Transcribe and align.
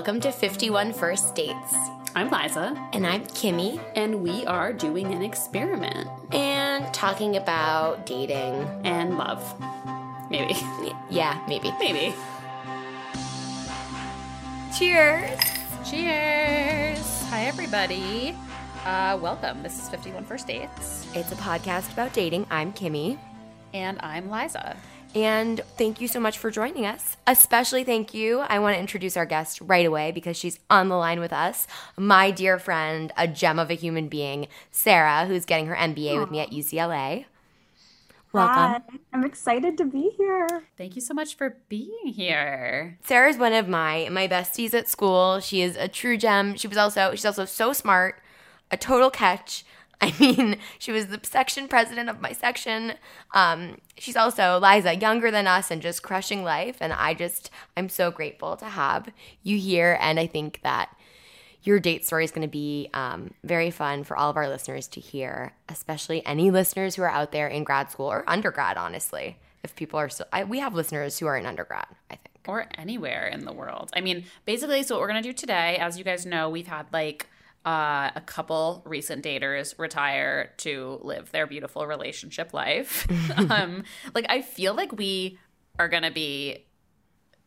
Welcome 0.00 0.20
to 0.22 0.32
51 0.32 0.94
First 0.94 1.34
Dates. 1.34 1.74
I'm 2.14 2.30
Liza. 2.30 2.74
And 2.94 3.06
I'm 3.06 3.22
Kimmy. 3.26 3.78
And 3.94 4.22
we 4.22 4.46
are 4.46 4.72
doing 4.72 5.12
an 5.12 5.20
experiment. 5.20 6.08
And 6.32 6.90
talking 6.94 7.36
about 7.36 8.06
dating. 8.06 8.54
And 8.82 9.18
love. 9.18 9.44
Maybe. 10.30 10.54
Yeah, 11.10 11.38
maybe. 11.46 11.70
Maybe. 11.78 12.14
Cheers. 14.74 15.38
Cheers. 15.84 17.22
Hi, 17.28 17.44
everybody. 17.44 18.34
Uh, 18.86 19.18
welcome. 19.20 19.62
This 19.62 19.78
is 19.78 19.90
51 19.90 20.24
First 20.24 20.46
Dates. 20.46 21.06
It's 21.14 21.30
a 21.30 21.36
podcast 21.36 21.92
about 21.92 22.14
dating. 22.14 22.46
I'm 22.50 22.72
Kimmy. 22.72 23.18
And 23.74 23.98
I'm 24.00 24.30
Liza. 24.30 24.78
And 25.14 25.60
thank 25.76 26.00
you 26.00 26.06
so 26.06 26.20
much 26.20 26.38
for 26.38 26.50
joining 26.50 26.86
us. 26.86 27.16
Especially 27.26 27.82
thank 27.82 28.14
you. 28.14 28.40
I 28.40 28.58
want 28.60 28.76
to 28.76 28.80
introduce 28.80 29.16
our 29.16 29.26
guest 29.26 29.60
right 29.60 29.84
away 29.84 30.12
because 30.12 30.36
she's 30.36 30.60
on 30.70 30.88
the 30.88 30.96
line 30.96 31.18
with 31.18 31.32
us. 31.32 31.66
My 31.96 32.30
dear 32.30 32.58
friend, 32.58 33.12
a 33.16 33.26
gem 33.26 33.58
of 33.58 33.70
a 33.70 33.74
human 33.74 34.08
being, 34.08 34.46
Sarah, 34.70 35.26
who's 35.26 35.44
getting 35.44 35.66
her 35.66 35.74
MBA 35.74 36.12
Aww. 36.12 36.20
with 36.20 36.30
me 36.30 36.40
at 36.40 36.50
UCLA. 36.50 37.24
Welcome. 38.32 38.54
Hi. 38.54 38.80
I'm 39.12 39.24
excited 39.24 39.76
to 39.78 39.84
be 39.84 40.10
here. 40.16 40.62
Thank 40.78 40.94
you 40.94 41.02
so 41.02 41.12
much 41.14 41.36
for 41.36 41.56
being 41.68 42.06
here. 42.06 42.96
Sarah's 43.02 43.36
one 43.36 43.52
of 43.52 43.68
my 43.68 44.08
my 44.10 44.28
besties 44.28 44.72
at 44.72 44.88
school. 44.88 45.40
She 45.40 45.62
is 45.62 45.76
a 45.76 45.88
true 45.88 46.16
gem. 46.16 46.54
She 46.54 46.68
was 46.68 46.78
also 46.78 47.10
she's 47.12 47.24
also 47.24 47.44
so 47.44 47.72
smart, 47.72 48.20
a 48.70 48.76
total 48.76 49.10
catch. 49.10 49.64
I 50.02 50.14
mean, 50.18 50.56
she 50.78 50.92
was 50.92 51.08
the 51.08 51.20
section 51.22 51.68
president 51.68 52.08
of 52.08 52.20
my 52.20 52.32
section. 52.32 52.94
Um, 53.34 53.76
she's 53.98 54.16
also 54.16 54.58
Liza, 54.58 54.96
younger 54.96 55.30
than 55.30 55.46
us 55.46 55.70
and 55.70 55.82
just 55.82 56.02
crushing 56.02 56.42
life. 56.42 56.78
And 56.80 56.92
I 56.92 57.12
just, 57.12 57.50
I'm 57.76 57.90
so 57.90 58.10
grateful 58.10 58.56
to 58.56 58.64
have 58.64 59.10
you 59.42 59.58
here. 59.58 59.98
And 60.00 60.18
I 60.18 60.26
think 60.26 60.60
that 60.62 60.96
your 61.62 61.78
date 61.78 62.06
story 62.06 62.24
is 62.24 62.30
going 62.30 62.46
to 62.46 62.48
be 62.48 62.88
um, 62.94 63.34
very 63.44 63.70
fun 63.70 64.04
for 64.04 64.16
all 64.16 64.30
of 64.30 64.36
our 64.36 64.48
listeners 64.48 64.88
to 64.88 65.00
hear, 65.00 65.52
especially 65.68 66.24
any 66.24 66.50
listeners 66.50 66.94
who 66.94 67.02
are 67.02 67.10
out 67.10 67.32
there 67.32 67.48
in 67.48 67.64
grad 67.64 67.90
school 67.90 68.06
or 68.06 68.24
undergrad, 68.26 68.78
honestly. 68.78 69.36
If 69.62 69.76
people 69.76 69.98
are 70.00 70.08
still, 70.08 70.26
I, 70.32 70.44
we 70.44 70.60
have 70.60 70.74
listeners 70.74 71.18
who 71.18 71.26
are 71.26 71.36
in 71.36 71.44
undergrad, 71.44 71.84
I 72.10 72.14
think. 72.14 72.28
Or 72.48 72.66
anywhere 72.78 73.26
in 73.26 73.44
the 73.44 73.52
world. 73.52 73.90
I 73.94 74.00
mean, 74.00 74.24
basically, 74.46 74.82
so 74.82 74.94
what 74.94 75.02
we're 75.02 75.08
going 75.08 75.22
to 75.22 75.28
do 75.28 75.34
today, 75.34 75.76
as 75.76 75.98
you 75.98 76.04
guys 76.04 76.24
know, 76.24 76.48
we've 76.48 76.66
had 76.66 76.86
like, 76.90 77.26
uh, 77.64 78.10
a 78.14 78.22
couple 78.24 78.82
recent 78.86 79.24
daters 79.24 79.78
retire 79.78 80.52
to 80.58 80.98
live 81.02 81.30
their 81.30 81.46
beautiful 81.46 81.86
relationship 81.86 82.54
life. 82.54 83.06
um, 83.50 83.84
like 84.14 84.26
I 84.28 84.42
feel 84.42 84.74
like 84.74 84.92
we 84.92 85.38
are 85.78 85.88
gonna 85.88 86.10
be 86.10 86.66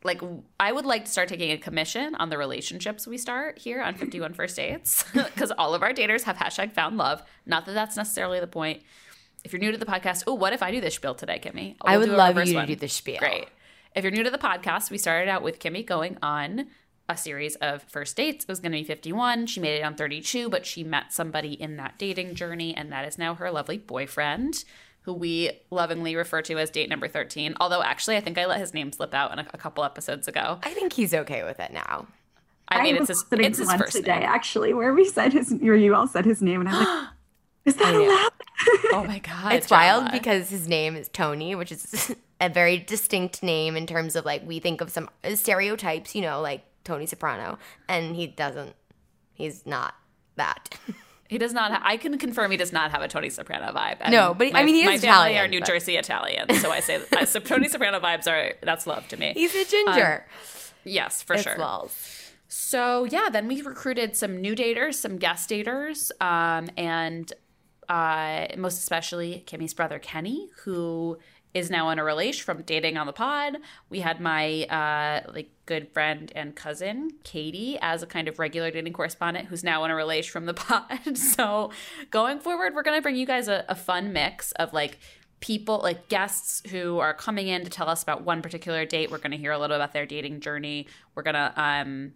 like 0.03 0.21
I 0.59 0.71
would 0.71 0.85
like 0.85 1.05
to 1.05 1.11
start 1.11 1.29
taking 1.29 1.51
a 1.51 1.57
commission 1.57 2.15
on 2.15 2.29
the 2.29 2.37
relationships 2.37 3.07
we 3.07 3.17
start 3.17 3.57
here 3.57 3.81
on 3.81 3.95
51 3.95 4.33
First 4.33 4.55
Dates 4.55 5.03
because 5.13 5.51
all 5.51 5.73
of 5.73 5.81
our 5.81 5.93
daters 5.93 6.23
have 6.23 6.37
hashtag 6.37 6.73
found 6.73 6.97
love. 6.97 7.23
Not 7.45 7.65
that 7.65 7.73
that's 7.73 7.97
necessarily 7.97 8.39
the 8.39 8.47
point. 8.47 8.83
If 9.43 9.51
you're 9.51 9.59
new 9.59 9.71
to 9.71 9.77
the 9.77 9.85
podcast, 9.85 10.23
oh, 10.27 10.35
what 10.35 10.53
if 10.53 10.63
I 10.63 10.71
do 10.71 10.79
this 10.79 10.95
spiel 10.95 11.15
today, 11.15 11.39
Kimmy? 11.43 11.75
We'll 11.83 11.93
I 11.93 11.97
would 11.97 12.09
love 12.09 12.35
you 12.47 12.55
one. 12.55 12.67
to 12.67 12.75
do 12.75 12.79
the 12.79 12.87
spiel. 12.87 13.17
Great. 13.17 13.47
If 13.95 14.03
you're 14.03 14.11
new 14.11 14.23
to 14.23 14.31
the 14.31 14.37
podcast, 14.37 14.89
we 14.89 14.97
started 14.97 15.29
out 15.29 15.43
with 15.43 15.59
Kimmy 15.59 15.85
going 15.85 16.17
on 16.21 16.67
a 17.09 17.17
series 17.17 17.55
of 17.55 17.83
first 17.83 18.15
dates. 18.15 18.45
It 18.45 18.49
was 18.49 18.59
going 18.59 18.71
to 18.71 18.77
be 18.77 18.83
51. 18.83 19.47
She 19.47 19.59
made 19.59 19.79
it 19.79 19.83
on 19.83 19.95
32, 19.95 20.49
but 20.49 20.65
she 20.65 20.83
met 20.83 21.11
somebody 21.11 21.53
in 21.53 21.77
that 21.77 21.97
dating 21.97 22.35
journey, 22.35 22.75
and 22.75 22.91
that 22.91 23.05
is 23.05 23.17
now 23.17 23.35
her 23.35 23.51
lovely 23.51 23.77
boyfriend, 23.77 24.63
who 25.01 25.13
we 25.13 25.51
lovingly 25.69 26.15
refer 26.15 26.41
to 26.43 26.57
as 26.57 26.69
date 26.69 26.89
number 26.89 27.07
13. 27.07 27.55
Although, 27.59 27.83
actually, 27.83 28.15
I 28.15 28.21
think 28.21 28.37
I 28.37 28.45
let 28.45 28.59
his 28.59 28.73
name 28.73 28.91
slip 28.91 29.13
out 29.13 29.33
in 29.33 29.39
a, 29.39 29.45
a 29.53 29.57
couple 29.57 29.83
episodes 29.83 30.27
ago. 30.27 30.59
I 30.63 30.73
think 30.73 30.93
he's 30.93 31.13
okay 31.13 31.43
with 31.43 31.59
it 31.59 31.73
now. 31.73 32.07
I, 32.69 32.79
I 32.79 32.83
mean, 32.83 32.95
it's 32.95 33.09
his, 33.09 33.25
it's 33.31 33.57
his 33.57 33.73
first 33.73 33.97
today, 33.97 34.19
name. 34.19 34.29
actually, 34.29 34.73
where 34.73 34.93
we 34.93 35.05
said 35.05 35.33
his, 35.33 35.51
or 35.51 35.75
you 35.75 35.93
all 35.95 36.07
said 36.07 36.25
his 36.25 36.41
name, 36.41 36.61
and 36.61 36.69
I 36.69 36.79
was 36.79 36.87
like, 36.87 37.07
is 37.65 37.75
that 37.75 37.93
allowed? 37.93 38.31
oh 38.93 39.03
my 39.05 39.19
god, 39.23 39.53
it's 39.53 39.69
wild 39.69 40.11
because 40.11 40.49
his 40.49 40.69
name 40.69 40.95
is 40.95 41.09
Tony, 41.09 41.55
which 41.55 41.71
is 41.71 42.15
a 42.41 42.47
very 42.47 42.77
distinct 42.77 43.43
name 43.43 43.75
in 43.75 43.85
terms 43.85 44.15
of 44.15 44.23
like 44.23 44.47
we 44.47 44.59
think 44.59 44.79
of 44.79 44.89
some 44.89 45.09
stereotypes, 45.33 46.15
you 46.15 46.21
know, 46.21 46.41
like 46.41 46.63
Tony 46.83 47.05
Soprano, 47.05 47.57
and 47.87 48.15
he 48.15 48.27
doesn't. 48.27 48.75
He's 49.33 49.65
not 49.65 49.95
that. 50.35 50.77
He 51.33 51.39
does 51.39 51.53
not. 51.53 51.71
Ha- 51.71 51.81
I 51.83 51.97
can 51.97 52.15
confirm 52.19 52.51
he 52.51 52.57
does 52.57 52.71
not 52.71 52.91
have 52.91 53.01
a 53.01 53.07
Tony 53.07 53.31
Soprano 53.31 53.71
vibe. 53.73 53.97
And 54.01 54.11
no, 54.11 54.35
but 54.35 54.53
my, 54.53 54.59
I 54.59 54.63
mean, 54.63 54.75
he 54.75 54.81
is 54.81 54.85
my 54.85 54.97
family 54.99 55.39
are 55.39 55.47
New 55.47 55.61
but... 55.61 55.67
Jersey 55.67 55.97
Italian, 55.97 56.53
so 56.55 56.69
I 56.69 56.79
say 56.79 56.99
that, 57.09 57.27
so 57.27 57.39
Tony 57.39 57.67
Soprano 57.69 57.99
vibes 57.99 58.27
are 58.27 58.53
that's 58.61 58.85
love 58.85 59.07
to 59.07 59.17
me. 59.17 59.33
He's 59.35 59.55
a 59.55 59.65
ginger. 59.65 60.27
Um, 60.27 60.43
yes, 60.83 61.23
for 61.23 61.33
it's 61.33 61.41
sure. 61.41 61.57
Lulz. 61.57 62.33
So 62.49 63.05
yeah, 63.05 63.29
then 63.31 63.47
we 63.47 63.63
recruited 63.63 64.15
some 64.15 64.41
new 64.41 64.55
daters, 64.55 64.93
some 64.93 65.17
guest 65.17 65.49
daters, 65.49 66.11
um, 66.21 66.69
and 66.77 67.33
uh, 67.89 68.47
most 68.57 68.77
especially 68.77 69.43
Kimmy's 69.47 69.73
brother 69.73 69.97
Kenny, 69.97 70.49
who 70.65 71.17
is 71.53 71.69
now 71.69 71.89
in 71.89 71.99
a 71.99 72.03
relation 72.03 72.43
from 72.43 72.63
dating 72.63 72.97
on 72.97 73.05
the 73.05 73.13
pod. 73.13 73.57
We 73.89 73.99
had 73.99 74.19
my 74.19 74.63
uh, 74.63 75.31
like 75.31 75.49
good 75.65 75.89
friend 75.93 76.31
and 76.35 76.55
cousin 76.55 77.11
Katie 77.23 77.77
as 77.81 78.01
a 78.01 78.07
kind 78.07 78.27
of 78.27 78.39
regular 78.39 78.71
dating 78.71 78.93
correspondent 78.93 79.47
who's 79.47 79.63
now 79.63 79.83
in 79.85 79.91
a 79.91 79.95
relation 79.95 80.31
from 80.31 80.45
the 80.45 80.53
pod. 80.55 81.17
so 81.17 81.71
going 82.09 82.39
forward, 82.39 82.73
we're 82.73 82.83
gonna 82.83 83.01
bring 83.01 83.15
you 83.15 83.25
guys 83.25 83.47
a, 83.47 83.65
a 83.69 83.75
fun 83.75 84.13
mix 84.13 84.51
of 84.53 84.73
like 84.73 84.99
people 85.39 85.79
like 85.83 86.07
guests 86.07 86.63
who 86.71 86.99
are 86.99 87.13
coming 87.13 87.49
in 87.49 87.63
to 87.63 87.69
tell 87.69 87.89
us 87.89 88.01
about 88.01 88.23
one 88.23 88.41
particular 88.41 88.85
date. 88.85 89.11
We're 89.11 89.17
gonna 89.19 89.35
hear 89.35 89.51
a 89.51 89.59
little 89.59 89.75
about 89.75 89.93
their 89.93 90.05
dating 90.05 90.39
journey. 90.39 90.87
We're 91.15 91.23
gonna 91.23 91.53
um 91.55 92.13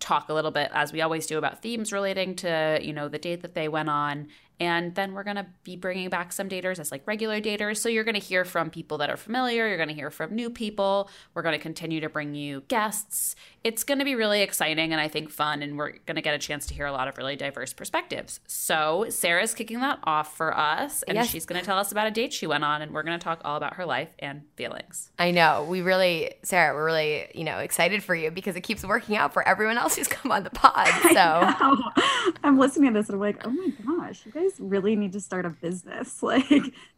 talk 0.00 0.28
a 0.28 0.34
little 0.34 0.50
bit 0.50 0.70
as 0.72 0.92
we 0.92 1.00
always 1.00 1.26
do 1.26 1.38
about 1.38 1.62
themes 1.62 1.92
relating 1.92 2.34
to 2.34 2.78
you 2.82 2.92
know 2.92 3.08
the 3.08 3.18
date 3.18 3.42
that 3.42 3.54
they 3.54 3.68
went 3.68 3.88
on 3.88 4.28
and 4.60 4.94
then 4.94 5.12
we're 5.12 5.24
going 5.24 5.36
to 5.36 5.46
be 5.64 5.76
bringing 5.76 6.08
back 6.08 6.32
some 6.32 6.48
daters 6.48 6.78
as 6.78 6.92
like 6.92 7.02
regular 7.06 7.40
daters. 7.40 7.78
So 7.78 7.88
you're 7.88 8.04
going 8.04 8.14
to 8.14 8.20
hear 8.20 8.44
from 8.44 8.70
people 8.70 8.98
that 8.98 9.10
are 9.10 9.16
familiar. 9.16 9.66
You're 9.66 9.76
going 9.76 9.88
to 9.88 9.94
hear 9.94 10.10
from 10.10 10.34
new 10.34 10.50
people. 10.50 11.10
We're 11.34 11.42
going 11.42 11.56
to 11.56 11.62
continue 11.62 12.00
to 12.00 12.08
bring 12.08 12.34
you 12.34 12.62
guests. 12.68 13.34
It's 13.64 13.82
going 13.82 13.98
to 13.98 14.04
be 14.04 14.14
really 14.14 14.42
exciting 14.42 14.92
and 14.92 15.00
I 15.00 15.08
think 15.08 15.30
fun. 15.30 15.62
And 15.62 15.76
we're 15.76 15.92
going 16.06 16.14
to 16.14 16.22
get 16.22 16.34
a 16.34 16.38
chance 16.38 16.66
to 16.66 16.74
hear 16.74 16.86
a 16.86 16.92
lot 16.92 17.08
of 17.08 17.18
really 17.18 17.34
diverse 17.34 17.72
perspectives. 17.72 18.40
So 18.46 19.06
Sarah's 19.08 19.54
kicking 19.54 19.80
that 19.80 19.98
off 20.04 20.36
for 20.36 20.56
us. 20.56 21.02
And 21.04 21.16
yes. 21.16 21.28
she's 21.28 21.46
going 21.46 21.60
to 21.60 21.66
tell 21.66 21.78
us 21.78 21.90
about 21.90 22.06
a 22.06 22.10
date 22.12 22.32
she 22.32 22.46
went 22.46 22.62
on. 22.62 22.80
And 22.80 22.92
we're 22.92 23.02
going 23.02 23.18
to 23.18 23.24
talk 23.24 23.40
all 23.44 23.56
about 23.56 23.74
her 23.74 23.84
life 23.84 24.14
and 24.20 24.42
feelings. 24.54 25.10
I 25.18 25.32
know. 25.32 25.66
We 25.68 25.80
really, 25.80 26.34
Sarah, 26.42 26.74
we're 26.74 26.84
really, 26.84 27.26
you 27.34 27.44
know, 27.44 27.58
excited 27.58 28.04
for 28.04 28.14
you 28.14 28.30
because 28.30 28.54
it 28.54 28.60
keeps 28.60 28.84
working 28.84 29.16
out 29.16 29.32
for 29.32 29.46
everyone 29.46 29.78
else 29.78 29.96
who's 29.96 30.08
come 30.14 30.30
on 30.30 30.44
the 30.44 30.50
pod. 30.50 30.86
So 31.12 32.32
I'm 32.44 32.58
listening 32.58 32.92
to 32.92 33.00
this 33.00 33.08
and 33.08 33.16
I'm 33.16 33.20
like, 33.20 33.44
oh 33.44 33.50
my 33.50 33.72
gosh, 33.84 34.24
you 34.24 34.32
guys 34.32 34.44
guys 34.44 34.60
really 34.60 34.96
need 34.96 35.12
to 35.12 35.20
start 35.20 35.46
a 35.46 35.50
business 35.50 36.22
like 36.22 36.48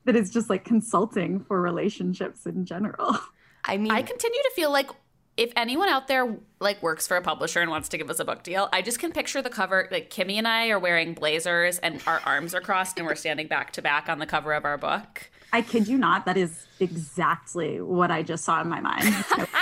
that 0.04 0.16
is 0.16 0.30
just 0.30 0.50
like 0.50 0.64
consulting 0.64 1.40
for 1.40 1.60
relationships 1.60 2.46
in 2.46 2.64
general. 2.64 3.16
I 3.64 3.78
mean, 3.78 3.90
I 3.90 4.02
continue 4.02 4.42
to 4.42 4.52
feel 4.54 4.70
like 4.70 4.90
if 5.36 5.52
anyone 5.56 5.88
out 5.88 6.08
there 6.08 6.36
like 6.60 6.82
works 6.82 7.06
for 7.06 7.16
a 7.16 7.22
publisher 7.22 7.60
and 7.60 7.70
wants 7.70 7.88
to 7.90 7.98
give 7.98 8.08
us 8.08 8.18
a 8.18 8.24
book 8.24 8.42
deal, 8.42 8.68
I 8.72 8.82
just 8.82 8.98
can 8.98 9.12
picture 9.12 9.42
the 9.42 9.50
cover. 9.50 9.88
Like 9.90 10.10
Kimmy 10.10 10.34
and 10.34 10.48
I 10.48 10.68
are 10.68 10.78
wearing 10.78 11.14
blazers 11.14 11.78
and 11.78 12.02
our 12.06 12.20
arms 12.24 12.54
are 12.54 12.60
crossed 12.60 12.98
and 12.98 13.06
we're 13.06 13.14
standing 13.14 13.46
back 13.46 13.72
to 13.72 13.82
back 13.82 14.08
on 14.08 14.18
the 14.18 14.26
cover 14.26 14.52
of 14.52 14.64
our 14.64 14.78
book. 14.78 15.30
I 15.52 15.62
kid 15.62 15.88
you 15.88 15.98
not, 15.98 16.26
that 16.26 16.36
is 16.36 16.66
exactly 16.80 17.80
what 17.80 18.10
I 18.10 18.22
just 18.22 18.44
saw 18.44 18.60
in 18.60 18.68
my 18.68 18.80
mind. 18.80 19.14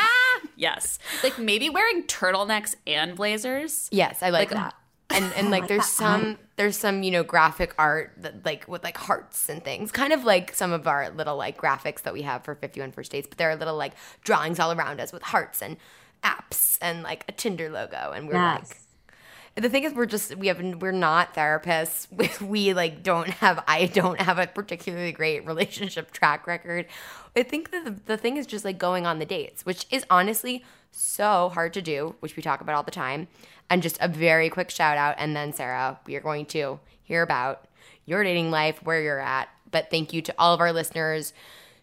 yes. 0.56 0.98
Like 1.22 1.38
maybe 1.38 1.68
wearing 1.70 2.04
turtlenecks 2.04 2.74
and 2.86 3.16
blazers. 3.16 3.88
Yes, 3.92 4.22
I 4.22 4.30
like, 4.30 4.50
like 4.50 4.60
that 4.60 4.74
and 5.14 5.32
and 5.34 5.50
like 5.50 5.68
there's 5.68 5.86
some 5.86 6.38
there's 6.56 6.76
some 6.76 7.02
you 7.02 7.10
know 7.10 7.22
graphic 7.22 7.74
art 7.78 8.12
that 8.18 8.44
like 8.44 8.66
with 8.68 8.84
like 8.84 8.96
hearts 8.96 9.48
and 9.48 9.64
things. 9.64 9.90
Kind 9.92 10.12
of 10.12 10.24
like 10.24 10.54
some 10.54 10.72
of 10.72 10.86
our 10.86 11.10
little 11.10 11.36
like 11.36 11.60
graphics 11.60 12.02
that 12.02 12.12
we 12.12 12.22
have 12.22 12.44
for 12.44 12.54
51 12.54 12.92
first 12.92 13.12
dates 13.12 13.26
but 13.28 13.38
there 13.38 13.50
are 13.50 13.56
little 13.56 13.76
like 13.76 13.94
drawings 14.22 14.58
all 14.58 14.72
around 14.72 15.00
us 15.00 15.12
with 15.12 15.22
hearts 15.22 15.62
and 15.62 15.76
apps 16.22 16.78
and 16.80 17.02
like 17.02 17.24
a 17.28 17.32
tinder 17.32 17.70
logo. 17.70 18.12
And 18.12 18.28
we're 18.28 18.34
yes. 18.34 18.68
like 18.68 18.76
the 19.56 19.68
thing 19.68 19.84
is 19.84 19.94
we're 19.94 20.06
just 20.06 20.34
we 20.36 20.48
have 20.48 20.60
we're 20.80 20.92
not 20.92 21.34
therapists. 21.34 22.08
We 22.40 22.74
like 22.74 23.02
don't 23.02 23.28
have 23.28 23.62
i 23.68 23.86
don't 23.86 24.20
have 24.20 24.38
a 24.38 24.46
particularly 24.46 25.12
great 25.12 25.46
relationship 25.46 26.10
track 26.10 26.46
record. 26.46 26.86
I 27.36 27.42
think 27.42 27.70
that 27.70 27.84
the, 27.84 27.96
the 28.06 28.16
thing 28.16 28.36
is 28.36 28.46
just 28.46 28.64
like 28.64 28.78
going 28.78 29.06
on 29.06 29.18
the 29.18 29.26
dates 29.26 29.64
which 29.64 29.86
is 29.90 30.04
honestly 30.10 30.64
so 30.94 31.50
hard 31.50 31.72
to 31.72 31.82
do 31.82 32.14
which 32.20 32.36
we 32.36 32.42
talk 32.42 32.60
about 32.60 32.74
all 32.74 32.82
the 32.82 32.90
time 32.90 33.28
and 33.70 33.82
just 33.82 33.98
a 34.00 34.08
very 34.08 34.48
quick 34.48 34.70
shout 34.70 34.96
out 34.96 35.14
and 35.18 35.34
then 35.34 35.52
sarah 35.52 35.98
we 36.06 36.16
are 36.16 36.20
going 36.20 36.46
to 36.46 36.78
hear 37.02 37.22
about 37.22 37.66
your 38.06 38.22
dating 38.22 38.50
life 38.50 38.82
where 38.82 39.00
you're 39.02 39.20
at 39.20 39.48
but 39.70 39.90
thank 39.90 40.12
you 40.12 40.22
to 40.22 40.34
all 40.38 40.54
of 40.54 40.60
our 40.60 40.72
listeners 40.72 41.32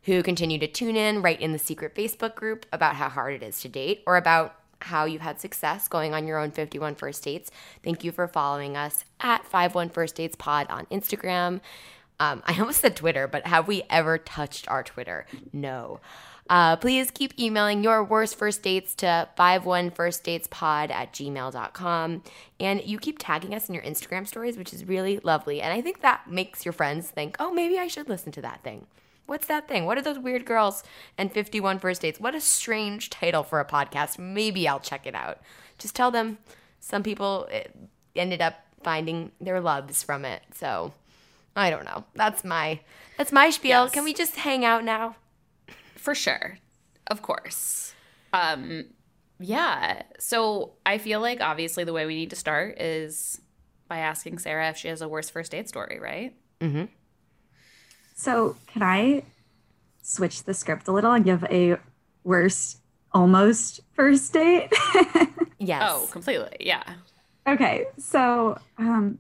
who 0.04 0.24
continue 0.24 0.58
to 0.58 0.68
tune 0.68 0.96
in 0.96 1.22
write 1.22 1.42
in 1.42 1.52
the 1.52 1.60
secret 1.60 1.94
facebook 1.94 2.36
group 2.36 2.66
about 2.72 2.96
how 2.96 3.10
hard 3.10 3.34
it 3.34 3.44
is 3.44 3.60
to 3.62 3.68
date 3.68 4.02
or 4.08 4.18
about 4.18 4.56
how 4.84 5.06
you've 5.06 5.22
had 5.22 5.40
success 5.40 5.88
going 5.88 6.14
on 6.14 6.28
your 6.28 6.38
own 6.38 6.52
51 6.52 6.96
first 6.96 7.24
dates. 7.24 7.52
Thank 7.84 8.04
you 8.04 8.12
for 8.12 8.28
following 8.28 8.76
us 8.76 9.06
at 9.20 9.46
51 9.46 9.90
First 9.90 10.16
Dates 10.16 10.36
Pod 10.36 10.68
on 10.70 10.86
Instagram. 10.88 11.62
Um, 12.20 12.44
I 12.46 12.60
almost 12.60 12.82
said 12.82 12.96
Twitter, 12.96 13.28
but 13.28 13.48
have 13.48 13.68
we 13.68 13.84
ever 13.90 14.18
touched 14.18 14.68
our 14.70 14.84
Twitter? 14.84 15.26
No. 15.52 16.00
Uh, 16.52 16.76
please 16.76 17.10
keep 17.12 17.40
emailing 17.40 17.82
your 17.82 18.04
worst 18.04 18.38
first 18.38 18.62
dates 18.62 18.94
to 18.94 19.30
51firstdatespod 19.40 20.92
at 20.92 21.14
gmail.com. 21.14 22.24
And 22.60 22.84
you 22.84 23.00
keep 23.00 23.20
tagging 23.20 23.56
us 23.56 23.70
in 23.70 23.74
your 23.74 23.84
Instagram 23.86 24.28
stories, 24.28 24.58
which 24.58 24.74
is 24.74 24.84
really 24.84 25.22
lovely. 25.24 25.62
And 25.62 25.72
I 25.72 25.80
think 25.80 26.02
that 26.02 26.30
makes 26.30 26.66
your 26.66 26.74
friends 26.74 27.10
think, 27.10 27.38
oh, 27.40 27.54
maybe 27.54 27.80
I 27.80 27.88
should 27.88 28.10
listen 28.10 28.34
to 28.34 28.42
that 28.42 28.64
thing. 28.66 28.86
What's 29.28 29.48
that 29.48 29.70
thing? 29.70 29.86
What 29.86 29.98
are 29.98 30.02
those 30.02 30.20
weird 30.20 30.46
girls 30.46 30.84
and 31.18 31.32
51 31.32 31.80
first 31.80 32.02
dates? 32.02 32.20
What 32.20 32.36
a 32.36 32.42
strange 32.42 33.10
title 33.10 33.44
for 33.44 33.62
a 33.62 33.66
podcast. 33.66 34.20
Maybe 34.20 34.68
I'll 34.68 34.82
check 34.82 35.08
it 35.08 35.16
out. 35.16 35.40
Just 35.78 35.96
tell 35.96 36.12
them 36.12 36.38
some 36.82 37.02
people 37.02 37.48
eh, 37.50 37.64
ended 38.14 38.42
up 38.42 38.56
finding 38.84 39.32
their 39.40 39.62
loves 39.62 40.04
from 40.04 40.26
it. 40.26 40.42
So 40.54 40.92
I 41.56 41.70
don't 41.70 41.86
know. 41.86 42.04
That's 42.14 42.44
my 42.44 42.82
that's 43.18 43.32
my 43.32 43.52
spiel. 43.52 43.84
Yes. 43.84 43.92
Can 43.92 44.04
we 44.04 44.14
just 44.14 44.36
hang 44.36 44.66
out 44.66 44.84
now? 44.84 45.16
For 46.02 46.16
sure. 46.16 46.58
Of 47.08 47.22
course. 47.22 47.94
Um 48.34 48.86
yeah. 49.40 50.04
So 50.20 50.74
I 50.86 50.98
feel 50.98 51.20
like 51.20 51.42
obviously 51.42 51.84
the 51.84 51.94
way 51.94 52.06
we 52.06 52.16
need 52.16 52.30
to 52.32 52.36
start 52.36 52.80
is 52.80 53.42
by 53.88 53.98
asking 54.00 54.40
Sarah 54.40 54.70
if 54.70 54.78
she 54.78 54.88
has 54.88 55.02
a 55.02 55.08
worst 55.08 55.32
first 55.32 55.52
date 55.52 55.68
story, 55.70 56.00
right? 56.00 56.36
So, 58.16 58.56
can 58.68 58.84
I 58.84 59.24
switch 60.04 60.44
the 60.44 60.54
script 60.54 60.88
a 60.88 60.92
little 60.92 61.12
and 61.12 61.26
give 61.26 61.44
a 61.46 61.78
worst 62.24 62.78
almost 63.12 63.80
first 63.94 64.32
date? 64.34 64.72
Yes. 65.64 65.84
Oh, 65.86 66.08
completely. 66.12 66.58
Yeah. 66.60 66.82
okay, 67.48 67.86
so 68.00 68.58
um, 68.80 69.20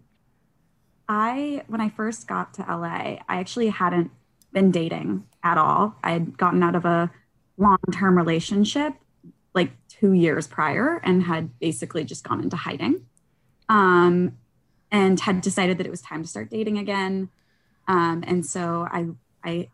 I 1.07 1.63
when 1.67 1.81
I 1.81 1.89
first 1.89 2.27
got 2.27 2.55
to 2.55 2.61
LA, 2.63 3.19
I 3.29 3.39
actually 3.39 3.69
hadn't 3.69 4.09
been 4.53 4.71
dating 4.71 5.25
at 5.43 5.57
all. 5.57 5.95
I 6.03 6.11
had 6.11 6.37
gotten 6.37 6.63
out 6.63 6.75
of 6.75 6.85
a 6.85 7.11
long-term 7.57 8.17
relationship 8.17 8.93
like 9.53 9.71
two 9.87 10.13
years 10.13 10.47
prior 10.47 11.01
and 11.03 11.23
had 11.23 11.57
basically 11.59 12.03
just 12.03 12.23
gone 12.23 12.41
into 12.41 12.55
hiding. 12.55 13.05
Um, 13.69 14.37
and 14.91 15.19
had 15.19 15.41
decided 15.41 15.77
that 15.77 15.87
it 15.87 15.89
was 15.89 16.01
time 16.01 16.21
to 16.21 16.27
start 16.27 16.49
dating 16.49 16.77
again. 16.77 17.29
Um, 17.87 18.23
and 18.27 18.45
so 18.45 18.87
I 18.91 19.07
I 19.43 19.69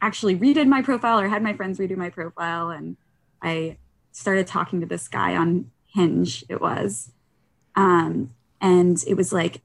actually 0.00 0.36
redid 0.36 0.68
my 0.68 0.80
profile 0.80 1.18
or 1.18 1.28
had 1.28 1.42
my 1.42 1.52
friends 1.52 1.78
redo 1.78 1.96
my 1.96 2.10
profile 2.10 2.70
and 2.70 2.96
I 3.42 3.78
started 4.12 4.46
talking 4.46 4.80
to 4.80 4.86
this 4.86 5.08
guy 5.08 5.34
on 5.34 5.70
Hinge 5.92 6.44
it 6.48 6.60
was 6.60 7.10
um, 7.74 8.32
and 8.60 9.02
it 9.06 9.14
was 9.14 9.32
like 9.32 9.62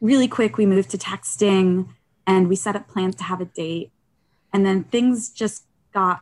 really 0.00 0.28
quick 0.28 0.56
we 0.56 0.66
moved 0.66 0.90
to 0.90 0.98
texting 0.98 1.88
and 2.26 2.48
we 2.48 2.56
set 2.56 2.76
up 2.76 2.88
plans 2.88 3.14
to 3.16 3.24
have 3.24 3.40
a 3.40 3.44
date. 3.44 3.92
And 4.52 4.64
then 4.64 4.84
things 4.84 5.30
just 5.30 5.64
got 5.92 6.20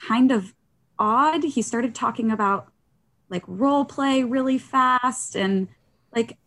kind 0.00 0.30
of 0.30 0.54
odd. 0.98 1.44
He 1.44 1.62
started 1.62 1.94
talking 1.94 2.30
about 2.30 2.70
like 3.28 3.42
role 3.46 3.84
play 3.84 4.22
really 4.22 4.58
fast 4.58 5.36
and 5.36 5.68
like 6.14 6.38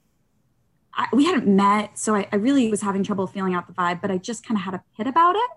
I, 0.93 1.07
we 1.13 1.25
hadn't 1.25 1.47
met 1.47 1.97
so 1.97 2.15
I, 2.15 2.27
I 2.31 2.37
really 2.37 2.69
was 2.69 2.81
having 2.81 3.03
trouble 3.03 3.27
feeling 3.27 3.53
out 3.53 3.67
the 3.67 3.73
vibe 3.73 4.01
but 4.01 4.11
i 4.11 4.17
just 4.17 4.45
kind 4.45 4.57
of 4.57 4.63
had 4.63 4.73
a 4.73 4.83
pit 4.95 5.07
about 5.07 5.35
it. 5.35 5.49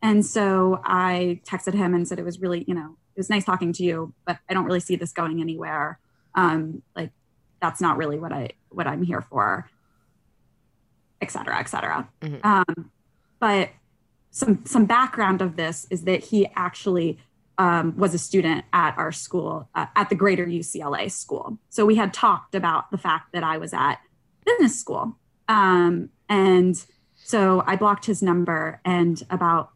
And 0.00 0.24
so 0.24 0.80
i 0.84 1.40
texted 1.44 1.74
him 1.74 1.94
and 1.94 2.06
said 2.06 2.18
it 2.18 2.24
was 2.24 2.40
really 2.40 2.64
you 2.66 2.74
know 2.74 2.96
it 3.14 3.20
was 3.20 3.30
nice 3.30 3.44
talking 3.44 3.72
to 3.74 3.84
you 3.84 4.14
but 4.26 4.38
i 4.48 4.54
don't 4.54 4.64
really 4.64 4.80
see 4.80 4.96
this 4.96 5.12
going 5.12 5.40
anywhere. 5.40 5.98
Um 6.34 6.82
like 6.96 7.10
that's 7.60 7.80
not 7.80 7.96
really 7.96 8.18
what 8.18 8.32
i 8.32 8.50
what 8.70 8.86
i'm 8.86 9.02
here 9.02 9.20
for 9.20 9.68
et 11.20 11.30
cetera 11.30 11.58
et 11.58 11.68
cetera 11.68 12.08
Mhm. 12.22 12.40
um 12.44 12.90
but 13.40 13.70
some 14.30 14.64
some 14.64 14.84
background 14.86 15.40
of 15.42 15.56
this 15.56 15.86
is 15.90 16.02
that 16.04 16.24
he 16.24 16.46
actually 16.54 17.18
um, 17.60 17.96
was 17.96 18.14
a 18.14 18.18
student 18.18 18.64
at 18.72 18.96
our 18.96 19.10
school 19.10 19.68
uh, 19.74 19.86
at 19.96 20.08
the 20.10 20.14
greater 20.14 20.46
ucla 20.46 21.10
school 21.10 21.58
so 21.70 21.84
we 21.84 21.96
had 21.96 22.12
talked 22.14 22.54
about 22.54 22.90
the 22.92 22.98
fact 22.98 23.32
that 23.32 23.42
i 23.42 23.56
was 23.58 23.72
at 23.74 23.96
business 24.44 24.78
school 24.78 25.16
um, 25.48 26.08
and 26.28 26.84
so 27.16 27.64
i 27.66 27.74
blocked 27.74 28.06
his 28.06 28.22
number 28.22 28.80
and 28.84 29.24
about 29.30 29.70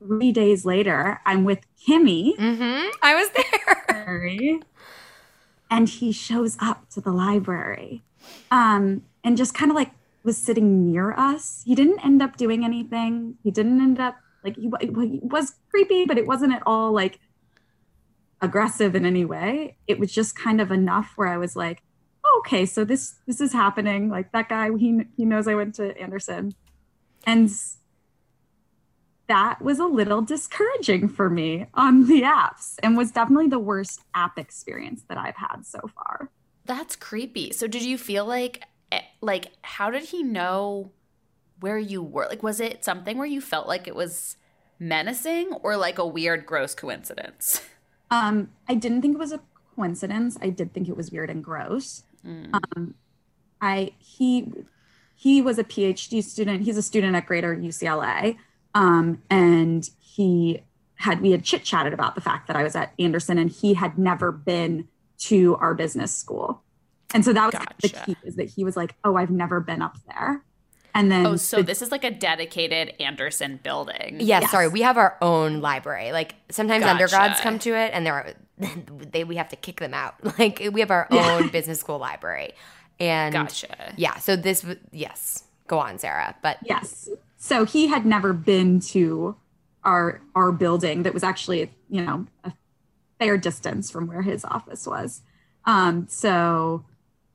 three 0.00 0.32
days 0.32 0.64
later 0.64 1.20
i'm 1.24 1.44
with 1.44 1.60
kimmy 1.86 2.36
Mm-hmm. 2.36 2.88
I 3.02 3.14
was 3.14 3.28
there. 3.30 4.60
and 5.70 5.88
he 5.88 6.10
shows 6.12 6.56
up 6.60 6.88
to 6.90 7.00
the 7.00 7.12
library 7.12 8.02
um, 8.50 9.02
and 9.22 9.36
just 9.36 9.54
kind 9.54 9.70
of 9.70 9.74
like 9.76 9.90
was 10.24 10.36
sitting 10.38 10.90
near 10.90 11.12
us. 11.12 11.62
He 11.64 11.74
didn't 11.74 12.04
end 12.04 12.22
up 12.22 12.36
doing 12.36 12.64
anything. 12.64 13.36
He 13.42 13.50
didn't 13.50 13.80
end 13.80 14.00
up 14.00 14.16
like 14.42 14.56
he, 14.56 14.70
he 14.80 15.20
was 15.22 15.54
creepy 15.70 16.04
but 16.04 16.18
it 16.18 16.26
wasn't 16.26 16.52
at 16.52 16.62
all 16.66 16.92
like 16.92 17.20
aggressive 18.40 18.94
in 18.94 19.06
any 19.06 19.24
way. 19.24 19.76
It 19.86 19.98
was 19.98 20.12
just 20.12 20.36
kind 20.36 20.60
of 20.60 20.70
enough 20.70 21.12
where 21.16 21.28
i 21.28 21.36
was 21.36 21.56
like 21.56 21.82
oh, 22.24 22.42
okay 22.44 22.66
so 22.66 22.84
this 22.84 23.16
this 23.26 23.40
is 23.40 23.52
happening. 23.52 24.08
Like 24.08 24.32
that 24.32 24.48
guy 24.48 24.70
he 24.76 25.02
he 25.16 25.24
knows 25.24 25.46
i 25.46 25.54
went 25.54 25.74
to 25.76 25.96
anderson. 25.98 26.54
And 27.26 27.50
that 29.26 29.62
was 29.62 29.78
a 29.78 29.86
little 29.86 30.20
discouraging 30.22 31.08
for 31.08 31.30
me 31.30 31.66
on 31.74 32.06
the 32.06 32.22
apps 32.22 32.76
and 32.82 32.96
was 32.96 33.10
definitely 33.10 33.48
the 33.48 33.58
worst 33.58 34.02
app 34.14 34.38
experience 34.38 35.02
that 35.08 35.16
I've 35.16 35.36
had 35.36 35.64
so 35.64 35.80
far. 35.94 36.30
That's 36.66 36.96
creepy. 36.96 37.52
So 37.52 37.66
did 37.66 37.82
you 37.82 37.98
feel 37.98 38.26
like 38.26 38.64
like 39.20 39.52
how 39.62 39.90
did 39.90 40.04
he 40.04 40.22
know 40.22 40.90
where 41.60 41.78
you 41.78 42.02
were? 42.02 42.26
Like 42.28 42.42
was 42.42 42.60
it 42.60 42.84
something 42.84 43.18
where 43.18 43.26
you 43.26 43.40
felt 43.40 43.68
like 43.68 43.86
it 43.88 43.94
was 43.94 44.36
menacing 44.78 45.52
or 45.62 45.76
like 45.76 45.98
a 45.98 46.06
weird 46.06 46.46
gross 46.46 46.74
coincidence? 46.74 47.62
Um, 48.10 48.50
I 48.68 48.74
didn't 48.74 49.02
think 49.02 49.14
it 49.14 49.18
was 49.18 49.32
a 49.32 49.40
coincidence. 49.74 50.38
I 50.40 50.50
did 50.50 50.72
think 50.72 50.88
it 50.88 50.96
was 50.96 51.10
weird 51.10 51.30
and 51.30 51.42
gross. 51.42 52.04
Um, 52.52 52.94
I 53.60 53.92
he 53.98 54.52
he 55.14 55.42
was 55.42 55.58
a 55.58 55.64
PhD 55.64 56.22
student. 56.22 56.62
He's 56.62 56.76
a 56.76 56.82
student 56.82 57.16
at 57.16 57.26
Greater 57.26 57.56
UCLA, 57.56 58.36
um, 58.74 59.22
and 59.30 59.88
he 59.98 60.62
had 60.96 61.20
we 61.20 61.30
had 61.32 61.44
chit 61.44 61.64
chatted 61.64 61.92
about 61.92 62.14
the 62.14 62.20
fact 62.20 62.46
that 62.46 62.56
I 62.56 62.62
was 62.62 62.76
at 62.76 62.92
Anderson, 62.98 63.38
and 63.38 63.50
he 63.50 63.74
had 63.74 63.98
never 63.98 64.30
been 64.32 64.88
to 65.18 65.56
our 65.56 65.74
business 65.74 66.14
school, 66.14 66.62
and 67.12 67.24
so 67.24 67.32
that 67.32 67.46
was 67.46 67.54
kind 67.54 67.68
of 67.70 67.76
the 67.80 67.88
key 67.88 68.16
is 68.24 68.36
that 68.36 68.48
he 68.48 68.64
was 68.64 68.76
like, 68.76 68.94
"Oh, 69.04 69.16
I've 69.16 69.30
never 69.30 69.60
been 69.60 69.82
up 69.82 69.96
there," 70.08 70.42
and 70.94 71.10
then 71.12 71.26
Oh, 71.26 71.36
so 71.36 71.58
the- 71.58 71.62
this 71.64 71.82
is 71.82 71.90
like 71.92 72.04
a 72.04 72.10
dedicated 72.10 72.94
Anderson 73.00 73.60
building. 73.62 74.16
Yeah, 74.20 74.40
Yes. 74.40 74.50
sorry. 74.50 74.68
We 74.68 74.82
have 74.82 74.96
our 74.96 75.16
own 75.20 75.60
library. 75.60 76.12
Like 76.12 76.34
sometimes 76.50 76.82
Gotcha. 76.84 76.92
undergrads 76.92 77.40
come 77.40 77.58
to 77.60 77.74
it 77.74 77.90
and 77.94 78.06
they're 78.06 78.34
they 79.12 79.24
we 79.24 79.36
have 79.36 79.48
to 79.50 79.56
kick 79.56 79.80
them 79.80 79.94
out. 79.94 80.14
Like 80.38 80.68
we 80.72 80.80
have 80.80 80.90
our 80.90 81.06
own 81.10 81.48
business 81.48 81.80
school 81.80 81.98
library. 81.98 82.52
And 83.00 83.32
Gotcha. 83.32 83.94
yeah, 83.96 84.18
so 84.18 84.36
this 84.36 84.60
w- 84.62 84.78
yes. 84.92 85.44
Go 85.66 85.78
on, 85.78 85.98
Sarah. 85.98 86.36
But 86.42 86.58
Yes. 86.64 87.08
So 87.36 87.64
he 87.64 87.88
had 87.88 88.06
never 88.06 88.32
been 88.32 88.80
to 88.80 89.36
our 89.84 90.20
our 90.34 90.50
building 90.52 91.02
that 91.02 91.12
was 91.12 91.22
actually, 91.24 91.70
you 91.90 92.02
know, 92.02 92.26
a 92.44 92.52
fair 93.18 93.36
distance 93.36 93.90
from 93.90 94.06
where 94.06 94.22
his 94.22 94.44
office 94.44 94.86
was. 94.86 95.22
Um, 95.66 96.06
so 96.08 96.84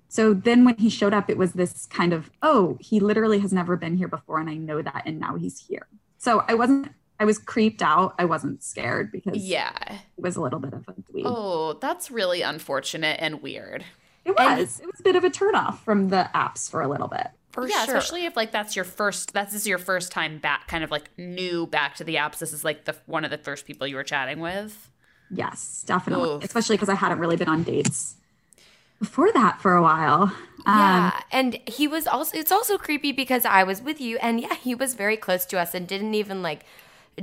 so 0.10 0.34
then 0.34 0.66
when 0.66 0.76
he 0.76 0.90
showed 0.90 1.14
up, 1.14 1.30
it 1.30 1.38
was 1.38 1.54
this 1.54 1.86
kind 1.86 2.12
of, 2.14 2.30
oh, 2.42 2.78
he 2.82 3.00
literally 3.00 3.40
has 3.40 3.54
never 3.54 3.78
been 3.78 3.96
here 3.96 4.08
before, 4.08 4.40
and 4.40 4.50
I 4.50 4.56
know 4.56 4.82
that, 4.82 5.04
and 5.06 5.20
now 5.20 5.36
he's 5.38 5.68
here. 5.68 5.88
So 6.18 6.44
I 6.48 6.56
wasn't 6.56 6.92
I 7.22 7.26
was 7.26 7.38
creeped 7.38 7.82
out. 7.82 8.16
I 8.18 8.24
wasn't 8.26 8.64
scared 8.64 9.12
because 9.12 9.38
Yeah. 9.38 9.74
it 10.18 10.22
was 10.22 10.36
a 10.38 10.42
little 10.42 10.60
bit 10.60 10.74
of 10.74 10.88
a 10.88 10.94
dweeb. 10.94 11.24
Oh, 11.26 11.74
that's 11.74 12.10
really 12.10 12.42
unfortunate 12.42 13.18
and 13.22 13.42
weird. 13.42 13.84
it 14.26 14.32
was. 14.38 14.80
it 14.80 14.86
was 14.86 15.00
a 15.00 15.04
bit 15.04 15.16
of 15.18 15.24
a 15.26 15.30
turnoff 15.30 15.80
from 15.80 16.10
the 16.10 16.30
apps 16.34 16.70
for 16.70 16.82
a 16.82 16.88
little 16.88 17.08
bit. 17.10 17.28
for 17.52 17.68
yeah, 17.68 17.86
sure. 17.86 17.98
especially 17.98 18.26
if 18.26 18.36
like 18.38 18.52
that's 18.52 18.76
your 18.76 18.86
first 18.86 19.34
that's 19.34 19.52
this 19.52 19.62
is 19.64 19.68
your 19.68 19.78
first 19.80 20.12
time 20.14 20.38
back 20.38 20.68
kind 20.68 20.84
of 20.84 20.92
like 20.92 21.10
new 21.18 21.68
back 21.68 21.96
to 21.96 22.04
the 22.06 22.16
apps. 22.16 22.38
This 22.40 22.54
is 22.54 22.64
like 22.64 22.86
the 22.86 22.96
one 23.06 23.26
of 23.26 23.32
the 23.32 23.38
first 23.38 23.66
people 23.66 23.86
you 23.86 23.96
were 23.98 24.04
chatting 24.04 24.40
with. 24.40 24.90
Yes, 25.30 25.84
definitely. 25.86 26.30
Oof. 26.30 26.44
Especially 26.44 26.78
because 26.78 26.90
I 26.90 26.96
hadn't 26.96 27.20
really 27.20 27.36
been 27.36 27.50
on 27.50 27.64
dates 27.64 28.16
before 29.00 29.32
that 29.34 29.62
for 29.62 29.74
a 29.76 29.82
while. 29.82 30.24
Um, 30.66 30.78
Yeah, 30.78 31.22
and 31.32 31.58
he 31.68 31.88
was 31.88 32.06
also 32.08 32.38
it's 32.38 32.52
also 32.52 32.78
creepy 32.78 33.12
because 33.12 33.46
I 33.46 33.64
was 33.64 33.82
with 33.82 34.00
you 34.02 34.18
and 34.20 34.40
yeah, 34.42 34.56
he 34.56 34.76
was 34.76 34.94
very 34.94 35.18
close 35.18 35.46
to 35.48 35.60
us 35.60 35.74
and 35.74 35.88
didn't 35.88 36.14
even 36.16 36.42
like 36.42 36.66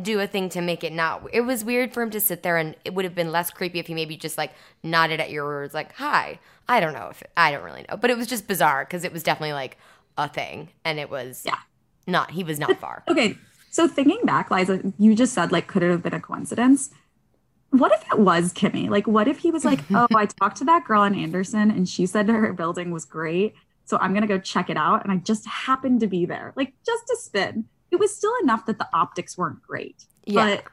do 0.03 0.21
a 0.21 0.27
thing 0.27 0.49
to 0.51 0.61
make 0.61 0.85
it 0.85 0.93
not 0.93 1.27
it 1.33 1.41
was 1.43 1.65
weird 1.65 1.95
for 1.95 2.03
him 2.03 2.11
to 2.11 2.21
sit 2.21 2.43
there 2.43 2.59
and 2.59 2.77
it 2.85 2.93
would 2.93 3.07
have 3.07 3.15
been 3.15 3.33
less 3.33 3.51
creepy 3.51 3.79
if 3.79 3.87
he 3.87 3.95
maybe 3.95 4.15
just 4.15 4.37
like 4.37 4.53
nodded 4.83 5.21
at 5.21 5.31
your 5.31 5.47
words 5.47 5.73
like 5.73 5.91
hi 5.95 6.39
i 6.69 6.81
don't 6.81 6.93
know 6.93 7.09
if 7.11 7.23
i 7.35 7.51
don't 7.51 7.63
really 7.65 7.83
know 7.89 7.97
but 7.97 8.11
it 8.11 8.17
was 8.17 8.27
just 8.27 8.47
bizarre 8.47 8.85
because 8.85 9.05
it 9.05 9.13
was 9.13 9.23
definitely 9.23 9.55
like 9.55 9.79
a 10.19 10.29
thing 10.29 10.69
and 10.85 10.99
it 10.99 11.09
was 11.09 11.45
Yeah. 11.47 11.57
not 12.07 12.33
he 12.33 12.45
was 12.45 12.59
not 12.59 12.79
far 12.79 13.05
Okay, 13.09 13.39
so 13.71 13.89
thinking 13.89 14.21
back, 14.25 14.51
Liza, 14.51 14.93
you 14.99 15.15
just 15.15 15.33
said 15.33 15.51
like, 15.51 15.67
could 15.67 15.83
it 15.83 15.91
have 15.91 16.03
been 16.03 16.13
a 16.15 16.21
coincidence? 16.21 16.91
What 17.71 17.93
if 17.93 18.13
it 18.13 18.19
was 18.19 18.53
Kimmy? 18.53 18.89
Like, 18.89 19.07
what 19.07 19.29
if 19.29 19.39
he 19.39 19.51
was 19.51 19.65
like, 19.65 19.81
oh, 19.93 20.07
I 20.15 20.27
talked 20.41 20.59
to 20.59 20.65
that 20.65 20.85
girl 20.85 21.03
in 21.03 21.15
Anderson 21.15 21.71
and 21.71 21.89
she 21.89 22.07
said 22.07 22.29
her 22.29 22.53
building 22.53 22.91
was 22.91 23.05
great. 23.05 23.55
So 23.85 23.99
I'm 23.99 24.13
going 24.13 24.23
to 24.23 24.29
go 24.29 24.39
check 24.39 24.71
it 24.71 24.77
out. 24.77 25.03
And 25.03 25.13
I 25.13 25.17
just 25.17 25.47
happened 25.47 26.01
to 26.01 26.07
be 26.07 26.27
there, 26.27 26.53
like 26.57 26.73
just 26.85 27.05
a 27.11 27.17
spin. 27.17 27.65
It 27.91 27.97
was 27.97 28.15
still 28.15 28.33
enough 28.43 28.67
that 28.67 28.79
the 28.79 28.89
optics 28.93 29.37
weren't 29.37 29.63
great. 29.63 30.05
Yeah. 30.25 30.57
But 30.57 30.65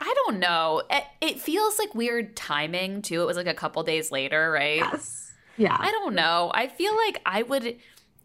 I 0.00 0.12
don't 0.14 0.38
know. 0.38 0.82
It, 0.90 1.04
it 1.20 1.40
feels 1.40 1.78
like 1.78 1.94
weird 1.94 2.36
timing 2.36 3.02
too. 3.02 3.22
It 3.22 3.26
was 3.26 3.36
like 3.36 3.46
a 3.46 3.54
couple 3.54 3.82
days 3.82 4.10
later, 4.12 4.50
right? 4.50 4.76
yes. 4.76 5.32
Yeah. 5.56 5.76
I 5.78 5.90
don't 5.90 6.14
know. 6.14 6.52
I 6.54 6.68
feel 6.68 6.96
like 6.96 7.20
I 7.26 7.42
would, 7.42 7.76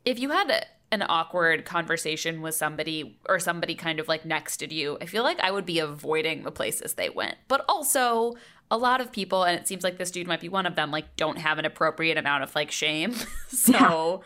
if 0.05 0.19
you 0.19 0.29
had 0.29 0.51
a, 0.51 0.63
an 0.93 1.03
awkward 1.09 1.65
conversation 1.65 2.41
with 2.41 2.53
somebody 2.53 3.17
or 3.27 3.39
somebody 3.39 3.73
kind 3.73 3.99
of 3.99 4.07
like 4.07 4.23
nexted 4.23 4.71
you, 4.71 4.97
I 5.01 5.07
feel 5.07 5.23
like 5.23 5.39
I 5.39 5.49
would 5.49 5.65
be 5.65 5.79
avoiding 5.79 6.43
the 6.43 6.51
places 6.51 6.93
they 6.93 7.09
went. 7.09 7.35
But 7.47 7.65
also, 7.67 8.35
a 8.69 8.77
lot 8.77 9.01
of 9.01 9.11
people, 9.11 9.43
and 9.43 9.59
it 9.59 9.67
seems 9.67 9.83
like 9.83 9.97
this 9.97 10.11
dude 10.11 10.27
might 10.27 10.39
be 10.39 10.49
one 10.49 10.67
of 10.67 10.75
them, 10.75 10.91
like 10.91 11.15
don't 11.15 11.39
have 11.39 11.57
an 11.57 11.65
appropriate 11.65 12.17
amount 12.17 12.43
of 12.43 12.53
like 12.53 12.69
shame. 12.69 13.15
so, 13.47 14.23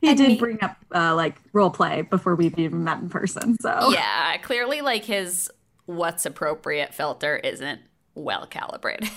he 0.00 0.08
and 0.08 0.16
did 0.16 0.28
me- 0.28 0.38
bring 0.38 0.58
up 0.62 0.78
uh, 0.94 1.14
like 1.14 1.36
role 1.52 1.70
play 1.70 2.00
before 2.00 2.34
we've 2.34 2.58
even 2.58 2.82
met 2.82 2.98
in 3.00 3.10
person. 3.10 3.58
So 3.60 3.90
yeah, 3.92 4.38
clearly, 4.38 4.80
like 4.80 5.04
his 5.04 5.50
what's 5.84 6.24
appropriate 6.24 6.94
filter 6.94 7.36
isn't 7.36 7.80
well 8.14 8.46
calibrated. 8.46 9.10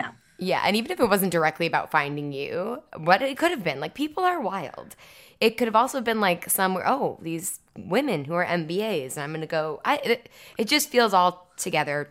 Yeah, 0.00 0.12
and 0.38 0.76
even 0.76 0.90
if 0.92 1.00
it 1.00 1.08
wasn't 1.08 1.32
directly 1.32 1.66
about 1.66 1.90
finding 1.90 2.32
you, 2.32 2.82
what 2.96 3.22
it 3.22 3.36
could 3.36 3.50
have 3.50 3.64
been, 3.64 3.80
like 3.80 3.94
people 3.94 4.24
are 4.24 4.40
wild. 4.40 4.94
It 5.40 5.56
could 5.56 5.68
have 5.68 5.76
also 5.76 6.00
been 6.00 6.20
like 6.20 6.48
somewhere, 6.48 6.86
oh, 6.86 7.18
these 7.22 7.60
women 7.76 8.24
who 8.24 8.34
are 8.34 8.44
MBAs, 8.44 9.14
and 9.14 9.22
I'm 9.22 9.30
going 9.30 9.40
to 9.40 9.46
go. 9.46 9.80
I 9.84 9.96
it, 9.98 10.28
it 10.56 10.68
just 10.68 10.88
feels 10.88 11.12
all 11.12 11.48
together 11.56 12.08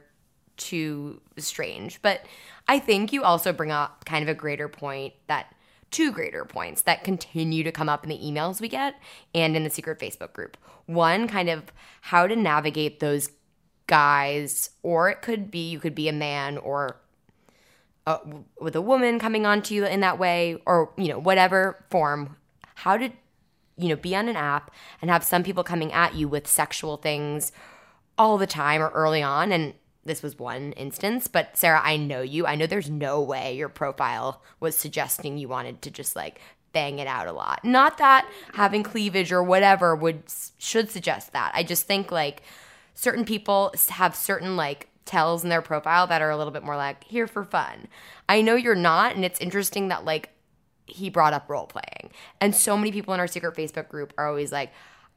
too 0.57 1.21
strange. 1.37 2.01
But 2.01 2.25
I 2.67 2.79
think 2.79 3.13
you 3.13 3.23
also 3.23 3.53
bring 3.53 3.71
up 3.71 4.05
kind 4.05 4.23
of 4.23 4.29
a 4.29 4.33
greater 4.33 4.67
point 4.67 5.13
that 5.27 5.53
two 5.91 6.11
greater 6.11 6.43
points 6.43 6.81
that 6.81 7.03
continue 7.03 7.63
to 7.63 7.71
come 7.71 7.87
up 7.87 8.03
in 8.03 8.09
the 8.09 8.19
emails 8.19 8.59
we 8.59 8.67
get 8.67 8.95
and 9.33 9.55
in 9.55 9.63
the 9.63 9.69
secret 9.69 9.99
Facebook 9.99 10.33
group. 10.33 10.57
One, 10.85 11.27
kind 11.27 11.49
of 11.49 11.63
how 12.01 12.27
to 12.27 12.35
navigate 12.35 12.99
those 12.99 13.29
guys, 13.87 14.71
or 14.83 15.09
it 15.09 15.21
could 15.21 15.49
be 15.49 15.69
you 15.69 15.79
could 15.79 15.95
be 15.95 16.09
a 16.09 16.13
man 16.13 16.57
or 16.57 16.97
uh, 18.07 18.17
w- 18.19 18.45
with 18.59 18.75
a 18.75 18.81
woman 18.81 19.19
coming 19.19 19.45
onto 19.45 19.75
you 19.75 19.85
in 19.85 19.99
that 19.99 20.17
way 20.17 20.59
or 20.65 20.91
you 20.97 21.09
know 21.09 21.19
whatever 21.19 21.85
form 21.91 22.35
how 22.75 22.97
to 22.97 23.09
you 23.77 23.89
know 23.89 23.95
be 23.95 24.15
on 24.15 24.27
an 24.27 24.35
app 24.35 24.71
and 25.01 25.11
have 25.11 25.23
some 25.23 25.43
people 25.43 25.63
coming 25.63 25.93
at 25.93 26.15
you 26.15 26.27
with 26.27 26.47
sexual 26.47 26.97
things 26.97 27.51
all 28.17 28.39
the 28.39 28.47
time 28.47 28.81
or 28.81 28.89
early 28.89 29.21
on? 29.21 29.51
And 29.51 29.75
this 30.05 30.23
was 30.23 30.39
one 30.39 30.71
instance 30.71 31.27
but 31.27 31.57
sarah 31.57 31.81
i 31.83 31.97
know 31.97 32.21
you. 32.21 32.47
I 32.47 32.55
know 32.55 32.65
there's 32.65 32.89
no 32.89 33.21
way 33.21 33.53
your 33.57 33.67
profile 33.67 34.41
was 34.61 34.77
suggesting 34.77 35.37
you 35.37 35.49
wanted 35.49 35.81
to 35.81 35.91
just 35.91 36.15
like 36.15 36.39
bang 36.71 36.99
it 36.99 37.07
out 37.07 37.27
a 37.27 37.31
lot. 37.31 37.65
Not 37.65 37.97
that 37.97 38.29
having 38.53 38.83
cleavage 38.83 39.31
or 39.31 39.43
whatever 39.43 39.95
would 39.95 40.23
should 40.57 40.89
suggest 40.89 41.33
that. 41.33 41.51
I 41.53 41.63
just 41.63 41.87
think 41.87 42.11
like 42.11 42.41
certain 42.93 43.25
people 43.25 43.73
have 43.89 44.15
certain 44.15 44.55
like 44.55 44.87
tells 45.07 45.43
in 45.43 45.49
their 45.49 45.61
profile 45.61 46.07
that 46.07 46.21
are 46.21 46.29
a 46.29 46.37
little 46.37 46.51
bit 46.51 46.63
more 46.63 46.77
like 46.77 47.03
here 47.03 47.27
for 47.27 47.43
fun. 47.43 47.87
I 48.29 48.41
know 48.41 48.55
you're 48.55 48.75
not, 48.75 49.15
and 49.15 49.25
it's 49.25 49.39
interesting 49.39 49.87
that 49.87 50.05
like 50.05 50.29
he 50.85 51.09
brought 51.09 51.33
up 51.33 51.49
role 51.49 51.67
playing. 51.67 52.11
And 52.39 52.55
so 52.55 52.77
many 52.77 52.91
people 52.91 53.13
in 53.13 53.19
our 53.19 53.27
secret 53.27 53.55
Facebook 53.55 53.89
group 53.89 54.13
are 54.17 54.27
always 54.27 54.51
like, 54.51 54.71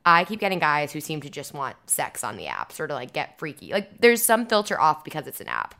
I 0.04 0.24
keep 0.24 0.40
getting 0.40 0.58
guys 0.58 0.92
who 0.92 1.00
seem 1.00 1.20
to 1.20 1.30
just 1.30 1.52
want 1.52 1.76
sex 1.86 2.24
on 2.24 2.36
the 2.36 2.46
apps 2.46 2.80
or 2.80 2.86
to 2.86 2.94
like 2.94 3.12
get 3.12 3.38
freaky. 3.38 3.72
Like 3.72 4.00
there's 4.00 4.22
some 4.22 4.46
filter 4.46 4.80
off 4.80 5.04
because 5.04 5.26
it's 5.26 5.40
an 5.40 5.48
app. 5.48 5.74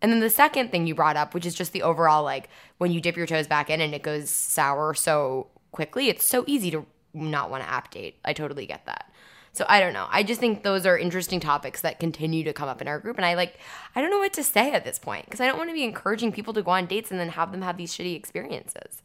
And 0.00 0.12
then 0.12 0.20
the 0.20 0.30
second 0.30 0.70
thing 0.70 0.86
you 0.86 0.94
brought 0.94 1.16
up, 1.16 1.34
which 1.34 1.46
is 1.46 1.54
just 1.54 1.72
the 1.72 1.82
overall 1.82 2.22
like 2.22 2.48
when 2.78 2.92
you 2.92 3.00
dip 3.00 3.16
your 3.16 3.26
toes 3.26 3.46
back 3.46 3.70
in 3.70 3.80
and 3.80 3.94
it 3.94 4.02
goes 4.02 4.30
sour 4.30 4.94
so 4.94 5.48
quickly, 5.72 6.08
it's 6.08 6.24
so 6.24 6.44
easy 6.46 6.70
to 6.70 6.86
not 7.12 7.50
want 7.50 7.62
to 7.62 7.70
app 7.70 7.90
date. 7.90 8.16
I 8.24 8.32
totally 8.32 8.66
get 8.66 8.86
that. 8.86 9.10
So 9.54 9.64
I 9.68 9.78
don't 9.78 9.92
know. 9.92 10.08
I 10.10 10.24
just 10.24 10.40
think 10.40 10.64
those 10.64 10.84
are 10.84 10.98
interesting 10.98 11.38
topics 11.38 11.80
that 11.82 12.00
continue 12.00 12.42
to 12.42 12.52
come 12.52 12.68
up 12.68 12.82
in 12.82 12.88
our 12.88 12.98
group 12.98 13.16
and 13.16 13.24
I 13.24 13.34
like 13.34 13.58
I 13.94 14.00
don't 14.00 14.10
know 14.10 14.18
what 14.18 14.32
to 14.34 14.42
say 14.42 14.72
at 14.72 14.84
this 14.84 14.98
point 14.98 15.26
because 15.26 15.40
I 15.40 15.46
don't 15.46 15.56
want 15.56 15.70
to 15.70 15.74
be 15.74 15.84
encouraging 15.84 16.32
people 16.32 16.52
to 16.54 16.62
go 16.62 16.72
on 16.72 16.86
dates 16.86 17.12
and 17.12 17.20
then 17.20 17.28
have 17.30 17.52
them 17.52 17.62
have 17.62 17.76
these 17.76 17.96
shitty 17.96 18.16
experiences. 18.16 19.00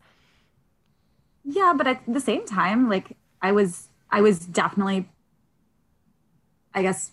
Yeah, 1.43 1.73
but 1.77 1.87
at 1.87 2.01
the 2.07 2.19
same 2.19 2.45
time, 2.45 2.89
like 2.89 3.15
I 3.41 3.51
was, 3.51 3.89
I 4.11 4.21
was 4.21 4.39
definitely, 4.39 5.07
I 6.73 6.81
guess, 6.81 7.11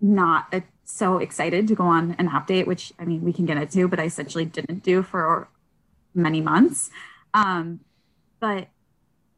not 0.00 0.46
uh 0.52 0.60
so 0.84 1.18
excited 1.18 1.68
to 1.68 1.74
go 1.74 1.84
on 1.84 2.12
an 2.18 2.28
update, 2.28 2.66
which 2.66 2.92
I 2.98 3.04
mean 3.04 3.22
we 3.22 3.32
can 3.32 3.46
get 3.46 3.56
into, 3.56 3.88
but 3.88 4.00
I 4.00 4.04
essentially 4.04 4.44
didn't 4.44 4.82
do 4.82 5.02
for 5.02 5.48
many 6.14 6.40
months. 6.40 6.90
Um, 7.34 7.80
but 8.40 8.68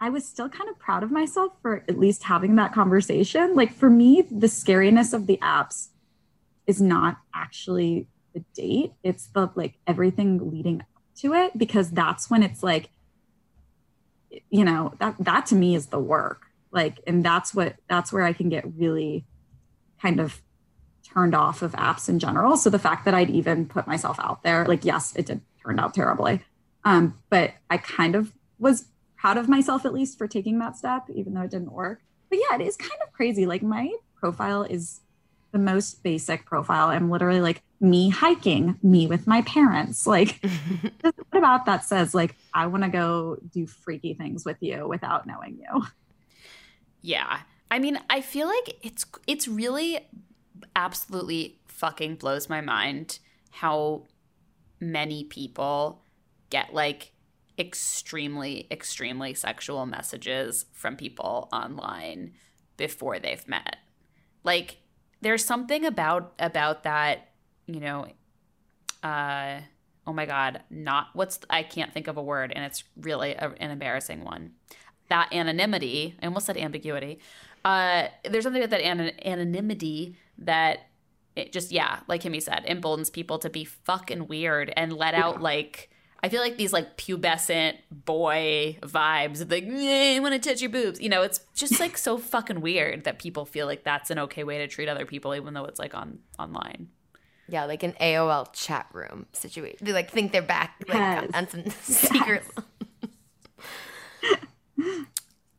I 0.04 0.10
was 0.10 0.28
still 0.28 0.50
kind 0.50 0.68
of 0.68 0.78
proud 0.78 1.02
of 1.02 1.10
myself 1.10 1.54
for 1.62 1.82
at 1.88 1.98
least 1.98 2.24
having 2.24 2.56
that 2.56 2.74
conversation. 2.74 3.54
Like 3.54 3.72
for 3.72 3.88
me, 3.88 4.20
the 4.20 4.48
scariness 4.48 5.14
of 5.14 5.26
the 5.26 5.38
apps 5.38 5.88
is 6.66 6.78
not 6.78 7.16
actually 7.34 8.06
the 8.34 8.40
date; 8.52 8.92
it's 9.02 9.28
the 9.28 9.48
like 9.54 9.78
everything 9.86 10.50
leading 10.50 10.82
up 10.82 10.86
to 11.20 11.32
it, 11.32 11.56
because 11.56 11.90
that's 11.90 12.28
when 12.28 12.42
it's 12.42 12.62
like 12.62 12.90
you 14.50 14.62
know 14.62 14.92
that 14.98 15.14
that 15.20 15.46
to 15.46 15.54
me 15.54 15.74
is 15.74 15.86
the 15.86 15.98
work. 15.98 16.48
Like 16.70 17.00
and 17.06 17.24
that's 17.24 17.54
what 17.54 17.76
that's 17.88 18.12
where 18.12 18.24
i 18.24 18.34
can 18.34 18.50
get 18.50 18.64
really 18.76 19.24
kind 20.02 20.20
of 20.20 20.42
turned 21.02 21.34
off 21.34 21.62
of 21.62 21.72
apps 21.72 22.10
in 22.10 22.18
general. 22.18 22.58
So 22.58 22.68
the 22.68 22.78
fact 22.78 23.06
that 23.06 23.14
i'd 23.14 23.30
even 23.30 23.64
put 23.64 23.86
myself 23.86 24.18
out 24.20 24.42
there 24.42 24.66
like 24.66 24.84
yes 24.84 25.16
it 25.16 25.24
did 25.24 25.40
turn 25.64 25.80
out 25.80 25.94
terribly. 25.94 26.42
Um 26.84 27.18
but 27.30 27.54
i 27.70 27.78
kind 27.78 28.14
of 28.14 28.34
was 28.58 28.84
proud 29.24 29.38
of 29.38 29.48
myself 29.48 29.86
at 29.86 29.94
least 29.94 30.18
for 30.18 30.28
taking 30.28 30.58
that 30.58 30.76
step 30.76 31.08
even 31.08 31.32
though 31.32 31.40
it 31.40 31.50
didn't 31.50 31.72
work. 31.72 32.02
But 32.28 32.40
yeah 32.40 32.56
it 32.56 32.60
is 32.60 32.76
kind 32.76 32.92
of 33.02 33.10
crazy. 33.14 33.46
Like 33.46 33.62
my 33.62 33.90
profile 34.16 34.64
is 34.64 35.00
the 35.50 35.58
most 35.58 36.02
basic 36.02 36.44
profile. 36.44 36.88
I'm 36.88 37.08
literally 37.08 37.40
like 37.40 37.62
me 37.80 38.10
hiking 38.10 38.78
me 38.82 39.06
with 39.06 39.26
my 39.26 39.40
parents. 39.40 40.06
Like 40.06 40.44
what 41.00 41.14
about 41.32 41.64
that 41.64 41.84
says 41.84 42.14
like 42.14 42.36
i 42.52 42.66
want 42.66 42.82
to 42.82 42.90
go 42.90 43.38
do 43.50 43.66
freaky 43.66 44.12
things 44.12 44.44
with 44.44 44.58
you 44.60 44.86
without 44.86 45.26
knowing 45.26 45.56
you? 45.58 45.86
Yeah. 47.00 47.38
I 47.70 47.78
mean, 47.78 47.98
I 48.10 48.20
feel 48.20 48.46
like 48.46 48.76
it's 48.82 49.06
it's 49.26 49.48
really 49.48 50.00
absolutely 50.76 51.60
fucking 51.66 52.16
blows 52.16 52.50
my 52.50 52.60
mind 52.60 53.20
how 53.52 54.02
many 54.80 55.24
people 55.24 56.02
get 56.50 56.74
like 56.74 57.13
extremely 57.58 58.66
extremely 58.70 59.34
sexual 59.34 59.86
messages 59.86 60.66
from 60.72 60.96
people 60.96 61.48
online 61.52 62.32
before 62.76 63.18
they've 63.18 63.46
met. 63.46 63.76
Like 64.42 64.78
there's 65.20 65.44
something 65.44 65.84
about 65.84 66.32
about 66.38 66.82
that, 66.84 67.30
you 67.66 67.80
know, 67.80 68.06
uh 69.02 69.60
oh 70.06 70.12
my 70.12 70.26
god, 70.26 70.62
not 70.68 71.08
what's 71.14 71.38
I 71.48 71.62
can't 71.62 71.92
think 71.92 72.08
of 72.08 72.16
a 72.16 72.22
word 72.22 72.52
and 72.54 72.64
it's 72.64 72.84
really 72.96 73.32
a, 73.34 73.52
an 73.58 73.70
embarrassing 73.70 74.24
one. 74.24 74.52
That 75.08 75.32
anonymity 75.32 76.16
i 76.22 76.26
almost 76.26 76.46
said 76.46 76.56
ambiguity. 76.56 77.20
Uh 77.64 78.08
there's 78.28 78.44
something 78.44 78.62
about 78.62 78.70
that 78.70 78.82
an- 78.82 79.12
anonymity 79.24 80.16
that 80.38 80.88
it 81.36 81.52
just 81.52 81.70
yeah 81.70 82.00
like 82.08 82.22
kimmy 82.22 82.42
said 82.42 82.64
emboldens 82.66 83.10
people 83.10 83.38
to 83.38 83.48
be 83.48 83.64
fucking 83.64 84.26
weird 84.26 84.72
and 84.76 84.92
let 84.92 85.14
out 85.14 85.40
like 85.40 85.90
i 86.24 86.28
feel 86.28 86.40
like 86.40 86.56
these 86.56 86.72
like 86.72 86.96
pubescent 86.96 87.74
boy 87.90 88.76
vibes 88.82 89.40
of 89.42 89.50
like 89.50 89.64
"Eh, 89.64 90.16
i 90.16 90.20
want 90.20 90.32
to 90.34 90.48
touch 90.48 90.60
your 90.62 90.70
boobs 90.70 91.00
you 91.00 91.08
know 91.08 91.22
it's 91.22 91.40
just 91.54 91.78
like 91.78 91.96
so 91.98 92.16
fucking 92.34 92.60
weird 92.60 93.04
that 93.04 93.18
people 93.18 93.44
feel 93.44 93.66
like 93.66 93.84
that's 93.84 94.10
an 94.10 94.18
okay 94.18 94.42
way 94.42 94.58
to 94.58 94.66
treat 94.66 94.88
other 94.88 95.06
people 95.06 95.34
even 95.34 95.54
though 95.54 95.64
it's 95.66 95.78
like 95.78 95.94
on 95.94 96.18
online 96.38 96.88
Yeah, 97.46 97.66
like 97.66 97.82
an 97.82 97.92
AOL 98.00 98.46
chat 98.54 98.86
room 98.92 99.26
situation. 99.32 99.78
They 99.84 99.92
like 99.92 100.10
think 100.10 100.32
they're 100.32 100.40
back 100.58 100.70
like 100.88 100.96
Yes. 100.96 101.30
on 101.34 101.44
some 101.48 101.64
secret. 101.82 102.42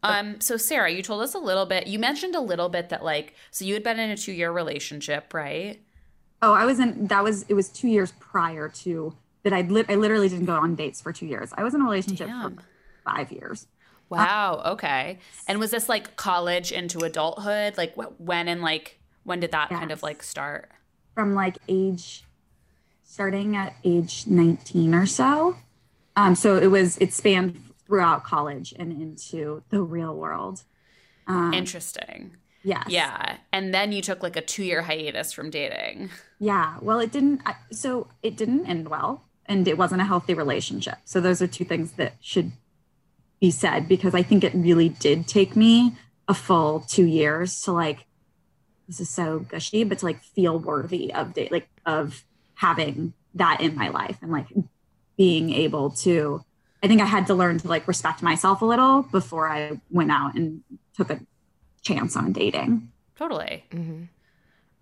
Um, 0.03 0.39
so 0.39 0.55
Sarah, 0.57 0.91
you 0.91 1.01
told 1.01 1.23
us 1.23 1.33
a 1.33 1.39
little 1.39 1.65
bit. 1.65 1.87
You 1.87 1.97
mentioned 1.97 2.35
a 2.35 2.39
little 2.39 2.69
bit 2.69 2.89
that 2.89 3.03
like, 3.03 3.33
so 3.49 3.65
you 3.65 3.73
had 3.73 3.81
been 3.83 3.97
in 3.99 4.11
a 4.11 4.17
two-year 4.17 4.51
relationship, 4.51 5.33
right? 5.33 5.81
oh 6.41 6.51
i 6.53 6.65
was 6.65 6.79
in 6.81 7.07
that 7.07 7.23
was 7.23 7.43
it 7.47 7.53
was 7.53 7.69
two 7.69 7.87
years 7.87 8.11
prior 8.19 8.67
to 8.67 9.15
that 9.45 9.53
I 9.53 9.61
li- 9.61 9.85
I 9.87 9.95
literally 9.95 10.27
didn't 10.27 10.45
go 10.47 10.55
on 10.55 10.75
dates 10.75 10.99
for 11.01 11.13
two 11.13 11.25
years. 11.25 11.51
I 11.57 11.63
was 11.63 11.73
in 11.73 11.79
a 11.79 11.85
relationship 11.85 12.27
Damn. 12.27 12.57
for 12.57 12.63
five 13.05 13.31
years. 13.31 13.67
Wow. 14.09 14.61
Okay. 14.73 15.19
And 15.47 15.57
was 15.59 15.71
this 15.71 15.87
like 15.87 16.15
college 16.17 16.71
into 16.73 16.99
adulthood? 16.99 17.77
Like 17.77 17.95
wh- 17.95 18.19
when 18.19 18.47
and 18.49 18.61
like 18.61 18.99
when 19.23 19.39
did 19.39 19.51
that 19.53 19.69
kind 19.69 19.91
of 19.91 20.03
like 20.03 20.21
start? 20.21 20.69
from 21.15 21.33
like 21.33 21.57
age 21.69 22.25
starting 23.05 23.55
at 23.55 23.73
age 23.85 24.25
19 24.27 24.93
or 24.93 25.05
so 25.05 25.55
um, 26.17 26.35
so 26.35 26.57
it 26.57 26.67
was 26.67 26.97
it 26.97 27.13
spanned 27.13 27.57
throughout 27.87 28.23
college 28.25 28.73
and 28.77 28.91
into 28.91 29.63
the 29.69 29.81
real 29.81 30.13
world 30.13 30.63
um, 31.27 31.53
Interesting. 31.53 32.35
yes 32.63 32.83
Yeah. 32.89 33.37
And 33.53 33.73
then 33.73 33.91
you 33.93 34.01
took 34.01 34.21
like 34.21 34.35
a 34.35 34.41
two 34.41 34.63
year 34.63 34.81
hiatus 34.81 35.31
from 35.31 35.49
dating. 35.49 36.09
yeah 36.39 36.77
well 36.81 36.99
it 36.99 37.11
didn't 37.13 37.41
so 37.71 38.07
it 38.21 38.35
didn't 38.35 38.65
end 38.65 38.89
well 38.89 39.23
and 39.47 39.67
it 39.67 39.77
wasn't 39.77 40.01
a 40.01 40.05
healthy 40.05 40.33
relationship. 40.33 40.97
So 41.05 41.21
those 41.21 41.41
are 41.41 41.47
two 41.47 41.65
things 41.65 41.93
that 41.93 42.13
should 42.19 42.51
be 43.41 43.51
said 43.51 43.85
because 43.89 44.15
i 44.15 44.23
think 44.23 44.45
it 44.45 44.53
really 44.55 44.87
did 44.87 45.27
take 45.27 45.57
me 45.57 45.93
a 46.29 46.33
full 46.33 46.79
two 46.79 47.03
years 47.03 47.61
to 47.61 47.69
like 47.69 48.05
this 48.87 49.01
is 49.01 49.09
so 49.09 49.39
gushy 49.39 49.83
but 49.83 49.99
to 49.99 50.05
like 50.05 50.23
feel 50.23 50.57
worthy 50.57 51.13
of 51.13 51.33
date 51.33 51.51
like 51.51 51.67
of 51.85 52.23
having 52.53 53.11
that 53.33 53.59
in 53.59 53.75
my 53.75 53.89
life 53.89 54.17
and 54.21 54.31
like 54.31 54.47
being 55.17 55.51
able 55.51 55.89
to 55.89 56.41
i 56.81 56.87
think 56.87 57.01
i 57.01 57.05
had 57.05 57.27
to 57.27 57.33
learn 57.33 57.57
to 57.59 57.67
like 57.67 57.85
respect 57.89 58.23
myself 58.23 58.61
a 58.61 58.65
little 58.65 59.01
before 59.01 59.49
i 59.49 59.77
went 59.91 60.09
out 60.09 60.33
and 60.33 60.63
took 60.95 61.09
a 61.09 61.19
chance 61.85 62.17
on 62.17 62.33
dating. 62.33 62.91
Totally. 63.15 63.63
hmm 63.71 64.03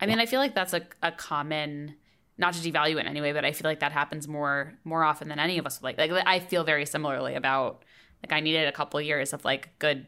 I 0.01 0.05
mean, 0.05 0.19
I 0.19 0.25
feel 0.25 0.39
like 0.39 0.53
that's 0.53 0.73
a, 0.73 0.81
a 1.01 1.13
common, 1.13 1.95
not 2.37 2.53
to 2.55 2.71
devalue 2.71 2.95
it 2.95 2.99
in 2.99 3.07
any 3.07 3.21
way, 3.21 3.31
but 3.31 3.45
I 3.45 3.51
feel 3.51 3.69
like 3.69 3.79
that 3.81 3.91
happens 3.91 4.27
more 4.27 4.73
more 4.83 5.03
often 5.03 5.27
than 5.29 5.39
any 5.39 5.57
of 5.57 5.65
us 5.65 5.81
would 5.81 5.97
like. 5.97 6.09
Like 6.11 6.23
I 6.25 6.39
feel 6.39 6.63
very 6.63 6.85
similarly 6.85 7.35
about 7.35 7.83
like 8.23 8.31
I 8.33 8.39
needed 8.39 8.67
a 8.67 8.71
couple 8.71 8.99
years 9.01 9.33
of 9.33 9.43
like 9.45 9.77
good 9.79 10.05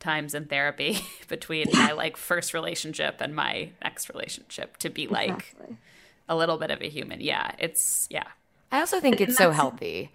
times 0.00 0.34
in 0.34 0.44
therapy 0.46 0.98
between 1.28 1.66
my 1.72 1.92
like 1.92 2.16
first 2.16 2.52
relationship 2.54 3.16
and 3.20 3.34
my 3.34 3.70
next 3.82 4.08
relationship 4.08 4.76
to 4.78 4.90
be 4.90 5.06
like 5.06 5.30
Exactly. 5.30 5.76
a 6.28 6.36
little 6.36 6.58
bit 6.58 6.70
of 6.70 6.80
a 6.82 6.88
human. 6.88 7.20
Yeah, 7.20 7.52
it's 7.58 8.06
yeah. 8.10 8.24
I 8.70 8.80
also 8.80 9.00
think 9.00 9.20
it's 9.20 9.36
so 9.36 9.50
healthy 9.52 10.10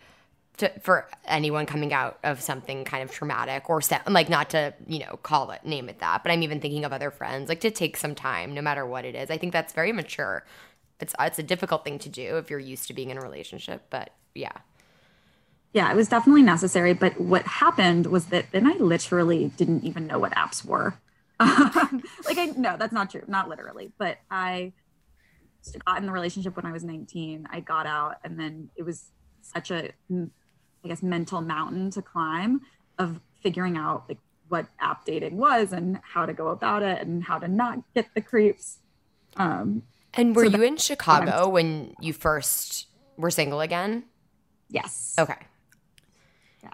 to, 0.57 0.69
for 0.81 1.07
anyone 1.25 1.65
coming 1.65 1.93
out 1.93 2.19
of 2.23 2.41
something 2.41 2.83
kind 2.83 3.01
of 3.01 3.09
traumatic 3.11 3.69
or 3.69 3.81
se- 3.81 4.01
like 4.07 4.27
not 4.29 4.49
to 4.51 4.73
you 4.87 4.99
know 4.99 5.17
call 5.23 5.51
it 5.51 5.65
name 5.65 5.89
it 5.89 5.99
that, 5.99 6.23
but 6.23 6.31
I'm 6.31 6.43
even 6.43 6.59
thinking 6.61 6.85
of 6.85 6.93
other 6.93 7.09
friends 7.11 7.49
like 7.49 7.61
to 7.61 7.71
take 7.71 7.97
some 7.97 8.15
time, 8.15 8.53
no 8.53 8.61
matter 8.61 8.85
what 8.85 9.05
it 9.05 9.15
is. 9.15 9.29
I 9.31 9.37
think 9.37 9.53
that's 9.53 9.73
very 9.73 9.91
mature. 9.91 10.45
It's 10.99 11.15
it's 11.19 11.39
a 11.39 11.43
difficult 11.43 11.83
thing 11.83 11.99
to 11.99 12.09
do 12.09 12.37
if 12.37 12.49
you're 12.49 12.59
used 12.59 12.87
to 12.87 12.93
being 12.93 13.09
in 13.09 13.17
a 13.17 13.21
relationship, 13.21 13.83
but 13.89 14.11
yeah. 14.35 14.51
yeah, 15.73 15.91
it 15.91 15.95
was 15.95 16.09
definitely 16.09 16.41
necessary. 16.41 16.93
But 16.93 17.19
what 17.19 17.43
happened 17.43 18.07
was 18.07 18.27
that 18.27 18.51
then 18.51 18.67
I 18.67 18.73
literally 18.73 19.51
didn't 19.55 19.83
even 19.83 20.07
know 20.07 20.19
what 20.19 20.33
apps 20.33 20.65
were. 20.65 20.95
like 21.39 22.37
I 22.37 22.53
no, 22.57 22.75
that's 22.77 22.91
not 22.91 23.09
true. 23.09 23.23
Not 23.27 23.47
literally, 23.47 23.91
but 23.97 24.17
I 24.29 24.73
got 25.85 25.97
in 25.99 26.05
the 26.05 26.11
relationship 26.11 26.55
when 26.55 26.65
I 26.65 26.71
was 26.71 26.83
19. 26.83 27.47
I 27.51 27.61
got 27.61 27.85
out, 27.85 28.17
and 28.23 28.39
then 28.39 28.69
it 28.75 28.83
was 28.83 29.05
such 29.41 29.71
a, 29.71 29.91
mm, 30.11 30.29
guess, 30.85 31.01
mental 31.01 31.41
mountain 31.41 31.91
to 31.91 32.01
climb 32.01 32.61
of 32.97 33.21
figuring 33.41 33.77
out 33.77 34.03
like 34.09 34.17
what 34.49 34.65
app 34.79 35.05
dating 35.05 35.37
was 35.37 35.71
and 35.71 35.99
how 36.03 36.25
to 36.25 36.33
go 36.33 36.49
about 36.49 36.83
it 36.83 37.01
and 37.01 37.23
how 37.23 37.37
to 37.37 37.47
not 37.47 37.79
get 37.93 38.07
the 38.15 38.21
creeps. 38.21 38.79
Um, 39.37 39.83
And 40.13 40.35
were 40.35 40.45
So 40.45 40.57
you 40.57 40.63
in 40.63 40.77
Chicago 40.77 41.47
when 41.49 41.93
you 41.99 42.13
first 42.13 42.87
were 43.17 43.31
single 43.31 43.61
again? 43.61 44.05
yes. 44.69 45.15
Okay. 45.17 45.35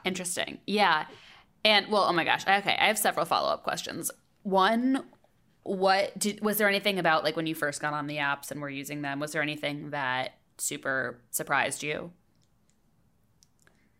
Interesting. 0.03 0.59
Yeah. 0.67 1.05
And 1.63 1.87
well, 1.89 2.03
oh 2.03 2.13
my 2.13 2.23
gosh. 2.23 2.43
Okay, 2.43 2.75
I 2.79 2.87
have 2.87 2.97
several 2.97 3.25
follow-up 3.25 3.63
questions. 3.63 4.11
One, 4.43 5.03
what 5.63 6.17
did 6.19 6.41
was 6.41 6.57
there 6.57 6.69
anything 6.69 6.99
about 6.99 7.23
like 7.23 7.35
when 7.35 7.47
you 7.47 7.55
first 7.55 7.81
got 7.81 7.93
on 7.93 8.05
the 8.07 8.17
apps 8.17 8.51
and 8.51 8.61
were 8.61 8.69
using 8.69 9.01
them, 9.01 9.19
was 9.19 9.31
there 9.31 9.41
anything 9.41 9.89
that 9.91 10.35
super 10.57 11.19
surprised 11.31 11.81
you? 11.83 12.11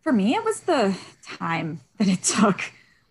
for 0.02 0.13
me 0.13 0.36
it 0.36 0.45
was 0.45 0.60
the 0.62 0.95
time 1.24 1.82
that 1.98 2.08
it 2.08 2.21
took 2.21 2.62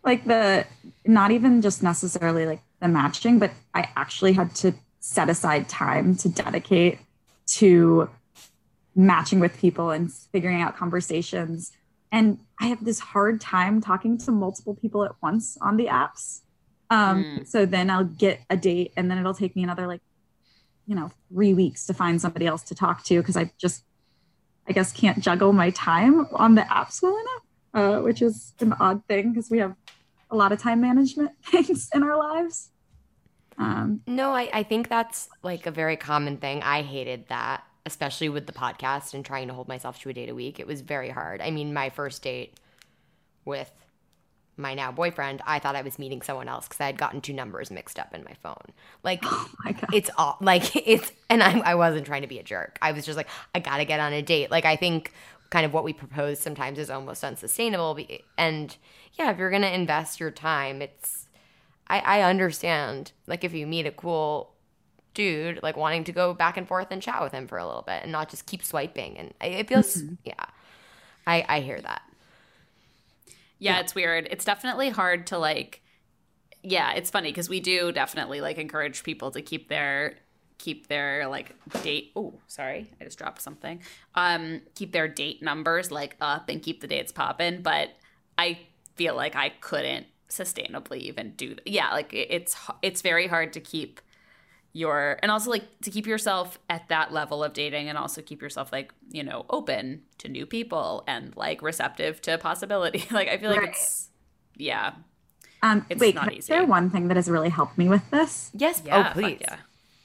like 0.04 0.24
the 0.26 0.64
not 1.04 1.32
even 1.32 1.60
just 1.60 1.82
necessarily 1.82 2.46
like 2.46 2.62
the 2.80 2.87
matching 2.87 3.40
but 3.40 3.50
i 3.74 3.88
actually 3.96 4.32
had 4.32 4.54
to 4.54 4.72
set 5.06 5.28
aside 5.28 5.68
time 5.68 6.16
to 6.16 6.30
dedicate 6.30 6.98
to 7.46 8.08
matching 8.94 9.38
with 9.38 9.54
people 9.58 9.90
and 9.90 10.10
figuring 10.32 10.62
out 10.62 10.74
conversations 10.76 11.72
and 12.10 12.38
i 12.58 12.66
have 12.68 12.82
this 12.84 13.00
hard 13.00 13.38
time 13.38 13.82
talking 13.82 14.16
to 14.16 14.30
multiple 14.30 14.74
people 14.74 15.04
at 15.04 15.12
once 15.22 15.58
on 15.60 15.76
the 15.76 15.86
apps 15.86 16.40
um, 16.90 17.22
Mm. 17.22 17.46
so 17.46 17.66
then 17.66 17.90
i'll 17.90 18.04
get 18.04 18.40
a 18.48 18.56
date 18.56 18.92
and 18.96 19.10
then 19.10 19.18
it'll 19.18 19.34
take 19.34 19.54
me 19.54 19.62
another 19.62 19.86
like 19.86 20.00
you 20.86 20.94
know 20.94 21.10
three 21.28 21.52
weeks 21.52 21.84
to 21.86 21.92
find 21.92 22.18
somebody 22.18 22.46
else 22.46 22.62
to 22.62 22.74
talk 22.74 23.04
to 23.04 23.18
because 23.20 23.36
i 23.36 23.50
just 23.58 23.84
I 24.66 24.72
guess 24.72 24.90
can't 24.92 25.18
juggle 25.20 25.52
my 25.52 25.68
time 25.68 26.26
on 26.32 26.54
the 26.54 26.62
apps 26.62 27.02
well 27.02 27.18
enough, 27.24 27.42
uh, 27.74 28.00
which 28.02 28.22
is 28.22 28.54
an 28.60 28.72
odd 28.80 29.04
thing 29.06 29.30
because 29.30 29.50
we 29.50 29.58
have 29.58 29.74
a 30.30 30.36
lot 30.36 30.52
of 30.52 30.58
time 30.58 30.80
management 30.80 31.32
things 31.44 31.90
in 31.94 32.02
our 32.02 32.16
lives. 32.16 32.70
Um, 33.58 34.00
No, 34.06 34.32
I, 34.32 34.50
I 34.52 34.62
think 34.62 34.88
that's 34.88 35.28
like 35.42 35.66
a 35.66 35.70
very 35.70 35.96
common 35.96 36.36
thing. 36.38 36.62
I 36.62 36.82
hated 36.82 37.28
that, 37.28 37.64
especially 37.86 38.28
with 38.28 38.46
the 38.46 38.52
podcast 38.52 39.14
and 39.14 39.24
trying 39.24 39.48
to 39.48 39.54
hold 39.54 39.68
myself 39.68 40.00
to 40.00 40.08
a 40.10 40.12
date 40.12 40.28
a 40.28 40.34
week. 40.34 40.58
It 40.60 40.66
was 40.66 40.80
very 40.80 41.10
hard. 41.10 41.40
I 41.40 41.50
mean, 41.50 41.72
my 41.72 41.90
first 41.90 42.22
date 42.22 42.58
with 43.44 43.70
my 44.56 44.74
now 44.74 44.92
boyfriend, 44.92 45.42
I 45.46 45.58
thought 45.58 45.76
I 45.76 45.82
was 45.82 45.98
meeting 45.98 46.22
someone 46.22 46.48
else 46.48 46.66
because 46.68 46.80
I 46.80 46.86
had 46.86 46.96
gotten 46.96 47.20
two 47.20 47.32
numbers 47.32 47.70
mixed 47.70 47.98
up 47.98 48.14
in 48.14 48.24
my 48.24 48.34
phone. 48.42 48.72
Like, 49.02 49.20
oh 49.24 49.50
my 49.64 49.72
God. 49.72 49.92
it's 49.92 50.10
all 50.16 50.36
like 50.40 50.74
it's, 50.86 51.12
and 51.28 51.42
I, 51.42 51.58
I 51.60 51.74
wasn't 51.74 52.06
trying 52.06 52.22
to 52.22 52.28
be 52.28 52.38
a 52.38 52.42
jerk. 52.42 52.78
I 52.80 52.92
was 52.92 53.04
just 53.04 53.16
like, 53.16 53.28
I 53.54 53.60
gotta 53.60 53.84
get 53.84 54.00
on 54.00 54.12
a 54.12 54.22
date. 54.22 54.50
Like, 54.50 54.64
I 54.64 54.76
think 54.76 55.12
kind 55.50 55.66
of 55.66 55.72
what 55.72 55.84
we 55.84 55.92
propose 55.92 56.40
sometimes 56.40 56.78
is 56.78 56.90
almost 56.90 57.22
unsustainable. 57.22 57.98
And 58.38 58.76
yeah, 59.14 59.30
if 59.30 59.38
you're 59.38 59.50
gonna 59.50 59.68
invest 59.68 60.20
your 60.20 60.30
time, 60.30 60.82
it's, 60.82 61.23
I, 61.86 61.98
I 62.00 62.22
understand. 62.22 63.12
Like, 63.26 63.44
if 63.44 63.52
you 63.54 63.66
meet 63.66 63.86
a 63.86 63.90
cool 63.90 64.54
dude, 65.14 65.62
like 65.62 65.76
wanting 65.76 66.04
to 66.04 66.12
go 66.12 66.34
back 66.34 66.56
and 66.56 66.66
forth 66.66 66.88
and 66.90 67.00
chat 67.00 67.22
with 67.22 67.32
him 67.32 67.46
for 67.46 67.58
a 67.58 67.66
little 67.66 67.82
bit 67.82 68.02
and 68.02 68.12
not 68.12 68.28
just 68.30 68.46
keep 68.46 68.64
swiping. 68.64 69.16
And 69.18 69.34
I- 69.40 69.46
it 69.46 69.68
feels, 69.68 70.02
yeah, 70.24 70.46
I, 71.26 71.44
I 71.48 71.60
hear 71.60 71.80
that. 71.80 72.02
Yeah, 73.58 73.80
it's 73.80 73.94
weird. 73.94 74.28
It's 74.30 74.44
definitely 74.44 74.90
hard 74.90 75.26
to 75.28 75.38
like 75.38 75.80
yeah, 76.62 76.92
it's 76.94 77.10
funny 77.10 77.30
because 77.30 77.48
we 77.48 77.60
do 77.60 77.92
definitely 77.92 78.40
like 78.40 78.56
encourage 78.58 79.02
people 79.04 79.30
to 79.32 79.42
keep 79.42 79.68
their 79.68 80.16
keep 80.56 80.86
their 80.86 81.26
like 81.28 81.54
date 81.82 82.12
oh 82.14 82.32
sorry 82.46 82.88
i 83.00 83.04
just 83.04 83.18
dropped 83.18 83.42
something 83.42 83.80
um 84.14 84.62
keep 84.76 84.92
their 84.92 85.08
date 85.08 85.42
numbers 85.42 85.90
like 85.90 86.16
up 86.20 86.48
and 86.48 86.62
keep 86.62 86.80
the 86.80 86.86
dates 86.86 87.10
popping 87.10 87.60
but 87.60 87.88
i 88.38 88.56
feel 88.94 89.16
like 89.16 89.34
i 89.34 89.48
couldn't 89.60 90.06
sustainably 90.28 90.98
even 90.98 91.32
do 91.32 91.54
that. 91.54 91.66
yeah 91.66 91.90
like 91.92 92.12
it's 92.12 92.56
it's 92.82 93.02
very 93.02 93.26
hard 93.26 93.52
to 93.52 93.60
keep 93.60 94.00
your 94.72 95.18
and 95.22 95.30
also 95.30 95.50
like 95.50 95.64
to 95.82 95.90
keep 95.90 96.06
yourself 96.06 96.58
at 96.68 96.88
that 96.88 97.12
level 97.12 97.44
of 97.44 97.52
dating 97.52 97.88
and 97.88 97.96
also 97.96 98.20
keep 98.20 98.42
yourself 98.42 98.72
like 98.72 98.92
you 99.10 99.22
know 99.22 99.44
open 99.50 100.02
to 100.18 100.28
new 100.28 100.44
people 100.46 101.04
and 101.06 101.37
like 101.37 101.62
receptive 101.62 102.20
to 102.20 102.37
possibility 102.38 103.04
like 103.12 103.28
i 103.28 103.37
feel 103.38 103.50
like 103.50 103.60
Right. 103.60 103.68
it's 103.68 104.08
yeah 104.56 104.94
um, 105.62 105.87
it's 105.88 105.98
wait, 106.00 106.14
not 106.14 106.24
can 106.24 106.32
I 106.34 106.37
easy. 106.37 106.52
share 106.52 106.66
one 106.66 106.90
thing 106.90 107.08
that 107.08 107.16
has 107.16 107.26
really 107.28 107.48
helped 107.48 107.78
me 107.78 107.88
with 107.88 108.02
this? 108.10 108.50
Yes. 108.54 108.82
yeah 108.84 109.08
oh, 109.08 109.12
please. 109.14 109.38
yeah 109.40 109.56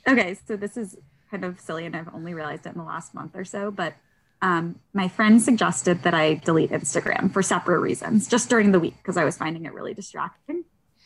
Okay, 0.07 0.37
so 0.47 0.55
this 0.55 0.77
is 0.77 0.95
kind 1.29 1.43
of 1.43 1.59
silly, 1.59 1.85
and 1.85 1.93
I've 1.97 2.07
only 2.15 2.33
realized 2.33 2.65
it 2.65 2.69
in 2.69 2.77
the 2.77 2.83
last 2.85 3.13
month 3.13 3.35
or 3.35 3.43
so. 3.43 3.69
But 3.69 3.93
um, 4.41 4.79
my 4.93 5.07
friend 5.07 5.41
suggested 5.41 6.03
that 6.03 6.13
I 6.13 6.35
delete 6.35 6.71
Instagram 6.71 7.31
for 7.31 7.41
separate 7.41 7.79
reasons, 7.79 8.27
just 8.27 8.49
during 8.49 8.71
the 8.71 8.79
week 8.79 8.95
because 8.97 9.17
I 9.17 9.25
was 9.25 9.37
finding 9.37 9.65
it 9.65 9.73
really 9.73 9.93
distracting. 9.93 10.63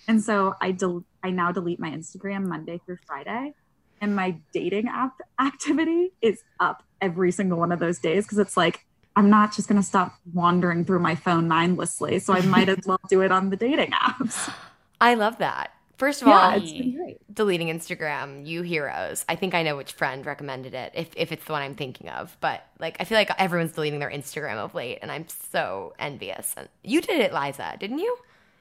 And 0.08 0.22
so 0.22 0.56
I 0.62 0.72
del- 0.72 1.06
I 1.24 1.32
now 1.32 1.52
delete 1.52 1.80
my 1.80 1.90
Instagram 1.90 2.46
Monday 2.46 2.80
through 2.86 2.98
Friday, 3.08 3.54
and 4.02 4.16
my 4.16 4.36
dating 4.54 4.88
app 4.88 5.14
activity 5.40 6.12
is 6.22 6.44
up 6.60 6.84
every 7.02 7.32
single 7.32 7.58
one 7.58 7.72
of 7.72 7.80
those 7.80 8.00
days 8.00 8.26
because 8.26 8.38
it's 8.38 8.56
like 8.56 8.86
I'm 9.16 9.30
not 9.30 9.54
just 9.54 9.68
going 9.68 9.82
to 9.82 9.88
stop 9.88 10.16
wandering 10.34 10.86
through 10.86 11.00
my 11.00 11.16
phone 11.16 11.48
mindlessly, 11.48 12.20
so 12.20 12.34
I 12.34 12.42
might 12.42 12.70
as 12.70 12.80
well 12.86 13.00
do 13.10 13.22
it 13.22 13.32
on 13.32 13.50
the 13.50 13.56
dating 13.56 13.92
apps. 13.92 14.54
I 15.00 15.16
love 15.16 15.38
that. 15.40 15.72
First 16.04 16.22
of 16.22 16.28
yeah, 16.28 16.40
all, 16.40 16.58
it's 16.62 16.72
been 16.72 16.96
great. 16.96 17.34
deleting 17.34 17.68
Instagram, 17.68 18.46
you 18.46 18.62
heroes. 18.62 19.24
I 19.30 19.36
think 19.36 19.54
I 19.54 19.64
know 19.64 19.78
which 19.78 19.94
friend 19.94 20.26
recommended 20.26 20.74
it, 20.74 20.92
if, 20.96 21.08
if 21.16 21.32
it's 21.32 21.46
the 21.46 21.54
one 21.54 21.62
I'm 21.62 21.76
thinking 21.76 22.10
of. 22.10 22.36
But 22.42 22.66
like, 22.80 22.98
I 23.00 23.06
feel 23.06 23.18
like 23.18 23.32
everyone's 23.38 23.72
deleting 23.72 24.00
their 24.00 24.10
Instagram 24.12 24.58
of 24.58 24.76
late, 24.76 25.00
and 25.02 25.10
I'm 25.12 25.28
so 25.30 25.94
envious. 25.98 26.54
And 26.58 26.68
you 26.84 27.00
did 27.00 27.22
it, 27.22 27.34
Liza, 27.34 27.78
didn't 27.80 28.00
you? 28.00 28.18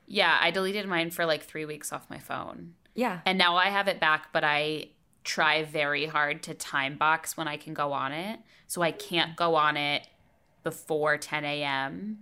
yeah 0.09 0.37
i 0.41 0.51
deleted 0.51 0.85
mine 0.87 1.11
for 1.11 1.25
like 1.25 1.45
three 1.45 1.65
weeks 1.65 1.93
off 1.93 2.11
my 2.11 2.19
phone 2.19 2.75
Yeah. 2.95 3.21
and 3.25 3.39
now 3.39 3.57
i 3.57 3.67
have 3.67 3.87
it 3.87 4.01
back 4.01 4.33
but 4.33 4.43
i 4.43 4.89
try 5.23 5.63
very 5.63 6.07
hard 6.07 6.43
to 6.43 6.55
time 6.55 6.99
box 6.99 7.37
when 7.37 7.47
i 7.47 7.57
can 7.57 7.73
go 7.73 7.93
on 7.93 8.11
it 8.11 8.41
so 8.67 8.83
i 8.83 8.91
can't 8.91 9.37
go 9.37 9.55
on 9.55 9.77
it 9.77 10.07
before 10.65 11.17
10 11.19 11.45
a.m. 11.45 12.19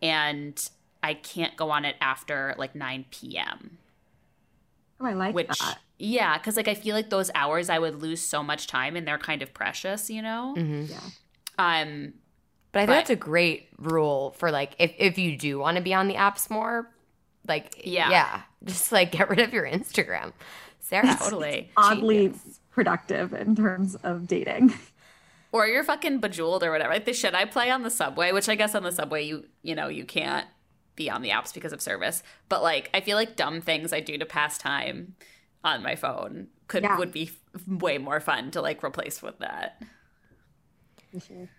and 0.00 0.68
I 1.02 1.14
can't 1.14 1.56
go 1.56 1.70
on 1.70 1.84
it 1.84 1.96
after 2.00 2.54
like 2.58 2.74
9 2.74 3.06
p.m. 3.10 3.78
Oh, 5.02 5.06
I 5.06 5.14
like 5.14 5.34
Which, 5.34 5.58
that. 5.58 5.78
yeah, 5.98 6.38
because 6.38 6.56
like 6.56 6.68
I 6.68 6.74
feel 6.74 6.94
like 6.94 7.10
those 7.10 7.30
hours 7.34 7.68
I 7.68 7.78
would 7.78 8.00
lose 8.02 8.20
so 8.20 8.42
much 8.42 8.66
time 8.68 8.94
and 8.96 9.06
they're 9.06 9.18
kind 9.18 9.42
of 9.42 9.52
precious, 9.52 10.08
you 10.08 10.22
know? 10.22 10.54
Mm-hmm. 10.56 10.92
Yeah. 10.92 11.00
Um, 11.58 12.14
But 12.72 12.78
I 12.80 12.82
think 12.82 12.88
But- 12.88 12.94
that's 12.94 13.10
a 13.10 13.16
great 13.16 13.68
rule 13.78 14.34
for 14.38 14.50
like 14.50 14.74
if, 14.78 14.92
if 14.98 15.18
you 15.18 15.36
do 15.36 15.58
want 15.58 15.76
to 15.76 15.82
be 15.82 15.92
on 15.94 16.08
the 16.08 16.14
apps 16.14 16.48
more, 16.50 16.88
like 17.46 17.82
Yeah. 17.84 18.10
yeah, 18.10 18.40
just 18.64 18.92
like 18.92 19.12
get 19.12 19.28
rid 19.28 19.40
of 19.40 19.52
your 19.52 19.66
Instagram. 19.66 20.32
Sarah, 20.80 21.16
totally. 21.20 21.70
Oddly 21.76 22.28
Genius. 22.28 22.60
productive 22.70 23.32
in 23.32 23.56
terms 23.56 23.94
of 23.96 24.26
dating. 24.26 24.74
Or 25.52 25.66
you're 25.66 25.84
fucking 25.84 26.20
bejeweled 26.20 26.62
or 26.62 26.70
whatever. 26.70 26.92
Like 26.94 27.04
the 27.04 27.12
shit 27.12 27.34
I 27.34 27.44
play 27.44 27.70
on 27.70 27.82
the 27.82 27.90
subway, 27.90 28.32
which 28.32 28.48
I 28.48 28.54
guess 28.54 28.74
on 28.74 28.82
the 28.84 28.92
subway 28.92 29.24
you 29.24 29.44
you 29.62 29.74
know 29.74 29.88
you 29.88 30.04
can't 30.06 30.46
be 30.96 31.10
on 31.10 31.22
the 31.22 31.30
apps 31.30 31.52
because 31.54 31.72
of 31.72 31.80
service. 31.80 32.22
But 32.48 32.62
like 32.62 32.90
I 32.94 33.00
feel 33.00 33.16
like 33.16 33.36
dumb 33.36 33.60
things 33.60 33.92
I 33.92 34.00
do 34.00 34.18
to 34.18 34.26
pass 34.26 34.58
time 34.58 35.14
on 35.64 35.82
my 35.82 35.94
phone 35.96 36.48
could 36.68 36.82
Yeah. 36.82 36.98
would 36.98 37.12
be 37.12 37.30
f- 37.54 37.68
way 37.68 37.98
more 37.98 38.20
fun 38.20 38.50
to 38.52 38.60
like 38.60 38.82
replace 38.84 39.22
with 39.22 39.38
that. 39.38 39.80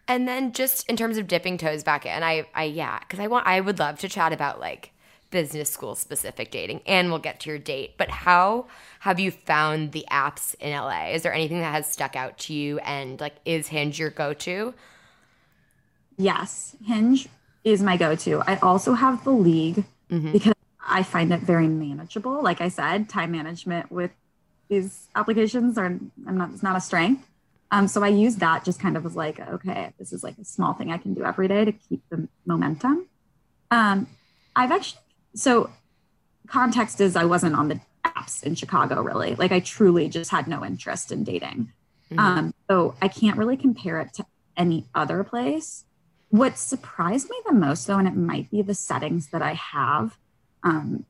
And 0.08 0.28
then 0.28 0.52
just 0.52 0.90
in 0.90 0.98
terms 0.98 1.18
of 1.18 1.28
dipping 1.28 1.58
toes 1.60 1.84
back 1.84 2.06
in, 2.08 2.24
I, 2.24 2.48
I 2.56 2.64
yeah, 2.64 2.98
because 3.00 3.20
I 3.20 3.28
want, 3.28 3.46
I 3.46 3.60
would 3.62 3.78
love 3.78 4.00
to 4.00 4.10
chat 4.10 4.34
about 4.34 4.60
like 4.60 4.92
business 5.30 5.70
school 5.70 5.94
specific 5.96 6.50
dating, 6.52 6.82
and 6.88 7.10
we'll 7.10 7.20
get 7.20 7.40
to 7.42 7.50
your 7.50 7.60
date. 7.60 7.96
But 7.98 8.10
how 8.10 8.66
have 9.02 9.20
you 9.20 9.30
found 9.32 9.92
the 9.92 10.06
apps 10.12 10.56
in 10.60 10.72
LA? 10.76 11.10
Is 11.12 11.22
there 11.22 11.34
anything 11.34 11.60
that 11.60 11.72
has 11.72 11.92
stuck 11.92 12.16
out 12.16 12.40
to 12.40 12.54
you? 12.54 12.80
And 12.80 13.20
like, 13.22 13.36
is 13.46 13.68
Hinge 13.68 14.00
your 14.00 14.10
go 14.10 14.34
to? 14.34 14.74
Yes, 16.18 16.76
Hinge 16.86 17.28
is 17.64 17.82
my 17.82 17.98
go-to. 17.98 18.42
I 18.46 18.58
also 18.58 18.94
have 18.94 19.24
the 19.24 19.32
League 19.32 19.84
because 20.32 20.54
I 20.86 21.04
find 21.04 21.32
it 21.34 21.40
very 21.42 21.68
manageable. 21.68 22.42
Like 22.44 22.62
I 22.62 22.70
said, 22.70 23.10
time 23.10 23.32
management 23.32 23.92
with 23.92 24.12
these 24.70 25.08
applications 25.16 25.78
are 25.78 25.86
I'm 25.86 26.38
not 26.38 26.52
it's 26.54 26.64
not 26.64 26.76
a 26.76 26.82
strength. 26.82 27.28
Um, 27.72 27.88
so 27.88 28.04
I 28.04 28.10
use 28.10 28.36
that 28.38 28.64
just 28.64 28.80
kind 28.80 28.96
of 28.98 29.06
as 29.06 29.16
like, 29.16 29.40
okay, 29.40 29.94
this 29.98 30.14
is 30.14 30.24
like 30.24 30.38
a 30.38 30.46
small 30.46 30.74
thing 30.74 30.92
I 30.92 30.98
can 30.98 31.14
do 31.16 31.24
every 31.24 31.48
day 31.48 31.66
to 31.66 31.72
keep 31.72 32.04
the 32.10 32.28
momentum. 32.46 33.08
Um, 33.72 34.08
I've 34.56 34.72
actually 34.72 35.02
so 35.36 35.72
context 36.48 37.02
is 37.02 37.16
I 37.16 37.26
wasn't 37.26 37.56
on 37.56 37.70
the 37.70 37.80
apps 38.06 38.44
in 38.44 38.54
Chicago 38.56 39.02
really. 39.02 39.36
Like 39.36 39.52
I 39.52 39.60
truly 39.60 40.10
just 40.10 40.30
had 40.30 40.48
no 40.48 40.64
interest 40.64 41.12
in 41.12 41.24
dating. 41.24 41.72
Um, 42.20 42.54
so 42.70 42.94
I 43.02 43.08
can't 43.08 43.38
really 43.38 43.58
compare 43.58 44.00
it 44.02 44.14
to 44.16 44.26
any 44.56 44.86
other 44.94 45.24
place. 45.24 45.86
What 46.34 46.58
surprised 46.58 47.30
me 47.30 47.38
the 47.46 47.54
most, 47.54 47.86
though, 47.86 48.00
and 48.00 48.08
it 48.08 48.16
might 48.16 48.50
be 48.50 48.64
the 48.64 48.74
settings 48.74 49.28
that 49.28 49.44
I 49.44 49.54
have, 49.54 50.18
um, 50.64 51.06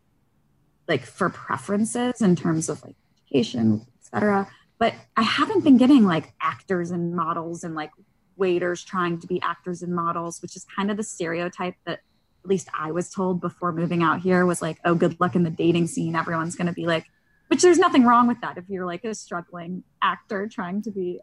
like 0.86 1.06
for 1.06 1.30
preferences 1.30 2.22
in 2.22 2.36
terms 2.36 2.68
of 2.68 2.84
like 2.84 2.98
education, 3.16 3.88
etc. 4.02 4.50
But 4.80 4.96
I 5.16 5.22
haven't 5.22 5.64
been 5.64 5.78
getting 5.78 6.04
like 6.04 6.34
actors 6.42 6.92
and 6.92 7.16
models 7.16 7.64
and 7.64 7.74
like 7.74 7.92
waiters 8.36 8.84
trying 8.84 9.18
to 9.22 9.26
be 9.26 9.42
actors 9.42 9.82
and 9.82 9.96
models, 9.96 10.42
which 10.42 10.58
is 10.58 10.66
kind 10.76 10.92
of 10.92 10.98
the 10.98 11.04
stereotype 11.04 11.76
that 11.86 12.00
at 12.44 12.50
least 12.50 12.68
I 12.78 12.92
was 12.92 13.10
told 13.10 13.40
before 13.40 13.72
moving 13.72 14.04
out 14.04 14.20
here 14.20 14.46
was 14.46 14.62
like, 14.62 14.78
oh, 14.84 14.94
good 14.94 15.18
luck 15.22 15.38
in 15.38 15.44
the 15.44 15.50
dating 15.50 15.88
scene. 15.88 16.18
Everyone's 16.18 16.58
going 16.58 16.68
to 16.68 16.74
be 16.74 16.86
like, 16.86 17.06
which 17.48 17.62
there's 17.62 17.80
nothing 17.80 18.04
wrong 18.04 18.28
with 18.28 18.42
that 18.42 18.58
if 18.58 18.66
you're 18.68 18.86
like 18.86 19.06
a 19.06 19.16
struggling 19.16 19.86
actor 20.02 20.50
trying 20.50 20.82
to 20.82 20.92
be, 20.92 21.22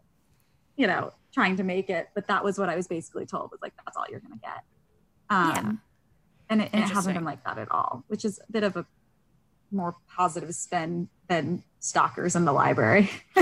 you 0.75 0.87
know, 0.87 1.11
trying 1.33 1.57
to 1.57 1.63
make 1.63 1.89
it. 1.89 2.09
But 2.13 2.27
that 2.27 2.43
was 2.43 2.57
what 2.57 2.69
I 2.69 2.75
was 2.75 2.87
basically 2.87 3.25
told 3.25 3.51
was 3.51 3.61
like, 3.61 3.73
that's 3.83 3.97
all 3.97 4.05
you're 4.09 4.19
going 4.19 4.33
to 4.33 4.39
get. 4.39 4.63
Um, 5.29 5.49
Yeah. 5.49 5.71
And, 6.49 6.61
it, 6.63 6.69
and 6.73 6.83
it 6.83 6.89
hasn't 6.89 7.15
been 7.15 7.23
like 7.23 7.45
that 7.45 7.57
at 7.57 7.71
all, 7.71 8.03
which 8.07 8.25
is 8.25 8.37
a 8.47 8.51
bit 8.51 8.63
of 8.63 8.75
a 8.75 8.85
more 9.71 9.95
positive 10.13 10.53
spin 10.53 11.07
than 11.29 11.63
stalkers 11.79 12.35
in 12.35 12.43
the 12.43 12.51
library. 12.51 13.09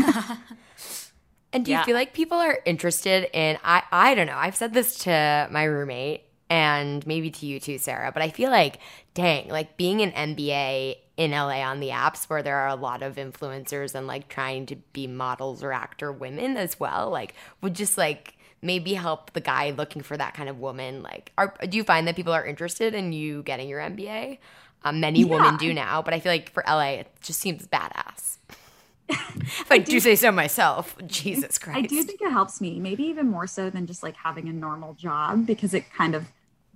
And 1.51 1.65
do 1.65 1.71
you 1.71 1.83
feel 1.83 1.95
like 1.95 2.13
people 2.13 2.37
are 2.37 2.59
interested 2.65 3.27
in 3.33 3.57
I 3.63 3.83
I 3.91 4.15
don't 4.15 4.27
know. 4.27 4.37
I've 4.37 4.55
said 4.55 4.73
this 4.73 4.99
to 4.99 5.47
my 5.51 5.63
roommate 5.63 6.23
and 6.49 7.05
maybe 7.07 7.31
to 7.31 7.45
you 7.45 7.59
too, 7.59 7.77
Sarah, 7.77 8.11
but 8.11 8.21
I 8.21 8.29
feel 8.29 8.51
like 8.51 8.79
dang, 9.13 9.49
like 9.49 9.75
being 9.75 10.01
an 10.01 10.11
MBA 10.11 10.97
in 11.19 11.31
LA 11.31 11.61
on 11.61 11.81
the 11.81 11.89
apps 11.89 12.29
where 12.29 12.41
there 12.41 12.55
are 12.55 12.69
a 12.69 12.75
lot 12.75 13.03
of 13.03 13.17
influencers 13.17 13.93
and 13.93 14.07
like 14.07 14.29
trying 14.29 14.65
to 14.65 14.77
be 14.93 15.05
models 15.05 15.61
or 15.61 15.73
actor 15.73 16.13
women 16.13 16.55
as 16.55 16.79
well, 16.79 17.09
like 17.09 17.35
would 17.59 17.73
just 17.73 17.97
like 17.97 18.37
maybe 18.61 18.93
help 18.93 19.33
the 19.33 19.41
guy 19.41 19.71
looking 19.71 20.01
for 20.01 20.15
that 20.15 20.33
kind 20.33 20.47
of 20.47 20.59
woman 20.59 21.01
like 21.01 21.31
are 21.37 21.53
do 21.67 21.75
you 21.77 21.83
find 21.83 22.07
that 22.07 22.15
people 22.15 22.31
are 22.31 22.45
interested 22.45 22.95
in 22.95 23.11
you 23.11 23.43
getting 23.43 23.67
your 23.67 23.81
MBA? 23.81 24.37
Um, 24.85 25.01
many 25.01 25.25
women 25.25 25.57
do 25.57 25.73
now, 25.73 26.01
but 26.01 26.13
I 26.13 26.21
feel 26.21 26.31
like 26.31 26.51
for 26.51 26.63
LA 26.65 26.91
it 26.91 27.11
just 27.21 27.41
seems 27.41 27.67
badass. 27.67 28.37
if 29.09 29.69
I, 29.69 29.79
do, 29.79 29.99
say 29.99 30.15
so 30.15 30.31
myself, 30.31 30.95
Jesus 31.05 31.57
Christ. 31.57 31.77
I 31.77 31.81
do 31.81 32.01
think 32.03 32.21
it 32.21 32.31
helps 32.31 32.61
me, 32.61 32.79
maybe 32.79 33.03
even 33.03 33.27
more 33.27 33.47
so 33.47 33.69
than 33.69 33.87
just 33.87 34.03
like 34.03 34.15
having 34.15 34.47
a 34.47 34.53
normal 34.53 34.93
job 34.93 35.45
because 35.45 35.73
it 35.73 35.91
kind 35.91 36.15
of 36.15 36.27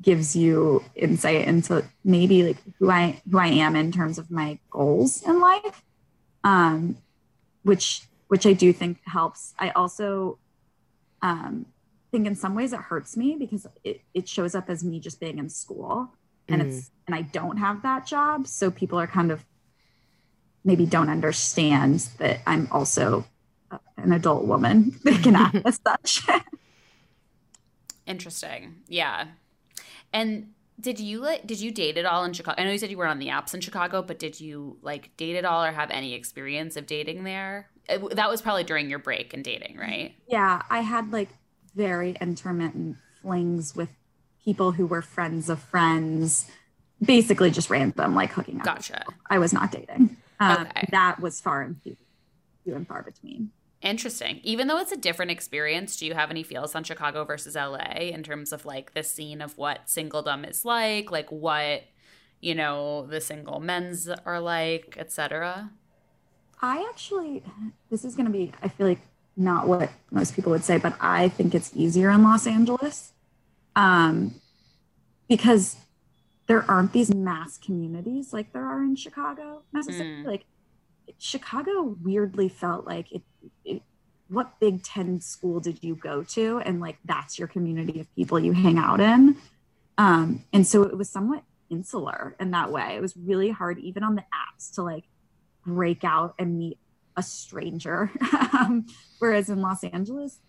gives 0.02 0.36
you 0.36 0.84
insight 0.96 1.48
into 1.48 1.84
maybe 2.04 2.44
like 2.44 2.58
who 2.80 2.90
I 2.90 3.22
who 3.30 3.38
I 3.38 3.48
am 3.48 3.76
in 3.76 3.92
terms 3.92 4.18
of 4.18 4.30
my 4.30 4.60
goals 4.70 5.24
in 5.24 5.40
life. 5.40 5.84
Um 6.44 6.98
which 7.64 8.04
which 8.28 8.46
I 8.46 8.54
do 8.54 8.74
think 8.74 9.00
helps. 9.06 9.54
I 9.60 9.70
also 9.72 10.40
um 11.22 11.68
think 12.12 12.28
in 12.28 12.36
some 12.36 12.56
ways 12.56 12.74
it 12.74 12.80
hurts 12.80 13.18
me 13.18 13.36
because 13.40 13.66
it, 13.84 14.02
it 14.14 14.28
shows 14.28 14.56
up 14.56 14.70
as 14.70 14.84
me 14.84 15.00
just 15.00 15.20
being 15.20 15.40
in 15.40 15.50
school 15.50 16.12
and 16.48 16.62
it's 16.62 16.92
and 17.08 17.16
I 17.16 17.22
don't 17.22 17.58
have 17.58 17.82
that 17.84 18.06
job. 18.06 18.48
So 18.48 18.70
people 18.72 19.00
are 19.00 19.08
kind 19.08 19.32
of 19.32 19.44
maybe 20.64 20.86
don't 20.86 21.10
understand 21.10 22.08
that 22.20 22.40
I'm 22.46 22.68
also 22.72 23.26
an 23.98 24.14
adult 24.14 24.46
woman 24.46 25.00
that 25.04 25.24
can 25.24 25.36
act 25.36 25.58
as 25.66 25.80
such. 25.86 26.28
Interesting. 28.06 28.76
Yeah. 28.88 29.28
And 30.14 30.50
did 30.80 31.00
you 31.00 31.20
like 31.20 31.46
did 31.48 31.60
you 31.60 31.72
date 31.72 31.98
at 31.98 32.06
all 32.06 32.24
in 32.24 32.34
Chicago? 32.34 32.60
I 32.62 32.66
know 32.66 32.72
you 32.72 32.78
said 32.78 32.92
you 32.92 32.98
were 32.98 33.08
on 33.08 33.20
the 33.20 33.28
apps 33.28 33.54
in 33.54 33.62
Chicago, 33.62 34.02
but 34.02 34.20
did 34.20 34.40
you 34.40 34.78
like 34.82 35.16
date 35.18 35.36
at 35.36 35.46
all 35.46 35.64
or 35.64 35.72
have 35.72 35.90
any 35.92 36.14
experience 36.14 36.76
of 36.78 36.86
dating 36.86 37.24
there? 37.24 37.70
It- 37.90 38.16
that 38.16 38.30
was 38.30 38.42
probably 38.42 38.64
during 38.64 38.90
your 38.90 39.00
break 39.00 39.34
in 39.34 39.42
dating, 39.44 39.78
right? 39.78 40.16
yeah, 40.28 40.62
I 40.70 40.82
had 40.82 41.12
like 41.12 41.30
very 41.76 42.16
intermittent 42.22 42.98
flings 43.22 43.76
with 43.76 43.90
people 44.44 44.72
who 44.74 44.86
were 44.86 45.02
friends 45.02 45.50
of 45.50 45.60
friends, 45.60 46.50
basically 47.02 47.50
just 47.52 47.70
random, 47.70 48.14
like 48.16 48.32
hooking 48.32 48.60
up. 48.60 48.66
Gotcha. 48.66 49.04
I 49.30 49.40
was 49.40 49.54
not 49.54 49.72
dating. 49.72 50.18
Um, 50.40 50.68
Okay. 50.68 50.88
That 50.92 51.20
was 51.22 51.40
far 51.40 51.62
and 51.62 51.82
few, 51.82 51.96
few 52.64 52.76
and 52.76 52.88
far 52.88 53.02
between. 53.04 53.52
Interesting. 53.84 54.40
Even 54.44 54.68
though 54.68 54.80
it's 54.80 54.94
a 54.94 54.98
different 54.98 55.30
experience, 55.30 55.98
do 55.98 56.06
you 56.06 56.14
have 56.14 56.32
any 56.32 56.42
feels 56.42 56.74
on 56.74 56.86
Chicago 56.86 57.26
versus 57.26 57.56
LA 57.56 58.00
in 58.00 58.24
terms 58.24 58.54
of 58.54 58.66
like 58.66 58.94
the 58.94 59.04
scene 59.04 59.42
of 59.42 59.58
what 59.58 59.88
singledom 59.88 60.50
is 60.50 60.64
like, 60.64 61.12
like 61.12 61.30
what, 61.30 61.84
you 62.40 62.56
know, 62.56 63.06
the 63.06 63.20
single 63.20 63.60
men's 63.60 64.08
are 64.08 64.40
like, 64.40 64.96
etc.? 64.98 65.70
I 66.62 66.88
actually, 66.90 67.44
this 67.92 68.06
is 68.06 68.16
going 68.16 68.26
to 68.28 68.32
be, 68.32 68.54
I 68.62 68.70
feel 68.70 68.88
like 68.88 69.02
not 69.36 69.68
what 69.68 69.90
most 70.12 70.34
people 70.34 70.54
would 70.54 70.64
say, 70.64 70.78
but 70.78 70.96
I 71.02 71.28
think 71.28 71.54
it's 71.54 71.72
easier 71.76 72.10
in 72.10 72.24
Los 72.24 72.48
Angeles 72.48 73.12
um, 73.76 74.36
because 75.28 75.76
there 76.48 76.64
aren't 76.72 76.94
these 76.94 77.14
mass 77.14 77.58
communities 77.58 78.32
like 78.32 78.54
there 78.54 78.66
are 78.66 78.82
in 78.82 78.96
Chicago 78.96 79.64
necessarily. 79.74 80.24
Mm. 80.24 80.26
Like 80.26 80.46
Chicago 81.18 81.98
weirdly 82.02 82.48
felt 82.48 82.86
like 82.86 83.12
it, 83.12 83.16
it, 83.16 83.24
what 84.28 84.60
Big 84.60 84.84
Ten 84.84 85.22
school 85.22 85.60
did 85.60 85.84
you 85.84 85.96
go 85.96 86.24
to? 86.24 86.60
And 86.60 86.80
like 86.80 86.98
that's 87.06 87.38
your 87.38 87.48
community 87.48 88.00
of 88.00 88.14
people 88.16 88.40
you 88.40 88.54
hang 88.54 88.78
out 88.78 89.00
in. 89.00 89.38
Um, 89.98 90.44
and 90.52 90.66
so 90.66 90.84
it 90.84 90.98
was 90.98 91.10
somewhat 91.10 91.44
insular 91.70 92.36
in 92.40 92.52
that 92.52 92.72
way. 92.72 92.96
It 92.96 93.02
was 93.02 93.16
really 93.16 93.52
hard, 93.52 93.80
even 93.80 94.04
on 94.04 94.16
the 94.16 94.24
apps, 94.24 94.74
to 94.76 94.84
like 94.84 95.06
break 95.66 96.04
out 96.04 96.36
and 96.40 96.58
meet 96.58 96.80
a 97.16 97.24
stranger. 97.24 98.12
um, 98.60 98.88
whereas 99.20 99.50
in 99.50 99.62
Los 99.62 99.84
Angeles, 99.84 100.40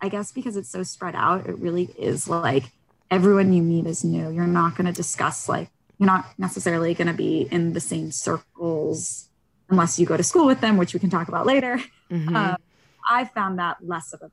I 0.00 0.08
guess 0.08 0.30
because 0.30 0.56
it's 0.56 0.70
so 0.70 0.82
spread 0.82 1.14
out, 1.16 1.46
it 1.48 1.58
really 1.58 1.88
is 1.98 2.28
like 2.28 2.70
everyone 3.10 3.52
you 3.52 3.62
meet 3.62 3.86
is 3.86 4.04
new. 4.04 4.30
You're 4.30 4.46
not 4.46 4.76
going 4.76 4.86
to 4.86 4.92
discuss 4.92 5.48
like 5.48 5.70
you're 5.98 6.06
not 6.06 6.26
necessarily 6.38 6.94
going 6.94 7.08
to 7.08 7.14
be 7.14 7.48
in 7.50 7.72
the 7.72 7.80
same 7.80 8.10
circles 8.12 9.28
unless 9.70 9.98
you 9.98 10.06
go 10.06 10.16
to 10.16 10.22
school 10.22 10.46
with 10.46 10.60
them, 10.60 10.76
which 10.76 10.94
we 10.94 11.00
can 11.00 11.10
talk 11.10 11.28
about 11.28 11.46
later. 11.46 11.80
Mhm. 12.10 12.34
Um, 12.36 12.56
I 13.08 13.24
found 13.24 13.58
that 13.58 13.78
less 13.86 14.12
of 14.12 14.22
a 14.22 14.30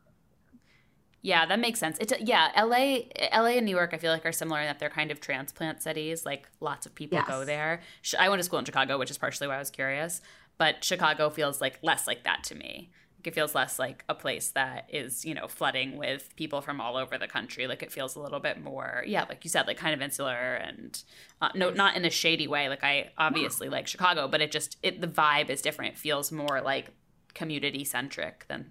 Yeah, 1.26 1.46
that 1.46 1.60
makes 1.60 1.80
sense. 1.80 1.98
It's 2.02 2.12
yeah, 2.20 2.52
LA, 2.56 3.06
LA 3.32 3.52
and 3.58 3.66
New 3.66 3.72
York. 3.76 3.92
I 3.94 3.98
feel 3.98 4.12
like 4.12 4.26
are 4.26 4.34
similar 4.34 4.60
in 4.60 4.66
that 4.68 4.80
they're 4.80 4.90
kind 4.90 5.10
of 5.10 5.22
transplant 5.22 5.82
cities. 5.82 6.26
Like 6.26 6.50
lots 6.60 6.86
of 6.86 6.94
people 6.94 7.18
Yes. 7.18 7.28
go 7.28 7.46
there. 7.46 7.82
I 8.20 8.28
went 8.28 8.40
to 8.42 8.44
school 8.44 8.60
in 8.60 8.66
Chicago, 8.66 8.98
which 8.98 9.10
is 9.10 9.18
partially 9.18 9.48
why 9.48 9.56
I 9.56 9.60
was 9.60 9.70
curious. 9.70 10.22
But 10.58 10.84
Chicago 10.84 11.30
feels 11.30 11.62
like 11.62 11.80
less 11.82 12.08
like 12.08 12.24
that 12.26 12.44
to 12.46 12.56
me. 12.56 12.92
It 13.28 13.36
feels 13.36 13.56
less 13.56 13.80
like 13.80 14.04
a 14.10 14.16
place 14.16 14.50
that 14.50 14.88
is, 14.90 15.26
you 15.26 15.34
know, 15.34 15.48
flooding 15.48 15.98
with 15.98 16.34
people 16.36 16.62
from 16.62 16.80
all 16.82 16.98
over 16.98 17.18
the 17.18 17.28
country. 17.28 17.68
Like 17.68 17.84
it 17.84 17.92
feels 17.92 18.16
a 18.16 18.20
little 18.20 18.40
bit 18.40 18.62
more, 18.62 19.04
yeah, 19.06 19.26
like 19.30 19.44
you 19.44 19.50
said, 19.50 19.68
like 19.68 19.78
kind 19.78 19.94
of 19.94 20.02
insular 20.02 20.56
and 20.56 21.02
uh, 21.42 21.50
no, 21.56 21.70
not 21.70 21.96
in 21.96 22.06
a 22.06 22.10
shady 22.10 22.48
way. 22.48 22.70
Like 22.70 22.84
I 22.84 23.12
obviously 23.18 23.70
like 23.70 23.88
Chicago, 23.88 24.28
but 24.28 24.42
it 24.42 24.52
just 24.52 24.78
it 24.84 25.02
the 25.02 25.08
vibe 25.08 25.50
is 25.50 25.62
different. 25.62 25.94
It 25.94 25.98
feels 26.00 26.32
more 26.32 26.62
like 26.62 26.92
community 27.34 27.84
centric 27.84 28.46
than 28.48 28.66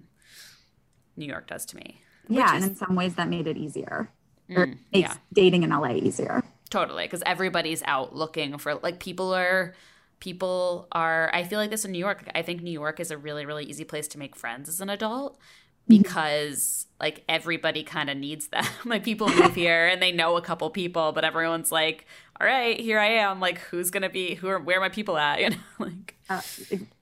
New 1.17 1.27
York 1.27 1.47
does 1.47 1.65
to 1.67 1.77
me. 1.77 2.01
Yeah, 2.29 2.57
is, 2.57 2.63
and 2.63 2.73
in 2.73 2.77
some 2.77 2.95
ways 2.95 3.15
that 3.17 3.29
made 3.29 3.47
it 3.47 3.57
easier. 3.57 4.11
Mm, 4.51 4.79
makes 4.93 5.11
yeah. 5.11 5.17
dating 5.33 5.63
in 5.63 5.71
LA 5.71 5.93
easier. 5.93 6.43
Totally, 6.71 7.05
because 7.05 7.23
everybody's 7.27 7.83
out 7.85 8.15
looking 8.15 8.59
for 8.59 8.75
like 8.77 8.99
people 8.99 9.35
are 9.35 9.75
people 10.23 10.87
are. 10.93 11.29
I 11.35 11.43
feel 11.43 11.59
like 11.59 11.71
this 11.71 11.85
in 11.85 11.91
New 11.91 11.99
York. 11.99 12.31
I 12.33 12.43
think 12.43 12.63
New 12.63 12.71
York 12.71 13.01
is 13.01 13.11
a 13.11 13.19
really 13.19 13.45
really 13.45 13.65
easy 13.65 13.85
place 13.85 14.07
to 14.09 14.19
make 14.19 14.37
friends 14.37 14.69
as 14.69 14.81
an 14.81 14.89
adult 14.89 15.37
because 15.89 16.87
like 17.01 17.25
everybody 17.29 17.83
kind 17.83 18.09
of 18.09 18.17
needs 18.17 18.47
them. 18.47 18.65
like 18.85 19.03
people 19.03 19.29
move 19.29 19.55
here 19.57 19.89
and 19.89 20.01
they 20.01 20.13
know 20.13 20.37
a 20.37 20.41
couple 20.41 20.71
people, 20.71 21.11
but 21.11 21.25
everyone's 21.25 21.73
like, 21.73 22.07
"All 22.41 22.47
right, 22.47 22.79
here 22.79 23.01
I 23.01 23.09
am. 23.09 23.41
Like, 23.41 23.59
who's 23.59 23.91
gonna 23.91 24.09
be? 24.09 24.37
Who 24.37 24.47
are? 24.49 24.61
Where 24.61 24.79
are 24.79 24.81
my 24.81 24.89
people 24.89 25.19
at? 25.19 25.41
You 25.41 25.51
know, 25.51 25.57
like." 25.81 26.15
Uh, 26.31 26.41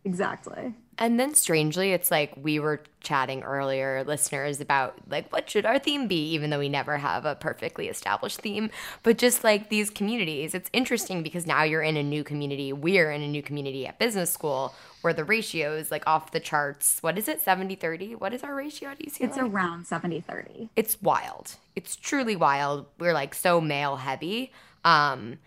exactly. 0.05 0.75
And 1.01 1.19
then 1.19 1.35
strangely, 1.35 1.93
it's 1.93 2.11
like 2.11 2.35
we 2.37 2.61
were 2.61 2.83
chatting 3.01 3.43
earlier, 3.43 4.05
listeners, 4.07 4.61
about 4.61 4.95
like 5.09 5.33
what 5.33 5.49
should 5.49 5.65
our 5.65 5.79
theme 5.79 6.07
be, 6.07 6.33
even 6.35 6.51
though 6.51 6.59
we 6.59 6.69
never 6.69 6.99
have 6.99 7.25
a 7.25 7.35
perfectly 7.35 7.89
established 7.89 8.43
theme. 8.43 8.69
But 9.03 9.17
just 9.17 9.43
like 9.43 9.71
these 9.71 9.89
communities, 9.89 10.55
it's 10.55 10.69
interesting 10.75 11.23
because 11.23 11.47
now 11.47 11.63
you're 11.63 11.81
in 11.81 11.97
a 11.97 12.03
new 12.03 12.23
community. 12.23 12.75
We're 12.75 13.11
in 13.11 13.23
a 13.23 13.29
new 13.29 13.43
community 13.43 13.87
at 13.87 13.99
business 13.99 14.31
school 14.31 14.75
where 15.01 15.15
the 15.15 15.25
ratio 15.25 15.75
is 15.75 15.91
like 15.91 16.07
off 16.07 16.33
the 16.33 16.41
charts. 16.41 16.99
What 17.01 17.17
is 17.17 17.29
it, 17.29 17.41
70 17.41 17.77
30? 17.77 18.17
What 18.17 18.35
is 18.35 18.43
our 18.43 18.55
ratio 18.55 18.91
at 18.91 18.99
UCLA? 18.99 19.21
It's 19.23 19.39
around 19.39 19.87
70 19.87 20.21
30. 20.21 20.69
it's 20.77 21.01
wild. 21.01 21.55
It's 21.75 21.97
truly 21.97 22.37
wild. 22.37 22.85
We're 22.99 23.15
like 23.15 23.35
so 23.35 23.59
male 23.59 23.97
heavy. 23.97 24.53
Um, 24.85 25.39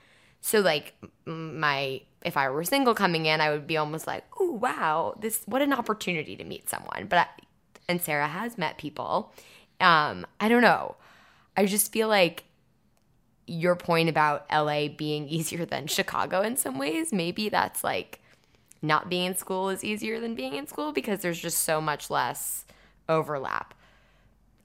so 0.42 0.62
like 0.62 0.96
my 1.26 2.02
if 2.24 2.38
I 2.38 2.50
were 2.50 2.64
single 2.64 2.96
coming 2.96 3.26
in, 3.26 3.42
I 3.42 3.52
would 3.52 3.68
be 3.68 3.78
almost 3.78 4.08
like, 4.08 4.24
oh, 4.40 4.52
wow, 4.52 5.16
this 5.20 5.42
what 5.46 5.62
an 5.62 5.74
opportunity 5.74 6.36
to 6.36 6.44
meet 6.44 6.70
someone." 6.70 7.08
But 7.08 7.20
I, 7.20 7.28
and 7.88 8.02
Sarah 8.02 8.28
has 8.28 8.58
met 8.58 8.78
people. 8.78 9.34
Um, 9.80 10.26
I 10.40 10.50
don't 10.50 10.62
know. 10.62 10.96
I 11.58 11.66
just 11.66 11.92
feel 11.92 12.08
like 12.08 12.46
your 13.46 13.76
point 13.76 14.10
about 14.10 14.46
LA 14.52 14.88
being 14.88 15.28
easier 15.30 15.66
than 15.66 15.88
Chicago 15.88 16.42
in 16.42 16.58
some 16.58 16.78
ways, 16.78 17.12
maybe 17.12 17.50
that's 17.50 17.84
like 17.84 18.20
not 18.82 19.10
being 19.10 19.28
in 19.28 19.36
school 19.36 19.70
is 19.70 19.84
easier 19.84 20.20
than 20.20 20.36
being 20.36 20.56
in 20.56 20.68
school 20.68 20.92
because 20.92 21.22
there's 21.22 21.40
just 21.40 21.60
so 21.60 21.80
much 21.80 22.10
less 22.10 22.66
overlap. 23.08 23.74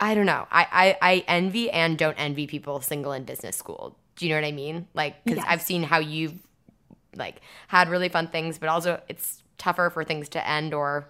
I 0.00 0.14
don't 0.14 0.26
know. 0.26 0.46
I, 0.50 0.96
I, 1.02 1.12
I 1.12 1.24
envy 1.26 1.70
and 1.70 1.98
don't 1.98 2.16
envy 2.16 2.46
people 2.46 2.80
single 2.80 3.12
in 3.12 3.24
business 3.24 3.56
school. 3.56 3.96
Do 4.16 4.26
you 4.26 4.30
know 4.34 4.40
what 4.40 4.46
I 4.46 4.52
mean? 4.52 4.86
Like, 4.94 5.24
because 5.24 5.38
Yes. 5.38 5.46
I've 5.48 5.62
seen 5.62 5.82
how 5.84 5.98
you've 5.98 6.34
like 7.16 7.40
had 7.68 7.88
really 7.88 8.08
fun 8.08 8.28
things, 8.28 8.58
but 8.58 8.68
also 8.68 9.00
it's 9.08 9.42
tougher 9.56 9.90
for 9.90 10.04
things 10.04 10.28
to 10.30 10.48
end 10.48 10.72
or 10.72 11.08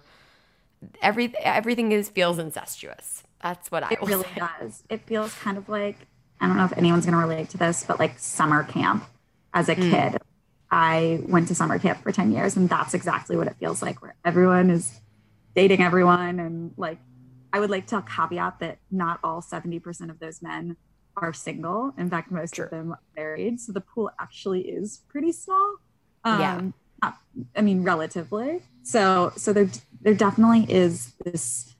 every 1.01 1.33
everything 1.43 1.91
is 1.91 2.09
feels 2.09 2.39
incestuous. 2.39 3.23
That's 3.41 3.71
what 3.71 3.83
I 3.83 3.91
It 3.91 4.01
really 4.01 4.23
say. 4.23 4.41
does. 4.59 4.83
It 4.89 5.01
feels 5.05 5.33
kind 5.35 5.57
of 5.57 5.69
like 5.69 5.97
I 6.41 6.47
don't 6.47 6.57
know 6.57 6.65
if 6.65 6.77
anyone's 6.77 7.05
going 7.05 7.19
to 7.19 7.27
relate 7.27 7.49
to 7.49 7.57
this, 7.57 7.83
but 7.83 7.99
like 7.99 8.17
summer 8.17 8.63
camp 8.63 9.03
as 9.53 9.69
a 9.69 9.75
mm. 9.75 9.91
kid. 9.91 10.21
I 10.71 11.21
went 11.27 11.47
to 11.47 11.55
summer 11.55 11.79
camp 11.79 12.03
for 12.03 12.11
10 12.11 12.31
years, 12.31 12.55
and 12.55 12.69
that's 12.69 12.93
exactly 12.93 13.35
what 13.35 13.47
it 13.47 13.55
feels 13.59 13.81
like, 13.81 14.01
where 14.01 14.15
everyone 14.23 14.69
is 14.69 15.01
dating 15.55 15.81
everyone. 15.81 16.39
And 16.39 16.73
like, 16.77 16.99
I 17.51 17.59
would 17.59 17.71
like 17.71 17.87
to 17.87 18.03
caveat 18.03 18.59
that 18.59 18.77
not 18.91 19.19
all 19.23 19.41
70% 19.41 20.09
of 20.09 20.19
those 20.19 20.41
men 20.41 20.77
are 21.17 21.33
single. 21.33 21.93
In 21.97 22.09
fact, 22.09 22.31
most 22.31 22.53
True. 22.53 22.65
of 22.65 22.71
them 22.71 22.91
are 22.93 22.99
married. 23.15 23.59
So 23.59 23.71
the 23.71 23.81
pool 23.81 24.11
actually 24.19 24.61
is 24.61 25.01
pretty 25.09 25.31
small. 25.31 25.77
Um, 26.29 26.73
Yeah. 27.01 27.11
I 27.55 27.61
mean, 27.61 27.83
relatively. 27.83 28.61
So, 28.83 29.31
so 29.37 29.53
there, 29.53 29.69
there 30.01 30.13
definitely 30.13 30.65
is 30.67 31.13
this 31.23 31.75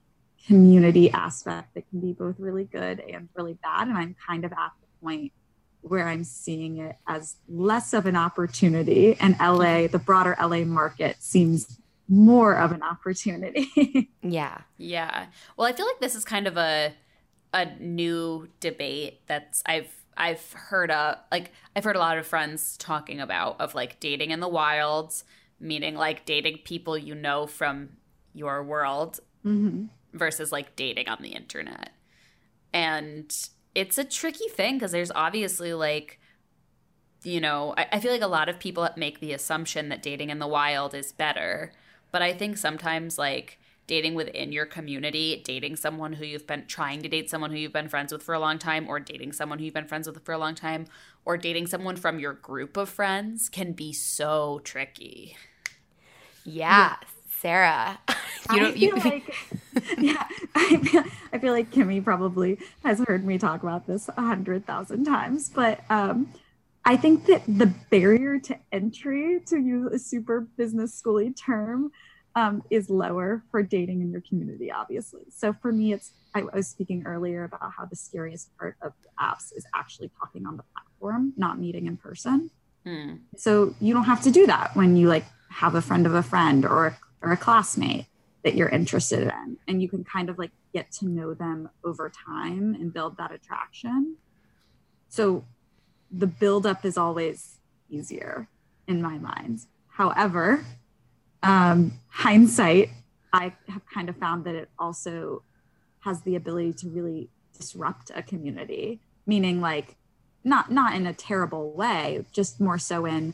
community 0.47 1.11
aspect 1.11 1.73
that 1.75 1.89
can 1.89 1.99
be 1.99 2.13
both 2.13 2.39
really 2.39 2.63
good 2.63 2.99
and 3.01 3.27
really 3.35 3.55
bad. 3.61 3.87
And 3.87 3.97
I'm 3.97 4.15
kind 4.25 4.45
of 4.45 4.51
at 4.53 4.71
the 4.79 4.87
point 5.05 5.31
where 5.81 6.07
I'm 6.07 6.23
seeing 6.23 6.77
it 6.77 6.95
as 7.07 7.35
less 7.47 7.93
of 7.93 8.05
an 8.05 8.15
opportunity, 8.15 9.15
and 9.19 9.35
LA, 9.39 9.87
the 9.87 9.99
broader 9.99 10.35
LA 10.41 10.65
market, 10.65 11.17
seems 11.19 11.79
more 12.07 12.55
of 12.55 12.71
an 12.71 12.81
opportunity. 12.83 14.09
Yeah. 14.21 14.59
Yeah. 14.77 15.27
Well, 15.55 15.67
I 15.67 15.71
feel 15.71 15.85
like 15.85 15.99
this 16.01 16.13
is 16.13 16.23
kind 16.25 16.45
of 16.47 16.57
a 16.57 16.93
a 17.53 17.65
new 17.79 18.47
debate 18.59 19.21
that's 19.27 19.63
I've 19.65 19.98
I've 20.17 20.51
heard 20.53 20.91
a 20.91 21.19
like 21.31 21.51
I've 21.75 21.83
heard 21.83 21.95
a 21.95 21.99
lot 21.99 22.17
of 22.17 22.27
friends 22.27 22.77
talking 22.77 23.19
about 23.19 23.59
of 23.61 23.75
like 23.75 23.99
dating 23.99 24.31
in 24.31 24.39
the 24.39 24.47
wilds, 24.47 25.23
meaning 25.59 25.95
like 25.95 26.25
dating 26.25 26.59
people 26.59 26.97
you 26.97 27.15
know 27.15 27.47
from 27.47 27.89
your 28.33 28.63
world 28.63 29.19
hmm 29.43 29.85
versus 30.13 30.51
like 30.51 30.75
dating 30.75 31.07
on 31.07 31.19
the 31.21 31.29
internet. 31.29 31.91
And 32.73 33.31
it's 33.75 33.97
a 33.97 34.03
tricky 34.03 34.47
thing 34.47 34.75
because 34.75 34.91
there's 34.91 35.11
obviously 35.11 35.73
like, 35.73 36.19
you 37.23 37.39
know, 37.39 37.73
I, 37.77 37.87
I 37.93 37.99
feel 37.99 38.11
like 38.11 38.21
a 38.21 38.27
lot 38.27 38.49
of 38.49 38.59
people 38.59 38.87
make 38.97 39.19
the 39.19 39.33
assumption 39.33 39.89
that 39.89 40.01
dating 40.01 40.29
in 40.29 40.39
the 40.39 40.47
wild 40.47 40.93
is 40.95 41.11
better. 41.11 41.71
But 42.11 42.21
I 42.21 42.33
think 42.33 42.57
sometimes 42.57 43.17
like 43.17 43.58
dating 43.89 44.13
within 44.13 44.51
your 44.51 44.67
community, 44.67 45.41
dating 45.43 45.75
someone 45.75 46.13
who 46.13 46.23
you've 46.23 46.45
been 46.45 46.63
trying 46.67 47.01
to 47.01 47.09
date 47.09 47.27
someone 47.27 47.49
who 47.49 47.57
you've 47.57 47.73
been 47.73 47.89
friends 47.89 48.13
with 48.13 48.21
for 48.21 48.35
a 48.35 48.39
long 48.39 48.59
time, 48.59 48.87
or 48.87 48.99
dating 48.99 49.33
someone 49.33 49.57
who 49.57 49.65
you've 49.65 49.73
been 49.73 49.87
friends 49.87 50.07
with 50.07 50.23
for 50.23 50.31
a 50.31 50.37
long 50.37 50.53
time, 50.53 50.85
or 51.25 51.37
dating 51.37 51.65
someone 51.65 51.95
from 51.95 52.19
your 52.19 52.33
group 52.33 52.77
of 52.77 52.87
friends 52.87 53.49
can 53.49 53.71
be 53.73 53.91
so 53.91 54.61
tricky. 54.63 55.35
Yeah. 56.45 56.97
Sarah. 57.29 57.99
you 58.09 58.15
I 58.49 58.59
don't 58.59 58.77
you 58.77 58.91
feel 58.91 59.11
like, 59.11 59.35
yeah, 59.97 60.27
I 60.53 60.77
feel, 60.77 61.03
I 61.33 61.39
feel 61.39 61.53
like 61.53 61.71
Kimmy 61.71 62.03
probably 62.03 62.59
has 62.83 62.99
heard 63.07 63.25
me 63.25 63.39
talk 63.39 63.63
about 63.63 63.87
this 63.87 64.07
a 64.09 64.21
hundred 64.21 64.67
thousand 64.67 65.05
times, 65.05 65.49
but 65.49 65.81
um, 65.89 66.29
I 66.85 66.95
think 66.95 67.25
that 67.25 67.41
the 67.47 67.73
barrier 67.89 68.37
to 68.39 68.57
entry, 68.71 69.41
to 69.47 69.57
use 69.57 69.91
a 69.91 69.97
super 69.99 70.41
business 70.41 71.01
schooly 71.01 71.35
term, 71.35 71.91
um, 72.35 72.63
is 72.69 72.89
lower 72.89 73.43
for 73.51 73.63
dating 73.63 74.01
in 74.01 74.11
your 74.11 74.21
community, 74.21 74.71
obviously. 74.71 75.23
So 75.29 75.53
for 75.53 75.71
me, 75.71 75.93
it's 75.93 76.11
I 76.35 76.43
was 76.43 76.67
speaking 76.67 77.03
earlier 77.05 77.43
about 77.43 77.71
how 77.75 77.85
the 77.85 77.95
scariest 77.95 78.55
part 78.57 78.77
of 78.81 78.93
apps 79.19 79.51
is 79.55 79.65
actually 79.75 80.11
talking 80.19 80.45
on 80.45 80.57
the 80.57 80.63
platform, 80.73 81.33
not 81.37 81.59
meeting 81.59 81.87
in 81.87 81.97
person. 81.97 82.51
Hmm. 82.85 83.15
So 83.35 83.75
you 83.81 83.93
don't 83.93 84.03
have 84.03 84.21
to 84.23 84.31
do 84.31 84.45
that 84.45 84.75
when 84.75 84.95
you 84.95 85.07
like 85.07 85.25
have 85.49 85.73
a 85.73 85.81
friend 85.81 86.05
of 86.05 86.13
a 86.13 86.21
friend 86.21 86.65
or 86.65 86.87
a, 86.87 86.97
or 87.21 87.31
a 87.31 87.37
classmate 87.37 88.05
that 88.43 88.55
you're 88.55 88.69
interested 88.69 89.23
in, 89.23 89.57
and 89.67 89.81
you 89.81 89.89
can 89.89 90.03
kind 90.03 90.29
of 90.29 90.37
like 90.37 90.51
get 90.73 90.91
to 90.91 91.07
know 91.07 91.33
them 91.33 91.69
over 91.83 92.11
time 92.25 92.75
and 92.75 92.93
build 92.93 93.17
that 93.17 93.31
attraction. 93.31 94.15
So 95.09 95.43
the 96.11 96.27
buildup 96.27 96.85
is 96.85 96.97
always 96.97 97.57
easier 97.89 98.47
in 98.87 99.01
my 99.01 99.17
mind. 99.17 99.61
However, 99.87 100.63
um, 101.43 101.99
hindsight, 102.09 102.89
I 103.31 103.53
have 103.67 103.81
kind 103.93 104.09
of 104.09 104.17
found 104.17 104.45
that 104.45 104.55
it 104.55 104.69
also 104.77 105.43
has 106.01 106.21
the 106.21 106.35
ability 106.35 106.73
to 106.73 106.89
really 106.89 107.29
disrupt 107.57 108.11
a 108.15 108.23
community, 108.23 108.99
meaning 109.25 109.61
like 109.61 109.95
not 110.43 110.71
not 110.71 110.95
in 110.95 111.05
a 111.05 111.13
terrible 111.13 111.71
way, 111.73 112.25
just 112.31 112.59
more 112.59 112.77
so 112.77 113.05
in 113.05 113.33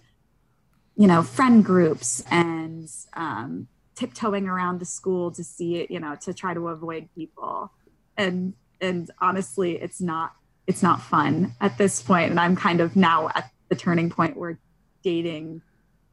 you 0.95 1.07
know 1.07 1.23
friend 1.23 1.63
groups 1.63 2.23
and 2.29 2.89
um, 3.13 3.67
tiptoeing 3.95 4.47
around 4.47 4.79
the 4.79 4.85
school 4.85 5.31
to 5.31 5.43
see 5.43 5.77
it, 5.77 5.89
you 5.89 5.99
know, 5.99 6.15
to 6.21 6.33
try 6.33 6.53
to 6.53 6.67
avoid 6.67 7.09
people. 7.15 7.71
And 8.17 8.53
and 8.81 9.09
honestly, 9.19 9.77
it's 9.81 10.01
not 10.01 10.33
it's 10.67 10.83
not 10.83 11.01
fun 11.01 11.53
at 11.61 11.77
this 11.77 12.01
point. 12.01 12.31
And 12.31 12.39
I'm 12.39 12.55
kind 12.55 12.81
of 12.81 12.95
now 12.95 13.29
at 13.35 13.51
the 13.69 13.75
turning 13.75 14.09
point 14.09 14.37
where 14.37 14.59
dating 15.03 15.61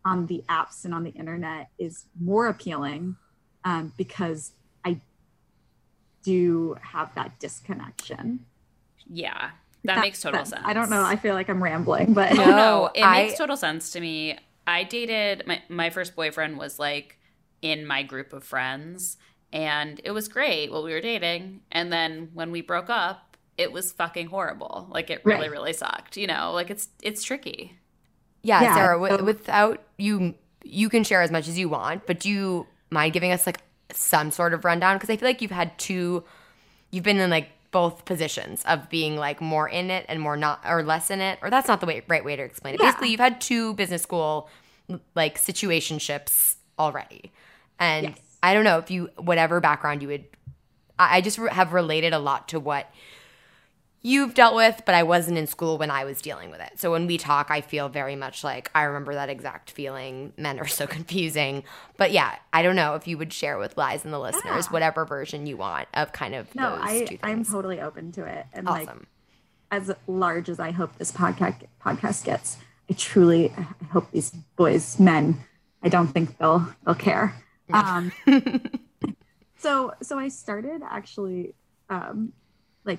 on 0.05 0.27
the 0.27 0.45
apps 0.49 0.85
and 0.85 0.93
on 0.95 1.05
the 1.05 1.11
internet 1.11 1.69
is 1.79 2.07
more 2.21 2.47
appealing 2.49 3.17
um, 3.65 3.93
because 3.97 4.53
I 4.85 5.01
do 6.23 6.77
have 6.81 7.15
that 7.15 7.38
disconnection. 7.41 8.45
Yeah. 9.09 9.51
That, 9.85 10.01
makes 10.01 10.21
total 10.21 10.45
sense. 10.45 10.62
I 10.65 10.73
don't 10.75 10.91
know. 10.91 11.03
I 11.05 11.17
feel 11.17 11.35
like 11.35 11.49
I'm 11.49 11.62
rambling, 11.62 12.12
but 12.15 12.35
No. 12.35 12.45
No, 12.47 12.91
it 12.95 13.03
I- 13.03 13.25
makes 13.25 13.38
total 13.38 13.57
sense 13.57 13.91
to 13.93 14.01
me. 14.01 14.38
I 14.65 14.85
dated 14.85 15.45
my 15.47 15.61
my 15.69 15.91
first 15.91 16.15
boyfriend 16.15 16.57
was 16.57 16.79
like 16.79 17.19
in 17.62 17.85
my 17.85 18.05
group 18.05 18.33
of 18.33 18.45
friends 18.45 19.17
and 19.53 20.01
it 20.05 20.12
was 20.12 20.29
great 20.29 20.71
while 20.71 20.85
we 20.85 20.93
were 20.93 21.01
dating 21.01 21.62
and 21.73 21.93
then 21.93 22.31
when 22.33 22.53
we 22.53 22.61
broke 22.61 22.88
up 22.88 23.37
it 23.59 23.73
was 23.73 23.91
fucking 23.93 24.29
horrible. 24.29 24.87
Like 24.88 25.11
it 25.11 25.21
really 25.25 25.43
Right. 25.43 25.51
really 25.51 25.73
sucked, 25.73 26.17
you 26.17 26.29
know? 26.29 26.53
Like 26.53 26.71
it's 26.71 26.88
it's 27.03 27.25
tricky. 27.25 27.77
Yeah, 28.42 28.62
Yeah, 28.62 28.74
Sarah, 28.74 29.09
so- 29.09 29.24
without 29.24 29.83
you, 29.98 30.35
you 30.64 30.88
can 30.88 31.05
share 31.05 31.22
as 31.22 31.31
much 31.31 31.48
as 31.48 31.59
you 31.59 31.68
want, 31.68 32.07
but 32.07 32.20
do 32.20 32.28
you 32.31 32.66
mind 32.90 33.12
giving 33.12 33.33
us 33.33 33.46
like 33.46 33.59
some 33.92 34.31
sort 34.31 34.55
of 34.55 34.64
rundown 34.64 34.96
because 34.96 35.11
I 35.11 35.16
feel 35.16 35.28
like 35.28 35.40
you've 35.42 35.50
had 35.50 35.78
two, 35.78 36.24
you've 36.90 37.05
been 37.05 37.18
in 37.18 37.31
like 37.31 37.50
both 37.70 38.05
positions 38.05 38.62
of 38.66 38.88
being 38.90 39.16
like 39.16 39.40
more 39.40 39.68
in 39.68 39.90
it 39.90 40.05
and 40.09 40.20
more 40.20 40.37
not 40.37 40.61
or 40.68 40.83
less 40.83 41.11
in 41.11 41.20
it, 41.20 41.38
or 41.42 41.50
that's 41.50 41.68
not 41.68 41.81
the 41.81 41.87
way, 41.87 42.02
right 42.09 42.24
way 42.24 42.37
to 42.37 42.42
explain 42.42 42.74
it. 42.74 42.81
Yeah. 42.81 42.88
Basically, 42.88 43.11
you've 43.11 43.20
had 43.20 43.40
two 43.40 43.74
business 43.74 44.02
school 44.02 44.48
like 45.14 45.38
situationships 45.40 46.57
already, 46.78 47.33
and 47.78 48.09
Yes. 48.09 48.18
I 48.42 48.55
don't 48.55 48.64
know 48.64 48.78
if 48.78 48.90
you 48.90 49.09
whatever 49.16 49.61
background 49.61 50.02
you 50.02 50.09
would. 50.09 50.24
I 50.98 51.20
just 51.20 51.38
have 51.38 51.72
related 51.72 52.12
a 52.12 52.18
lot 52.18 52.48
to 52.48 52.61
what 52.61 52.88
you've 54.05 54.35
dealt 54.35 54.55
with, 54.57 54.83
but 54.85 54.95
I 54.97 55.05
wasn't 55.05 55.38
in 55.38 55.47
school 55.47 55.79
when 55.79 55.91
I 55.91 56.05
was 56.05 56.21
dealing 56.21 56.51
with 56.51 56.61
it. 56.61 56.73
So 56.81 56.91
when 56.91 57.07
we 57.07 57.17
talk, 57.19 57.51
I 57.51 57.61
feel 57.61 57.88
very 57.88 58.17
much 58.17 58.43
like 58.43 58.71
I 58.75 58.83
remember 58.83 59.15
that 59.15 59.29
exact 59.29 59.71
feeling. 59.71 60.33
Men 60.37 60.59
are 60.59 60.67
so 60.67 60.87
confusing. 60.99 61.62
But 61.97 62.11
yeah, 62.12 62.37
I 62.53 62.62
don't 62.62 62.75
know 62.77 62.95
if 62.97 63.07
you 63.07 63.17
would 63.19 63.33
share 63.33 63.59
with 63.59 63.77
Liza 63.79 64.05
and 64.05 64.12
the 64.12 64.19
listeners 64.19 64.67
Yeah. 64.67 64.73
whatever 64.73 65.05
version 65.05 65.47
you 65.47 65.57
want 65.57 65.87
of 65.95 66.12
kind 66.12 66.35
of 66.35 66.53
No, 66.55 66.71
those 66.77 66.81
I 66.83 67.19
I'm 67.23 67.45
totally 67.45 67.81
open 67.81 68.11
to 68.12 68.25
it. 68.25 68.47
And 68.53 68.67
like 68.67 68.88
awesome. 68.88 69.07
as 69.71 69.93
large 70.09 70.49
as 70.49 70.59
I 70.59 70.73
hope 70.73 70.97
this 70.99 71.12
podcast 71.12 71.62
podcast 71.81 72.25
gets, 72.25 72.57
I 72.91 72.95
truly 72.95 73.53
I 73.57 73.67
hope 73.93 74.11
these 74.11 74.31
boys, 74.57 74.99
men, 74.99 75.45
I 75.83 75.88
don't 75.88 76.09
think 76.09 76.38
they'll 76.38 76.67
they'll 76.85 76.95
care. 76.97 77.37
Um, 77.73 78.11
so 79.57 79.93
so 80.03 80.19
I 80.19 80.29
started 80.29 80.83
actually 80.88 81.55
um, 81.88 82.33
like 82.85 82.99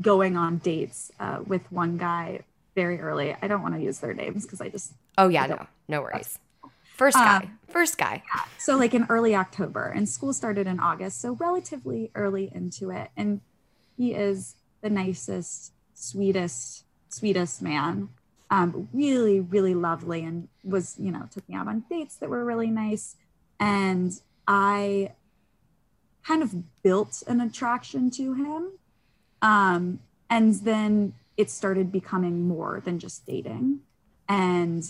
going 0.00 0.36
on 0.36 0.58
dates 0.58 1.10
uh, 1.20 1.40
with 1.46 1.70
one 1.70 1.96
guy 1.98 2.40
very 2.74 3.00
early. 3.00 3.36
I 3.42 3.48
don't 3.48 3.62
want 3.62 3.74
to 3.74 3.80
use 3.80 3.98
their 3.98 4.14
names 4.14 4.44
because 4.44 4.60
I 4.60 4.68
just 4.68 4.92
oh 5.18 5.28
yeah, 5.28 5.46
no, 5.46 5.66
no 5.88 6.02
worries. 6.02 6.38
First 6.96 7.16
Um, 7.16 7.24
guy, 7.24 7.50
first 7.68 7.96
guy. 7.98 8.22
so 8.58 8.76
like 8.76 8.94
in 8.94 9.06
early 9.08 9.34
October, 9.34 9.86
and 9.86 10.08
school 10.08 10.32
started 10.32 10.66
in 10.66 10.78
August, 10.80 11.20
so 11.20 11.32
relatively 11.34 12.10
early 12.14 12.50
into 12.54 12.90
it. 12.90 13.10
And 13.16 13.40
he 13.96 14.14
is 14.14 14.56
the 14.82 14.90
nicest, 14.90 15.72
sweetest, 15.94 16.84
sweetest 17.08 17.62
man. 17.62 18.10
Um, 18.50 18.88
really, 18.92 19.40
really 19.40 19.74
lovely, 19.74 20.24
and 20.24 20.48
was 20.64 20.96
you 20.98 21.10
know 21.10 21.28
took 21.32 21.48
me 21.48 21.54
out 21.54 21.68
on 21.68 21.84
dates 21.88 22.16
that 22.16 22.28
were 22.28 22.44
really 22.44 22.70
nice. 22.70 23.16
And 23.58 24.12
I 24.46 25.12
kind 26.26 26.42
of 26.42 26.82
built 26.82 27.22
an 27.26 27.40
attraction 27.40 28.10
to 28.12 28.34
him. 28.34 28.72
Um, 29.42 30.00
and 30.28 30.54
then 30.54 31.14
it 31.36 31.50
started 31.50 31.90
becoming 31.90 32.46
more 32.46 32.82
than 32.84 32.98
just 32.98 33.26
dating. 33.26 33.80
And 34.28 34.84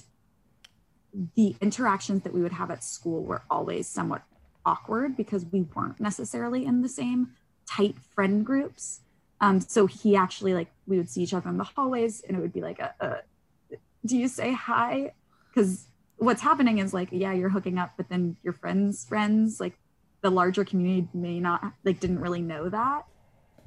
the 1.37 1.57
interactions 1.61 2.23
that 2.23 2.33
we 2.33 2.43
would 2.43 2.53
have 2.53 2.71
at 2.71 2.85
school 2.85 3.23
were 3.23 3.43
always 3.51 3.89
somewhat 3.89 4.23
awkward 4.65 5.17
because 5.17 5.45
we 5.47 5.63
weren't 5.75 6.01
necessarily 6.01 6.67
in 6.67 6.83
the 6.83 6.89
same 6.89 7.33
tight 7.69 7.97
friend 8.15 8.45
groups. 8.45 9.01
Um, 9.41 9.61
so 9.61 9.87
he 9.87 10.17
actually 10.17 10.55
like 10.55 10.69
we 10.87 10.99
would 10.99 11.09
see 11.09 11.23
each 11.23 11.33
other 11.33 11.49
in 11.49 11.57
the 11.57 11.65
hallways, 11.65 12.21
and 12.21 12.37
it 12.37 12.41
would 12.41 12.53
be 12.53 12.61
like 12.61 12.79
a, 12.79 12.95
a 13.01 13.77
do 14.05 14.19
you 14.19 14.29
say 14.29 14.53
hi? 14.53 15.13
Because 15.49 15.87
what's 16.19 16.43
happening 16.43 16.79
is 16.79 16.93
like 16.93 17.09
yeah, 17.11 17.33
you're 17.33 17.49
hooking 17.49 17.79
up, 17.79 17.93
but 17.97 18.09
then 18.09 18.37
your 18.43 18.53
friends' 18.53 19.05
friends 19.05 19.61
like 19.61 19.79
the 20.21 20.31
larger 20.31 20.65
community 20.65 21.09
may 21.15 21.41
not 21.41 21.73
like 21.85 22.01
didn't 22.01 22.21
really 22.21 22.43
know 22.43 22.69
that. 22.69 23.07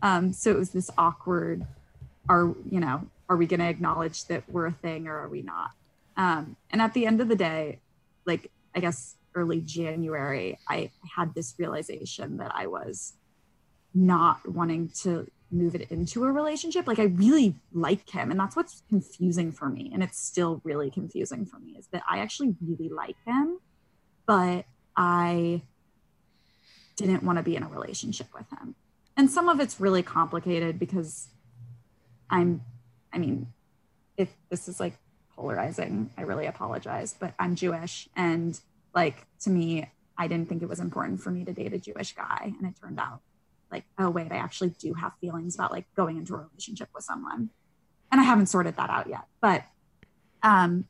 Um, 0.04 0.34
so 0.34 0.52
it 0.52 0.58
was 0.58 0.70
this 0.70 0.92
awkward. 0.98 1.66
Are 2.30 2.54
you 2.70 2.80
know? 2.80 3.08
Are 3.30 3.38
we 3.38 3.48
going 3.48 3.62
to 3.62 3.70
acknowledge 3.70 4.26
that 4.26 4.44
we're 4.50 4.68
a 4.68 4.72
thing, 4.72 5.08
or 5.08 5.18
are 5.18 5.30
we 5.30 5.42
not? 5.42 5.72
Um, 6.18 6.58
and 6.70 6.82
at 6.82 6.94
the 6.94 7.08
end 7.08 7.22
of 7.22 7.30
the 7.30 7.36
day, 7.36 7.80
like 8.26 8.52
I 8.76 8.82
guess 8.82 9.16
early 9.34 9.62
January, 9.62 10.60
I 10.70 10.92
had 11.16 11.34
this 11.34 11.56
realization 11.58 12.38
that 12.38 12.52
I 12.54 12.68
was 12.68 13.14
not 13.96 14.48
wanting 14.48 14.90
to 15.02 15.30
move 15.52 15.74
it 15.76 15.90
into 15.90 16.26
a 16.26 16.32
relationship. 16.32 16.86
Like 16.86 17.00
I 17.00 17.06
really 17.06 17.56
like 17.72 18.10
him, 18.10 18.30
and 18.30 18.40
that's 18.40 18.58
what's 18.58 18.84
confusing 18.90 19.54
for 19.54 19.70
me. 19.70 19.90
And 19.94 20.04
it's 20.04 20.20
still 20.20 20.62
really 20.66 20.92
confusing 20.92 21.46
for 21.46 21.60
me 21.60 21.78
is 21.80 21.88
that 21.88 22.04
I 22.10 22.20
actually 22.20 22.56
really 22.62 22.90
like 22.90 23.16
him, 23.26 23.60
but 24.26 24.66
I 24.98 25.62
didn't 26.98 27.24
want 27.24 27.38
to 27.38 27.44
be 27.44 27.56
in 27.56 27.64
a 27.64 27.70
relationship 27.70 28.28
with 28.34 28.50
him. 28.50 28.76
And 29.16 29.30
some 29.30 29.48
of 29.50 29.60
it's 29.60 29.80
really 29.80 30.04
complicated 30.04 30.80
because 30.80 31.28
I'm, 32.30 32.62
I 33.14 33.18
mean, 33.20 33.48
if 34.18 34.30
this 34.50 34.68
is 34.68 34.80
like 34.80 34.94
polarizing, 35.36 36.10
I 36.18 36.24
really 36.24 36.46
apologize, 36.48 37.16
but 37.20 37.34
I'm 37.40 37.56
Jewish. 37.56 38.10
And 38.16 38.60
like 38.96 39.26
to 39.42 39.50
me, 39.50 39.90
I 40.18 40.28
didn't 40.28 40.50
think 40.50 40.62
it 40.64 40.70
was 40.70 40.80
important 40.80 41.22
for 41.22 41.32
me 41.32 41.44
to 41.46 41.54
date 41.54 41.74
a 41.74 41.80
Jewish 41.80 42.14
guy. 42.14 42.54
And 42.60 42.68
it 42.68 42.76
turned 42.82 43.00
out 43.00 43.22
like, 43.72 43.84
oh, 43.98 44.10
wait, 44.10 44.32
I 44.32 44.38
actually 44.38 44.70
do 44.70 44.94
have 44.94 45.14
feelings 45.20 45.56
about 45.56 45.72
like 45.72 45.86
going 45.96 46.18
into 46.18 46.36
a 46.36 46.38
relationship 46.38 46.90
with 46.94 47.04
someone. 47.04 47.50
And 48.12 48.22
I 48.22 48.24
haven't 48.24 48.48
sorted 48.48 48.76
that 48.78 48.90
out 48.90 49.08
yet. 49.08 49.26
But 49.42 49.64
um 50.44 50.86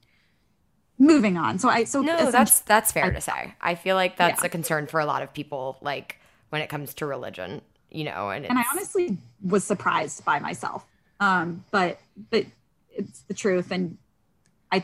moving 0.98 1.38
on. 1.38 1.60
So 1.60 1.70
I, 1.70 1.84
so 1.86 2.02
No, 2.02 2.32
that's 2.32 2.60
that's 2.62 2.92
fair 2.92 3.12
to 3.12 3.20
say. 3.22 3.56
I 3.60 3.76
feel 3.76 3.96
like 3.96 4.18
that's 4.18 4.42
Yeah. 4.42 4.48
a 4.48 4.50
concern 4.50 4.88
for 4.88 5.00
a 5.00 5.06
lot 5.06 5.24
of 5.24 5.34
people, 5.34 5.78
like 5.82 6.20
when 6.50 6.62
it 6.62 6.70
comes 6.70 6.94
to 6.96 7.06
religion, 7.06 7.62
you 7.94 8.04
know. 8.04 8.30
And, 8.30 8.46
and 8.46 8.58
I 8.58 8.64
honestly 8.72 9.18
was 9.42 9.64
surprised 9.64 10.26
by 10.26 10.40
myself. 10.40 10.86
Um, 11.20 11.64
but 11.72 12.00
but 12.30 12.46
it's 12.92 13.22
the 13.22 13.34
truth, 13.34 13.72
and 13.72 13.98
I 14.72 14.84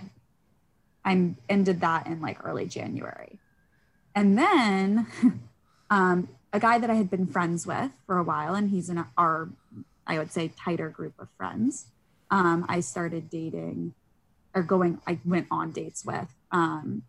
I 1.04 1.34
ended 1.50 1.82
that 1.82 2.08
in 2.08 2.22
like 2.22 2.44
early 2.46 2.66
January, 2.66 3.40
and 4.16 4.38
then 4.38 5.08
um, 5.90 6.30
a 6.54 6.60
guy 6.60 6.80
that 6.80 6.90
I 6.90 6.96
had 6.96 7.10
been 7.10 7.28
friends 7.28 7.68
with 7.68 7.92
for 8.06 8.18
a 8.18 8.24
while, 8.24 8.56
and 8.56 8.70
he's 8.70 8.90
in 8.90 9.04
our 9.18 9.50
I 10.08 10.18
would 10.18 10.32
say 10.32 10.52
tighter 10.58 10.90
group 10.90 11.14
of 11.20 11.28
friends. 11.38 11.88
Um, 12.32 12.66
I 12.70 12.80
started 12.80 13.30
dating 13.30 13.94
or 14.54 14.64
going. 14.64 15.00
I 15.06 15.20
went 15.26 15.48
on 15.52 15.72
dates 15.72 16.06
with 16.06 16.34
um, 16.52 17.04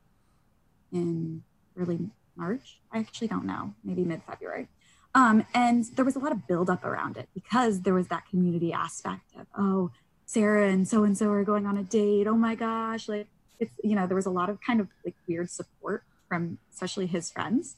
in 0.93 1.43
early 1.77 2.11
March. 2.37 2.79
I 2.93 2.99
actually 2.99 3.29
don't 3.29 3.47
know, 3.47 3.75
maybe 3.85 4.05
mid 4.05 4.23
February. 4.23 4.69
Um, 5.15 5.45
and 5.55 5.85
there 5.97 6.05
was 6.05 6.17
a 6.17 6.21
lot 6.21 6.33
of 6.33 6.47
buildup 6.47 6.85
around 6.85 7.17
it 7.17 7.29
because 7.35 7.81
there 7.83 7.95
was 7.95 8.09
that 8.09 8.29
community 8.29 8.73
aspect 8.73 9.35
of, 9.39 9.47
oh, 9.59 9.91
Sarah 10.27 10.71
and 10.71 10.87
so 10.87 11.03
and 11.03 11.19
so 11.19 11.31
are 11.31 11.43
going 11.43 11.67
on 11.67 11.77
a 11.77 11.83
date. 11.83 12.29
Oh 12.29 12.37
my 12.37 12.55
gosh. 12.55 13.09
Like, 13.09 13.27
it's, 13.59 13.73
you 13.83 13.97
know, 13.97 14.07
there 14.07 14.15
was 14.15 14.27
a 14.27 14.31
lot 14.31 14.49
of 14.49 14.61
kind 14.61 14.81
of 14.81 14.89
like 15.05 15.17
weird 15.27 15.51
support 15.51 16.05
from 16.29 16.59
especially 16.73 17.07
his 17.07 17.31
friends. 17.31 17.77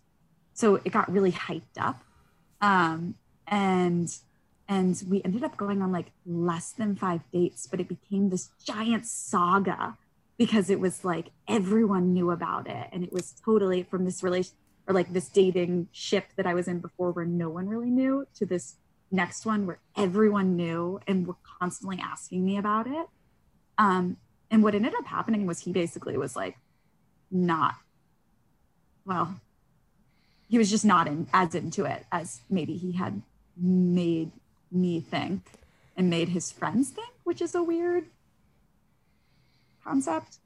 So 0.53 0.77
it 0.77 0.90
got 0.90 1.11
really 1.11 1.33
hyped 1.33 1.79
up. 1.81 2.03
Um, 2.61 3.14
and, 3.47 4.14
and 4.68 5.03
we 5.09 5.23
ended 5.25 5.42
up 5.42 5.57
going 5.57 5.81
on 5.81 5.90
like 5.90 6.12
less 6.27 6.73
than 6.73 6.95
five 6.95 7.23
dates, 7.33 7.66
but 7.66 7.81
it 7.81 7.88
became 7.88 8.29
this 8.29 8.51
giant 8.62 9.07
saga 9.07 9.97
because 10.37 10.68
it 10.68 10.81
was 10.81 11.05
like 11.05 11.31
everyone 11.49 12.12
knew 12.12 12.31
about 12.31 12.68
it. 12.68 12.88
And 12.92 13.03
it 13.03 13.12
was 13.12 13.35
totally 13.45 13.83
from 13.83 14.05
this 14.05 14.23
relation 14.23 14.53
or 14.87 14.95
like 14.95 15.12
this 15.12 15.29
dating 15.29 15.88
ship 15.92 16.27
that 16.37 16.47
I 16.47 16.55
was 16.55 16.68
in 16.68 16.81
before 16.81 17.12
where 17.12 17.25
no 17.25 17.49
one 17.49 17.68
really 17.68 17.90
knew 17.90 18.27
to 18.35 18.47
this 18.47 18.77
next 19.11 19.45
one 19.47 19.66
where 19.66 19.79
everyone 19.97 20.57
knew 20.57 20.99
and 21.07 21.27
were 21.27 21.37
constantly 21.61 22.01
asking 22.03 22.45
me 22.45 22.57
about 22.57 22.87
it. 22.87 23.07
Um, 23.79 24.16
and 24.51 24.62
what 24.62 24.75
ended 24.75 24.95
up 24.95 25.07
happening 25.07 25.47
was 25.47 25.61
he 25.61 25.73
basically 25.73 26.16
was 26.16 26.35
like 26.37 26.57
not 27.31 27.75
well, 29.05 29.40
he 30.49 30.59
was 30.59 30.71
just 30.71 30.85
not 30.85 31.07
in 31.07 31.27
as 31.33 31.55
into 31.55 31.85
it 31.85 32.05
as 32.12 32.40
maybe 32.49 32.77
he 32.77 32.92
had 32.92 33.23
made 33.57 34.31
me 34.71 35.01
think 35.01 35.42
and 35.97 36.09
made 36.09 36.29
his 36.29 36.53
friends 36.53 36.90
think, 36.90 37.14
which 37.25 37.40
is 37.40 37.55
a 37.55 37.62
weird 37.62 38.07
concept. 39.83 40.38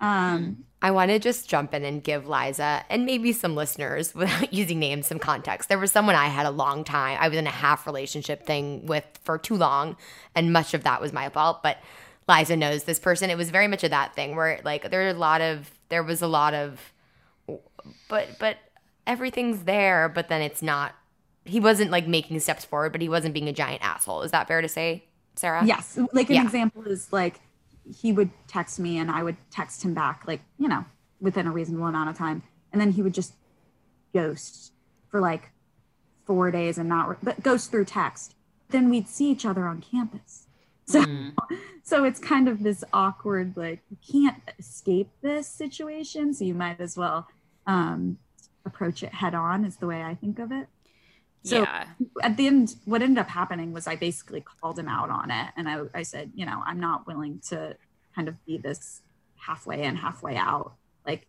Um, 0.00 0.64
I 0.84 0.90
want 0.90 1.10
to 1.12 1.18
just 1.20 1.48
jump 1.48 1.72
in 1.74 1.84
and 1.84 2.02
give 2.02 2.26
Liza 2.28 2.84
and 2.90 3.06
maybe 3.06 3.32
some 3.32 3.54
listeners, 3.54 4.14
without 4.16 4.52
using 4.52 4.78
names, 4.80 5.06
some 5.06 5.18
context. 5.20 5.68
There 5.68 5.78
was 5.78 5.92
someone 5.92 6.16
I 6.16 6.26
had 6.26 6.44
a 6.44 6.50
long 6.50 6.82
time, 6.84 7.16
I 7.20 7.28
was 7.28 7.38
in 7.38 7.46
a 7.46 7.50
half 7.50 7.86
relationship 7.86 8.44
thing 8.44 8.84
with 8.86 9.04
for 9.22 9.38
too 9.38 9.56
long, 9.56 9.96
and 10.34 10.52
much 10.52 10.74
of 10.74 10.82
that 10.84 11.00
was 11.00 11.12
my 11.12 11.28
fault. 11.28 11.62
But 11.62 11.78
Liza 12.28 12.56
knows 12.56 12.84
this 12.84 12.98
person. 12.98 13.30
It 13.30 13.36
was 13.36 13.50
very 13.50 13.68
much 13.68 13.84
of 13.84 13.90
that 13.90 14.14
thing 14.14 14.36
where, 14.36 14.60
like, 14.64 14.90
there 14.90 15.06
are 15.06 15.10
a 15.10 15.14
lot 15.14 15.40
of, 15.40 15.70
there 15.88 16.02
was 16.02 16.20
a 16.20 16.26
lot 16.28 16.52
of, 16.54 16.92
but, 18.08 18.28
but 18.38 18.56
everything's 19.06 19.64
there, 19.64 20.08
but 20.08 20.28
then 20.28 20.42
it's 20.42 20.62
not, 20.62 20.94
he 21.44 21.58
wasn't 21.60 21.90
like 21.90 22.06
making 22.06 22.38
steps 22.40 22.64
forward, 22.64 22.92
but 22.92 23.00
he 23.00 23.08
wasn't 23.08 23.34
being 23.34 23.48
a 23.48 23.52
giant 23.52 23.82
asshole. 23.84 24.22
Is 24.22 24.30
that 24.30 24.46
fair 24.48 24.60
to 24.60 24.68
say, 24.68 25.04
Sarah? 25.34 25.64
Yes. 25.64 25.98
Like 26.12 26.28
an 26.28 26.36
Yeah. 26.36 26.44
example 26.44 26.82
is 26.84 27.12
like 27.12 27.40
he 28.00 28.12
would 28.12 28.30
text 28.46 28.78
me 28.78 28.98
and 28.98 29.10
I 29.10 29.22
would 29.22 29.36
text 29.50 29.82
him 29.82 29.94
back, 29.94 30.24
like, 30.26 30.40
you 30.58 30.68
know, 30.68 30.84
within 31.20 31.46
a 31.46 31.52
reasonable 31.52 31.86
amount 31.86 32.10
of 32.10 32.16
time. 32.16 32.42
And 32.72 32.80
then 32.80 32.92
he 32.92 33.02
would 33.02 33.14
just 33.14 33.34
ghost 34.14 34.72
for 35.10 35.20
like 35.20 35.50
four 36.24 36.50
days 36.50 36.78
and 36.78 36.88
not, 36.88 37.08
re- 37.08 37.16
but 37.22 37.42
ghost 37.42 37.70
through 37.70 37.86
text. 37.86 38.34
Then 38.70 38.88
we'd 38.88 39.08
see 39.08 39.30
each 39.30 39.44
other 39.44 39.66
on 39.66 39.80
campus. 39.80 40.46
So, 40.84 41.04
so 41.82 42.04
it's 42.04 42.18
kind 42.18 42.48
of 42.48 42.62
this 42.62 42.82
awkward, 42.92 43.56
like, 43.56 43.80
you 43.90 43.96
can't 44.12 44.42
escape 44.58 45.10
this 45.22 45.46
situation. 45.46 46.34
So 46.34 46.44
you 46.44 46.54
might 46.54 46.80
as 46.80 46.96
well 46.96 47.28
um, 47.66 48.18
approach 48.64 49.02
it 49.02 49.14
head 49.14 49.34
on 49.34 49.64
is 49.64 49.76
the 49.76 49.86
way 49.86 50.02
I 50.02 50.14
think 50.14 50.38
of 50.38 50.50
it. 50.50 50.66
So 51.44 51.62
yeah. 51.62 51.86
at 52.22 52.36
the 52.36 52.46
end, 52.46 52.76
what 52.84 53.02
ended 53.02 53.18
up 53.18 53.28
happening 53.28 53.72
was 53.72 53.86
I 53.86 53.96
basically 53.96 54.42
called 54.42 54.78
him 54.78 54.88
out 54.88 55.10
on 55.10 55.30
it. 55.30 55.48
And 55.56 55.68
I, 55.68 55.80
I 55.92 56.02
said, 56.02 56.30
you 56.34 56.46
know, 56.46 56.62
I'm 56.64 56.78
not 56.78 57.06
willing 57.06 57.40
to 57.48 57.76
kind 58.14 58.28
of 58.28 58.44
be 58.44 58.58
this 58.58 59.02
halfway 59.36 59.82
in, 59.82 59.96
halfway 59.96 60.36
out. 60.36 60.74
Like, 61.06 61.26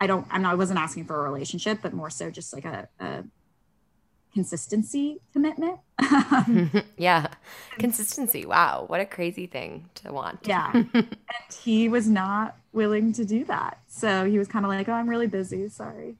I 0.00 0.06
don't, 0.06 0.26
I'm 0.30 0.42
not, 0.42 0.52
I 0.52 0.54
wasn't 0.56 0.78
asking 0.78 1.06
for 1.06 1.18
a 1.18 1.30
relationship, 1.30 1.78
but 1.80 1.94
more 1.94 2.10
so 2.10 2.30
just 2.30 2.52
like 2.52 2.66
a, 2.66 2.88
a 3.00 3.24
consistency 4.34 5.20
commitment. 5.32 5.78
yeah. 6.98 7.28
Consistency. 7.78 8.44
Wow. 8.44 8.84
What 8.88 9.00
a 9.00 9.06
crazy 9.06 9.46
thing 9.46 9.88
to 9.96 10.12
want. 10.12 10.40
yeah. 10.44 10.72
and 10.94 11.06
he 11.62 11.88
was 11.88 12.06
not 12.06 12.58
willing 12.74 13.14
to 13.14 13.24
do 13.24 13.44
that. 13.44 13.78
So 13.86 14.26
he 14.26 14.38
was 14.38 14.46
kind 14.48 14.66
of 14.66 14.70
like, 14.70 14.90
oh, 14.90 14.92
I'm 14.92 15.08
really 15.08 15.28
busy. 15.28 15.70
Sorry. 15.70 16.16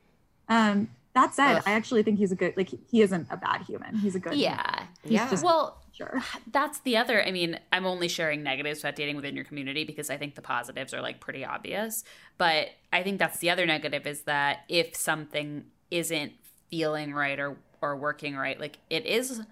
Um, 0.48 0.88
that 1.14 1.34
said, 1.34 1.56
Ugh. 1.58 1.62
I 1.66 1.72
actually 1.72 2.02
think 2.02 2.18
he's 2.18 2.32
a 2.32 2.36
good, 2.36 2.56
like, 2.56 2.70
he 2.90 3.00
isn't 3.02 3.26
a 3.30 3.36
bad 3.36 3.62
human. 3.62 3.94
He's 3.96 4.14
a 4.14 4.18
good. 4.20 4.34
Yeah. 4.34 4.84
He's 5.02 5.12
Yeah. 5.12 5.30
just 5.30 5.44
Well, 5.44 5.80
sure. 5.92 6.22
that's 6.50 6.80
the 6.80 6.96
other. 6.96 7.24
I 7.26 7.30
mean, 7.30 7.58
I'm 7.72 7.86
only 7.86 8.08
sharing 8.08 8.42
negatives 8.42 8.80
about 8.80 8.96
dating 8.96 9.16
within 9.16 9.34
your 9.36 9.44
community 9.44 9.84
because 9.84 10.10
I 10.10 10.16
think 10.16 10.34
the 10.34 10.42
positives 10.42 10.92
are 10.92 11.00
like 11.00 11.20
pretty 11.20 11.44
obvious. 11.44 12.04
But 12.36 12.68
I 12.92 13.02
think 13.02 13.18
that's 13.18 13.38
the 13.38 13.50
other 13.50 13.64
negative 13.64 14.06
is 14.06 14.22
that 14.22 14.64
if 14.68 14.96
something 14.96 15.64
isn't 15.90 16.32
feeling 16.70 17.14
right 17.14 17.38
or 17.38 17.56
or 17.80 17.96
working 17.96 18.34
right, 18.34 18.58
like 18.58 18.78
it 18.90 19.04
is. 19.06 19.42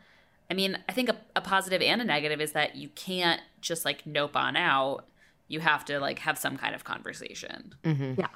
I 0.51 0.55
mean, 0.55 0.79
I 0.89 0.93
think 0.93 1.09
a, 1.09 1.17
a 1.37 1.41
positive 1.41 1.81
and 1.83 2.01
a 2.01 2.05
negative 2.05 2.41
is 2.41 2.53
that 2.53 2.75
you 2.77 2.89
can't 2.91 3.41
just 3.61 3.85
like 3.85 4.05
nope 4.07 4.37
on 4.37 4.57
out. 4.57 5.05
You 5.49 5.61
have 5.61 5.85
to 5.87 6.01
like 6.01 6.19
have 6.21 6.37
some 6.39 6.57
kind 6.57 6.75
of 6.75 6.83
conversation. 6.85 7.75
hmm 7.85 8.15
Yeah. 8.19 8.29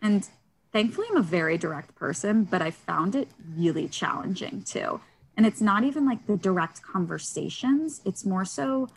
And 0.00 0.28
thankfully, 0.72 1.06
I'm 1.10 1.16
a 1.18 1.22
very 1.22 1.58
direct 1.58 1.94
person, 1.94 2.44
but 2.44 2.62
I 2.62 2.70
found 2.70 3.14
it 3.14 3.28
really 3.56 3.88
challenging 3.88 4.62
too. 4.62 5.00
And 5.36 5.46
it's 5.46 5.60
not 5.60 5.84
even 5.84 6.06
like 6.06 6.26
the 6.26 6.36
direct 6.36 6.82
conversations, 6.82 8.00
it's 8.04 8.24
more 8.24 8.44
so 8.44 8.88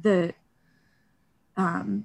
the 0.00 0.34
um 1.56 2.04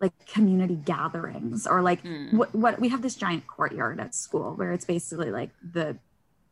like 0.00 0.12
community 0.26 0.74
gatherings 0.76 1.66
or 1.66 1.80
like 1.82 2.02
Mm. 2.02 2.32
what 2.32 2.54
what 2.54 2.80
we 2.80 2.88
have 2.88 3.02
this 3.02 3.14
giant 3.14 3.46
courtyard 3.46 4.00
at 4.00 4.14
school 4.14 4.54
where 4.56 4.72
it's 4.72 4.84
basically 4.84 5.30
like 5.30 5.50
the 5.62 5.98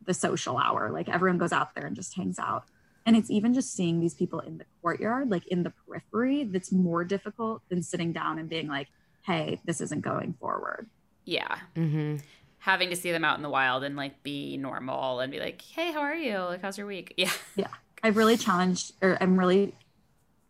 the 0.07 0.15
social 0.15 0.57
hour 0.59 0.91
like 0.91 1.09
everyone 1.09 1.39
goes 1.39 1.53
out 1.53 1.75
there 1.75 1.87
and 1.87 1.97
just 1.97 2.15
hangs 2.17 2.39
out 2.39 2.65
and 3.05 3.17
it's 3.17 3.31
even 3.31 3.53
just 3.53 3.75
seeing 3.75 4.01
these 4.01 4.15
people 4.15 4.41
in 4.41 4.59
the 4.59 4.65
courtyard 4.81 5.31
like 5.31 5.47
in 5.49 5.63
the 5.63 5.73
periphery 5.87 6.45
that's 6.45 6.73
more 6.73 7.05
difficult 7.05 7.63
than 7.69 7.83
sitting 7.83 8.13
down 8.13 8.39
and 8.39 8.49
being 8.49 8.69
like 8.69 8.89
hey 9.27 9.61
this 9.65 9.81
isn't 9.81 10.01
going 10.03 10.33
forward 10.35 10.89
Yeah. 11.25 11.59
hmm 11.75 12.17
Having 12.59 12.91
to 12.91 12.97
see 12.97 13.11
them 13.11 13.25
out 13.25 13.37
in 13.37 13.43
the 13.43 13.51
wild 13.51 13.83
and 13.83 13.97
like 13.97 14.23
be 14.23 14.57
normal 14.57 15.19
and 15.21 15.33
be 15.33 15.41
like, 15.41 15.61
hey, 15.63 15.91
how 15.93 16.01
are 16.01 16.15
you? 16.15 16.39
Like, 16.39 16.63
how's 16.63 16.79
your 16.79 16.87
week? 16.87 17.15
Yeah. 17.19 17.33
Yeah. 17.57 17.69
i've 18.05 18.17
really 18.17 18.37
challenged 18.37 18.93
or 19.03 19.17
i'm 19.21 19.39
really 19.39 19.75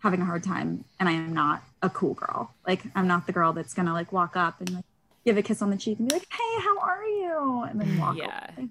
having 0.00 0.20
a 0.20 0.24
hard 0.24 0.42
time 0.42 0.84
and 1.00 1.08
i 1.08 1.12
am 1.12 1.32
not 1.34 1.62
a 1.82 1.90
cool 1.90 2.14
girl 2.14 2.54
like 2.66 2.82
i'm 2.94 3.06
not 3.06 3.26
the 3.26 3.32
girl 3.32 3.52
that's 3.52 3.74
gonna 3.74 3.92
like 3.92 4.12
walk 4.12 4.36
up 4.36 4.60
and 4.60 4.70
like 4.74 4.84
give 5.24 5.36
a 5.36 5.42
kiss 5.42 5.62
on 5.62 5.70
the 5.70 5.76
cheek 5.76 5.98
and 5.98 6.08
be 6.08 6.14
like 6.14 6.26
hey 6.32 6.62
how 6.64 6.78
are 6.80 7.04
you 7.04 7.66
and 7.70 7.80
then 7.80 7.96
walk 7.98 8.16
Yeah. 8.16 8.50
away 8.58 8.68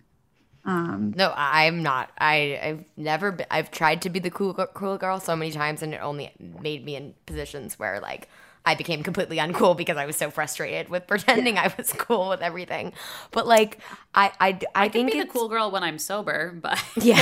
um 0.66 1.14
No, 1.16 1.34
I'm 1.36 1.82
not. 1.84 2.12
I, 2.20 2.60
I've 2.62 2.86
never 2.95 3.32
been, 3.32 3.47
I've 3.49 3.72
tried 3.72 4.02
to 4.04 4.10
be 4.10 4.20
the 4.20 4.30
cool, 4.30 4.54
cool 4.54 4.97
girl 4.97 5.20
so 5.20 5.36
many 5.36 5.52
times 5.52 5.82
and 5.82 5.93
it 5.93 5.97
only 6.02 6.32
made 6.39 6.86
me 6.86 6.95
in 6.95 7.16
positions 7.26 7.80
where 7.80 7.99
like 7.99 8.30
I 8.66 8.76
became 8.76 9.01
completely 9.01 9.38
uncool 9.38 9.76
because 9.76 9.97
I 9.97 10.05
was 10.05 10.16
so 10.16 10.30
frustrated 10.30 10.89
with 10.89 11.07
pretending 11.07 11.57
I 11.57 11.74
was 11.78 11.91
cool 11.93 12.30
with 12.30 12.41
everything. 12.41 12.93
But 13.32 13.47
like, 13.47 13.80
I, 14.14 14.32
I, 14.39 14.47
I, 14.49 14.59
I 14.76 14.89
can 14.89 14.91
think 15.07 15.12
be 15.14 15.20
the 15.22 15.26
cool 15.28 15.49
girl 15.49 15.72
when 15.72 15.84
I'm 15.84 15.97
sober, 15.97 16.51
but 16.62 16.82
Yeah. 16.95 17.22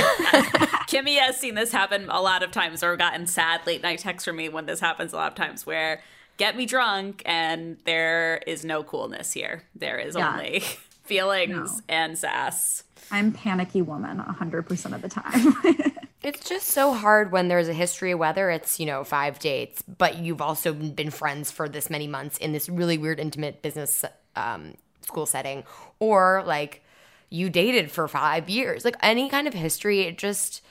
Kimmy 0.88 1.18
has 1.18 1.38
seen 1.38 1.54
this 1.54 1.72
happen 1.72 2.06
a 2.10 2.20
lot 2.20 2.42
of 2.42 2.50
times 2.50 2.82
or 2.82 2.96
gotten 2.96 3.26
sad 3.26 3.66
late 3.66 3.82
night 3.82 4.00
texts 4.00 4.26
from 4.26 4.36
me 4.36 4.48
when 4.48 4.66
this 4.66 4.80
happens 4.80 5.12
a 5.12 5.16
lot 5.16 5.28
of 5.32 5.34
times 5.36 5.64
where 5.64 6.02
get 6.36 6.56
me 6.56 6.66
drunk 6.66 7.22
and 7.24 7.78
there 7.84 8.42
is 8.46 8.64
no 8.64 8.82
coolness 8.82 9.32
here. 9.32 9.64
There 9.74 9.98
is 9.98 10.16
Yeah. 10.16 10.32
only 10.32 10.60
feelings 11.04 11.78
No. 11.78 11.82
and 11.88 12.18
sass. 12.18 12.84
I'm 13.10 13.32
panicky 13.32 13.82
woman 13.82 14.18
100% 14.18 14.94
of 14.94 15.02
the 15.02 15.08
time 15.08 15.54
It's 16.22 16.46
just 16.46 16.68
so 16.68 16.92
hard 16.92 17.32
when 17.32 17.48
there's 17.48 17.68
a 17.68 17.72
history, 17.72 18.14
whether 18.14 18.50
it's, 18.50 18.78
you 18.78 18.84
know, 18.84 19.04
five 19.04 19.38
dates, 19.38 19.80
but 19.82 20.18
you've 20.18 20.42
also 20.42 20.74
been 20.74 21.10
friends 21.10 21.50
for 21.50 21.66
this 21.66 21.88
many 21.88 22.06
months 22.06 22.36
in 22.36 22.52
this 22.52 22.68
really 22.68 22.98
weird, 22.98 23.18
intimate 23.18 23.62
business 23.62 24.04
um, 24.36 24.74
school 25.00 25.24
setting, 25.24 25.64
or 25.98 26.42
like 26.46 26.82
you 27.30 27.48
dated 27.48 27.90
for 27.90 28.06
five 28.06 28.50
years. 28.50 28.84
Like 28.84 28.96
any 29.02 29.30
kind 29.30 29.48
of 29.48 29.54
history, 29.54 30.02
it 30.02 30.18
just, 30.18 30.62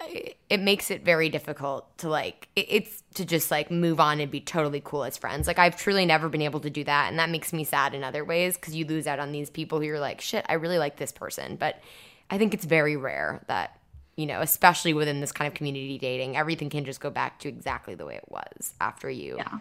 it 0.00 0.60
makes 0.60 0.90
it 0.90 1.04
very 1.04 1.28
difficult 1.28 1.96
to 1.98 2.08
like, 2.08 2.48
it's 2.56 3.02
to 3.14 3.24
just 3.24 3.50
like 3.50 3.70
move 3.70 4.00
on 4.00 4.20
and 4.20 4.30
be 4.30 4.40
totally 4.40 4.82
cool 4.84 5.04
as 5.04 5.16
friends. 5.16 5.46
Like 5.46 5.58
I've 5.58 5.76
truly 5.76 6.04
never 6.04 6.28
been 6.28 6.42
able 6.42 6.60
to 6.60 6.70
do 6.70 6.84
that. 6.84 7.08
And 7.08 7.18
that 7.18 7.30
makes 7.30 7.52
me 7.52 7.64
sad 7.64 7.94
in 7.94 8.04
other 8.04 8.24
ways 8.24 8.56
because 8.56 8.74
you 8.74 8.84
lose 8.84 9.06
out 9.06 9.18
on 9.18 9.32
these 9.32 9.50
people 9.50 9.78
who 9.78 9.86
you're 9.86 10.00
like, 10.00 10.20
shit, 10.20 10.44
I 10.48 10.54
really 10.54 10.78
like 10.78 10.96
this 10.96 11.12
person. 11.12 11.56
But 11.56 11.80
I 12.30 12.38
think 12.38 12.54
it's 12.54 12.64
very 12.64 12.96
rare 12.96 13.44
that 13.48 13.78
you 14.16 14.26
know, 14.26 14.42
especially 14.42 14.94
within 14.94 15.20
this 15.20 15.32
kind 15.32 15.48
of 15.48 15.54
community 15.54 15.98
dating, 15.98 16.36
everything 16.36 16.70
can 16.70 16.84
just 16.84 17.00
go 17.00 17.10
back 17.10 17.40
to 17.40 17.48
exactly 17.48 17.96
the 17.96 18.06
way 18.06 18.14
it 18.14 18.30
was 18.30 18.72
after 18.80 19.10
you 19.10 19.34
yeah 19.38 19.58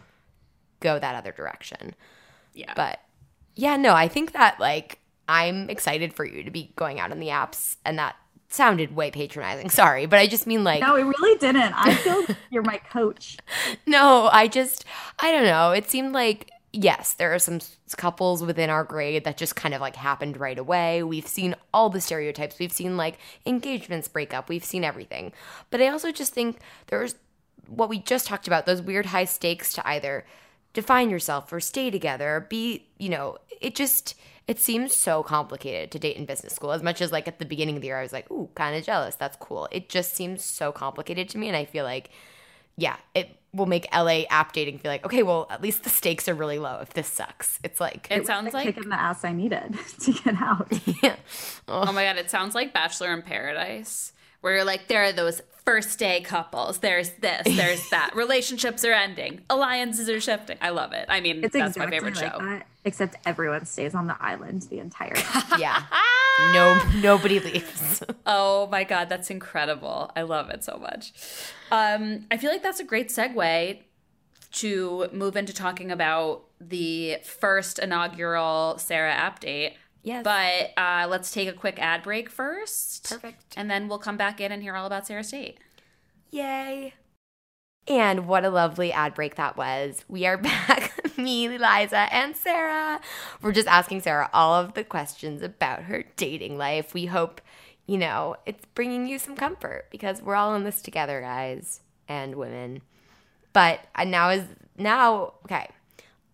go 0.84 1.00
that 1.00 1.16
other 1.16 1.32
direction. 1.32 1.96
Yeah. 2.54 2.74
But 2.76 3.00
yeah, 3.56 3.78
no, 3.78 3.94
I 3.94 4.08
think 4.08 4.34
that 4.34 4.60
like 4.60 5.00
I'm 5.28 5.70
excited 5.70 6.14
for 6.14 6.26
you 6.26 6.44
to 6.44 6.52
be 6.52 6.74
going 6.76 7.00
out 7.00 7.12
on 7.12 7.20
the 7.20 7.30
apps 7.30 7.78
and 7.86 7.98
that 7.98 8.16
sounded 8.54 8.96
way 8.96 9.12
patronizing. 9.12 9.70
Sorry, 9.70 10.06
but 10.06 10.20
I 10.20 10.28
just 10.28 10.46
mean 10.48 10.64
like 10.64 10.82
no 10.82 10.96
it 10.96 11.04
really 11.04 11.38
didn't 11.40 11.74
i 11.76 11.94
feel 12.04 12.26
you're 12.50 12.64
my 12.64 12.78
coach 12.78 13.38
no, 13.86 14.30
I 14.32 14.48
just 14.48 14.86
I 15.20 15.32
don't 15.32 15.46
know. 15.46 15.72
It 15.72 15.90
seemed 15.90 16.14
like 16.14 16.50
yes, 16.72 17.14
there 17.14 17.34
are 17.34 17.40
some 17.40 17.56
s- 17.56 17.78
couples 17.96 18.44
within 18.44 18.70
our 18.70 18.84
grade 18.84 19.24
that 19.26 19.38
just 19.38 19.56
kind 19.56 19.74
of 19.76 19.82
like 19.82 19.96
happened 19.96 20.38
right 20.40 20.58
away. 20.58 21.04
We've 21.04 21.28
seen 21.28 21.56
all 21.74 21.90
the 21.90 22.02
stereotypes. 22.02 22.58
We've 22.60 22.72
seen 22.72 22.98
like 22.98 23.20
engagements 23.46 24.08
break 24.08 24.34
up. 24.34 24.50
We've 24.50 24.64
seen 24.66 24.84
everything. 24.84 25.34
But 25.70 25.82
I 25.82 25.88
also 25.90 26.12
just 26.12 26.34
think 26.34 26.60
there's 26.88 27.16
what 27.68 27.90
we 27.90 28.00
just 28.00 28.26
talked 28.28 28.48
about, 28.48 28.66
those 28.66 28.82
weird 28.82 29.08
high 29.08 29.26
stakes 29.26 29.72
to 29.74 29.88
either 29.88 30.26
define 30.74 31.10
yourself 31.10 31.54
or 31.54 31.60
stay 31.60 31.92
together, 31.92 32.48
be, 32.50 32.88
you 32.98 33.10
know, 33.10 33.38
it 33.62 33.76
just 33.76 34.16
it 34.48 34.60
seems 34.60 34.96
so 34.96 35.24
complicated 35.24 35.92
to 35.92 36.00
date 36.00 36.18
in 36.18 36.26
business 36.26 36.54
school. 36.54 36.72
As 36.72 36.84
much 36.84 37.02
as 37.02 37.12
like 37.12 37.28
at 37.28 37.40
the 37.40 37.46
beginning 37.46 37.76
of 37.76 37.82
the 37.82 37.88
year 37.88 38.00
I 38.00 38.04
was 38.04 38.14
like, 38.14 38.30
"Ooh, 38.32 38.50
kind 38.56 38.76
of 38.76 38.84
jealous. 38.84 39.16
That's 39.16 39.38
cool." 39.38 39.68
It 39.72 39.90
just 39.90 40.14
seems 40.14 40.44
so 40.44 40.72
complicated 40.72 41.30
to 41.30 41.38
me 41.38 41.48
and 41.48 41.58
I 41.58 41.66
feel 41.66 41.86
like 41.86 42.10
yeah, 42.76 42.96
it 43.14 43.38
will 43.54 43.68
make 43.68 43.88
LA 43.94 44.24
app 44.30 44.52
dating 44.52 44.80
feel 44.80 44.92
like, 44.92 45.06
okay, 45.06 45.22
well, 45.22 45.46
at 45.52 45.62
least 45.62 45.84
the 45.84 45.90
stakes 45.90 46.28
are 46.28 46.34
really 46.34 46.58
low 46.58 46.80
if 46.82 46.94
this 46.94 47.08
sucks. 47.08 47.60
It's 47.64 47.80
like, 47.80 48.08
it 48.10 48.26
sounds 48.26 48.48
kick 48.48 48.54
like 48.54 48.78
in 48.78 48.90
the 48.90 49.00
ass 49.00 49.24
i 49.24 49.32
needed 49.32 49.76
to 50.00 50.12
get 50.12 50.36
out 50.42 50.68
yeah. 51.04 51.18
Oh 51.68 51.92
my 51.92 52.04
god, 52.04 52.18
it 52.18 52.32
sounds 52.32 52.56
like 52.56 52.74
Bachelor 52.74 53.14
in 53.14 53.22
Paradise, 53.22 54.14
where 54.42 54.56
you're 54.56 54.66
like, 54.66 54.88
there 54.88 55.04
are 55.04 55.12
those 55.12 55.42
first 55.66 55.98
day 56.00 56.22
couples. 56.22 56.80
There's 56.80 57.12
this, 57.12 57.44
there's 57.46 57.90
that. 57.90 58.12
Relationships 58.16 58.84
are 58.84 58.92
ending. 58.92 59.42
Alliances 59.50 60.10
are 60.10 60.20
shifting. 60.20 60.58
I 60.62 60.70
love 60.70 60.92
it. 60.94 61.06
I 61.10 61.22
mean, 61.22 61.44
it's 61.44 61.54
that's 61.54 61.78
my 61.78 61.90
favorite 61.90 62.16
like 62.16 62.32
show. 62.32 62.38
that, 62.40 62.68
except 62.86 63.16
everyone 63.26 63.66
stays 63.66 63.96
on 63.96 64.08
the 64.08 64.18
island 64.22 64.64
the 64.64 64.80
entire 64.80 65.14
time 65.16 65.60
yeah. 65.60 65.84
No, 66.54 66.82
nobody 67.02 67.40
leaves. 67.40 68.04
Oh 68.26 68.68
my 68.68 68.84
god, 68.86 69.10
that's 69.10 69.30
incredible. 69.30 70.12
I 70.16 70.22
love 70.22 70.50
it 70.50 70.64
so 70.64 70.78
much. 70.78 71.14
Um, 71.72 72.26
I 72.32 72.38
feel 72.38 72.52
like 72.52 72.64
that's 72.64 72.80
a 72.80 72.84
great 72.86 73.10
segue 73.10 73.80
to 74.54 75.08
move 75.12 75.36
into 75.36 75.54
talking 75.54 75.92
about 75.92 76.44
the 76.62 77.18
first 77.24 77.80
inaugural 77.80 78.78
Sarah 78.78 79.12
app 79.14 79.42
date. 79.42 79.76
Yes. 80.04 80.24
But 80.24 80.74
uh, 80.78 81.08
let's 81.10 81.32
take 81.32 81.48
a 81.48 81.54
quick 81.54 81.80
ad 81.80 82.04
break 82.04 82.30
first. 82.30 83.10
Perfect. 83.10 83.54
And 83.56 83.72
then 83.72 83.88
we'll 83.88 84.00
come 84.00 84.18
back 84.18 84.42
in 84.42 84.52
and 84.52 84.62
hear 84.62 84.76
all 84.76 84.86
about 84.86 85.08
Sarah's 85.08 85.32
date. 85.32 85.60
Yay. 86.30 86.94
And 87.88 88.28
what 88.28 88.46
a 88.46 88.50
lovely 88.50 88.92
ad 88.92 89.14
break 89.14 89.36
that 89.36 89.58
was. 89.58 90.04
We 90.08 90.26
are 90.26 90.38
back, 90.68 90.94
me, 91.18 91.48
Liza, 91.48 92.08
and 92.12 92.36
Sarah. 92.36 93.00
We're 93.42 93.52
just 93.54 93.68
asking 93.68 94.02
Sarah 94.02 94.30
all 94.34 94.56
of 94.56 94.74
the 94.74 94.84
questions 94.84 95.42
about 95.42 95.84
her 95.84 96.04
dating 96.18 96.58
life. 96.58 96.94
We 96.94 97.06
hope, 97.06 97.40
you 97.86 97.98
know, 97.98 98.36
it's 98.46 98.66
bringing 98.76 99.08
you 99.08 99.20
some 99.20 99.36
comfort 99.36 99.88
because 99.90 100.22
we're 100.22 100.36
all 100.36 100.56
in 100.56 100.64
this 100.64 100.82
together, 100.82 101.22
guys 101.22 101.82
and 102.08 102.36
women. 102.36 102.82
But 103.54 103.82
uh, 103.96 104.04
now 104.04 104.30
is 104.30 104.44
now 104.78 105.34
okay. 105.46 105.70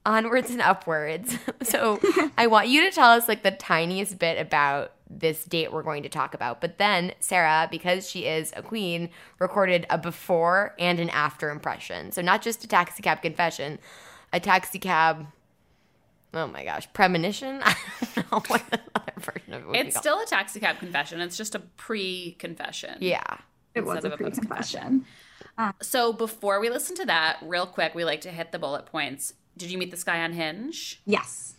Onwards 0.09 0.49
and 0.49 0.61
upwards. 0.61 1.37
So 1.63 1.99
I 2.37 2.47
want 2.47 2.67
you 2.69 2.81
to 2.81 2.91
tell 2.91 3.11
us 3.11 3.27
like 3.27 3.43
the 3.43 3.51
tiniest 3.51 4.17
bit 4.17 4.39
about 4.39 4.93
this 5.09 5.43
date 5.43 5.71
we're 5.73 5.83
going 5.83 6.03
to 6.03 6.09
talk 6.09 6.33
about. 6.33 6.61
But 6.61 6.77
then 6.77 7.13
Sarah, 7.19 7.67
because 7.69 8.09
she 8.09 8.25
is 8.25 8.53
a 8.55 8.61
queen, 8.63 9.09
recorded 9.39 9.85
a 9.89 9.97
before 9.97 10.73
and 10.79 10.99
an 10.99 11.09
after 11.09 11.49
impression. 11.51 12.11
So 12.11 12.21
not 12.21 12.41
just 12.41 12.63
a 12.63 12.67
taxi 12.67 13.03
cab 13.03 13.21
confession, 13.21 13.77
a 14.33 14.39
taxi 14.39 14.79
cab. 14.79 15.27
Oh 16.33 16.47
my 16.47 16.63
gosh, 16.63 16.91
premonition. 16.93 17.59
I 17.63 17.75
don't 18.15 18.31
know 18.31 18.41
what 18.47 18.63
the 18.71 18.79
other 18.95 19.13
version 19.19 19.53
of 19.53 19.61
it. 19.61 19.65
would 19.67 19.73
be 19.73 19.79
It's 19.79 19.95
called. 19.95 20.03
still 20.03 20.19
a 20.21 20.25
taxi 20.25 20.59
cab 20.59 20.79
confession. 20.79 21.19
It's 21.21 21.37
just 21.37 21.55
a 21.55 21.59
pre-confession. 21.59 22.97
yeah. 23.01 23.21
It 23.75 23.85
was 23.85 24.03
a 24.05 24.09
a 24.11 24.17
pre-confession. 24.17 25.05
Um, 25.57 25.73
so 25.81 26.13
before 26.13 26.59
we 26.59 26.69
listen 26.69 26.95
to 26.97 27.05
that, 27.05 27.37
real 27.43 27.65
quick, 27.67 27.93
we 27.93 28.03
like 28.05 28.21
to 28.21 28.31
hit 28.31 28.51
the 28.51 28.59
bullet 28.59 28.85
points. 28.87 29.33
Did 29.59 29.69
you 29.69 29.77
meet 29.77 29.91
this 29.91 30.03
guy 30.03 30.23
on 30.23 30.33
Hinge? 30.33 31.01
Yes. 31.05 31.55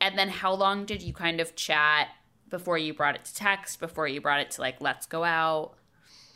And 0.00 0.16
then 0.16 0.28
how 0.28 0.54
long 0.54 0.86
did 0.86 1.02
you 1.02 1.12
kind 1.12 1.40
of 1.40 1.56
chat 1.56 2.08
before 2.48 2.78
you 2.78 2.94
brought 2.94 3.16
it 3.16 3.24
to 3.24 3.34
text, 3.34 3.80
before 3.80 4.06
you 4.06 4.20
brought 4.20 4.40
it 4.40 4.52
to 4.52 4.60
like, 4.60 4.80
let's 4.80 5.06
go 5.06 5.24
out? 5.24 5.74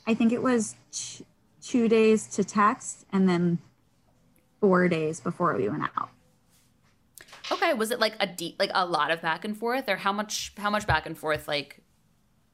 I 0.06 0.14
think 0.14 0.32
it 0.32 0.42
was 0.42 0.74
two 1.62 1.88
days 1.88 2.26
to 2.34 2.42
text 2.42 3.06
and 3.12 3.28
then 3.28 3.58
four 4.60 4.88
days 4.88 5.20
before 5.20 5.56
we 5.56 5.68
went 5.68 5.84
out. 5.96 6.10
Okay, 7.52 7.72
was 7.72 7.92
it 7.92 8.00
like 8.00 8.14
a 8.18 8.26
deep, 8.26 8.56
like 8.58 8.70
a 8.74 8.84
lot 8.84 9.12
of 9.12 9.22
back 9.22 9.44
and 9.44 9.56
forth, 9.56 9.88
or 9.88 9.96
how 9.96 10.12
much, 10.12 10.52
how 10.56 10.70
much 10.70 10.86
back 10.86 11.06
and 11.06 11.16
forth, 11.16 11.46
like, 11.46 11.80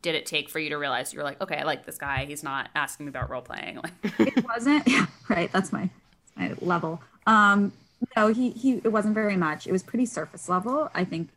did 0.02 0.14
it 0.14 0.26
take 0.26 0.50
for 0.50 0.58
you 0.58 0.68
to 0.68 0.76
realize 0.76 1.12
you 1.12 1.18
were 1.18 1.24
like, 1.24 1.40
okay, 1.40 1.56
I 1.56 1.64
like 1.64 1.86
this 1.86 1.98
guy. 1.98 2.26
He's 2.26 2.42
not 2.42 2.68
asking 2.74 3.06
me 3.06 3.10
about 3.10 3.30
role 3.30 3.42
playing. 3.42 3.80
Like, 3.82 3.92
It 4.36 4.44
wasn't 4.44 4.86
yeah, 4.86 5.06
right. 5.28 5.50
That's 5.52 5.72
my 5.72 5.88
that's 6.36 6.60
my 6.60 6.66
level. 6.66 7.00
Um, 7.26 7.72
no, 8.16 8.28
he 8.28 8.50
he. 8.50 8.80
It 8.84 8.92
wasn't 8.92 9.14
very 9.14 9.36
much. 9.36 9.66
It 9.66 9.72
was 9.72 9.82
pretty 9.82 10.06
surface 10.06 10.48
level. 10.48 10.90
I 10.94 11.04
think, 11.04 11.30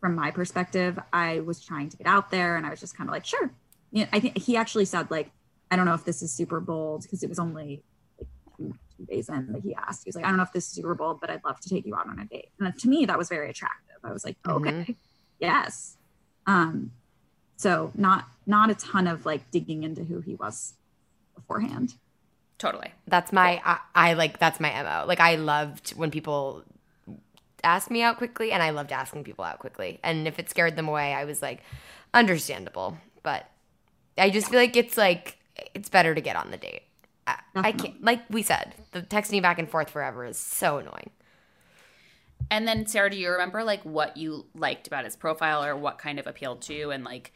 from 0.00 0.14
my 0.14 0.30
perspective, 0.30 0.98
I 1.12 1.40
was 1.40 1.64
trying 1.64 1.88
to 1.90 1.96
get 1.96 2.06
out 2.06 2.30
there, 2.30 2.56
and 2.56 2.66
I 2.66 2.70
was 2.70 2.80
just 2.80 2.96
kind 2.96 3.08
of 3.08 3.12
like, 3.12 3.24
sure. 3.24 3.50
You 3.92 4.04
know, 4.04 4.08
I 4.12 4.20
think 4.20 4.38
he 4.38 4.56
actually 4.56 4.84
said 4.84 5.10
like, 5.10 5.30
I 5.70 5.76
don't 5.76 5.86
know 5.86 5.94
if 5.94 6.04
this 6.04 6.22
is 6.22 6.32
super 6.32 6.60
bold 6.60 7.02
because 7.02 7.22
it 7.22 7.28
was 7.28 7.38
only 7.38 7.82
like 8.18 8.28
two, 8.56 8.74
two 8.96 9.04
days 9.06 9.28
in 9.28 9.52
that 9.52 9.62
he 9.62 9.74
asked. 9.74 10.04
He 10.04 10.08
was 10.08 10.16
like, 10.16 10.24
I 10.24 10.28
don't 10.28 10.36
know 10.36 10.42
if 10.42 10.52
this 10.52 10.66
is 10.66 10.72
super 10.72 10.94
bold, 10.94 11.20
but 11.20 11.30
I'd 11.30 11.44
love 11.44 11.60
to 11.60 11.68
take 11.68 11.86
you 11.86 11.94
out 11.94 12.08
on 12.08 12.18
a 12.18 12.24
date. 12.24 12.50
And 12.58 12.78
to 12.78 12.88
me, 12.88 13.06
that 13.06 13.18
was 13.18 13.28
very 13.28 13.50
attractive. 13.50 13.96
I 14.02 14.12
was 14.12 14.24
like, 14.24 14.36
okay, 14.46 14.96
yes. 15.38 15.96
Um, 16.46 16.92
so 17.56 17.90
not 17.94 18.28
not 18.46 18.70
a 18.70 18.74
ton 18.74 19.06
of 19.06 19.26
like 19.26 19.50
digging 19.50 19.82
into 19.82 20.04
who 20.04 20.20
he 20.20 20.34
was 20.34 20.74
beforehand. 21.34 21.94
Totally. 22.58 22.92
That's 23.06 23.32
my 23.32 23.60
I, 23.64 23.78
I 23.94 24.12
like 24.14 24.38
that's 24.38 24.60
my 24.60 24.82
mo. 24.82 25.04
Like 25.06 25.20
I 25.20 25.36
loved 25.36 25.90
when 25.90 26.10
people 26.10 26.64
asked 27.64 27.90
me 27.90 28.02
out 28.02 28.16
quickly, 28.16 28.52
and 28.52 28.62
I 28.62 28.70
loved 28.70 28.92
asking 28.92 29.24
people 29.24 29.44
out 29.44 29.58
quickly. 29.58 29.98
And 30.02 30.28
if 30.28 30.38
it 30.38 30.48
scared 30.48 30.76
them 30.76 30.88
away, 30.88 31.12
I 31.12 31.24
was 31.24 31.42
like, 31.42 31.62
understandable. 32.14 32.96
But 33.22 33.50
I 34.16 34.30
just 34.30 34.48
feel 34.48 34.60
like 34.60 34.76
it's 34.76 34.96
like 34.96 35.38
it's 35.74 35.88
better 35.88 36.14
to 36.14 36.20
get 36.20 36.36
on 36.36 36.50
the 36.50 36.56
date. 36.56 36.82
I, 37.26 37.38
I 37.54 37.72
mm-hmm. 37.72 37.78
can't 37.78 38.04
like 38.04 38.22
we 38.30 38.42
said, 38.42 38.74
the 38.92 39.02
texting 39.02 39.42
back 39.42 39.58
and 39.58 39.68
forth 39.68 39.90
forever 39.90 40.24
is 40.24 40.38
so 40.38 40.78
annoying. 40.78 41.10
And 42.50 42.68
then, 42.68 42.86
Sarah, 42.86 43.10
do 43.10 43.16
you 43.16 43.30
remember 43.30 43.64
like 43.64 43.82
what 43.82 44.16
you 44.16 44.46
liked 44.54 44.86
about 44.86 45.04
his 45.04 45.16
profile, 45.16 45.64
or 45.64 45.76
what 45.76 45.98
kind 45.98 46.18
of 46.18 46.26
appealed 46.26 46.62
to 46.62 46.74
you, 46.74 46.90
and 46.92 47.04
like 47.04 47.32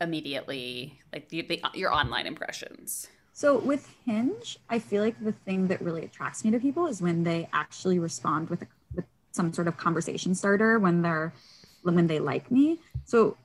immediately, 0.00 1.00
like 1.12 1.30
the, 1.30 1.42
the 1.42 1.62
your 1.72 1.92
online 1.92 2.26
impressions? 2.26 3.08
So 3.36 3.58
with 3.58 3.92
Hinge, 4.06 4.60
I 4.70 4.78
feel 4.78 5.02
like 5.02 5.22
the 5.22 5.32
thing 5.32 5.66
that 5.66 5.82
really 5.82 6.04
attracts 6.04 6.44
me 6.44 6.52
to 6.52 6.60
people 6.60 6.86
is 6.86 7.02
when 7.02 7.24
they 7.24 7.48
actually 7.52 7.98
respond 7.98 8.48
with 8.48 8.62
a, 8.62 8.66
with 8.94 9.06
some 9.32 9.52
sort 9.52 9.66
of 9.66 9.76
conversation 9.76 10.36
starter 10.36 10.78
when 10.78 11.02
they're 11.02 11.34
when 11.82 12.06
they 12.06 12.20
like 12.20 12.52
me. 12.52 12.78
So 13.04 13.36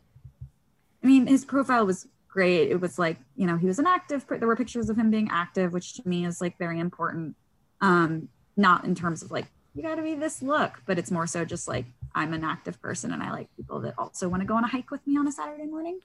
I 1.03 1.07
mean, 1.07 1.25
his 1.25 1.43
profile 1.43 1.87
was 1.87 2.07
great. 2.27 2.69
It 2.69 2.79
was 2.79 2.99
like, 2.99 3.17
you 3.35 3.47
know, 3.47 3.57
he 3.57 3.65
was 3.65 3.79
an 3.79 3.87
active 3.87 4.25
there 4.29 4.47
were 4.47 4.55
pictures 4.55 4.91
of 4.91 4.97
him 4.97 5.09
being 5.09 5.27
active, 5.31 5.73
which 5.73 5.95
to 5.95 6.07
me 6.07 6.23
is 6.23 6.39
like 6.39 6.55
very 6.59 6.79
important. 6.79 7.35
Um 7.81 8.29
not 8.55 8.85
in 8.85 8.93
terms 8.93 9.23
of 9.23 9.31
like 9.31 9.47
you 9.73 9.81
got 9.81 9.95
to 9.95 10.03
be 10.03 10.13
this 10.13 10.43
look, 10.43 10.83
but 10.85 10.99
it's 10.99 11.09
more 11.09 11.25
so 11.25 11.45
just 11.45 11.67
like 11.67 11.85
I'm 12.13 12.33
an 12.33 12.43
active 12.43 12.79
person 12.79 13.11
and 13.11 13.23
I 13.23 13.31
like 13.31 13.47
people 13.57 13.79
that 13.79 13.95
also 13.97 14.29
want 14.29 14.43
to 14.43 14.47
go 14.47 14.55
on 14.55 14.63
a 14.63 14.67
hike 14.67 14.91
with 14.91 15.05
me 15.07 15.17
on 15.17 15.27
a 15.27 15.31
Saturday 15.31 15.65
morning 15.65 15.99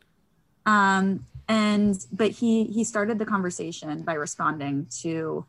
um 0.67 1.27
and 1.49 2.07
but 2.13 2.31
he 2.31 2.65
he 2.65 2.85
started 2.85 3.19
the 3.19 3.27
conversation 3.27 4.03
by 4.03 4.15
responding 4.15 4.87
to 5.03 5.45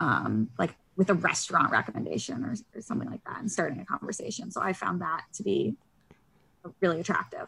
um 0.00 0.50
like 0.58 0.74
with 0.96 1.10
a 1.10 1.14
restaurant 1.14 1.70
recommendation 1.70 2.44
or, 2.44 2.54
or 2.74 2.82
something 2.82 3.08
like 3.08 3.22
that 3.24 3.38
and 3.38 3.50
starting 3.50 3.80
a 3.80 3.84
conversation 3.84 4.50
so 4.50 4.60
i 4.60 4.72
found 4.72 5.00
that 5.00 5.22
to 5.32 5.42
be 5.42 5.76
really 6.80 7.00
attractive 7.00 7.46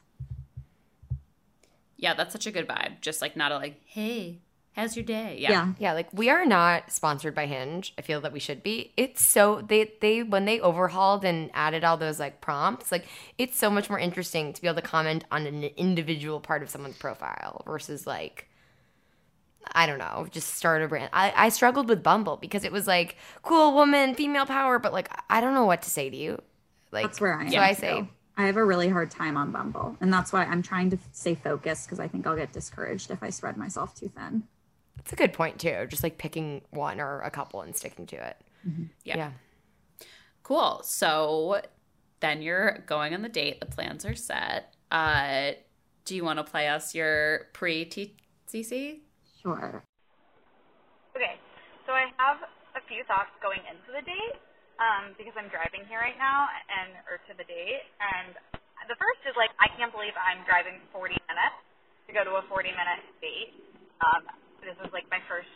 Yeah, 1.96 2.14
that's 2.14 2.32
such 2.32 2.46
a 2.46 2.50
good 2.50 2.66
vibe. 2.66 3.02
Just 3.02 3.20
like 3.20 3.36
not 3.36 3.52
a 3.52 3.56
like, 3.56 3.80
hey, 3.84 4.38
how's 4.74 4.96
your 4.96 5.04
day? 5.04 5.36
Yeah. 5.38 5.50
yeah, 5.50 5.72
Yeah, 5.78 5.92
like 5.92 6.08
we 6.12 6.28
are 6.30 6.46
not 6.46 6.90
sponsored 6.90 7.34
by 7.34 7.46
Hinge. 7.46 7.92
I 7.98 8.02
feel 8.02 8.20
that 8.22 8.32
we 8.32 8.40
should 8.40 8.62
be. 8.62 8.92
It's 8.96 9.22
so 9.22 9.62
they 9.66 9.92
they 10.00 10.22
when 10.22 10.44
they 10.44 10.60
overhauled 10.60 11.24
and 11.24 11.50
added 11.54 11.84
all 11.84 11.96
those 11.96 12.18
like 12.20 12.40
prompts, 12.40 12.90
like 12.92 13.06
it's 13.38 13.58
so 13.58 13.70
much 13.70 13.88
more 13.90 13.98
interesting 13.98 14.52
to 14.52 14.60
be 14.60 14.68
able 14.68 14.80
to 14.80 14.86
comment 14.86 15.24
on 15.30 15.46
an 15.46 15.64
individual 15.64 16.40
part 16.40 16.62
of 16.62 16.70
someone's 16.70 16.96
profile 16.98 17.62
versus 17.66 18.06
like 18.06 18.46
I 19.74 19.86
don't 19.86 19.98
know, 19.98 20.26
just 20.30 20.54
start 20.54 20.82
a 20.82 20.88
brand. 20.88 21.10
I, 21.12 21.32
I 21.36 21.48
struggled 21.50 21.88
with 21.88 22.02
Bumble 22.02 22.36
because 22.38 22.64
it 22.64 22.72
was 22.72 22.86
like 22.86 23.16
cool 23.42 23.74
woman, 23.74 24.14
female 24.14 24.46
power, 24.46 24.78
but 24.78 24.92
like 24.92 25.10
I 25.28 25.40
don't 25.40 25.54
know 25.54 25.66
what 25.66 25.82
to 25.82 25.90
say 25.90 26.08
to 26.10 26.16
you. 26.16 26.40
Like 26.92 27.04
that's 27.04 27.20
where 27.20 27.34
i 27.34 27.44
am 27.44 27.50
So 27.50 27.58
I 27.58 27.74
too. 27.74 27.80
say 27.80 28.08
i 28.36 28.46
have 28.46 28.56
a 28.56 28.64
really 28.64 28.88
hard 28.88 29.10
time 29.10 29.36
on 29.36 29.52
bumble 29.52 29.96
and 30.00 30.12
that's 30.12 30.32
why 30.32 30.44
i'm 30.44 30.62
trying 30.62 30.90
to 30.90 30.98
stay 31.12 31.34
focused 31.34 31.86
because 31.86 32.00
i 32.00 32.08
think 32.08 32.26
i'll 32.26 32.36
get 32.36 32.52
discouraged 32.52 33.10
if 33.10 33.22
i 33.22 33.30
spread 33.30 33.56
myself 33.56 33.94
too 33.94 34.08
thin 34.08 34.44
it's 35.00 35.12
a 35.12 35.16
good 35.16 35.32
point 35.32 35.58
too. 35.58 35.86
Just 35.88 36.02
like 36.02 36.18
picking 36.18 36.62
one 36.70 37.00
or 37.00 37.20
a 37.20 37.30
couple 37.30 37.62
and 37.62 37.74
sticking 37.74 38.06
to 38.06 38.16
it. 38.16 38.36
Yeah. 39.04 39.16
yeah. 39.16 39.30
Cool. 40.42 40.80
So 40.84 41.60
then 42.20 42.42
you're 42.42 42.84
going 42.86 43.14
on 43.14 43.22
the 43.22 43.28
date. 43.28 43.60
The 43.60 43.66
plans 43.66 44.04
are 44.04 44.14
set. 44.14 44.74
Uh, 44.90 45.52
do 46.04 46.14
you 46.14 46.24
want 46.24 46.38
to 46.38 46.44
play 46.44 46.68
us 46.68 46.94
your 46.94 47.48
pre 47.52 47.86
TCC? 47.86 49.00
sure 49.42 49.82
Okay, 51.16 51.40
so 51.86 51.92
I 51.92 52.12
have 52.20 52.38
a 52.76 52.82
few 52.86 53.02
thoughts 53.08 53.32
going 53.42 53.60
into 53.66 53.90
the 53.90 54.04
date 54.04 54.36
um, 54.78 55.16
because 55.18 55.34
I'm 55.34 55.50
driving 55.50 55.82
here 55.90 55.98
right 55.98 56.18
now 56.20 56.46
and 56.70 56.94
or 57.10 57.18
to 57.26 57.32
the 57.34 57.42
date. 57.48 57.82
And 57.98 58.36
the 58.86 58.94
first 58.94 59.22
is 59.26 59.34
like 59.34 59.50
I 59.58 59.66
can't 59.74 59.90
believe 59.90 60.14
I'm 60.14 60.44
driving 60.46 60.78
40 60.94 61.18
minutes 61.26 61.58
to 62.06 62.10
go 62.14 62.22
to 62.22 62.38
a 62.38 62.44
40 62.46 62.70
minute 62.70 63.02
date. 63.18 63.54
Um, 64.00 64.22
this 64.64 64.76
was 64.80 64.92
like 64.92 65.08
my 65.08 65.20
first 65.26 65.50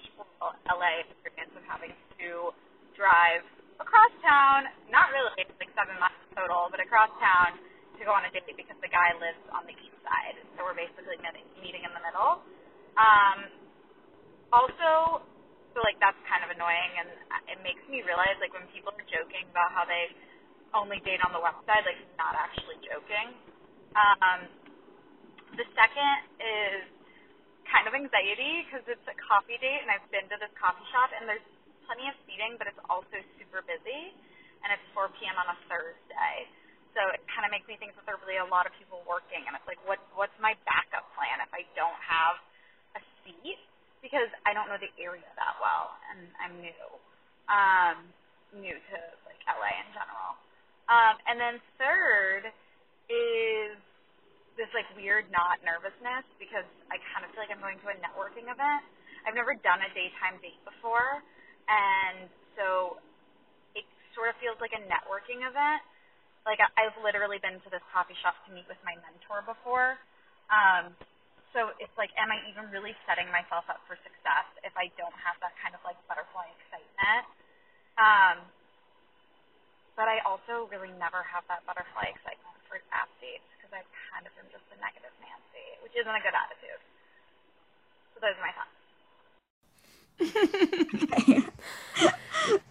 LA 0.68 1.04
experience 1.04 1.52
of 1.56 1.64
having 1.68 1.92
to 2.20 2.52
drive 2.96 3.44
across 3.80 4.12
town. 4.24 4.68
Not 4.88 5.12
really, 5.12 5.32
like 5.60 5.72
seven 5.76 5.96
miles 6.00 6.16
total, 6.32 6.68
but 6.72 6.80
across 6.80 7.12
town 7.20 7.58
to 7.98 8.02
go 8.02 8.12
on 8.12 8.26
a 8.26 8.30
date 8.34 8.48
because 8.56 8.78
the 8.82 8.90
guy 8.90 9.14
lives 9.20 9.40
on 9.54 9.64
the 9.68 9.76
east 9.76 9.98
side. 10.02 10.36
So 10.56 10.66
we're 10.66 10.76
basically 10.76 11.18
meeting, 11.22 11.46
meeting 11.62 11.82
in 11.86 11.92
the 11.94 12.02
middle. 12.02 12.42
Um, 12.98 13.38
also, 14.54 15.22
so 15.74 15.78
like 15.82 15.98
that's 15.98 16.18
kind 16.30 16.46
of 16.46 16.50
annoying, 16.54 16.92
and 17.02 17.10
it 17.50 17.58
makes 17.66 17.82
me 17.90 18.02
realize 18.06 18.38
like 18.38 18.54
when 18.54 18.66
people 18.70 18.94
are 18.94 19.08
joking 19.10 19.46
about 19.50 19.74
how 19.74 19.82
they 19.86 20.14
only 20.74 21.02
date 21.06 21.22
on 21.22 21.30
the 21.34 21.42
west 21.42 21.58
side, 21.66 21.82
like 21.86 21.98
not 22.18 22.34
actually 22.38 22.78
joking. 22.82 23.34
Um, 23.94 24.50
the 25.54 25.66
second 25.74 26.14
is 26.42 26.93
kind 27.74 27.90
of 27.90 27.94
anxiety 27.98 28.62
because 28.66 28.86
it's 28.86 29.06
a 29.10 29.16
coffee 29.18 29.58
date, 29.58 29.82
and 29.82 29.90
I've 29.90 30.06
been 30.14 30.30
to 30.30 30.38
this 30.38 30.54
coffee 30.54 30.86
shop, 30.94 31.10
and 31.18 31.26
there's 31.26 31.42
plenty 31.90 32.06
of 32.06 32.14
seating, 32.30 32.54
but 32.62 32.70
it's 32.70 32.82
also 32.86 33.18
super 33.42 33.66
busy, 33.66 34.14
and 34.62 34.70
it's 34.70 34.86
4 34.94 35.10
p.m. 35.18 35.34
on 35.42 35.50
a 35.50 35.58
Thursday. 35.66 36.36
So 36.94 37.02
it 37.10 37.22
kind 37.34 37.42
of 37.42 37.50
makes 37.50 37.66
me 37.66 37.74
think 37.82 37.98
that 37.98 38.06
there 38.06 38.14
are 38.14 38.22
really 38.22 38.38
a 38.38 38.46
lot 38.46 38.70
of 38.70 38.74
people 38.78 39.02
working, 39.10 39.42
and 39.50 39.58
it's 39.58 39.66
like, 39.66 39.82
what 39.90 39.98
what's 40.14 40.36
my 40.38 40.54
backup 40.70 41.10
plan 41.18 41.42
if 41.42 41.50
I 41.50 41.66
don't 41.74 41.98
have 42.06 42.38
a 42.98 43.02
seat? 43.26 43.58
Because 44.06 44.30
I 44.46 44.54
don't 44.54 44.70
know 44.70 44.78
the 44.78 44.92
area 45.02 45.26
that 45.40 45.54
well, 45.58 45.98
and 46.14 46.22
I'm 46.38 46.54
new, 46.62 46.86
um, 47.50 47.96
new 48.62 48.76
to 48.78 48.96
like 49.26 49.40
LA 49.50 49.72
in 49.82 49.90
general. 49.98 50.30
Um, 50.90 51.16
and 51.26 51.36
then 51.40 51.56
third 51.80 52.44
is 53.10 53.63
this 54.64 54.72
like 54.72 54.88
weird 54.96 55.28
not 55.28 55.60
nervousness 55.60 56.24
because 56.40 56.64
I 56.88 56.96
kind 57.12 57.28
of 57.28 57.28
feel 57.36 57.44
like 57.44 57.52
I'm 57.52 57.60
going 57.60 57.76
to 57.84 57.92
a 57.92 57.96
networking 58.00 58.48
event. 58.48 58.80
I've 59.28 59.36
never 59.36 59.52
done 59.60 59.84
a 59.84 59.92
daytime 59.92 60.40
date 60.40 60.56
before, 60.64 61.20
and 61.68 62.32
so 62.56 62.96
it 63.76 63.84
sort 64.16 64.32
of 64.32 64.40
feels 64.40 64.56
like 64.64 64.72
a 64.72 64.80
networking 64.88 65.44
event. 65.44 65.84
Like 66.48 66.64
I've 66.80 66.96
literally 67.04 67.36
been 67.44 67.60
to 67.60 67.68
this 67.68 67.84
coffee 67.92 68.16
shop 68.24 68.40
to 68.48 68.56
meet 68.56 68.64
with 68.64 68.80
my 68.88 68.96
mentor 69.04 69.44
before. 69.44 70.00
Um, 70.48 70.96
so 71.52 71.76
it's 71.76 71.92
like, 72.00 72.10
am 72.16 72.32
I 72.32 72.40
even 72.48 72.72
really 72.72 72.96
setting 73.04 73.28
myself 73.28 73.68
up 73.68 73.84
for 73.84 74.00
success 74.00 74.48
if 74.64 74.72
I 74.80 74.88
don't 74.96 75.14
have 75.20 75.36
that 75.44 75.52
kind 75.60 75.76
of 75.76 75.80
like 75.84 75.96
butterfly 76.08 76.48
excitement? 76.56 77.24
Um, 78.00 78.36
but 79.96 80.08
I 80.10 80.24
also 80.26 80.66
really 80.72 80.90
never 80.98 81.22
have 81.22 81.46
that 81.52 81.62
butterfly 81.68 82.10
excitement 82.10 82.58
for 82.66 82.82
app 82.90 83.08
dates 83.22 83.46
I 83.74 83.82
kind 84.14 84.26
of 84.26 84.32
am 84.38 84.46
just 84.50 84.64
a 84.70 84.76
negative 84.80 85.10
Nancy, 85.20 85.66
which 85.82 85.92
isn't 85.98 86.14
a 86.14 86.20
good 86.22 86.34
attitude. 86.34 86.80
So 88.14 88.20
those 88.22 88.36
are 88.38 88.46
my 88.46 88.52
thoughts. 88.54 88.70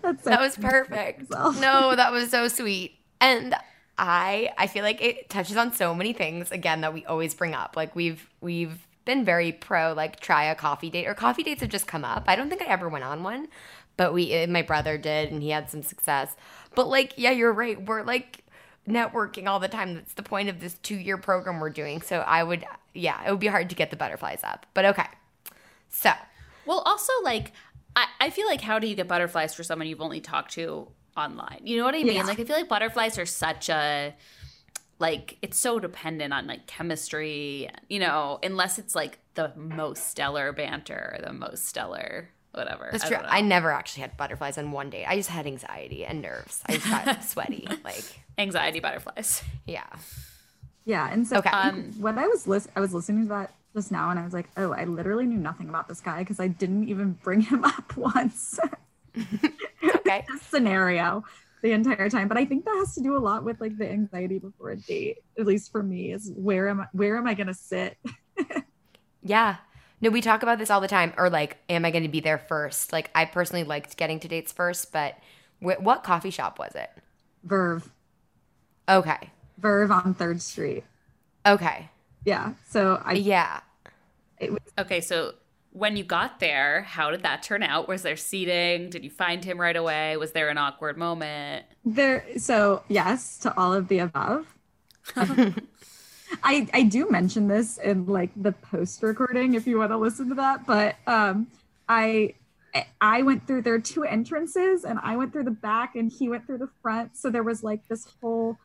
That's 0.01 0.23
so 0.23 0.29
That 0.29 0.39
was 0.39 0.57
perfect. 0.57 1.29
No, 1.29 1.95
that 1.95 2.11
was 2.11 2.29
so 2.29 2.47
sweet. 2.47 2.97
And 3.19 3.55
I 3.97 4.49
I 4.57 4.67
feel 4.67 4.83
like 4.83 5.01
it 5.01 5.29
touches 5.29 5.57
on 5.57 5.73
so 5.73 5.93
many 5.93 6.13
things 6.13 6.51
again 6.51 6.81
that 6.81 6.93
we 6.93 7.05
always 7.05 7.33
bring 7.33 7.53
up. 7.53 7.75
Like 7.75 7.95
we've 7.95 8.29
we've 8.41 8.87
been 9.05 9.25
very 9.25 9.51
pro 9.51 9.93
like 9.93 10.19
try 10.19 10.45
a 10.45 10.55
coffee 10.55 10.89
date 10.89 11.07
or 11.07 11.13
coffee 11.13 11.43
dates 11.43 11.61
have 11.61 11.69
just 11.69 11.87
come 11.87 12.05
up. 12.05 12.23
I 12.27 12.35
don't 12.35 12.49
think 12.49 12.61
I 12.61 12.65
ever 12.65 12.89
went 12.89 13.03
on 13.03 13.23
one, 13.23 13.47
but 13.97 14.13
we 14.13 14.31
eh, 14.31 14.45
my 14.47 14.61
brother 14.61 14.97
did 14.97 15.31
and 15.31 15.41
he 15.41 15.49
had 15.49 15.69
some 15.69 15.83
success. 15.83 16.35
But 16.75 16.87
like 16.87 17.13
yeah, 17.17 17.31
you're 17.31 17.53
right. 17.53 17.83
We're 17.83 18.03
like 18.03 18.42
networking 18.87 19.47
all 19.47 19.59
the 19.59 19.67
time. 19.67 19.95
That's 19.95 20.13
the 20.13 20.23
point 20.23 20.49
of 20.49 20.59
this 20.59 20.75
2-year 20.83 21.17
program 21.17 21.59
we're 21.59 21.69
doing. 21.69 22.01
So 22.01 22.19
I 22.19 22.43
would 22.43 22.65
yeah, 22.93 23.25
it 23.25 23.31
would 23.31 23.39
be 23.39 23.47
hard 23.47 23.69
to 23.69 23.75
get 23.75 23.89
the 23.89 23.95
butterflies 23.95 24.41
up. 24.43 24.65
But 24.73 24.85
okay. 24.85 25.07
So, 25.89 26.11
Well, 26.65 26.79
also 26.79 27.11
like 27.23 27.51
I, 27.95 28.07
I 28.19 28.29
feel 28.29 28.47
like 28.47 28.61
how 28.61 28.79
do 28.79 28.87
you 28.87 28.95
get 28.95 29.07
butterflies 29.07 29.53
for 29.53 29.63
someone 29.63 29.87
you've 29.87 30.01
only 30.01 30.21
talked 30.21 30.53
to 30.53 30.87
online? 31.15 31.61
You 31.63 31.77
know 31.77 31.85
what 31.85 31.95
I 31.95 32.03
mean? 32.03 32.15
Yeah. 32.15 32.23
Like 32.23 32.39
I 32.39 32.43
feel 32.43 32.55
like 32.55 32.69
butterflies 32.69 33.17
are 33.17 33.25
such 33.25 33.69
a 33.69 34.15
like 34.99 35.37
it's 35.41 35.57
so 35.57 35.79
dependent 35.79 36.33
on 36.33 36.47
like 36.47 36.67
chemistry, 36.67 37.69
you 37.89 37.99
know, 37.99 38.39
unless 38.43 38.79
it's 38.79 38.95
like 38.95 39.19
the 39.35 39.51
most 39.55 40.09
stellar 40.09 40.51
banter, 40.53 41.15
or 41.17 41.25
the 41.25 41.33
most 41.33 41.65
stellar 41.65 42.29
whatever. 42.53 42.89
That's 42.91 43.05
I 43.05 43.07
true. 43.07 43.17
I 43.17 43.41
never 43.41 43.71
actually 43.71 44.01
had 44.01 44.17
butterflies 44.17 44.57
on 44.57 44.71
one 44.71 44.89
date. 44.89 45.05
I 45.05 45.15
just 45.15 45.29
had 45.29 45.47
anxiety 45.47 46.05
and 46.05 46.21
nerves. 46.21 46.61
I 46.67 46.73
just 46.73 46.89
got 46.89 47.23
sweaty. 47.29 47.67
Like, 47.83 48.22
Anxiety 48.37 48.79
butterflies. 48.79 49.43
yeah. 49.65 49.85
Yeah, 50.85 51.09
and 51.11 51.25
so 51.25 51.37
Okay. 51.37 51.49
um, 51.49 51.93
when 51.99 52.19
I 52.19 52.27
was 52.27 52.45
lis- 52.47 52.67
I 52.75 52.79
was 52.81 52.93
listening 52.93 53.23
to 53.23 53.29
that 53.29 53.53
just 53.73 53.91
now, 53.91 54.09
and 54.09 54.19
I 54.19 54.23
was 54.25 54.33
like, 54.33 54.49
oh, 54.57 54.73
I 54.73 54.83
literally 54.83 55.25
knew 55.25 55.37
nothing 55.37 55.69
about 55.69 55.87
this 55.87 56.01
guy 56.01 56.19
because 56.19 56.39
I 56.41 56.47
didn't 56.47 56.89
even 56.89 57.13
bring 57.23 57.39
him 57.41 57.63
up 57.65 57.95
once. 57.95 58.59
Okay. 59.95 60.25
scenario 60.49 61.23
the 61.61 61.71
entire 61.71 62.09
time, 62.09 62.27
but 62.27 62.37
I 62.37 62.43
think 62.43 62.65
that 62.65 62.75
has 62.79 62.93
to 62.95 63.01
do 63.01 63.15
a 63.15 63.19
lot 63.19 63.45
with 63.45 63.61
like 63.61 63.77
the 63.77 63.89
anxiety 63.89 64.39
before 64.39 64.71
a 64.71 64.75
date. 64.75 65.19
At 65.39 65.45
least 65.45 65.71
for 65.71 65.81
me, 65.81 66.11
is 66.11 66.31
where 66.35 66.67
am 66.67 66.81
I, 66.81 66.87
where 66.91 67.15
am 67.17 67.27
I 67.27 67.33
gonna 67.33 67.53
sit? 67.53 67.97
Yeah. 69.25 69.55
No, 70.01 70.09
we 70.09 70.19
talk 70.19 70.43
about 70.43 70.59
this 70.59 70.69
all 70.69 70.81
the 70.81 70.87
time. 70.89 71.13
Or 71.17 71.29
like, 71.29 71.57
am 71.69 71.85
I 71.85 71.91
going 71.91 72.03
to 72.03 72.09
be 72.09 72.19
there 72.19 72.37
first? 72.37 72.91
Like, 72.91 73.09
I 73.15 73.23
personally 73.23 73.63
liked 73.63 73.95
getting 73.95 74.19
to 74.19 74.27
dates 74.27 74.51
first, 74.51 74.91
but 74.91 75.17
wh- 75.61 75.79
what 75.81 76.03
coffee 76.03 76.29
shop 76.29 76.59
was 76.59 76.75
it? 76.75 76.89
Verve, 77.45 77.89
Okay. 78.89 79.31
Verve 79.57 79.91
on 79.91 80.13
Third 80.13 80.41
Street. 80.41 80.83
Okay. 81.45 81.89
Yeah, 82.25 82.53
so 82.69 83.01
I 83.03 83.13
Yeah. 83.13 83.61
it 84.39 84.51
was 84.51 84.61
Okay, 84.77 85.01
so 85.01 85.33
when 85.71 85.97
you 85.97 86.03
got 86.03 86.39
there, 86.39 86.83
how 86.83 87.09
did 87.11 87.23
that 87.23 87.43
turn 87.43 87.63
out? 87.63 87.87
Was 87.87 88.03
there 88.03 88.15
seating? 88.15 88.89
Did 88.89 89.03
you 89.03 89.09
find 89.09 89.43
him 89.43 89.59
right 89.59 89.75
away? 89.75 90.17
Was 90.17 90.31
there 90.31 90.49
an 90.49 90.57
awkward 90.57 90.97
moment? 90.97 91.65
There, 91.83 92.25
so 92.37 92.83
yes 92.87 93.37
to 93.39 93.57
all 93.57 93.73
of 93.73 93.87
the 93.87 93.99
above. 93.99 94.47
I 96.43 96.67
I 96.73 96.83
do 96.83 97.09
mention 97.09 97.47
this 97.47 97.77
in 97.77 98.05
like 98.05 98.31
the 98.35 98.51
post 98.51 99.03
recording 99.03 99.53
if 99.53 99.67
you 99.67 99.77
want 99.77 99.91
to 99.91 99.97
listen 99.97 100.29
to 100.29 100.35
that, 100.35 100.65
but 100.65 100.95
um, 101.07 101.47
I 101.89 102.33
I 103.01 103.21
went 103.21 103.45
through 103.45 103.63
there 103.63 103.75
are 103.75 103.79
two 103.79 104.03
entrances 104.03 104.83
and 104.83 104.99
I 105.03 105.15
went 105.15 105.31
through 105.31 105.43
the 105.43 105.51
back 105.51 105.95
and 105.95 106.11
he 106.11 106.29
went 106.29 106.45
through 106.47 106.59
the 106.59 106.69
front, 106.81 107.17
so 107.17 107.29
there 107.29 107.43
was 107.43 107.63
like 107.63 107.87
this 107.87 108.07
whole 108.21 108.57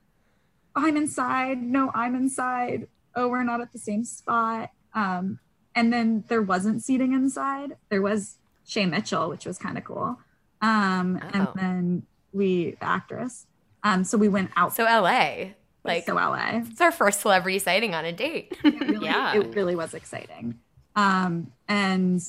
I'm 0.79 0.97
inside, 0.97 1.63
no, 1.63 1.91
I'm 1.95 2.15
inside. 2.15 2.89
Oh, 3.15 3.29
we're 3.29 3.43
not 3.45 3.61
at 3.61 3.73
the 3.73 3.79
same 3.79 4.05
spot. 4.05 4.71
Um, 4.95 5.39
and 5.75 5.93
then 5.93 6.25
there 6.29 6.43
wasn't 6.43 6.83
seating 6.83 7.13
inside. 7.13 7.77
There 7.89 8.03
was 8.03 8.37
Shay 8.67 8.87
Mitchell, 8.87 9.29
which 9.29 9.45
was 9.47 9.59
kind 9.59 9.77
of 9.79 9.85
cool. 9.85 10.19
Um, 10.61 11.21
and 11.33 11.49
Oh. 11.49 11.53
then 11.55 12.03
we, 12.33 12.73
the 12.73 12.85
actress. 12.85 13.47
Um, 13.83 14.05
so 14.05 14.19
we 14.19 14.29
went 14.29 14.51
out 14.57 14.75
So 14.75 14.85
LA. 14.85 15.51
Like, 15.85 16.05
so 16.05 16.15
LA. 16.17 16.63
it's 16.67 16.81
our 16.81 16.93
first 16.93 17.21
celebrity 17.21 17.59
sighting 17.59 17.95
on 17.95 18.05
a 18.05 18.13
date. 18.13 18.57
Really, 18.65 19.07
Yeah. 19.07 19.35
it 19.37 19.55
really 19.55 19.77
was 19.77 19.95
exciting. 19.95 20.59
Um, 20.97 21.53
and 21.69 22.21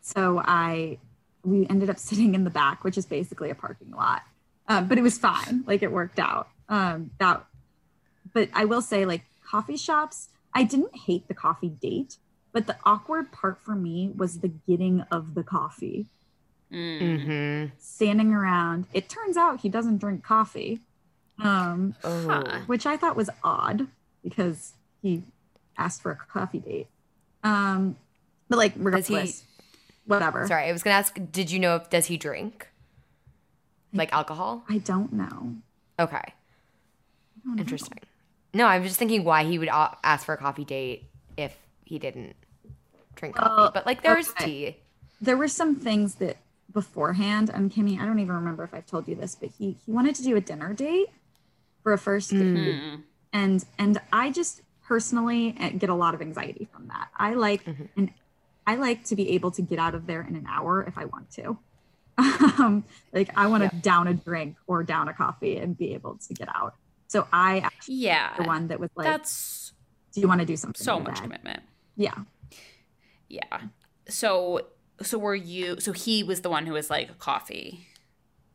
so 0.00 0.40
I, 0.44 0.98
we 1.44 1.66
ended 1.68 1.88
up 1.90 1.98
sitting 1.98 2.34
in 2.34 2.44
the 2.44 2.50
back, 2.50 2.84
which 2.84 2.98
is 2.98 3.06
basically 3.06 3.50
a 3.50 3.54
parking 3.54 3.90
lot. 3.90 4.22
Um, 4.68 4.86
but 4.88 4.98
it 4.98 5.02
was 5.02 5.18
fine. 5.18 5.64
Like 5.66 5.82
it 5.82 5.90
worked 5.90 6.18
out. 6.18 6.48
Um, 6.72 7.10
that, 7.18 7.44
but 8.32 8.48
I 8.54 8.64
will 8.64 8.80
say, 8.82 9.04
like 9.04 9.24
coffee 9.44 9.76
shops, 9.76 10.30
I 10.54 10.64
didn't 10.64 10.96
hate 10.96 11.28
the 11.28 11.34
coffee 11.34 11.68
date, 11.68 12.16
but 12.52 12.66
the 12.66 12.76
awkward 12.84 13.30
part 13.30 13.58
for 13.62 13.74
me 13.74 14.10
was 14.16 14.40
the 14.40 14.48
getting 14.48 15.02
of 15.10 15.34
the 15.34 15.42
coffee. 15.42 16.06
Mm. 16.72 17.00
mm-hmm. 17.02 17.74
Standing 17.78 18.32
around. 18.32 18.86
It 18.94 19.10
turns 19.10 19.36
out 19.36 19.60
he 19.60 19.68
doesn't 19.68 19.98
drink 19.98 20.24
coffee. 20.24 20.80
Um, 21.38 21.94
Oh. 22.02 22.62
Which 22.66 22.86
I 22.86 22.96
thought 22.96 23.16
was 23.16 23.28
odd 23.44 23.88
because 24.24 24.72
he 25.02 25.24
asked 25.76 26.00
for 26.02 26.12
a 26.12 26.16
coffee 26.16 26.60
date. 26.60 26.86
Um, 27.44 27.96
but 28.48 28.56
like 28.56 28.72
Does 28.74 29.08
he- 29.08 29.14
regardless, 29.14 29.44
whatever. 30.06 30.46
Sorry, 30.46 30.68
I 30.68 30.72
was 30.72 30.82
going 30.82 30.94
to 30.94 30.98
ask, 30.98 31.18
did 31.30 31.50
you 31.50 31.58
know 31.58 31.76
if, 31.76 31.90
does 31.90 32.06
he 32.06 32.16
drink? 32.16 32.68
Like 33.92 34.10
alcohol? 34.12 34.64
I 34.70 34.78
don't 34.78 35.12
know. 35.12 35.56
Okay. 36.00 36.32
Know. 37.44 37.60
Interesting. 37.60 37.98
No, 38.54 38.66
I 38.66 38.78
was 38.78 38.88
just 38.88 38.98
thinking 38.98 39.24
why 39.24 39.44
he 39.44 39.58
would 39.58 39.70
ask 39.70 40.26
for 40.26 40.34
a 40.34 40.36
coffee 40.36 40.64
date 40.64 41.08
if 41.36 41.56
he 41.84 41.98
didn't 41.98 42.36
drink 43.14 43.36
coffee. 43.36 43.54
Well, 43.56 43.70
but 43.72 43.86
like, 43.86 44.02
there's 44.02 44.30
okay. 44.30 44.44
tea. 44.44 44.76
There 45.20 45.36
were 45.36 45.48
some 45.48 45.76
things 45.76 46.16
that 46.16 46.36
beforehand, 46.72 47.50
and 47.52 47.70
Kimmy, 47.70 48.00
I 48.00 48.06
don't 48.06 48.18
even 48.18 48.34
remember 48.34 48.64
if 48.64 48.74
I've 48.74 48.86
told 48.86 49.08
you 49.08 49.14
this, 49.14 49.34
but 49.34 49.50
he 49.58 49.76
he 49.84 49.92
wanted 49.92 50.14
to 50.16 50.22
do 50.22 50.36
a 50.36 50.40
dinner 50.40 50.72
date 50.74 51.08
for 51.82 51.92
a 51.92 51.98
first 51.98 52.30
date, 52.30 52.40
Mm. 52.40 53.02
and 53.32 53.64
and 53.78 54.00
I 54.12 54.30
just 54.30 54.62
personally 54.86 55.56
uh, 55.60 55.70
get 55.70 55.90
a 55.90 55.94
lot 55.94 56.14
of 56.14 56.20
anxiety 56.20 56.68
from 56.72 56.88
that. 56.88 57.08
I 57.16 57.34
like 57.34 57.66
and 57.96 58.10
I 58.66 58.76
like 58.76 59.04
to 59.04 59.16
be 59.16 59.30
able 59.30 59.50
to 59.52 59.62
get 59.62 59.78
out 59.78 59.94
of 59.94 60.06
there 60.06 60.22
in 60.22 60.36
an 60.36 60.46
hour 60.48 60.82
if 60.84 60.96
I 60.98 61.06
want 61.06 61.30
to. 61.32 61.58
Um, 62.58 62.84
like 63.12 63.30
I 63.34 63.46
want 63.46 63.68
to 63.68 63.74
down 63.76 64.06
a 64.06 64.14
drink 64.14 64.56
or 64.66 64.82
down 64.82 65.08
a 65.08 65.14
coffee 65.14 65.56
and 65.56 65.76
be 65.76 65.94
able 65.94 66.18
to 66.28 66.34
get 66.34 66.48
out. 66.54 66.74
So 67.12 67.28
I 67.30 67.58
actually 67.58 67.96
Yeah. 67.96 68.34
the 68.38 68.44
one 68.44 68.68
that 68.68 68.80
was 68.80 68.88
like, 68.96 69.04
That's 69.06 69.72
"Do 70.14 70.22
you 70.22 70.28
want 70.28 70.40
to 70.40 70.46
do 70.46 70.56
something?" 70.56 70.82
so 70.82 70.98
much 70.98 71.16
bed?" 71.16 71.22
commitment. 71.24 71.62
Yeah, 71.94 72.14
Yeah. 73.28 73.60
So 74.08 74.66
so 75.02 75.18
were 75.18 75.34
you 75.34 75.78
so 75.78 75.92
he 75.92 76.22
was 76.22 76.40
the 76.40 76.48
one 76.48 76.64
who 76.64 76.72
was 76.72 76.88
like 76.88 77.18
coffee. 77.18 77.86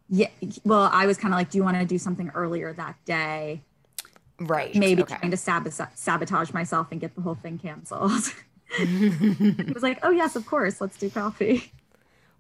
yeah. 0.10 0.30
Well, 0.64 0.90
I 0.92 1.06
was 1.06 1.18
kind 1.18 1.34
of 1.36 1.38
like, 1.38 1.52
"Do 1.52 1.60
you 1.60 1.64
want 1.64 1.78
to 1.78 1.86
do 1.86 2.00
something 2.00 2.30
earlier 2.34 2.74
that 2.74 2.96
day?" 3.06 3.62
Right. 4.40 4.74
Maybe 4.76 5.04
Okay. 5.04 5.18
trying 5.18 5.32
to 5.32 5.38
sab- 5.38 5.72
sabotage 5.96 6.52
myself 6.52 6.88
and 6.92 7.00
get 7.00 7.14
the 7.16 7.22
whole 7.22 7.36
thing 7.36 7.60
canceled. 7.60 8.12
he 8.78 9.72
was 9.74 9.84
like, 9.84 10.00
"Oh 10.02 10.10
yes, 10.12 10.36
of 10.36 10.46
course, 10.48 10.82
let's 10.82 10.98
do 10.98 11.10
coffee." 11.12 11.72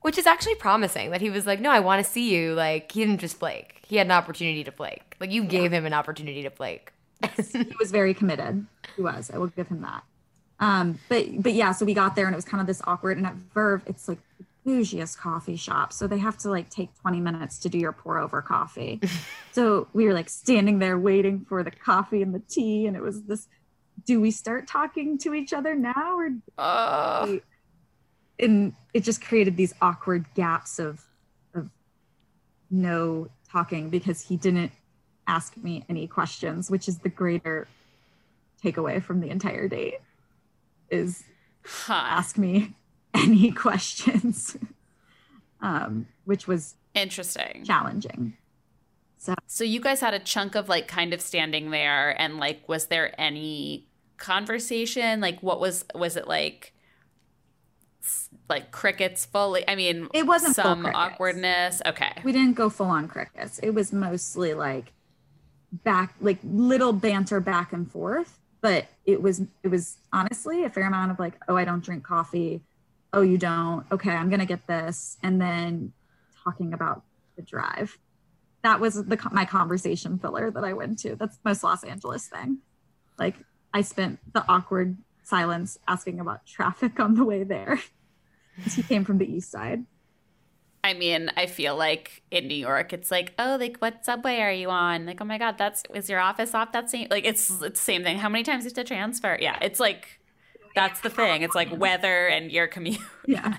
Which 0.07 0.17
is 0.17 0.25
actually 0.25 0.55
promising 0.55 1.11
that 1.11 1.19
he 1.19 1.29
was 1.29 1.45
like, 1.45 1.59
no, 1.59 1.69
I 1.69 1.81
want 1.81 2.01
to 2.01 2.09
see 2.09 2.33
you. 2.33 2.53
Like, 2.53 2.89
he 2.93 3.01
didn't 3.01 3.19
just 3.19 3.37
flake. 3.37 3.81
He 3.85 3.97
had 3.97 4.07
an 4.07 4.11
opportunity 4.11 4.63
to 4.63 4.71
flake. 4.71 5.17
Like, 5.19 5.31
you 5.31 5.43
gave 5.43 5.73
him 5.73 5.85
an 5.85 5.91
opportunity 5.91 6.43
to 6.43 6.49
flake. 6.49 6.93
he 7.35 7.73
was 7.77 7.91
very 7.91 8.13
committed. 8.13 8.65
He 8.95 9.01
was. 9.01 9.29
I 9.29 9.37
will 9.37 9.47
give 9.47 9.67
him 9.67 9.81
that. 9.81 10.05
Um, 10.61 10.99
but 11.09 11.25
but 11.43 11.51
yeah, 11.51 11.73
so 11.73 11.85
we 11.85 11.93
got 11.93 12.15
there 12.15 12.25
and 12.25 12.33
it 12.33 12.37
was 12.37 12.45
kind 12.45 12.61
of 12.61 12.67
this 12.67 12.81
awkward. 12.87 13.17
And 13.17 13.27
at 13.27 13.35
Verve, 13.53 13.83
it's 13.85 14.07
like 14.07 14.19
the 14.37 14.45
bougiest 14.65 15.17
coffee 15.17 15.57
shop, 15.57 15.91
so 15.91 16.07
they 16.07 16.19
have 16.19 16.37
to 16.37 16.49
like 16.49 16.69
take 16.69 16.89
twenty 17.01 17.19
minutes 17.19 17.59
to 17.59 17.69
do 17.69 17.77
your 17.77 17.91
pour 17.91 18.17
over 18.17 18.41
coffee. 18.41 19.01
so 19.51 19.89
we 19.91 20.05
were 20.05 20.13
like 20.13 20.29
standing 20.29 20.79
there 20.79 20.97
waiting 20.97 21.45
for 21.49 21.63
the 21.63 21.71
coffee 21.71 22.21
and 22.21 22.33
the 22.33 22.41
tea, 22.47 22.87
and 22.87 22.95
it 22.95 23.01
was 23.01 23.23
this. 23.23 23.49
Do 24.05 24.21
we 24.21 24.31
start 24.31 24.67
talking 24.67 25.17
to 25.17 25.33
each 25.33 25.51
other 25.51 25.75
now, 25.75 26.17
or 26.17 26.29
Oh. 26.57 27.41
And 28.39 28.73
it 28.93 29.03
just 29.03 29.21
created 29.23 29.57
these 29.57 29.73
awkward 29.81 30.25
gaps 30.35 30.79
of 30.79 31.03
of 31.53 31.69
no 32.69 33.27
talking 33.49 33.89
because 33.89 34.21
he 34.21 34.37
didn't 34.37 34.71
ask 35.27 35.55
me 35.57 35.83
any 35.89 36.07
questions, 36.07 36.69
which 36.69 36.87
is 36.87 36.99
the 36.99 37.09
greater 37.09 37.67
takeaway 38.63 39.01
from 39.01 39.19
the 39.19 39.29
entire 39.29 39.67
date 39.67 39.95
is 40.89 41.23
Huh. 41.65 41.93
ask 41.93 42.37
me 42.37 42.75
any 43.13 43.51
questions. 43.51 44.57
um, 45.61 46.07
which 46.25 46.47
was 46.47 46.75
Interesting. 46.93 47.63
challenging. 47.65 48.37
So 49.17 49.33
So 49.47 49.63
you 49.63 49.79
guys 49.81 49.99
had 49.99 50.13
a 50.13 50.19
chunk 50.19 50.55
of 50.55 50.69
like 50.69 50.87
kind 50.87 51.13
of 51.13 51.21
standing 51.21 51.71
there 51.71 52.19
and 52.19 52.37
like 52.37 52.67
was 52.69 52.87
there 52.87 53.13
any 53.19 53.87
conversation? 54.17 55.19
Like 55.19 55.41
what 55.43 55.59
was 55.59 55.83
was 55.93 56.15
it 56.15 56.27
like 56.27 56.73
like 58.49 58.71
crickets 58.71 59.25
fully? 59.25 59.67
I 59.67 59.75
mean, 59.75 60.07
It 60.13 60.25
wasn't 60.25 60.55
some 60.55 60.85
awkwardness. 60.85 61.81
Okay. 61.85 62.11
We 62.23 62.31
didn't 62.31 62.53
go 62.55 62.69
full 62.69 62.87
on 62.87 63.07
crickets. 63.07 63.59
It 63.59 63.71
was 63.71 63.91
mostly 63.91 64.53
like 64.53 64.93
back 65.83 66.15
like 66.21 66.39
little 66.43 66.93
banter 66.93 67.39
back 67.39 67.73
and 67.73 67.91
forth, 67.91 68.39
but 68.61 68.87
it 69.05 69.21
was 69.21 69.41
it 69.63 69.67
was 69.69 69.97
honestly 70.13 70.63
a 70.63 70.69
fair 70.69 70.87
amount 70.87 71.11
of 71.11 71.19
like, 71.19 71.33
oh, 71.47 71.57
I 71.57 71.65
don't 71.65 71.83
drink 71.83 72.03
coffee. 72.03 72.61
Oh, 73.13 73.21
you 73.21 73.37
don't. 73.37 73.85
Okay, 73.91 74.11
I'm 74.11 74.29
gonna 74.29 74.45
get 74.45 74.67
this. 74.67 75.17
And 75.23 75.41
then 75.41 75.93
talking 76.43 76.73
about 76.73 77.03
the 77.35 77.41
drive. 77.41 77.97
that 78.63 78.79
was 78.79 78.95
the 79.05 79.17
my 79.31 79.45
conversation 79.45 80.17
filler 80.19 80.49
that 80.51 80.63
I 80.63 80.73
went 80.73 80.99
to. 80.99 81.15
That's 81.15 81.37
most 81.43 81.63
Los 81.63 81.83
Angeles 81.83 82.27
thing. 82.27 82.59
Like 83.19 83.35
I 83.73 83.81
spent 83.81 84.19
the 84.33 84.45
awkward 84.47 84.97
silence 85.23 85.77
asking 85.87 86.19
about 86.19 86.45
traffic 86.45 86.99
on 86.99 87.15
the 87.15 87.25
way 87.25 87.43
there. 87.43 87.79
he 88.65 88.83
came 88.83 89.05
from 89.05 89.17
the 89.17 89.31
east 89.31 89.51
side. 89.51 89.85
I 90.83 90.93
mean, 90.93 91.29
I 91.35 91.47
feel 91.47 91.75
like 91.75 92.23
in 92.31 92.47
New 92.47 92.55
York, 92.55 92.93
it's 92.93 93.11
like, 93.11 93.33
oh, 93.37 93.57
like 93.59 93.77
what 93.77 94.05
subway 94.05 94.39
are 94.39 94.51
you 94.51 94.69
on? 94.69 95.05
Like, 95.05 95.19
oh 95.21 95.25
my 95.25 95.37
god, 95.37 95.57
that's 95.57 95.83
is 95.93 96.09
your 96.09 96.19
office 96.19 96.53
off 96.53 96.71
that 96.71 96.89
same? 96.89 97.07
Like, 97.09 97.25
it's 97.25 97.49
it's 97.49 97.59
the 97.59 97.75
same 97.75 98.03
thing. 98.03 98.17
How 98.17 98.29
many 98.29 98.43
times 98.43 98.63
you 98.63 98.69
have 98.69 98.75
to 98.75 98.83
transfer? 98.83 99.37
Yeah, 99.39 99.57
it's 99.61 99.79
like 99.79 100.19
that's 100.75 101.01
the 101.01 101.09
thing. 101.09 101.41
It's 101.41 101.55
like 101.55 101.75
weather 101.77 102.27
and 102.27 102.51
your 102.51 102.67
commute. 102.67 102.99
Yeah, 103.27 103.57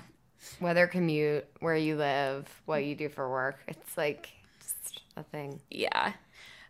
Weather, 0.59 0.87
commute, 0.87 1.45
where 1.59 1.75
you 1.75 1.95
live, 1.95 2.47
what 2.65 2.83
you 2.83 2.95
do 2.95 3.07
for 3.09 3.29
work. 3.29 3.59
It's 3.67 3.97
like 3.97 4.29
just 4.59 5.01
a 5.15 5.23
thing. 5.23 5.61
Yeah. 5.69 6.13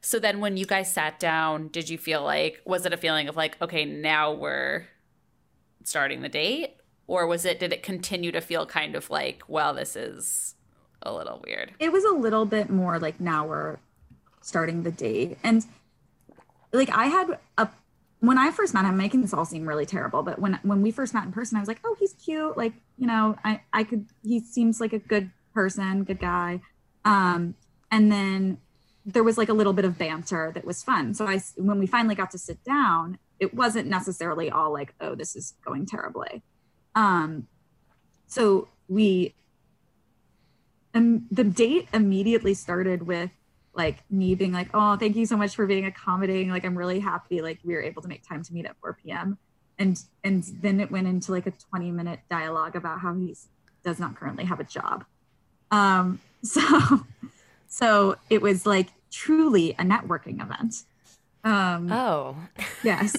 So 0.01 0.19
then 0.19 0.39
when 0.39 0.57
you 0.57 0.65
guys 0.65 0.91
sat 0.91 1.19
down, 1.19 1.69
did 1.69 1.89
you 1.89 1.97
feel 1.97 2.23
like 2.23 2.61
was 2.65 2.85
it 2.85 2.93
a 2.93 2.97
feeling 2.97 3.27
of 3.27 3.35
like, 3.35 3.59
okay, 3.61 3.85
now 3.85 4.33
we're 4.33 4.85
starting 5.83 6.21
the 6.21 6.29
date? 6.29 6.75
Or 7.09 7.25
was 7.25 7.43
it 7.43 7.59
did 7.59 7.73
it 7.73 7.81
continue 7.81 8.31
to 8.31 8.39
feel 8.39 8.67
kind 8.67 8.95
of 8.95 9.09
like, 9.09 9.41
well, 9.47 9.73
this 9.73 9.95
is 9.95 10.53
a 11.01 11.11
little 11.11 11.41
weird? 11.43 11.71
it 11.79 11.91
was 11.91 12.03
a 12.03 12.11
little 12.11 12.45
bit 12.45 12.69
more 12.69 12.99
like 12.99 13.19
now 13.19 13.47
we're 13.47 13.77
starting 14.41 14.83
the 14.83 14.91
date, 14.91 15.39
and 15.43 15.65
like 16.71 16.89
I 16.91 17.07
had 17.07 17.39
a 17.57 17.67
when 18.19 18.37
I 18.37 18.51
first 18.51 18.75
met 18.75 18.85
him, 18.85 18.95
making 18.95 19.21
this 19.21 19.33
all 19.33 19.43
seem 19.43 19.67
really 19.67 19.87
terrible, 19.87 20.21
but 20.21 20.37
when 20.37 20.59
when 20.61 20.83
we 20.83 20.91
first 20.91 21.15
met 21.15 21.23
in 21.23 21.31
person, 21.31 21.57
I 21.57 21.61
was 21.61 21.67
like, 21.67 21.79
oh, 21.83 21.95
he's 21.99 22.13
cute. 22.13 22.55
Like 22.55 22.73
you 22.99 23.07
know, 23.07 23.35
I 23.43 23.61
I 23.73 23.83
could 23.85 24.05
he 24.23 24.39
seems 24.39 24.79
like 24.79 24.93
a 24.93 24.99
good 24.99 25.31
person, 25.51 26.03
good 26.03 26.19
guy. 26.19 26.61
Um, 27.05 27.55
and 27.89 28.11
then 28.11 28.59
there 29.03 29.23
was 29.23 29.35
like 29.35 29.49
a 29.49 29.53
little 29.53 29.73
bit 29.73 29.83
of 29.83 29.97
banter 29.97 30.51
that 30.53 30.63
was 30.63 30.83
fun. 30.83 31.15
So 31.15 31.25
I 31.25 31.41
when 31.55 31.79
we 31.79 31.87
finally 31.87 32.13
got 32.13 32.29
to 32.31 32.37
sit 32.37 32.63
down, 32.63 33.17
it 33.39 33.55
wasn't 33.55 33.87
necessarily 33.87 34.51
all 34.51 34.71
like, 34.71 34.93
oh, 35.01 35.15
this 35.15 35.35
is 35.35 35.55
going 35.65 35.87
terribly. 35.87 36.43
Um, 36.99 37.47
so 38.27 38.67
we 38.89 39.33
and 40.93 41.25
the 41.31 41.45
date 41.45 41.87
immediately 41.93 42.53
started 42.53 43.03
with 43.03 43.29
like 43.73 44.03
me 44.11 44.35
being 44.35 44.51
like, 44.51 44.67
oh, 44.73 44.97
thank 44.97 45.15
you 45.15 45.25
so 45.25 45.37
much 45.37 45.55
for 45.55 45.65
being 45.65 45.85
accommodating. 45.85 46.49
Like, 46.49 46.65
I'm 46.65 46.77
really 46.77 46.99
happy. 46.99 47.41
Like, 47.41 47.59
we 47.63 47.73
were 47.73 47.81
able 47.81 48.01
to 48.01 48.09
make 48.09 48.27
time 48.27 48.43
to 48.43 48.53
meet 48.53 48.65
at 48.65 48.75
4 48.81 48.97
p.m. 49.01 49.37
And 49.77 49.97
and 50.25 50.43
then 50.61 50.81
it 50.81 50.91
went 50.91 51.07
into 51.07 51.31
like 51.31 51.47
a 51.47 51.51
20 51.51 51.91
minute 51.91 52.19
dialogue 52.29 52.75
about 52.75 52.99
how 52.99 53.15
he 53.15 53.33
does 53.81 53.97
not 53.97 54.17
currently 54.17 54.43
have 54.43 54.59
a 54.59 54.65
job. 54.65 55.05
Um, 55.71 56.19
so 56.43 57.05
so 57.69 58.17
it 58.29 58.41
was 58.41 58.65
like 58.65 58.89
truly 59.09 59.71
a 59.71 59.83
networking 59.83 60.41
event. 60.41 60.83
Um, 61.43 61.91
Oh, 61.91 62.35
yes, 62.83 63.15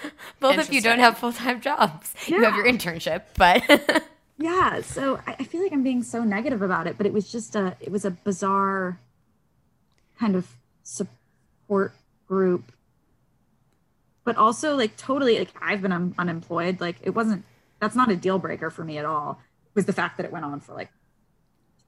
both 0.40 0.58
of 0.58 0.72
you 0.72 0.80
don't 0.80 0.98
have 0.98 1.16
full 1.18 1.32
time 1.32 1.60
jobs. 1.60 2.14
You 2.26 2.42
have 2.42 2.56
your 2.56 2.66
internship, 2.66 3.22
but 3.36 4.04
yeah. 4.38 4.82
So 4.82 5.18
I, 5.26 5.36
I 5.40 5.44
feel 5.44 5.62
like 5.62 5.72
I'm 5.72 5.82
being 5.82 6.02
so 6.02 6.24
negative 6.24 6.60
about 6.60 6.86
it, 6.86 6.96
but 6.98 7.06
it 7.06 7.12
was 7.12 7.32
just 7.32 7.56
a 7.56 7.76
it 7.80 7.90
was 7.90 8.04
a 8.04 8.10
bizarre 8.10 8.98
kind 10.18 10.36
of 10.36 10.46
support 10.82 11.94
group. 12.28 12.70
But 14.24 14.36
also 14.36 14.76
like 14.76 14.96
totally 14.96 15.38
like 15.38 15.50
i've 15.60 15.80
been 15.82 15.92
un- 15.92 16.14
unemployed. 16.18 16.80
Like 16.80 16.96
it 17.02 17.10
wasn't 17.10 17.44
that's 17.80 17.96
not 17.96 18.10
a 18.10 18.16
deal 18.16 18.38
breaker 18.38 18.70
for 18.70 18.84
me 18.84 18.98
at 18.98 19.04
all. 19.06 19.40
It 19.66 19.74
was 19.74 19.86
the 19.86 19.92
fact 19.92 20.18
that 20.18 20.24
it 20.26 20.32
went 20.32 20.44
on 20.44 20.60
for 20.60 20.74
like 20.74 20.90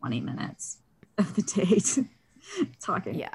20 0.01 0.20
minutes 0.20 0.79
of 1.18 1.35
the 1.35 1.43
date 1.64 1.99
talking 2.81 3.14
Yeah. 3.14 3.29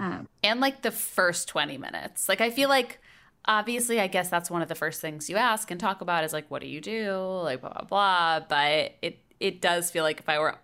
About 0.00 0.12
it. 0.12 0.18
um, 0.20 0.28
And 0.42 0.60
like 0.60 0.82
the 0.82 0.90
first 0.90 1.48
20 1.48 1.78
minutes. 1.78 2.28
Like 2.28 2.40
I 2.40 2.50
feel 2.50 2.68
like 2.68 2.98
obviously 3.46 4.00
I 4.00 4.06
guess 4.06 4.28
that's 4.28 4.50
one 4.50 4.62
of 4.62 4.68
the 4.68 4.74
first 4.74 5.00
things 5.00 5.30
you 5.30 5.36
ask 5.36 5.70
and 5.70 5.80
talk 5.80 6.00
about 6.00 6.24
is 6.24 6.32
like 6.32 6.50
what 6.50 6.60
do 6.62 6.68
you 6.68 6.80
do? 6.80 7.16
Like 7.42 7.60
blah 7.60 7.70
blah 7.72 7.84
blah. 7.84 8.40
But 8.48 8.94
it 9.02 9.18
it 9.38 9.60
does 9.60 9.90
feel 9.90 10.04
like 10.04 10.20
if 10.20 10.28
I 10.28 10.38
were 10.38 10.56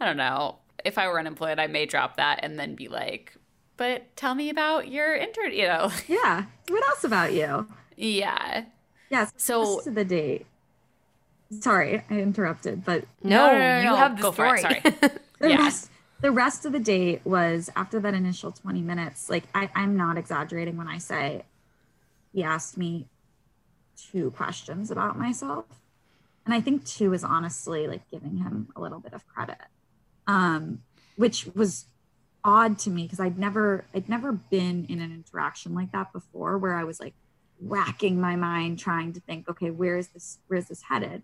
I 0.00 0.04
don't 0.06 0.16
know, 0.16 0.56
if 0.84 0.98
I 0.98 1.08
were 1.08 1.18
unemployed, 1.18 1.58
I 1.58 1.66
may 1.66 1.86
drop 1.86 2.16
that 2.18 2.40
and 2.42 2.58
then 2.58 2.74
be 2.74 2.88
like, 2.88 3.34
but 3.76 4.14
tell 4.16 4.34
me 4.34 4.48
about 4.50 4.88
your 4.88 5.14
intern, 5.14 5.52
you 5.52 5.66
know. 5.66 5.90
yeah 6.08 6.44
what 6.68 6.86
else 6.88 7.04
about 7.04 7.32
you 7.32 7.66
yeah. 7.96 8.64
yes 9.10 9.32
So- 9.36 9.80
to 9.82 9.90
the 9.90 10.04
date 10.04 10.46
sorry 11.60 12.02
i 12.10 12.14
interrupted 12.18 12.84
but 12.84 13.04
no, 13.22 13.46
No, 13.46 13.52
no, 13.52 13.58
no, 13.58 13.78
you 13.78 13.84
no, 13.90 13.94
have 13.96 14.16
the 14.16 14.22
go 14.22 14.32
for 14.32 14.54
it, 14.54 14.58
story. 14.60 14.80
sorry. 14.82 14.94
the 15.38 15.48
Yeah. 15.50 15.56
rest 15.58 15.90
the 16.20 16.30
rest 16.30 16.64
of 16.64 16.72
the 16.72 16.80
date 16.80 17.20
was 17.24 17.70
after 17.76 18.00
that 18.00 18.14
initial 18.14 18.52
20 18.52 18.80
minutes 18.80 19.28
like 19.28 19.44
I, 19.54 19.70
i'm 19.74 19.96
not 19.96 20.16
exaggerating 20.18 20.76
when 20.76 20.88
i 20.88 20.98
say 20.98 21.44
he 22.32 22.42
asked 22.42 22.76
me 22.76 23.06
two 24.12 24.30
questions 24.32 24.90
about 24.90 25.18
myself. 25.18 25.64
And 26.44 26.54
i 26.54 26.60
think 26.60 26.84
two 26.84 27.12
is 27.12 27.24
honestly 27.24 27.86
like 27.86 28.08
giving 28.10 28.36
him 28.38 28.68
a 28.76 28.80
little 28.80 29.00
bit 29.00 29.12
of 29.12 29.26
credit 29.26 29.58
um 30.26 30.82
which 31.16 31.46
was 31.54 31.86
odd 32.44 32.78
to 32.80 32.90
me 32.90 33.04
because 33.04 33.20
i'd 33.20 33.38
never 33.38 33.84
i'd 33.94 34.08
never 34.08 34.32
been 34.32 34.86
in 34.88 35.00
an 35.00 35.12
interaction 35.12 35.74
like 35.74 35.90
that 35.92 36.12
before 36.12 36.56
where 36.58 36.74
i 36.74 36.84
was 36.84 37.00
like 37.00 37.14
racking 37.60 38.20
my 38.20 38.36
mind 38.36 38.78
trying 38.78 39.12
to 39.12 39.20
think 39.20 39.48
okay 39.48 39.70
where 39.70 39.96
is 39.96 40.08
this 40.08 40.38
where 40.46 40.58
is 40.58 40.68
this 40.68 40.82
headed? 40.82 41.22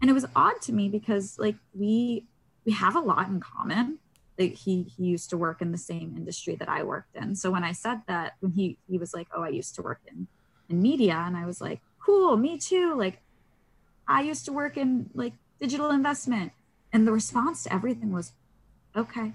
And 0.00 0.10
it 0.10 0.14
was 0.14 0.26
odd 0.34 0.60
to 0.62 0.72
me 0.72 0.88
because 0.88 1.38
like 1.38 1.56
we 1.74 2.24
we 2.64 2.72
have 2.72 2.96
a 2.96 3.00
lot 3.00 3.28
in 3.28 3.40
common 3.40 3.98
like 4.38 4.54
he 4.54 4.84
he 4.84 5.04
used 5.04 5.30
to 5.30 5.36
work 5.36 5.60
in 5.62 5.72
the 5.72 5.78
same 5.78 6.14
industry 6.16 6.56
that 6.56 6.68
I 6.68 6.82
worked 6.82 7.14
in. 7.16 7.34
So 7.36 7.50
when 7.50 7.64
I 7.64 7.72
said 7.72 8.02
that, 8.06 8.34
when 8.40 8.52
he 8.52 8.78
he 8.88 8.98
was 8.98 9.14
like, 9.14 9.28
"Oh, 9.34 9.42
I 9.42 9.48
used 9.48 9.74
to 9.76 9.82
work 9.82 10.00
in 10.06 10.26
in 10.68 10.80
media," 10.82 11.14
and 11.26 11.36
I 11.36 11.46
was 11.46 11.60
like, 11.60 11.80
"Cool, 12.04 12.36
me 12.36 12.58
too." 12.58 12.94
Like, 12.94 13.20
I 14.08 14.22
used 14.22 14.44
to 14.46 14.52
work 14.52 14.76
in 14.76 15.10
like 15.14 15.34
digital 15.60 15.90
investment, 15.90 16.52
and 16.92 17.06
the 17.06 17.12
response 17.12 17.64
to 17.64 17.74
everything 17.74 18.12
was, 18.12 18.32
"Okay, 18.96 19.34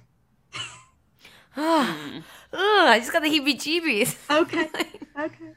Ugh, 1.58 2.24
I 2.54 3.00
just 3.00 3.12
got 3.12 3.24
the 3.24 3.30
heebie-jeebies. 3.30 4.18
okay, 4.30 4.70
okay." 5.20 5.54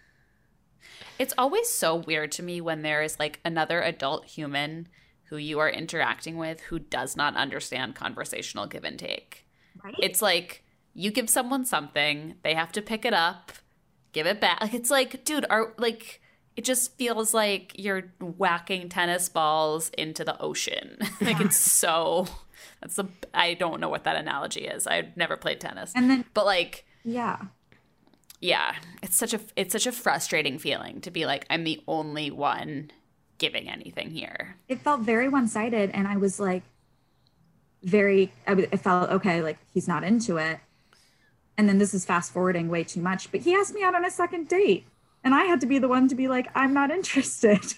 It's 1.18 1.34
always 1.36 1.68
so 1.68 1.95
weird 1.95 2.32
to 2.32 2.43
me 2.43 2.61
when 2.62 2.80
there 2.82 3.03
is 3.03 3.18
like 3.18 3.41
another 3.45 3.82
adult 3.82 4.24
human 4.24 4.88
who 5.30 5.36
you 5.36 5.60
are 5.60 5.70
interacting 5.70 6.36
with 6.36 6.60
who 6.62 6.80
does 6.80 7.16
not 7.16 7.36
understand 7.36 7.94
conversational 7.94 8.66
give 8.66 8.84
and 8.84 8.98
take. 8.98 9.46
Right? 9.82 9.94
It's 10.00 10.20
like 10.20 10.64
you 10.92 11.12
give 11.12 11.30
someone 11.30 11.64
something, 11.64 12.34
they 12.42 12.54
have 12.54 12.72
to 12.72 12.82
pick 12.82 13.04
it 13.04 13.14
up, 13.14 13.52
give 14.12 14.26
it 14.26 14.40
back. 14.40 14.60
Like 14.60 14.74
it's 14.74 14.90
like, 14.90 15.24
dude, 15.24 15.46
are 15.48 15.72
like 15.78 16.20
it 16.56 16.64
just 16.64 16.96
feels 16.98 17.32
like 17.32 17.72
you're 17.78 18.12
whacking 18.20 18.88
tennis 18.88 19.28
balls 19.28 19.90
into 19.96 20.24
the 20.24 20.38
ocean. 20.42 20.98
like 21.20 21.40
it's 21.40 21.56
so 21.56 22.26
that's 22.80 22.96
the 22.96 23.06
I 23.32 23.54
don't 23.54 23.80
know 23.80 23.88
what 23.88 24.04
that 24.04 24.16
analogy 24.16 24.66
is. 24.66 24.88
I've 24.88 25.16
never 25.16 25.36
played 25.36 25.60
tennis. 25.60 25.92
and 25.94 26.10
then 26.10 26.24
But 26.34 26.44
like 26.44 26.84
yeah, 27.04 27.38
yeah, 28.40 28.74
it's 29.00 29.16
such 29.16 29.32
a 29.32 29.40
it's 29.54 29.72
such 29.72 29.86
a 29.86 29.92
frustrating 29.92 30.58
feeling 30.58 31.00
to 31.02 31.12
be 31.12 31.24
like 31.24 31.46
I'm 31.48 31.62
the 31.62 31.80
only 31.86 32.32
one 32.32 32.90
giving 33.41 33.68
anything 33.68 34.11
here. 34.11 34.55
it 34.68 34.78
felt 34.80 35.01
very 35.01 35.28
one-sided, 35.28 35.91
and 35.93 36.07
I 36.07 36.16
was 36.16 36.38
like, 36.38 36.62
very. 37.82 38.32
I 38.47 38.51
w- 38.51 38.68
it 38.70 38.76
felt 38.78 39.11
okay, 39.11 39.43
like 39.43 39.59
he's 39.74 39.88
not 39.88 40.05
into 40.05 40.36
it. 40.36 40.61
And 41.59 41.68
then 41.68 41.78
this 41.78 41.93
is 41.93 42.05
fast 42.07 42.32
forwarding 42.32 42.68
way 42.68 42.84
too 42.84 43.01
much, 43.03 43.30
but 43.32 43.41
he 43.41 43.55
asked 43.55 43.74
me 43.74 43.82
out 43.82 43.95
on 43.97 44.05
a 44.05 44.11
second 44.11 44.49
date, 44.49 44.86
and 45.24 45.34
I 45.34 45.45
had 45.45 45.61
to 45.62 45.66
be 45.66 45.78
the 45.78 45.88
one 45.88 46.07
to 46.09 46.14
be 46.14 46.28
like, 46.28 46.47
I'm 46.55 46.72
not 46.72 46.91
interested. 46.93 47.61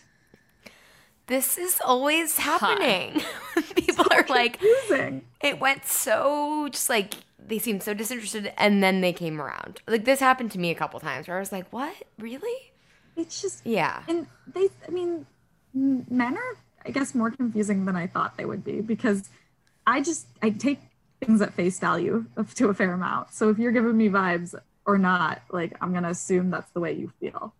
This 1.28 1.56
is 1.56 1.80
always 1.84 2.36
happening. 2.36 3.22
People 3.76 4.04
are 4.10 4.24
like, 4.28 4.58
Confusing. 4.58 5.22
it 5.40 5.60
went 5.60 5.86
so 5.86 6.68
just 6.68 6.90
like 6.90 7.14
they 7.38 7.58
seemed 7.60 7.82
so 7.84 7.94
disinterested, 7.94 8.52
and 8.58 8.82
then 8.82 9.00
they 9.00 9.12
came 9.12 9.40
around. 9.40 9.80
Like 9.86 10.04
this 10.04 10.18
happened 10.20 10.50
to 10.52 10.58
me 10.58 10.70
a 10.72 10.74
couple 10.74 10.98
times 11.00 11.28
where 11.28 11.36
I 11.36 11.40
was 11.40 11.52
like, 11.52 11.72
"What? 11.72 11.94
Really?" 12.18 12.72
It's 13.16 13.40
just 13.40 13.64
Yeah. 13.64 14.02
and 14.08 14.26
they 14.52 14.68
i 14.86 14.90
mean 14.90 15.08
m- 15.18 15.26
men 15.74 16.36
are 16.36 16.56
i 16.86 16.90
guess 16.90 17.14
more 17.14 17.30
confusing 17.30 17.84
than 17.84 17.96
i 17.96 18.06
thought 18.06 18.36
they 18.36 18.44
would 18.44 18.64
be 18.64 18.80
because 18.80 19.28
i 19.86 20.00
just 20.00 20.26
i 20.42 20.50
take 20.50 20.80
things 21.24 21.40
at 21.40 21.54
face 21.54 21.78
value 21.78 22.24
to 22.54 22.68
a 22.68 22.74
fair 22.74 22.92
amount 22.92 23.32
so 23.32 23.48
if 23.50 23.58
you're 23.58 23.72
giving 23.72 23.96
me 23.96 24.08
vibes 24.08 24.54
or 24.86 24.98
not 24.98 25.42
like 25.50 25.76
i'm 25.80 25.92
gonna 25.92 26.10
assume 26.10 26.50
that's 26.50 26.70
the 26.72 26.80
way 26.80 26.92
you 26.92 27.12
feel 27.20 27.54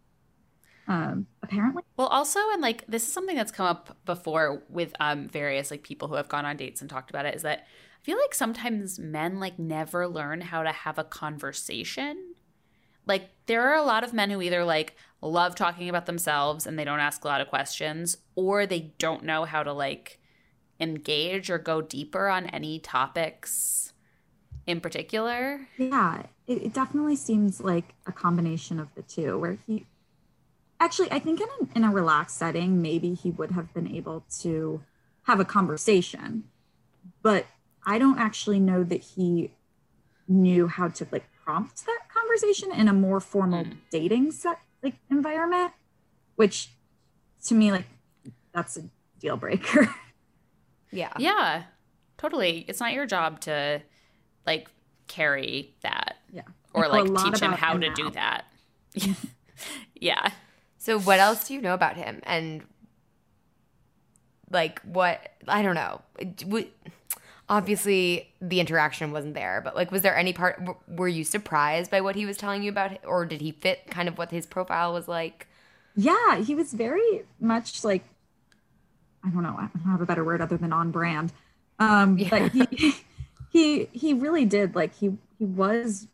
um 0.89 1.27
apparently 1.43 1.83
Well, 1.97 2.09
also, 2.09 2.41
and 2.53 2.61
like 2.63 2.85
this 2.87 3.07
is 3.07 3.13
something 3.13 3.37
that's 3.37 3.53
come 3.53 3.67
up 3.67 3.97
before 4.05 4.63
with 4.69 4.93
um 5.01 5.29
various 5.29 5.71
like 5.71 5.83
people 5.83 6.09
who 6.09 6.15
have 6.15 6.29
gone 6.29 6.45
on 6.45 6.57
dates 6.57 6.81
and 6.81 6.91
talked 6.91 7.11
about 7.11 7.27
it 7.27 7.35
is 7.35 7.43
that 7.43 7.61
I 7.61 8.05
feel 8.05 8.19
like 8.19 8.35
sometimes 8.35 8.99
men 8.99 9.39
like 9.39 9.59
never 9.59 10.09
learn 10.09 10.41
how 10.41 10.63
to 10.63 10.73
have 10.73 10.99
a 10.99 11.05
conversation. 11.05 12.35
Like 13.07 13.31
there 13.47 13.69
are 13.71 13.77
a 13.77 13.83
lot 13.83 14.05
of 14.05 14.13
men 14.13 14.31
who 14.31 14.41
either 14.41 14.65
like 14.65 14.97
love 15.21 15.55
talking 15.55 15.89
about 15.89 16.07
themselves 16.07 16.67
and 16.67 16.79
they 16.79 16.85
don't 16.85 17.01
ask 17.01 17.25
a 17.25 17.29
lot 17.29 17.41
of 17.41 17.49
questions 17.49 18.19
or 18.35 18.67
they 18.67 18.93
don't 18.99 19.25
know 19.25 19.45
how 19.45 19.63
to 19.63 19.73
like 19.73 20.21
engage 20.81 21.51
or 21.51 21.59
go 21.59 21.81
deeper 21.81 22.29
on 22.29 22.47
any 22.47 22.79
topics 22.79 23.93
in 24.67 24.81
particular? 24.81 25.69
Yeah, 25.79 26.25
it, 26.47 26.63
it 26.63 26.73
definitely 26.73 27.17
seems 27.17 27.61
like 27.61 27.95
a 28.07 28.13
combination 28.13 28.79
of 28.79 28.95
the 28.95 29.03
two 29.03 29.39
where 29.39 29.59
he 29.67 29.87
actually 30.81 31.11
I 31.13 31.19
think 31.19 31.41
in 31.41 31.49
a, 31.49 31.77
in 31.79 31.85
a 31.85 31.91
relaxed 31.91 32.37
setting 32.37 32.83
maybe 32.83 33.15
he 33.15 33.31
would 33.31 33.53
have 33.53 33.73
been 33.75 33.89
able 33.89 34.25
to 34.41 34.83
have 35.25 35.41
a 35.41 35.45
conversation. 35.45 36.45
But 37.23 37.47
I 37.85 37.99
don't 37.99 38.19
actually 38.19 38.61
know 38.61 38.85
that 38.85 39.03
he 39.03 39.53
knew 40.29 40.69
how 40.69 40.89
to 40.89 41.07
like 41.11 41.25
prompt 41.45 41.85
that 41.87 42.01
conversation 42.33 42.73
in 42.73 42.89
a 42.89 42.93
more 42.93 43.21
formal 43.21 43.65
Mm. 43.65 43.77
dating 43.91 44.31
set 44.33 44.59
like 44.83 44.95
environment, 45.11 45.73
which 46.37 46.71
to 47.45 47.55
me 47.55 47.71
like 47.73 47.85
that's 48.53 48.77
a 48.77 48.83
deal 49.21 49.37
breaker. 49.37 49.95
Yeah. 50.95 51.11
Yeah, 51.19 51.63
totally. 52.19 52.67
It's 52.69 52.79
not 52.79 52.93
your 52.93 53.07
job 53.07 53.41
to 53.41 53.81
like 54.47 54.69
carry 55.09 55.73
that 55.81 56.19
yeah. 56.31 56.43
or 56.75 56.85
I 56.85 56.89
know 56.89 56.95
a 56.95 57.05
like 57.05 57.25
teach 57.33 57.41
him 57.43 57.53
how 57.53 57.73
him 57.73 57.81
to 57.81 57.89
now. 57.89 57.95
do 57.95 58.11
that. 58.11 58.45
yeah. 59.95 60.29
So 60.77 61.01
what 61.01 61.19
else 61.19 61.49
do 61.49 61.55
you 61.55 61.63
know 61.63 61.73
about 61.73 61.97
him? 61.97 62.21
And 62.25 62.63
like 64.51 64.81
what 64.83 65.33
I 65.49 65.63
don't 65.63 65.75
know. 65.77 66.03
W- 66.41 66.69
Obviously, 67.53 68.33
the 68.41 68.61
interaction 68.61 69.13
wasn't 69.13 69.35
there, 69.35 69.61
but 69.63 69.77
like, 69.77 69.91
was 69.93 70.01
there 70.01 70.17
any 70.17 70.33
part? 70.33 70.59
w- 70.61 70.79
Were 70.89 71.09
you 71.09 71.23
surprised 71.23 71.91
by 71.91 72.01
what 72.01 72.17
he 72.17 72.25
was 72.25 72.39
telling 72.39 72.63
you 72.63 72.71
about, 72.71 73.05
or 73.05 73.27
did 73.27 73.43
he 73.43 73.53
fit 73.53 73.89
kind 73.91 74.09
of 74.09 74.17
what 74.17 74.31
his 74.31 74.47
profile 74.47 74.95
was 74.95 75.07
like? 75.07 75.49
Yeah, 75.95 76.39
he 76.39 76.55
was 76.55 76.73
very 76.73 77.25
much 77.39 77.85
like 77.85 78.05
I 79.25 79.31
don't 79.31 79.43
know, 79.43 79.57
I 79.59 79.69
don't 79.75 79.91
have 79.91 80.01
a 80.01 80.07
better 80.07 80.25
word 80.25 80.41
other 80.41 80.57
than 80.57 80.73
on 80.73 80.91
brand. 80.91 81.33
Um 81.79 82.25
but 82.29 82.53
he 82.53 82.95
he 83.51 83.87
he 83.93 84.15
really 84.15 84.45
did 84.45 84.75
like 84.75 84.95
he 84.95 85.17
he 85.39 85.45
was 85.45 86.09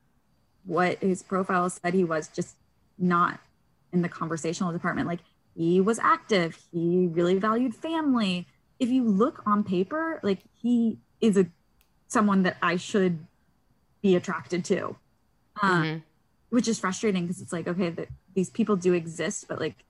what 0.65 0.99
his 1.01 1.23
profile 1.23 1.71
said 1.71 1.95
he 1.95 2.05
was 2.05 2.29
just 2.29 2.57
not 2.99 3.41
in 3.93 4.03
the 4.03 4.09
conversational 4.09 4.73
department 4.73 5.09
like 5.09 5.21
he 5.57 5.81
was 5.81 5.99
active, 5.99 6.57
he 6.73 7.09
really 7.09 7.37
valued 7.39 7.75
family. 7.75 8.47
If 8.79 8.91
you 8.91 9.05
look 9.05 9.43
on 9.47 9.65
paper, 9.65 10.21
like 10.23 10.41
he 10.63 10.99
is 11.21 11.37
a 11.37 11.47
someone 12.09 12.43
that 12.45 12.57
I 12.63 12.77
should 12.77 13.27
be 14.03 14.17
attracted 14.17 14.65
to. 14.67 14.97
Um, 15.63 15.87
Mhm. 15.87 16.03
which 16.51 16.69
is 16.69 16.81
frustrating 16.81 17.25
because 17.27 17.43
it's 17.43 17.53
like 17.53 17.69
okay 17.69 17.91
that 17.91 18.09
these 18.35 18.51
people 18.51 18.77
do 18.77 18.95
exist 18.95 19.47
but 19.49 19.61
like 19.61 19.85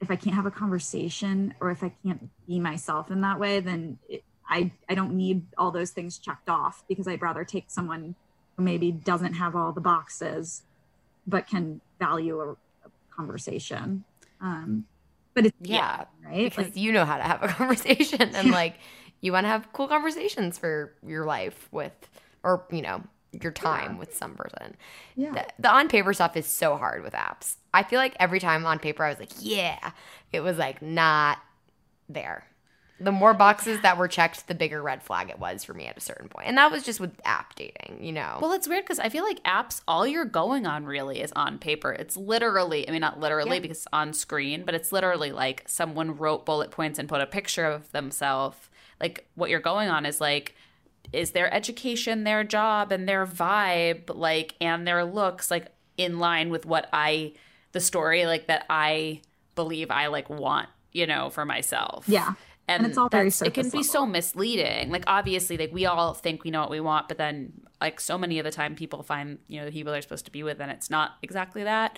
if 0.00 0.10
i 0.10 0.16
can't 0.16 0.36
have 0.36 0.46
a 0.46 0.50
conversation 0.50 1.54
or 1.60 1.70
if 1.70 1.82
i 1.82 1.92
can't 2.04 2.30
be 2.46 2.58
myself 2.60 3.10
in 3.10 3.20
that 3.22 3.38
way 3.38 3.60
then 3.60 3.98
it, 4.08 4.22
i 4.48 4.70
i 4.88 4.94
don't 4.94 5.14
need 5.14 5.46
all 5.58 5.70
those 5.70 5.90
things 5.90 6.18
checked 6.18 6.48
off 6.48 6.84
because 6.88 7.08
i'd 7.08 7.22
rather 7.22 7.44
take 7.44 7.64
someone 7.68 8.14
who 8.56 8.62
maybe 8.62 8.92
doesn't 8.92 9.34
have 9.34 9.56
all 9.56 9.72
the 9.72 9.80
boxes 9.80 10.62
but 11.26 11.46
can 11.46 11.80
value 12.00 12.40
a, 12.40 12.52
a 12.52 12.90
conversation 13.16 14.04
um 14.40 14.84
but 15.34 15.46
it's 15.46 15.56
Yeah, 15.60 16.04
right 16.24 16.54
because 16.54 16.76
like 16.76 16.76
you 16.76 16.92
know 16.92 17.04
how 17.04 17.16
to 17.16 17.22
have 17.22 17.42
a 17.42 17.48
conversation, 17.58 18.34
and 18.34 18.50
like 18.50 18.76
you 19.20 19.32
want 19.32 19.44
to 19.44 19.48
have 19.48 19.72
cool 19.72 19.88
conversations 19.88 20.58
for 20.58 20.92
your 21.06 21.24
life 21.24 21.68
with, 21.72 21.92
or 22.42 22.64
you 22.70 22.82
know, 22.82 23.02
your 23.42 23.52
time 23.52 23.98
with 23.98 24.14
some 24.14 24.34
person. 24.34 24.76
yeah 25.14 25.32
the, 25.32 25.46
the 25.58 25.70
on 25.70 25.88
paper 25.88 26.14
stuff 26.14 26.36
is 26.36 26.46
so 26.46 26.76
hard 26.76 27.02
with 27.02 27.12
apps. 27.12 27.56
I 27.74 27.82
feel 27.82 27.98
like 27.98 28.16
every 28.18 28.40
time 28.40 28.64
on 28.64 28.78
paper 28.78 29.04
I 29.04 29.10
was 29.10 29.18
like, 29.18 29.32
yeah, 29.40 29.90
it 30.32 30.40
was 30.40 30.56
like 30.56 30.80
not 30.80 31.38
there. 32.08 32.44
The 32.98 33.12
more 33.12 33.34
boxes 33.34 33.82
that 33.82 33.98
were 33.98 34.08
checked, 34.08 34.48
the 34.48 34.54
bigger 34.54 34.80
red 34.80 35.02
flag 35.02 35.28
it 35.28 35.38
was 35.38 35.64
for 35.64 35.74
me 35.74 35.84
at 35.84 35.98
a 35.98 36.00
certain 36.00 36.30
point. 36.30 36.48
And 36.48 36.56
that 36.56 36.72
was 36.72 36.82
just 36.82 36.98
with 36.98 37.12
app 37.26 37.54
dating, 37.54 37.98
you 38.00 38.10
know. 38.12 38.38
Well, 38.40 38.52
it's 38.52 38.66
weird 38.66 38.84
because 38.84 38.98
I 38.98 39.10
feel 39.10 39.22
like 39.22 39.42
apps, 39.42 39.82
all 39.86 40.06
you're 40.06 40.24
going 40.24 40.66
on 40.66 40.86
really 40.86 41.20
is 41.20 41.30
on 41.36 41.58
paper. 41.58 41.92
It's 41.92 42.16
literally, 42.16 42.88
I 42.88 42.92
mean, 42.92 43.02
not 43.02 43.20
literally 43.20 43.56
Yeah. 43.56 43.60
because 43.60 43.78
it's 43.78 43.86
on 43.92 44.14
screen, 44.14 44.64
but 44.64 44.74
it's 44.74 44.92
literally 44.92 45.30
like 45.30 45.64
someone 45.66 46.16
wrote 46.16 46.46
bullet 46.46 46.70
points 46.70 46.98
and 46.98 47.06
put 47.06 47.20
a 47.20 47.26
picture 47.26 47.66
of 47.66 47.92
themselves. 47.92 48.70
Like 49.00 49.28
what 49.34 49.50
you're 49.50 49.60
going 49.60 49.88
on 49.88 50.06
is 50.06 50.20
like, 50.20 50.54
is 51.12 51.30
their 51.30 51.52
education, 51.52 52.24
their 52.24 52.44
job, 52.44 52.92
and 52.92 53.08
their 53.08 53.26
vibe, 53.26 54.14
like, 54.14 54.54
and 54.60 54.86
their 54.86 55.04
looks, 55.04 55.50
like, 55.50 55.68
in 55.96 56.18
line 56.18 56.50
with 56.50 56.66
what 56.66 56.88
I, 56.92 57.32
the 57.72 57.80
story, 57.80 58.26
like, 58.26 58.48
that 58.48 58.66
I 58.68 59.22
believe 59.54 59.90
I, 59.90 60.08
like, 60.08 60.28
want, 60.28 60.68
you 60.92 61.06
know, 61.06 61.30
for 61.30 61.44
myself. 61.44 62.04
yeah. 62.08 62.34
And, 62.68 62.84
it's 62.84 62.98
all 62.98 63.08
very 63.08 63.28
it 63.28 63.30
can 63.30 63.64
surface 63.64 63.70
be 63.70 63.82
so 63.84 64.04
misleading. 64.06 64.90
Like 64.90 65.04
obviously 65.06 65.56
like 65.56 65.72
we 65.72 65.86
all 65.86 66.14
think 66.14 66.42
we 66.42 66.50
know 66.50 66.62
what 66.62 66.70
we 66.70 66.80
want 66.80 67.06
but 67.06 67.16
then 67.16 67.52
like 67.80 68.00
so 68.00 68.18
many 68.18 68.40
of 68.40 68.44
the 68.44 68.50
time 68.50 68.74
people 68.74 69.04
find 69.04 69.38
you 69.46 69.60
know 69.60 69.66
the 69.66 69.70
people 69.70 69.92
they're 69.92 70.02
supposed 70.02 70.24
to 70.24 70.32
be 70.32 70.42
with 70.42 70.60
and 70.60 70.72
it's 70.72 70.90
not 70.90 71.12
exactly 71.22 71.62
that. 71.62 71.96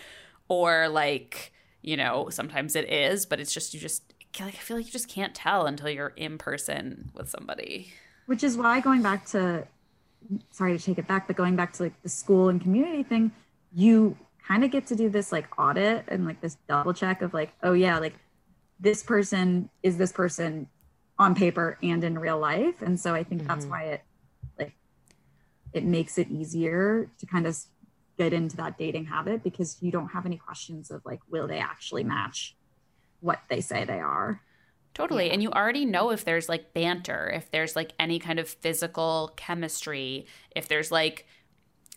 Or 0.48 0.88
like 0.88 1.54
you 1.80 1.96
know 1.96 2.28
sometimes 2.28 2.76
it 2.76 2.92
is 2.92 3.24
but 3.24 3.40
it's 3.40 3.50
just 3.50 3.72
you 3.72 3.80
just 3.80 4.02
like 4.46 4.54
i 4.54 4.58
feel 4.58 4.76
like 4.76 4.86
you 4.86 4.92
just 4.92 5.08
can't 5.08 5.34
tell 5.34 5.66
until 5.66 5.88
you're 5.90 6.12
in 6.16 6.38
person 6.38 7.10
with 7.14 7.28
somebody 7.28 7.92
which 8.26 8.42
is 8.44 8.56
why 8.56 8.80
going 8.80 9.02
back 9.02 9.24
to 9.26 9.66
sorry 10.50 10.76
to 10.76 10.84
take 10.84 10.98
it 10.98 11.06
back 11.06 11.26
but 11.26 11.36
going 11.36 11.56
back 11.56 11.72
to 11.72 11.84
like 11.84 12.02
the 12.02 12.08
school 12.08 12.48
and 12.48 12.60
community 12.60 13.02
thing 13.02 13.30
you 13.72 14.16
kind 14.46 14.64
of 14.64 14.70
get 14.70 14.86
to 14.86 14.96
do 14.96 15.08
this 15.08 15.30
like 15.32 15.46
audit 15.58 16.04
and 16.08 16.24
like 16.26 16.40
this 16.40 16.56
double 16.68 16.92
check 16.92 17.22
of 17.22 17.32
like 17.34 17.52
oh 17.62 17.72
yeah 17.72 17.98
like 17.98 18.14
this 18.80 19.02
person 19.02 19.68
is 19.82 19.96
this 19.98 20.12
person 20.12 20.68
on 21.18 21.34
paper 21.34 21.76
and 21.82 22.04
in 22.04 22.18
real 22.18 22.38
life 22.38 22.80
and 22.82 22.98
so 22.98 23.14
i 23.14 23.22
think 23.24 23.46
that's 23.46 23.64
Mhm. 23.66 23.70
why 23.70 23.82
it 23.84 24.02
like 24.58 24.72
it 25.72 25.84
makes 25.84 26.16
it 26.18 26.28
easier 26.30 27.10
to 27.18 27.26
kind 27.26 27.46
of 27.46 27.56
get 28.16 28.32
into 28.32 28.56
that 28.56 28.76
dating 28.78 29.04
habit 29.06 29.42
because 29.44 29.76
you 29.80 29.90
don't 29.92 30.08
have 30.08 30.26
any 30.26 30.36
questions 30.36 30.90
of 30.90 31.04
like 31.04 31.20
will 31.30 31.46
they 31.46 31.58
actually 31.58 32.02
match 32.04 32.56
what 33.20 33.40
they 33.48 33.60
say 33.60 33.84
they 33.84 34.00
are 34.00 34.40
Totally. 34.98 35.26
Yeah. 35.28 35.34
And 35.34 35.42
you 35.44 35.52
already 35.52 35.84
know 35.84 36.10
if 36.10 36.24
there's 36.24 36.48
like 36.48 36.74
banter, 36.74 37.30
if 37.32 37.52
there's 37.52 37.76
like 37.76 37.92
any 38.00 38.18
kind 38.18 38.40
of 38.40 38.48
physical 38.48 39.32
chemistry, 39.36 40.26
if 40.56 40.66
there's 40.66 40.90
like, 40.90 41.24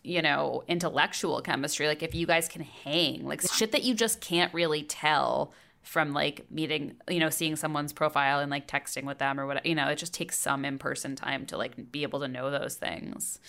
you 0.04 0.22
know, 0.22 0.64
intellectual 0.68 1.42
chemistry, 1.42 1.88
like 1.88 2.04
if 2.04 2.14
you 2.14 2.28
guys 2.28 2.48
can 2.48 2.62
hang, 2.62 3.26
like 3.26 3.42
shit 3.42 3.72
that 3.72 3.82
you 3.84 3.96
just 3.96 4.22
can't 4.22 4.54
really 4.54 4.84
tell 4.84 5.52
from 5.82 6.14
like 6.14 6.46
meeting, 6.52 6.96
you 7.10 7.20
know, 7.20 7.32
seeing 7.32 7.56
someone's 7.56 7.92
profile 7.92 8.40
and 8.40 8.52
like 8.52 8.68
texting 8.68 9.06
with 9.06 9.18
them 9.18 9.40
or 9.40 9.48
whatever. 9.48 9.68
You 9.68 9.74
know, 9.74 9.88
it 9.88 9.96
just 9.98 10.14
takes 10.14 10.38
some 10.38 10.64
in 10.64 10.78
person 10.78 11.16
time 11.16 11.48
to 11.48 11.58
like 11.58 11.92
be 11.92 12.04
able 12.04 12.20
to 12.20 12.28
know 12.28 12.52
those 12.52 12.76
things. 12.76 13.40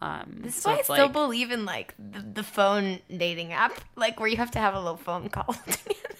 Um, 0.00 0.38
this 0.40 0.56
is 0.56 0.62
so 0.62 0.70
why 0.70 0.78
I 0.78 0.82
still 0.82 0.96
like- 0.96 1.12
believe 1.12 1.50
in 1.50 1.66
like 1.66 1.94
the, 1.98 2.20
the 2.20 2.42
phone 2.42 3.00
dating 3.14 3.52
app, 3.52 3.78
like 3.94 4.18
where 4.18 4.28
you 4.28 4.38
have 4.38 4.52
to 4.52 4.58
have 4.58 4.72
a 4.72 4.80
little 4.80 4.96
phone 4.96 5.28
call 5.28 5.52
together. 5.70 6.14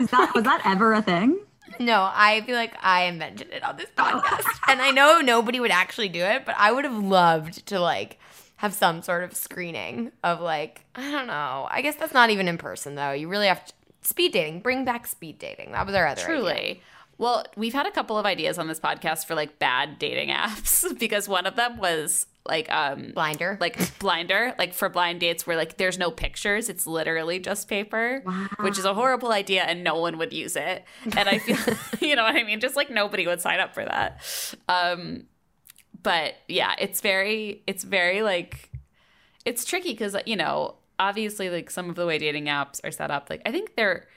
Is 0.00 0.10
that 0.10 0.32
was 0.34 0.44
that 0.44 0.62
ever 0.64 0.92
a 0.92 1.02
thing 1.02 1.38
No, 1.78 2.08
I 2.12 2.40
feel 2.46 2.56
like 2.56 2.74
I 2.82 3.04
invented 3.04 3.50
it 3.52 3.62
on 3.62 3.76
this 3.76 3.90
podcast. 3.96 4.46
and 4.68 4.80
I 4.80 4.90
know 4.92 5.20
nobody 5.20 5.60
would 5.60 5.70
actually 5.70 6.08
do 6.08 6.20
it, 6.22 6.46
but 6.46 6.54
I 6.58 6.72
would 6.72 6.84
have 6.84 6.96
loved 6.96 7.66
to 7.66 7.80
like 7.80 8.18
have 8.56 8.72
some 8.72 9.02
sort 9.02 9.22
of 9.24 9.34
screening 9.36 10.12
of 10.24 10.40
like, 10.40 10.82
I 10.94 11.10
don't 11.10 11.26
know. 11.26 11.66
I 11.70 11.82
guess 11.82 11.94
that's 11.96 12.14
not 12.14 12.30
even 12.30 12.48
in 12.48 12.56
person 12.56 12.94
though. 12.94 13.12
You 13.12 13.28
really 13.28 13.48
have 13.48 13.64
to 13.66 13.72
speed 14.00 14.32
dating. 14.32 14.60
Bring 14.60 14.84
back 14.86 15.06
speed 15.06 15.38
dating. 15.38 15.72
That 15.72 15.84
was 15.84 15.94
our 15.94 16.06
other 16.06 16.22
Truly. 16.22 16.52
idea. 16.52 16.76
Well, 17.18 17.44
we've 17.56 17.74
had 17.74 17.86
a 17.86 17.90
couple 17.90 18.18
of 18.18 18.24
ideas 18.26 18.58
on 18.58 18.68
this 18.68 18.80
podcast 18.80 19.26
for 19.26 19.34
like 19.34 19.58
bad 19.58 19.98
dating 19.98 20.28
apps 20.34 20.98
because 20.98 21.28
one 21.28 21.44
of 21.46 21.56
them 21.56 21.76
was 21.78 22.26
like 22.48 22.70
um 22.72 23.12
Blinder. 23.14 23.56
like 23.60 23.98
blinder, 23.98 24.54
like 24.58 24.72
for 24.74 24.88
blind 24.88 25.20
dates 25.20 25.46
where 25.46 25.56
like 25.56 25.76
there's 25.76 25.98
no 25.98 26.10
pictures, 26.10 26.68
it's 26.68 26.86
literally 26.86 27.38
just 27.38 27.68
paper, 27.68 28.22
which 28.60 28.78
is 28.78 28.84
a 28.84 28.94
horrible 28.94 29.32
idea 29.32 29.62
and 29.62 29.84
no 29.84 29.98
one 29.98 30.18
would 30.18 30.32
use 30.32 30.56
it. 30.56 30.84
And 31.04 31.28
I 31.28 31.38
feel 31.38 31.56
you 32.00 32.16
know 32.16 32.24
what 32.24 32.36
I 32.36 32.42
mean, 32.42 32.60
just 32.60 32.76
like 32.76 32.90
nobody 32.90 33.26
would 33.26 33.40
sign 33.40 33.60
up 33.60 33.74
for 33.74 33.84
that. 33.84 34.20
Um 34.68 35.24
but 36.02 36.34
yeah, 36.48 36.74
it's 36.78 37.00
very 37.00 37.62
it's 37.66 37.84
very 37.84 38.22
like 38.22 38.70
it's 39.44 39.64
tricky 39.64 39.94
cuz 39.94 40.16
you 40.26 40.36
know, 40.36 40.76
obviously 40.98 41.50
like 41.50 41.70
some 41.70 41.88
of 41.90 41.96
the 41.96 42.06
way 42.06 42.18
dating 42.18 42.46
apps 42.46 42.80
are 42.84 42.90
set 42.90 43.10
up, 43.10 43.28
like 43.30 43.42
I 43.44 43.52
think 43.52 43.76
there 43.76 44.08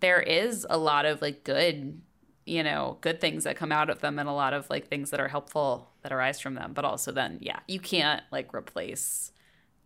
there 0.00 0.20
is 0.20 0.66
a 0.68 0.76
lot 0.76 1.06
of 1.06 1.22
like 1.22 1.44
good 1.44 2.00
you 2.44 2.62
know 2.62 2.98
good 3.00 3.20
things 3.20 3.44
that 3.44 3.56
come 3.56 3.70
out 3.72 3.88
of 3.90 4.00
them 4.00 4.18
and 4.18 4.28
a 4.28 4.32
lot 4.32 4.52
of 4.52 4.68
like 4.70 4.88
things 4.88 5.10
that 5.10 5.20
are 5.20 5.28
helpful 5.28 5.88
that 6.02 6.12
arise 6.12 6.40
from 6.40 6.54
them 6.54 6.72
but 6.74 6.84
also 6.84 7.12
then 7.12 7.38
yeah 7.40 7.60
you 7.68 7.78
can't 7.78 8.22
like 8.32 8.52
replace 8.54 9.30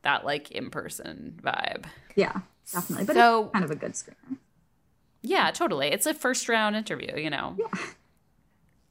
that 0.03 0.25
like 0.25 0.51
in-person 0.53 1.39
vibe 1.43 1.85
Yeah, 2.15 2.41
definitely. 2.73 3.05
But 3.07 3.17
So- 3.17 3.45
it's 3.45 3.53
kind 3.53 3.65
of 3.65 3.71
a 3.71 3.77
good 3.77 3.93
screener. 3.93 4.37
yeah 5.23 5.51
totally 5.51 5.89
it's 5.89 6.07
a 6.07 6.15
first 6.15 6.49
round 6.49 6.77
interview 6.77 7.15
you 7.17 7.31
know 7.31 7.57
Yeah. 7.59 7.67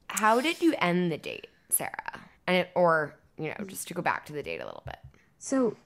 How 0.08 0.40
did 0.40 0.62
you 0.62 0.72
end 0.78 1.10
the 1.10 1.18
date, 1.18 1.48
Sarah? 1.68 2.20
And 2.46 2.56
it, 2.58 2.70
or, 2.76 3.16
you 3.36 3.48
know, 3.48 3.64
just 3.66 3.88
to 3.88 3.94
go 3.94 4.00
back 4.00 4.24
to 4.26 4.32
the 4.32 4.42
date 4.42 4.60
a 4.60 4.64
little 4.64 4.84
bit. 4.86 4.96
So, 5.38 5.76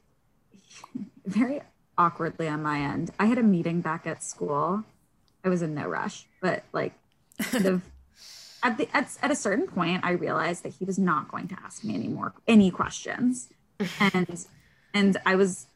very 1.25 1.63
awkwardly 1.97 2.47
on 2.47 2.63
my 2.63 2.81
end, 2.81 3.11
I 3.19 3.25
had 3.27 3.39
a 3.39 3.43
meeting 3.43 3.81
back 3.81 4.07
at 4.07 4.23
school. 4.23 4.85
I 5.43 5.49
was 5.49 5.63
in 5.63 5.75
no 5.75 5.87
rush, 5.89 6.27
but 6.41 6.65
like, 6.73 6.93
kind 7.45 7.67
of 7.67 7.83
at 8.63 8.77
the 8.79 8.89
at, 8.97 9.17
at 9.23 9.31
a 9.31 9.37
certain 9.37 9.67
point 9.67 10.05
I 10.05 10.13
realized 10.13 10.63
that 10.65 10.75
he 10.75 10.85
was 10.85 10.99
not 10.99 11.31
going 11.31 11.49
to 11.49 11.57
ask 11.65 11.83
me 11.85 11.95
any 11.95 12.09
more 12.09 12.35
any 12.47 12.71
questions. 12.71 13.49
and 14.15 14.47
and 14.93 15.17
I 15.25 15.37
was 15.37 15.67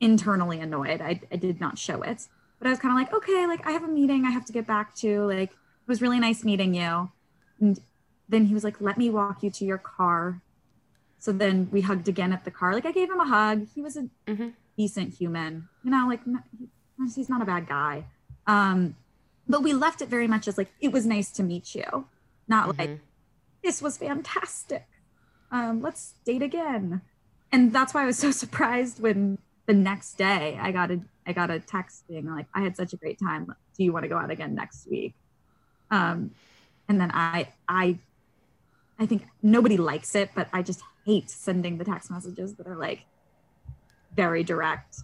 internally 0.00 0.60
annoyed. 0.60 1.00
I, 1.00 1.20
I 1.32 1.36
did 1.36 1.60
not 1.60 1.78
show 1.78 2.02
it. 2.02 2.28
But 2.58 2.66
I 2.66 2.70
was 2.70 2.78
kind 2.78 2.92
of 2.92 2.98
like, 2.98 3.12
okay, 3.12 3.46
like 3.46 3.66
I 3.66 3.70
have 3.72 3.84
a 3.84 3.88
meeting 3.88 4.24
I 4.24 4.30
have 4.30 4.44
to 4.46 4.52
get 4.52 4.66
back 4.66 4.94
to. 4.96 5.24
Like 5.24 5.50
it 5.52 5.88
was 5.88 6.02
really 6.02 6.18
nice 6.20 6.44
meeting 6.44 6.74
you. 6.74 7.10
And 7.60 7.80
then 8.28 8.46
he 8.46 8.54
was 8.54 8.64
like, 8.64 8.80
let 8.80 8.98
me 8.98 9.10
walk 9.10 9.42
you 9.42 9.50
to 9.50 9.64
your 9.64 9.78
car. 9.78 10.40
So 11.18 11.32
then 11.32 11.68
we 11.72 11.80
hugged 11.80 12.08
again 12.08 12.32
at 12.32 12.44
the 12.44 12.50
car. 12.50 12.72
Like 12.74 12.86
I 12.86 12.92
gave 12.92 13.10
him 13.10 13.20
a 13.20 13.26
hug. 13.26 13.66
He 13.74 13.80
was 13.82 13.96
a 13.96 14.08
Mhm. 14.26 14.52
decent 14.76 15.14
human, 15.14 15.68
you 15.82 15.90
know, 15.90 16.06
like 16.06 16.20
he's 17.14 17.28
not 17.28 17.42
a 17.42 17.44
bad 17.44 17.66
guy. 17.68 18.04
Um, 18.46 18.94
but 19.48 19.62
we 19.62 19.72
left 19.72 20.02
it 20.02 20.08
very 20.08 20.28
much 20.28 20.46
as 20.48 20.58
like, 20.58 20.68
it 20.80 20.92
was 20.92 21.06
nice 21.06 21.30
to 21.32 21.42
meet 21.42 21.74
you. 21.74 22.06
Not 22.46 22.78
like, 22.78 23.00
this 23.62 23.82
was 23.82 23.98
fantastic. 23.98 24.86
Um, 25.50 25.80
let's 25.82 26.14
date 26.24 26.42
again. 26.42 27.02
And 27.52 27.72
that's 27.72 27.94
why 27.94 28.02
I 28.02 28.06
was 28.06 28.18
so 28.18 28.30
surprised 28.44 29.00
when 29.00 29.38
the 29.66 29.74
next 29.74 30.14
day 30.14 30.58
I 30.60 30.72
got 30.72 30.90
a 30.90 31.00
I 31.26 31.32
got 31.32 31.50
a 31.50 31.60
text 31.60 32.08
being 32.08 32.24
like, 32.24 32.46
I 32.54 32.62
had 32.62 32.74
such 32.74 32.94
a 32.94 32.96
great 32.96 33.18
time. 33.18 33.54
Do 33.76 33.84
you 33.84 33.92
want 33.92 34.04
to 34.04 34.08
go 34.08 34.16
out 34.16 34.30
again 34.30 34.54
next 34.54 34.88
week? 34.88 35.14
Um, 35.90 36.30
and 36.88 36.98
then 36.98 37.10
I 37.12 37.52
I 37.68 37.98
I 38.98 39.06
think 39.06 39.26
nobody 39.42 39.76
likes 39.76 40.14
it, 40.14 40.30
but 40.34 40.48
I 40.52 40.62
just 40.62 40.80
hate 41.04 41.30
sending 41.30 41.76
the 41.78 41.84
text 41.84 42.10
messages 42.10 42.54
that 42.54 42.66
are 42.66 42.76
like 42.76 43.00
very 44.16 44.42
direct. 44.42 45.00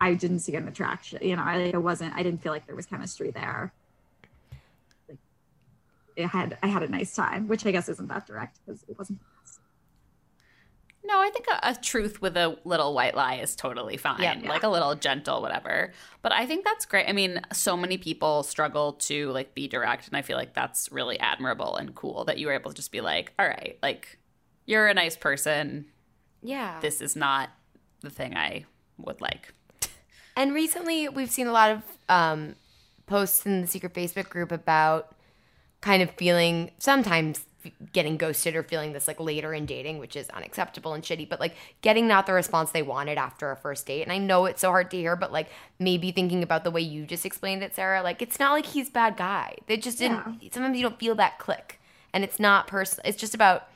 I 0.00 0.14
didn't 0.14 0.40
see 0.40 0.54
an 0.54 0.68
attraction, 0.68 1.20
you 1.22 1.36
know. 1.36 1.42
I 1.42 1.56
like, 1.56 1.74
it 1.74 1.78
wasn't. 1.78 2.14
I 2.14 2.22
didn't 2.22 2.42
feel 2.42 2.52
like 2.52 2.66
there 2.66 2.76
was 2.76 2.86
chemistry 2.86 3.30
there. 3.30 3.72
Like, 5.08 5.18
it 6.16 6.26
had 6.26 6.58
I 6.62 6.66
had 6.66 6.82
a 6.82 6.88
nice 6.88 7.14
time, 7.14 7.48
which 7.48 7.64
I 7.64 7.70
guess 7.70 7.88
isn't 7.88 8.08
that 8.08 8.26
direct 8.26 8.58
because 8.64 8.84
it 8.88 8.98
wasn't. 8.98 9.20
No, 11.02 11.20
I 11.20 11.30
think 11.30 11.46
a, 11.46 11.70
a 11.70 11.74
truth 11.74 12.20
with 12.20 12.36
a 12.36 12.58
little 12.64 12.92
white 12.92 13.14
lie 13.14 13.36
is 13.36 13.54
totally 13.54 13.96
fine. 13.96 14.20
Yeah. 14.20 14.40
Like 14.48 14.64
a 14.64 14.68
little 14.68 14.96
gentle, 14.96 15.40
whatever. 15.40 15.92
But 16.20 16.32
I 16.32 16.46
think 16.46 16.64
that's 16.64 16.84
great. 16.84 17.08
I 17.08 17.12
mean, 17.12 17.40
so 17.52 17.76
many 17.76 17.96
people 17.96 18.42
struggle 18.42 18.94
to 18.94 19.30
like 19.30 19.54
be 19.54 19.68
direct, 19.68 20.08
and 20.08 20.16
I 20.16 20.22
feel 20.22 20.36
like 20.36 20.52
that's 20.52 20.90
really 20.90 21.18
admirable 21.20 21.76
and 21.76 21.94
cool 21.94 22.24
that 22.24 22.38
you 22.38 22.48
were 22.48 22.52
able 22.52 22.70
to 22.70 22.76
just 22.76 22.90
be 22.90 23.00
like, 23.00 23.32
all 23.38 23.46
right, 23.46 23.78
like 23.82 24.18
you're 24.66 24.88
a 24.88 24.94
nice 24.94 25.16
person. 25.16 25.86
Yeah. 26.42 26.80
This 26.80 27.00
is 27.00 27.16
not 27.16 27.50
the 28.00 28.10
thing 28.10 28.36
I 28.36 28.66
would 28.98 29.20
like. 29.20 29.54
And 30.36 30.54
recently, 30.54 31.08
we've 31.08 31.30
seen 31.30 31.46
a 31.46 31.52
lot 31.52 31.70
of 31.70 31.82
um, 32.08 32.54
posts 33.06 33.46
in 33.46 33.62
the 33.62 33.66
secret 33.66 33.94
Facebook 33.94 34.28
group 34.28 34.52
about 34.52 35.14
kind 35.80 36.02
of 36.02 36.10
feeling 36.10 36.70
sometimes 36.78 37.46
getting 37.92 38.16
ghosted 38.16 38.54
or 38.54 38.62
feeling 38.62 38.92
this 38.92 39.08
like 39.08 39.18
later 39.18 39.52
in 39.52 39.66
dating, 39.66 39.98
which 39.98 40.14
is 40.14 40.28
unacceptable 40.30 40.94
and 40.94 41.02
shitty, 41.02 41.28
but 41.28 41.40
like 41.40 41.56
getting 41.80 42.06
not 42.06 42.26
the 42.26 42.32
response 42.32 42.70
they 42.70 42.82
wanted 42.82 43.18
after 43.18 43.50
a 43.50 43.56
first 43.56 43.86
date. 43.86 44.02
And 44.02 44.12
I 44.12 44.18
know 44.18 44.46
it's 44.46 44.60
so 44.60 44.70
hard 44.70 44.90
to 44.92 44.96
hear, 44.96 45.16
but 45.16 45.32
like 45.32 45.48
maybe 45.78 46.12
thinking 46.12 46.42
about 46.42 46.64
the 46.64 46.70
way 46.70 46.80
you 46.80 47.06
just 47.06 47.26
explained 47.26 47.62
it, 47.62 47.74
Sarah, 47.74 48.02
like 48.02 48.22
it's 48.22 48.38
not 48.38 48.52
like 48.52 48.66
he's 48.66 48.88
a 48.88 48.92
bad 48.92 49.16
guy. 49.16 49.56
They 49.66 49.76
just 49.76 49.98
didn't, 49.98 50.52
sometimes 50.52 50.76
you 50.76 50.82
don't 50.82 50.98
feel 50.98 51.14
that 51.16 51.38
click. 51.38 51.80
And 52.12 52.22
it's 52.22 52.38
not 52.38 52.66
personal, 52.66 53.08
it's 53.08 53.18
just 53.18 53.34
about 53.34 53.68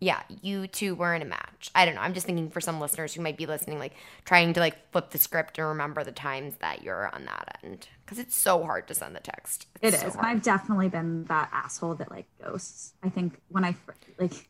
yeah, 0.00 0.22
you 0.40 0.66
two 0.66 0.94
were 0.94 1.14
in 1.14 1.20
a 1.20 1.26
match. 1.26 1.70
I 1.74 1.84
don't 1.84 1.94
know. 1.94 2.00
I'm 2.00 2.14
just 2.14 2.24
thinking 2.24 2.48
for 2.48 2.62
some 2.62 2.80
listeners 2.80 3.12
who 3.12 3.20
might 3.20 3.36
be 3.36 3.44
listening, 3.44 3.78
like 3.78 3.92
trying 4.24 4.54
to 4.54 4.60
like 4.60 4.90
flip 4.92 5.10
the 5.10 5.18
script 5.18 5.58
and 5.58 5.68
remember 5.68 6.02
the 6.02 6.12
times 6.12 6.54
that 6.60 6.82
you're 6.82 7.14
on 7.14 7.26
that 7.26 7.58
end 7.62 7.86
because 8.04 8.18
it's 8.18 8.34
so 8.34 8.64
hard 8.64 8.88
to 8.88 8.94
send 8.94 9.14
the 9.14 9.20
text. 9.20 9.66
It's 9.82 9.96
is. 9.96 10.02
so 10.02 10.10
hard. 10.12 10.24
I've 10.24 10.42
definitely 10.42 10.88
been 10.88 11.24
that 11.24 11.50
asshole 11.52 11.96
that 11.96 12.10
like 12.10 12.24
ghosts. 12.42 12.94
I 13.02 13.10
think 13.10 13.42
when 13.50 13.62
I 13.62 13.76
like, 14.18 14.48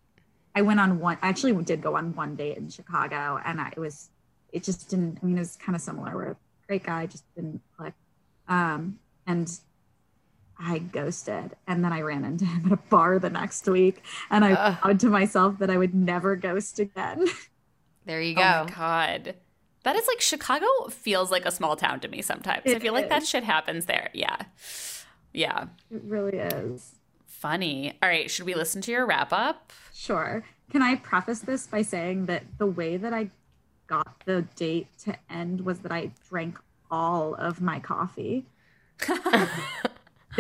I 0.54 0.62
went 0.62 0.78
on 0.78 1.00
one. 1.00 1.18
I 1.20 1.28
actually 1.28 1.52
did 1.64 1.82
go 1.82 1.96
on 1.96 2.14
one 2.14 2.36
date 2.36 2.56
in 2.56 2.68
Chicago, 2.68 3.40
and 3.44 3.60
I, 3.60 3.72
it 3.76 3.80
was, 3.80 4.10
it 4.52 4.62
just 4.62 4.88
didn't. 4.88 5.18
I 5.20 5.26
mean, 5.26 5.36
it 5.36 5.40
was 5.40 5.56
kind 5.56 5.74
of 5.74 5.82
similar. 5.82 6.14
Where 6.14 6.30
a 6.30 6.36
great 6.68 6.84
guy 6.84 7.06
just 7.06 7.24
didn't 7.34 7.60
click, 7.76 7.94
um, 8.48 9.00
and 9.26 9.50
I 10.62 10.78
ghosted, 10.78 11.56
and 11.66 11.82
then 11.82 11.92
I 11.92 12.02
ran 12.02 12.24
into 12.24 12.44
him 12.44 12.66
at 12.66 12.72
a 12.72 12.76
bar 12.76 13.18
the 13.18 13.30
next 13.30 13.66
week, 13.66 14.02
and 14.30 14.44
I 14.44 14.52
Ugh. 14.52 14.78
vowed 14.82 15.00
to 15.00 15.06
myself 15.08 15.58
that 15.58 15.70
I 15.70 15.76
would 15.78 15.94
never 15.94 16.36
ghost 16.36 16.78
again. 16.78 17.26
there 18.04 18.20
you 18.20 18.34
Oh 18.36 18.36
go. 18.36 18.64
my 18.64 18.70
god. 18.76 19.34
That 19.84 19.96
is 19.96 20.06
like 20.06 20.20
Chicago 20.20 20.66
feels 20.90 21.30
like 21.30 21.46
a 21.46 21.50
small 21.50 21.74
town 21.76 22.00
to 22.00 22.08
me 22.08 22.20
sometimes. 22.20 22.62
I 22.66 22.70
It 22.72 22.82
feel 22.82 22.92
like 22.92 23.08
that 23.08 23.26
shit 23.26 23.44
happens 23.44 23.86
there. 23.86 24.10
Yeah. 24.12 24.36
Yeah. 25.32 25.68
it 25.90 26.02
really 26.04 26.36
is. 26.36 26.96
Funny. 27.26 27.96
All 28.02 28.08
right, 28.10 28.30
should 28.30 28.44
we 28.44 28.54
listen 28.54 28.82
to 28.82 28.90
your 28.92 29.06
wrap 29.06 29.32
up? 29.32 29.72
Sure. 29.94 30.44
Can 30.70 30.82
I 30.82 30.96
preface 30.96 31.40
this 31.40 31.66
by 31.66 31.80
saying 31.80 32.26
that 32.26 32.42
the 32.58 32.66
way 32.66 32.98
that 32.98 33.14
I 33.14 33.30
got 33.86 34.22
the 34.26 34.42
date 34.54 34.88
to 35.04 35.16
end 35.30 35.62
was 35.62 35.78
that 35.78 35.90
I 35.92 36.10
drank 36.28 36.58
all 36.90 37.34
of 37.36 37.60
my 37.62 37.80
coffee. 37.80 38.44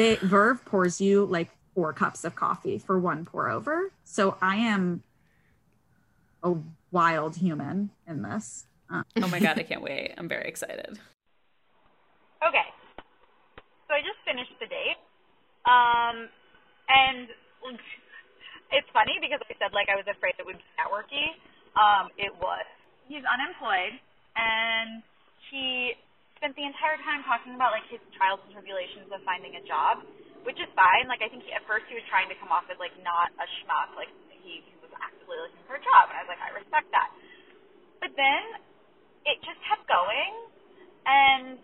they 0.00 0.16
Verve 0.16 0.64
pours 0.64 0.98
you 0.98 1.26
like 1.26 1.50
four 1.74 1.92
cups 1.92 2.24
of 2.24 2.34
coffee 2.34 2.78
for 2.78 2.98
one 2.98 3.26
pour 3.26 3.50
over. 3.50 3.92
So 4.04 4.36
I 4.40 4.56
am 4.56 5.02
a 6.42 6.54
wild 6.90 7.36
human 7.36 7.90
in 8.08 8.22
this. 8.22 8.64
Uh, 8.88 9.02
Oh 9.20 9.28
my 9.28 9.38
god, 9.38 9.58
I 9.58 9.62
can't 9.62 9.82
wait. 9.82 10.14
I'm 10.16 10.26
very 10.26 10.48
excited. 10.48 10.98
Okay. 12.40 12.66
So 13.86 13.92
I 13.92 14.00
just 14.00 14.16
finished 14.24 14.56
the 14.58 14.66
date. 14.66 14.96
Um, 15.68 16.28
and 16.88 17.28
it's 18.72 18.88
funny 18.94 19.20
because 19.20 19.40
I 19.44 19.54
said 19.60 19.76
like 19.76 19.88
I 19.92 19.96
was 19.96 20.08
afraid 20.08 20.32
it 20.38 20.46
would 20.46 20.56
be 20.56 20.64
networky. 20.80 21.36
Um, 21.76 22.08
it 22.16 22.32
was. 22.40 22.64
He's 23.06 23.22
unemployed 23.28 24.00
and 24.34 25.02
he 25.50 25.92
spent 26.40 26.56
the 26.56 26.64
entire 26.64 26.96
time 27.04 27.20
talking 27.28 27.52
about 27.52 27.76
like 27.76 27.84
his 27.92 28.00
trials 28.16 28.40
and 28.48 28.56
tribulations 28.56 29.12
of 29.12 29.20
finding 29.28 29.60
a 29.60 29.62
job, 29.68 30.00
which 30.48 30.56
is 30.56 30.72
fine. 30.72 31.04
Like 31.04 31.20
I 31.20 31.28
think 31.28 31.44
he, 31.44 31.52
at 31.52 31.60
first 31.68 31.84
he 31.92 31.94
was 32.00 32.06
trying 32.08 32.32
to 32.32 32.36
come 32.40 32.48
off 32.48 32.64
as 32.72 32.80
like 32.80 32.96
not 33.04 33.28
a 33.36 33.44
schmuck, 33.60 33.92
like 33.92 34.08
he, 34.40 34.64
he 34.64 34.74
was 34.80 34.88
actively 34.96 35.36
looking 35.36 35.60
for 35.68 35.76
a 35.76 35.82
job, 35.84 36.08
and 36.08 36.16
I 36.16 36.24
was 36.24 36.32
like, 36.32 36.40
I 36.40 36.50
respect 36.56 36.88
that. 36.96 37.12
But 38.00 38.16
then 38.16 38.42
it 39.28 39.36
just 39.44 39.60
kept 39.68 39.84
going, 39.84 40.32
and 41.04 41.60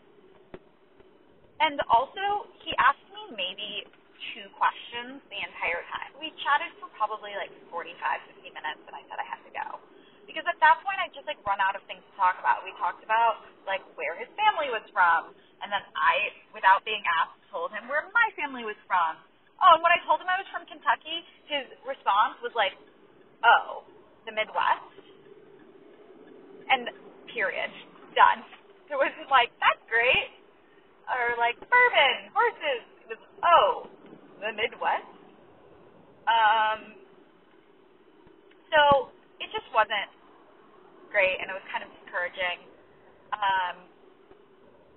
and 1.57 1.81
also, 1.89 2.53
he 2.61 2.77
asked 2.77 3.09
me 3.17 3.33
maybe 3.33 3.89
two 4.37 4.45
questions 4.61 5.25
the 5.33 5.41
entire 5.41 5.81
time. 5.89 6.13
We 6.21 6.29
chatted 6.45 6.69
for 6.77 6.93
probably 7.01 7.33
like 7.33 7.49
45, 7.73 7.97
50 7.97 8.53
minutes, 8.53 8.85
and 8.85 8.93
I 8.93 9.01
said 9.09 9.17
I 9.17 9.25
had 9.25 9.41
to 9.41 9.53
go. 9.57 9.67
Because 10.27 10.43
at 10.51 10.59
that 10.59 10.83
point, 10.83 10.99
I 10.99 11.07
just 11.15 11.25
like 11.31 11.39
run 11.47 11.63
out 11.63 11.79
of 11.79 11.83
things 11.87 12.03
to 12.03 12.13
talk 12.19 12.37
about. 12.43 12.67
We 12.67 12.75
talked 12.83 13.01
about 13.07 13.47
like 13.63 13.83
where 13.95 14.19
his 14.19 14.29
family 14.35 14.69
was 14.75 14.83
from, 14.91 15.31
and 15.63 15.71
then 15.71 15.83
I, 15.95 16.35
without 16.51 16.83
being 16.83 17.03
asked, 17.23 17.39
told 17.49 17.71
him 17.71 17.87
where 17.87 18.03
my 18.11 18.29
family 18.35 18.67
was 18.67 18.79
from. 18.91 19.17
Oh, 19.63 19.79
and 19.79 19.81
when 19.81 19.95
I 19.95 20.03
told 20.05 20.21
him 20.21 20.29
I 20.29 20.37
was 20.37 20.51
from 20.51 20.67
Kentucky, 20.67 21.23
his 21.49 21.65
response 21.87 22.37
was 22.43 22.53
like, 22.59 22.75
"Oh, 23.47 23.87
the 24.27 24.35
Midwest," 24.35 24.99
and 26.69 26.91
period, 27.31 27.71
done. 28.19 28.43
It 28.91 28.99
wasn't 28.99 29.31
like 29.31 29.55
that's 29.63 29.81
great 29.87 30.31
or 31.07 31.39
like 31.39 31.55
bourbon, 31.63 32.35
horses. 32.35 32.83
It 33.07 33.09
was 33.15 33.23
oh, 33.47 33.87
the 34.43 34.51
Midwest. 34.53 35.07
Um, 36.27 36.99
so 38.75 39.15
it 39.39 39.49
just 39.55 39.67
wasn't 39.71 40.11
great, 41.17 41.41
and 41.41 41.49
it 41.49 41.57
was 41.57 41.65
kind 41.73 41.81
of 41.81 41.89
discouraging. 41.97 42.61
Um, 43.33 43.89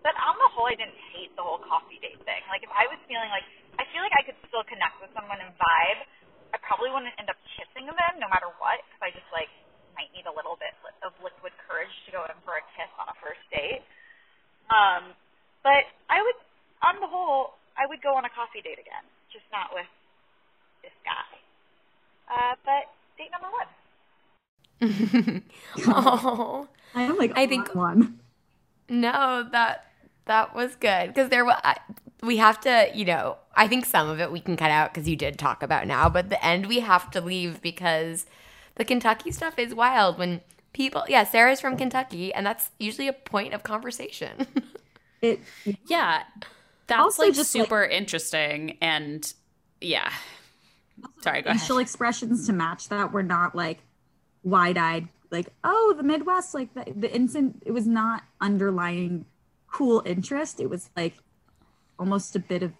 but 0.03 0.15
on 0.19 0.35
the 0.35 0.49
whole, 0.51 0.67
I 0.67 0.75
didn't 0.75 0.99
hate 1.15 1.31
the 1.39 1.43
whole 1.47 1.63
coffee 1.63 1.99
date 2.03 2.19
thing. 2.27 2.43
Like 2.51 2.67
if 2.67 2.71
I 2.75 2.91
was 2.91 2.99
feeling 3.07 3.31
like 3.31 3.47
I 3.79 3.87
feel 3.95 4.03
like 4.03 4.15
I 4.19 4.27
could 4.27 4.35
still 4.51 4.67
connect 4.67 4.99
with 4.99 5.11
someone 5.15 5.39
and 5.39 5.55
vibe, 5.55 6.01
I 6.51 6.59
probably 6.59 6.91
wouldn't 6.91 7.15
end 7.15 7.31
up 7.31 7.39
kissing 7.55 7.87
them 7.87 8.13
no 8.19 8.27
matter 8.27 8.51
what, 8.59 8.83
because 8.91 9.03
I 9.07 9.11
just 9.15 9.27
like 9.31 9.47
might 9.95 10.11
need 10.11 10.27
a 10.27 10.35
little 10.35 10.59
bit 10.59 10.75
of 11.07 11.15
liquid 11.23 11.55
courage 11.67 11.91
to 12.07 12.09
go 12.11 12.27
in 12.27 12.35
for 12.43 12.59
a 12.59 12.63
kiss 12.75 12.91
on 12.99 13.07
a 13.07 13.15
first 13.23 13.43
date. 13.51 13.83
Um, 14.71 15.15
but 15.63 15.83
I 16.11 16.19
would, 16.23 16.39
on 16.85 16.95
the 17.01 17.09
whole, 17.09 17.59
I 17.79 17.87
would 17.89 18.03
go 18.03 18.15
on 18.15 18.23
a 18.27 18.33
coffee 18.35 18.63
date 18.63 18.79
again, 18.79 19.05
just 19.33 19.47
not 19.51 19.71
with 19.75 19.89
this 20.83 20.95
guy. 21.03 21.31
Uh, 22.29 22.55
but 22.67 22.91
date 23.17 23.31
number 23.33 23.49
one. 23.51 23.69
oh 25.87 26.67
I 26.95 27.03
am 27.03 27.17
like 27.17 27.37
I 27.37 27.45
think- 27.47 27.73
one. 27.75 28.19
no, 28.89 29.47
that 29.51 29.85
that 30.25 30.55
was 30.55 30.75
good 30.75 31.07
because 31.07 31.29
there 31.29 31.45
was. 31.45 31.59
We 32.21 32.35
have 32.37 32.59
to, 32.61 32.89
you 32.93 33.05
know, 33.05 33.37
I 33.55 33.69
think 33.69 33.85
some 33.85 34.09
of 34.09 34.19
it 34.19 34.29
we 34.29 34.41
can 34.41 34.57
cut 34.57 34.71
out 34.71 34.93
because 34.93 35.07
you 35.07 35.15
did 35.15 35.39
talk 35.39 35.63
about 35.63 35.87
now, 35.87 36.09
but 36.09 36.27
the 36.29 36.43
end 36.45 36.65
we 36.65 36.81
have 36.81 37.09
to 37.11 37.21
leave 37.21 37.61
because 37.61 38.25
the 38.75 38.83
Kentucky 38.83 39.31
stuff 39.31 39.57
is 39.57 39.73
wild. 39.73 40.17
When 40.19 40.41
people, 40.73 41.05
yeah, 41.07 41.23
Sarah's 41.23 41.61
from 41.61 41.77
Kentucky, 41.77 42.33
and 42.33 42.45
that's 42.45 42.71
usually 42.77 43.07
a 43.07 43.13
point 43.13 43.53
of 43.53 43.63
conversation. 43.63 44.47
It 45.21 45.41
Yeah. 45.87 46.23
That's 46.87 47.01
Also 47.01 47.23
like 47.23 47.33
just, 47.33 47.53
like- 47.53 47.63
super 47.65 47.83
interesting 47.83 48.77
and 48.81 49.33
yeah. 49.81 50.11
Sorry, 51.21 51.41
go 51.41 51.49
ahead. 51.49 51.59
facial 51.61 51.77
expressions 51.79 52.45
to 52.47 52.53
match 52.53 52.87
that 52.89 53.11
were 53.11 53.23
not 53.23 53.53
like 53.55 53.79
wide-eyed 54.43 55.07
like 55.31 55.47
oh 55.63 55.93
the 55.97 56.03
midwest 56.03 56.53
like 56.53 56.73
the, 56.73 56.85
the 56.95 57.13
instant 57.13 57.61
it 57.65 57.71
was 57.71 57.87
not 57.87 58.23
underlying 58.41 59.25
cool 59.71 60.01
interest 60.05 60.59
it 60.59 60.69
was 60.69 60.89
like 60.95 61.15
almost 61.97 62.35
a 62.35 62.39
bit 62.39 62.63
of 62.63 62.73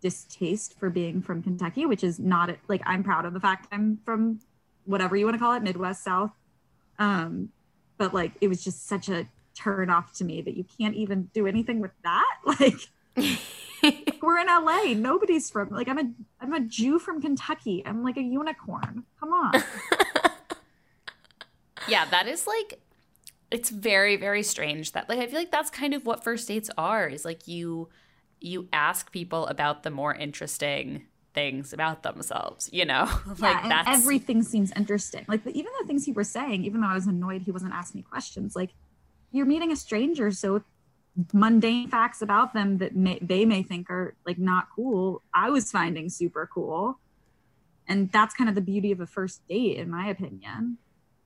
distaste 0.00 0.78
for 0.78 0.88
being 0.88 1.20
from 1.20 1.42
kentucky 1.42 1.84
which 1.84 2.02
is 2.02 2.18
not 2.18 2.54
like 2.68 2.80
i'm 2.86 3.02
proud 3.02 3.26
of 3.26 3.34
the 3.34 3.40
fact 3.40 3.66
i'm 3.72 3.98
from 4.04 4.40
whatever 4.86 5.16
you 5.16 5.24
want 5.26 5.34
to 5.34 5.38
call 5.38 5.52
it 5.52 5.62
midwest 5.62 6.02
south 6.02 6.30
um 6.98 7.50
but 7.98 8.14
like 8.14 8.32
it 8.40 8.48
was 8.48 8.64
just 8.64 8.86
such 8.86 9.08
a 9.08 9.26
turn 9.54 9.90
off 9.90 10.12
to 10.14 10.24
me 10.24 10.40
that 10.40 10.56
you 10.56 10.64
can't 10.78 10.94
even 10.94 11.24
do 11.34 11.46
anything 11.46 11.80
with 11.80 11.90
that 12.02 12.36
like 12.60 12.88
we're 14.22 14.38
in 14.38 14.46
LA. 14.46 14.94
Nobody's 14.94 15.50
from 15.50 15.70
like 15.70 15.88
I'm 15.88 15.98
a 15.98 16.10
I'm 16.40 16.52
a 16.52 16.60
Jew 16.60 16.98
from 16.98 17.20
Kentucky. 17.20 17.82
I'm 17.84 18.02
like 18.02 18.16
a 18.16 18.22
unicorn. 18.22 19.04
Come 19.18 19.32
on. 19.32 19.52
yeah, 21.90 22.04
that 22.06 22.26
is 22.26 22.46
like 22.46 22.80
it's 23.50 23.70
very 23.70 24.16
very 24.16 24.42
strange 24.42 24.92
that 24.92 25.08
like 25.08 25.18
I 25.18 25.26
feel 25.26 25.38
like 25.38 25.50
that's 25.50 25.70
kind 25.70 25.92
of 25.94 26.06
what 26.06 26.22
first 26.22 26.46
dates 26.48 26.70
are 26.78 27.08
is 27.08 27.24
like 27.24 27.48
you 27.48 27.88
you 28.40 28.68
ask 28.72 29.12
people 29.12 29.46
about 29.48 29.82
the 29.82 29.90
more 29.90 30.14
interesting 30.14 31.02
things 31.34 31.72
about 31.72 32.02
themselves, 32.02 32.70
you 32.72 32.84
know? 32.84 33.08
like 33.38 33.62
yeah, 33.62 33.68
that's 33.68 34.00
everything 34.00 34.42
seems 34.42 34.72
interesting. 34.74 35.24
Like 35.28 35.44
the, 35.44 35.50
even 35.50 35.70
the 35.80 35.86
things 35.86 36.04
he 36.04 36.12
was 36.12 36.30
saying, 36.30 36.64
even 36.64 36.80
though 36.80 36.88
I 36.88 36.94
was 36.94 37.06
annoyed 37.06 37.42
he 37.42 37.50
wasn't 37.50 37.74
asking 37.74 38.00
me 38.00 38.02
questions, 38.02 38.56
like 38.56 38.70
you're 39.30 39.46
meeting 39.46 39.70
a 39.70 39.76
stranger, 39.76 40.30
so 40.30 40.62
mundane 41.32 41.88
facts 41.88 42.22
about 42.22 42.54
them 42.54 42.78
that 42.78 42.94
may, 42.94 43.18
they 43.20 43.44
may 43.44 43.62
think 43.62 43.90
are 43.90 44.14
like 44.26 44.38
not 44.38 44.68
cool 44.74 45.22
i 45.34 45.50
was 45.50 45.70
finding 45.70 46.08
super 46.08 46.48
cool 46.52 46.98
and 47.88 48.10
that's 48.12 48.34
kind 48.34 48.48
of 48.48 48.54
the 48.54 48.60
beauty 48.60 48.92
of 48.92 49.00
a 49.00 49.06
first 49.06 49.46
date 49.48 49.76
in 49.76 49.90
my 49.90 50.08
opinion 50.08 50.78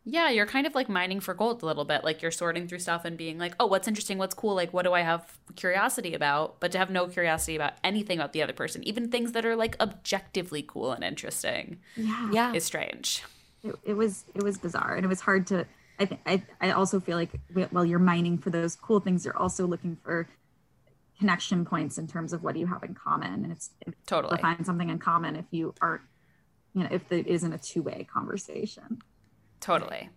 yeah 0.05 0.31
you're 0.31 0.47
kind 0.47 0.67
of 0.67 0.75
like 0.75 0.89
mining 0.89 1.21
for 1.21 1.35
gold 1.35 1.63
a 1.63 1.67
little 1.67 1.85
bit 1.85 2.05
like 2.05 2.23
you're 2.23 2.31
sorting 2.31 2.69
through 2.69 2.79
stuff 2.79 3.05
and 3.05 3.17
being 3.17 3.39
like 3.39 3.55
oh 3.59 3.67
what's 3.67 3.89
interesting? 3.89 4.19
What's 4.19 4.35
cool? 4.35 4.55
Like 4.55 4.73
what 4.73 4.83
do 4.83 4.93
i 4.93 5.01
have 5.01 5.39
curiosity 5.57 6.15
about? 6.15 6.61
But 6.61 6.73
to 6.73 6.79
have 6.79 6.91
no 6.91 7.07
curiosity 7.09 7.57
about 7.57 7.75
anything 7.83 8.19
about 8.19 8.33
the 8.33 8.43
other 8.43 8.53
person 8.53 8.87
even 8.87 9.11
things 9.11 9.33
that 9.33 9.45
are 9.45 9.57
like 9.57 9.77
objectively 9.81 10.63
cool 10.63 10.93
and 10.93 11.05
interesting 11.05 11.79
yeah. 11.97 12.31
Yeah. 12.33 12.53
is 12.53 12.65
strange. 12.65 13.25
It, 13.63 13.75
it 13.85 13.95
was 13.95 14.25
it 14.35 14.43
was 14.43 14.59
bizarre 14.59 14.95
and 14.95 15.05
it 15.05 15.09
was 15.09 15.21
hard 15.21 15.47
to 15.49 15.67
I 15.99 16.07
think 16.07 16.21
I, 16.27 16.43
I 16.61 16.71
also 16.73 17.01
feel 17.01 17.17
like 17.17 17.31
while 17.71 17.85
you're 17.85 17.99
mining 17.99 18.39
for 18.39 18.51
those 18.51 18.77
cool 18.77 19.01
things, 19.01 19.25
you're 19.25 19.37
also 19.37 19.67
looking 19.67 19.97
for 20.03 20.29
connection 21.19 21.65
points 21.65 21.99
in 21.99 22.07
terms 22.07 22.33
of 22.33 22.43
what 22.43 22.55
do 22.55 22.61
you 22.61 22.67
have 22.67 22.83
in 22.83 22.95
common, 22.95 23.45
and 23.45 23.53
it's 23.53 23.71
totally. 24.07 24.37
to 24.37 24.43
find 24.43 24.67
something 24.67 24.91
in 24.91 24.99
common 24.99 25.37
if 25.37 25.45
you 25.51 25.75
aren't, 25.81 26.03
you 26.75 26.83
know, 26.83 26.89
if 26.91 27.11
it 27.13 27.27
isn't 27.27 27.53
a 27.53 27.59
two 27.59 27.83
way 27.83 28.07
conversation. 28.13 29.01
Totally. 29.65 30.11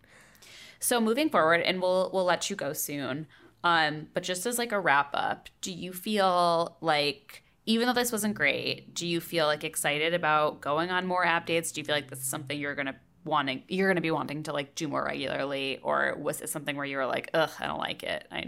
So 0.80 1.00
moving 1.00 1.30
forward, 1.30 1.62
and 1.62 1.82
we'll 1.82 2.10
we'll 2.14 2.26
let 2.26 2.50
you 2.50 2.56
go 2.58 2.74
soon. 2.74 3.28
Um, 3.64 4.08
but 4.14 4.24
just 4.24 4.45
as 4.45 4.58
like 4.58 4.74
a 4.74 4.80
wrap 4.80 5.12
up, 5.14 5.48
do 5.62 5.72
you 5.72 5.93
feel 5.93 6.78
like 6.82 7.43
even 7.66 7.88
though 7.88 7.93
this 7.93 8.12
wasn't 8.12 8.36
great, 8.36 8.93
do 8.93 9.08
you 9.08 9.22
feel 9.22 9.45
like 9.45 9.64
excited 9.64 10.14
about 10.14 10.60
going 10.60 10.91
on 10.91 11.08
more 11.08 11.26
app 11.26 11.45
dates? 11.45 11.72
Do 11.72 11.80
you 11.80 11.86
feel 11.86 11.95
like 11.95 12.10
this 12.10 12.20
is 12.20 12.26
something 12.26 12.60
you're 12.60 12.76
gonna 12.76 12.95
wanting 13.24 13.64
you're 13.70 13.93
to 13.93 14.02
be 14.02 14.12
wanting 14.12 14.43
to 14.43 14.52
like 14.52 14.76
do 14.76 14.89
more 14.89 15.06
regularly 15.06 15.80
or 15.82 16.16
was 16.20 16.41
it 16.41 16.50
something 16.50 16.76
where 16.76 16.86
you 16.86 16.95
were 16.95 17.06
like 17.06 17.30
ugh 17.34 17.52
i 17.60 17.68
don't 17.68 17.78
like 17.78 18.02
it 18.02 18.26
i 18.32 18.45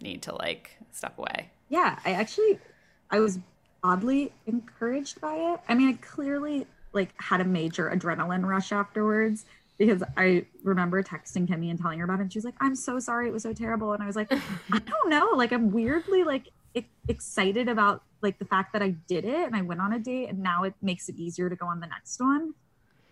need 0.00 0.22
to 0.22 0.34
like 0.34 0.74
step 0.90 1.18
away 1.18 1.50
yeah 1.68 1.98
i 2.06 2.12
actually 2.12 2.58
i 3.10 3.20
was 3.20 3.38
oddly 3.84 4.32
encouraged 4.46 5.20
by 5.20 5.34
it 5.34 5.60
i 5.68 5.74
mean 5.74 5.90
i 5.90 5.92
clearly 6.00 6.66
like 6.94 7.12
had 7.20 7.42
a 7.42 7.44
major 7.44 7.90
adrenaline 7.94 8.42
rush 8.42 8.72
afterwards 8.72 9.44
because 9.78 10.02
I 10.16 10.46
remember 10.62 11.02
texting 11.02 11.46
Kimmy 11.46 11.70
and 11.70 11.78
telling 11.78 11.98
her 11.98 12.04
about 12.04 12.20
it. 12.20 12.22
And 12.22 12.32
she 12.32 12.38
was 12.38 12.44
like, 12.44 12.54
"I'm 12.60 12.74
so 12.74 12.98
sorry, 12.98 13.28
it 13.28 13.32
was 13.32 13.42
so 13.42 13.52
terrible." 13.52 13.92
And 13.92 14.02
I 14.02 14.06
was 14.06 14.16
like, 14.16 14.32
"I 14.72 14.78
don't 14.78 15.10
know, 15.10 15.30
like 15.34 15.52
I'm 15.52 15.70
weirdly 15.70 16.24
like 16.24 16.50
excited 17.08 17.68
about 17.68 18.02
like 18.22 18.38
the 18.38 18.44
fact 18.44 18.72
that 18.72 18.82
I 18.82 18.90
did 19.06 19.24
it 19.24 19.46
and 19.46 19.54
I 19.54 19.62
went 19.62 19.80
on 19.80 19.92
a 19.92 19.98
date, 19.98 20.28
and 20.28 20.40
now 20.40 20.64
it 20.64 20.74
makes 20.82 21.08
it 21.08 21.16
easier 21.16 21.48
to 21.48 21.56
go 21.56 21.66
on 21.66 21.80
the 21.80 21.86
next 21.86 22.20
one." 22.20 22.54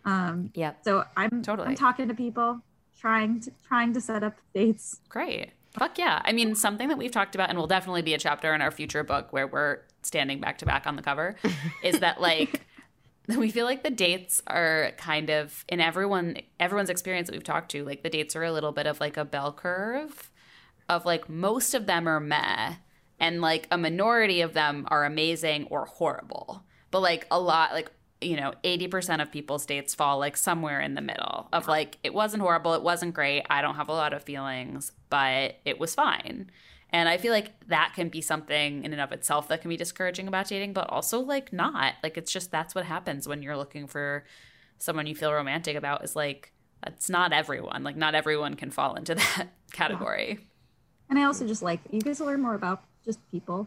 Um, 0.05 0.51
yeah. 0.55 0.73
So 0.83 1.05
I'm 1.17 1.43
totally 1.43 1.69
I'm 1.69 1.75
talking 1.75 2.09
to 2.09 2.15
people, 2.15 2.61
trying 2.99 3.41
to 3.41 3.53
trying 3.67 3.93
to 3.95 4.01
set 4.01 4.23
up 4.23 4.35
dates. 4.55 5.01
Great. 5.09 5.51
Fuck 5.73 5.99
yeah. 5.99 6.23
I 6.25 6.33
mean, 6.33 6.55
something 6.55 6.89
that 6.89 6.99
we've 6.99 7.11
talked 7.11 7.35
about 7.35 7.49
and 7.49 7.59
will 7.59 7.67
definitely 7.67 8.03
be 8.03 8.15
a 8.15 8.19
chapter 8.19 8.55
in 8.55 8.62
our 8.62 8.71
future 8.71 9.03
book 9.03 9.33
where 9.33 9.47
we're 9.47 9.81
standing 10.03 10.41
back 10.41 10.59
to 10.59 10.67
back 10.67 10.87
on 10.87 10.97
the 10.97 11.03
cover 11.03 11.35
is 11.83 11.99
that 12.01 12.21
like 12.21 12.61
we 13.37 13.51
feel 13.51 13.64
like 13.64 13.83
the 13.83 13.91
dates 13.91 14.43
are 14.47 14.93
kind 14.97 15.31
of 15.31 15.64
in 15.68 15.81
everyone 15.81 16.37
everyone's 16.61 16.91
experience 16.91 17.29
that 17.29 17.35
we've 17.35 17.45
talked 17.45 17.70
to, 17.72 17.85
like 17.85 18.03
the 18.03 18.11
dates 18.11 18.37
are 18.37 18.45
a 18.45 18.53
little 18.53 18.72
bit 18.72 18.87
of 18.87 19.01
like 19.01 19.16
a 19.16 19.25
bell 19.25 19.53
curve 19.53 20.31
of 20.89 21.07
like 21.07 21.29
most 21.29 21.75
of 21.75 21.87
them 21.87 22.07
are 22.07 22.20
meh 22.20 22.75
and 23.18 23.41
like 23.41 23.66
a 23.70 23.79
minority 23.79 24.41
of 24.43 24.53
them 24.53 24.87
are 24.89 25.05
amazing 25.05 25.66
or 25.70 25.87
horrible. 25.87 26.64
But 26.91 27.01
like 27.01 27.27
a 27.31 27.41
lot 27.41 27.72
like 27.72 27.91
you 28.20 28.37
know, 28.37 28.55
80% 28.64 29.20
of 29.20 29.31
people's 29.31 29.66
dates 29.66 29.95
fall 29.95 30.18
like 30.18 30.37
somewhere 30.37 30.81
in 30.81 30.95
the 30.95 31.01
middle 31.01 31.49
of 31.53 31.68
like, 31.68 31.99
it 32.03 32.14
wasn't 32.14 32.43
horrible, 32.43 32.75
it 32.75 32.83
wasn't 32.83 33.14
great, 33.14 33.45
I 33.51 33.61
don't 33.61 33.75
have 33.75 33.89
a 33.89 33.93
lot 33.93 34.12
of 34.12 34.22
feelings, 34.22 34.93
but 35.11 35.57
it 35.64 35.79
was 35.79 35.95
fine. 35.95 36.51
And 36.95 37.09
I 37.09 37.16
feel 37.16 37.32
like 37.32 37.51
that 37.66 37.92
can 37.97 38.09
be 38.09 38.20
something 38.20 38.84
in 38.84 38.92
and 38.92 39.03
of 39.03 39.11
itself 39.11 39.49
that 39.49 39.61
can 39.61 39.68
be 39.68 39.76
discouraging 39.76 40.28
about 40.28 40.47
dating, 40.47 40.74
but 40.74 40.88
also 40.88 41.18
like 41.18 41.53
not. 41.53 41.95
Like, 42.05 42.16
it's 42.16 42.30
just 42.30 42.53
that's 42.53 42.72
what 42.72 42.84
happens 42.84 43.26
when 43.26 43.42
you're 43.42 43.57
looking 43.57 43.88
for 43.88 44.24
someone 44.78 45.09
you 45.09 45.16
feel 45.16 45.32
romantic 45.32 45.74
about, 45.74 46.05
is 46.05 46.14
like, 46.14 46.53
it's 46.86 47.11
not 47.11 47.32
everyone. 47.32 47.82
Like, 47.82 47.97
not 47.97 48.14
everyone 48.14 48.55
can 48.55 48.70
fall 48.70 48.95
into 48.95 49.14
that 49.16 49.49
category. 49.72 50.38
And 51.11 51.18
I 51.18 51.24
also 51.24 51.49
just 51.49 51.62
like, 51.62 51.80
you 51.90 52.01
guys 52.01 52.20
learn 52.20 52.40
more 52.40 52.55
about 52.55 52.84
just 53.05 53.18
people 53.32 53.66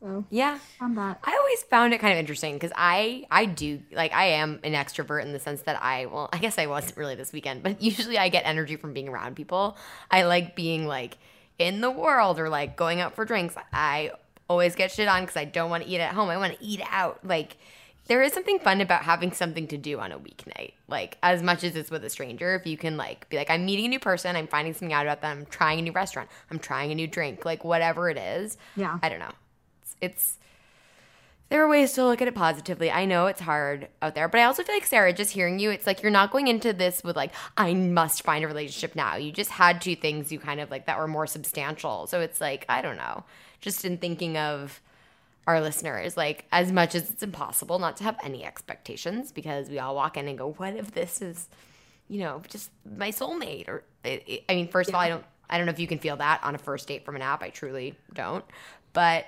so 0.00 0.24
yeah, 0.30 0.58
found 0.80 0.98
that. 0.98 1.20
I 1.22 1.36
always 1.38 1.62
found 1.64 1.94
it 1.94 1.98
kind 1.98 2.14
of 2.14 2.18
interesting 2.18 2.54
because 2.54 2.72
I 2.74 3.24
I 3.30 3.44
do 3.44 3.80
like 3.92 4.12
I 4.12 4.30
am 4.30 4.58
an 4.64 4.72
extrovert 4.72 5.22
in 5.22 5.32
the 5.32 5.38
sense 5.38 5.62
that 5.62 5.80
I 5.80 6.06
well 6.06 6.28
I 6.32 6.38
guess 6.38 6.58
I 6.58 6.66
wasn't 6.66 6.96
really 6.96 7.14
this 7.14 7.32
weekend, 7.32 7.62
but 7.62 7.80
usually 7.80 8.18
I 8.18 8.28
get 8.28 8.42
energy 8.44 8.74
from 8.74 8.94
being 8.94 9.08
around 9.08 9.36
people. 9.36 9.76
I 10.10 10.24
like 10.24 10.56
being 10.56 10.86
like 10.88 11.18
in 11.58 11.80
the 11.80 11.90
world 11.90 12.38
or 12.38 12.48
like 12.48 12.76
going 12.76 13.00
out 13.00 13.14
for 13.14 13.24
drinks. 13.24 13.54
I 13.72 14.12
always 14.48 14.74
get 14.74 14.90
shit 14.90 15.08
on 15.08 15.22
because 15.22 15.36
I 15.36 15.44
don't 15.44 15.70
want 15.70 15.84
to 15.84 15.88
eat 15.88 16.00
at 16.00 16.14
home. 16.14 16.28
I 16.28 16.36
want 16.36 16.58
to 16.58 16.64
eat 16.64 16.82
out. 16.90 17.20
Like 17.24 17.56
there 18.06 18.22
is 18.22 18.32
something 18.32 18.58
fun 18.58 18.80
about 18.80 19.04
having 19.04 19.32
something 19.32 19.68
to 19.68 19.78
do 19.78 20.00
on 20.00 20.12
a 20.12 20.18
weeknight. 20.18 20.72
Like 20.88 21.18
as 21.22 21.42
much 21.42 21.64
as 21.64 21.76
it's 21.76 21.90
with 21.90 22.04
a 22.04 22.10
stranger, 22.10 22.54
if 22.54 22.66
you 22.66 22.76
can 22.76 22.96
like 22.96 23.28
be 23.28 23.36
like, 23.36 23.50
I'm 23.50 23.64
meeting 23.64 23.86
a 23.86 23.88
new 23.88 24.00
person, 24.00 24.36
I'm 24.36 24.48
finding 24.48 24.74
something 24.74 24.92
out 24.92 25.06
about 25.06 25.22
them, 25.22 25.38
I'm 25.38 25.46
trying 25.46 25.78
a 25.78 25.82
new 25.82 25.92
restaurant, 25.92 26.28
I'm 26.50 26.58
trying 26.58 26.90
a 26.90 26.94
new 26.94 27.06
drink, 27.06 27.44
like 27.44 27.64
whatever 27.64 28.10
it 28.10 28.18
is. 28.18 28.56
Yeah. 28.76 28.98
I 29.02 29.08
don't 29.08 29.20
know 29.20 29.32
it's 30.02 30.38
there 31.52 31.62
are 31.62 31.68
ways 31.68 31.92
to 31.92 32.02
look 32.02 32.22
at 32.22 32.28
it 32.28 32.34
positively. 32.34 32.90
I 32.90 33.04
know 33.04 33.26
it's 33.26 33.42
hard 33.42 33.88
out 34.00 34.14
there, 34.14 34.26
but 34.26 34.40
I 34.40 34.44
also 34.44 34.62
feel 34.62 34.74
like 34.74 34.86
Sarah, 34.86 35.12
just 35.12 35.32
hearing 35.32 35.58
you, 35.58 35.70
it's 35.70 35.86
like 35.86 36.00
you're 36.00 36.10
not 36.10 36.30
going 36.30 36.48
into 36.48 36.72
this 36.72 37.04
with 37.04 37.14
like, 37.14 37.30
I 37.58 37.74
must 37.74 38.22
find 38.22 38.42
a 38.42 38.48
relationship 38.48 38.96
now. 38.96 39.16
You 39.16 39.32
just 39.32 39.50
had 39.50 39.82
two 39.82 39.94
things 39.94 40.32
you 40.32 40.38
kind 40.38 40.60
of 40.60 40.70
like 40.70 40.86
that 40.86 40.98
were 40.98 41.06
more 41.06 41.26
substantial. 41.26 42.06
So 42.06 42.22
it's 42.22 42.40
like, 42.40 42.64
I 42.70 42.80
don't 42.80 42.96
know, 42.96 43.24
just 43.60 43.84
in 43.84 43.98
thinking 43.98 44.38
of 44.38 44.80
our 45.46 45.60
listeners, 45.60 46.16
like 46.16 46.46
as 46.52 46.72
much 46.72 46.94
as 46.94 47.10
it's 47.10 47.22
impossible 47.22 47.78
not 47.78 47.98
to 47.98 48.04
have 48.04 48.16
any 48.24 48.46
expectations 48.46 49.30
because 49.30 49.68
we 49.68 49.78
all 49.78 49.94
walk 49.94 50.16
in 50.16 50.28
and 50.28 50.38
go, 50.38 50.52
what 50.52 50.74
if 50.74 50.92
this 50.92 51.20
is, 51.20 51.50
you 52.08 52.20
know, 52.20 52.40
just 52.48 52.70
my 52.96 53.10
soulmate? 53.10 53.68
Or, 53.68 53.84
I 54.06 54.42
mean, 54.48 54.68
first 54.68 54.88
of 54.88 54.94
all, 54.94 55.02
I 55.02 55.10
don't, 55.10 55.24
I 55.50 55.58
don't 55.58 55.66
know 55.66 55.72
if 55.72 55.80
you 55.80 55.86
can 55.86 55.98
feel 55.98 56.16
that 56.16 56.42
on 56.44 56.54
a 56.54 56.58
first 56.58 56.88
date 56.88 57.04
from 57.04 57.14
an 57.14 57.20
app. 57.20 57.42
I 57.42 57.50
truly 57.50 57.94
don't. 58.14 58.44
But 58.94 59.26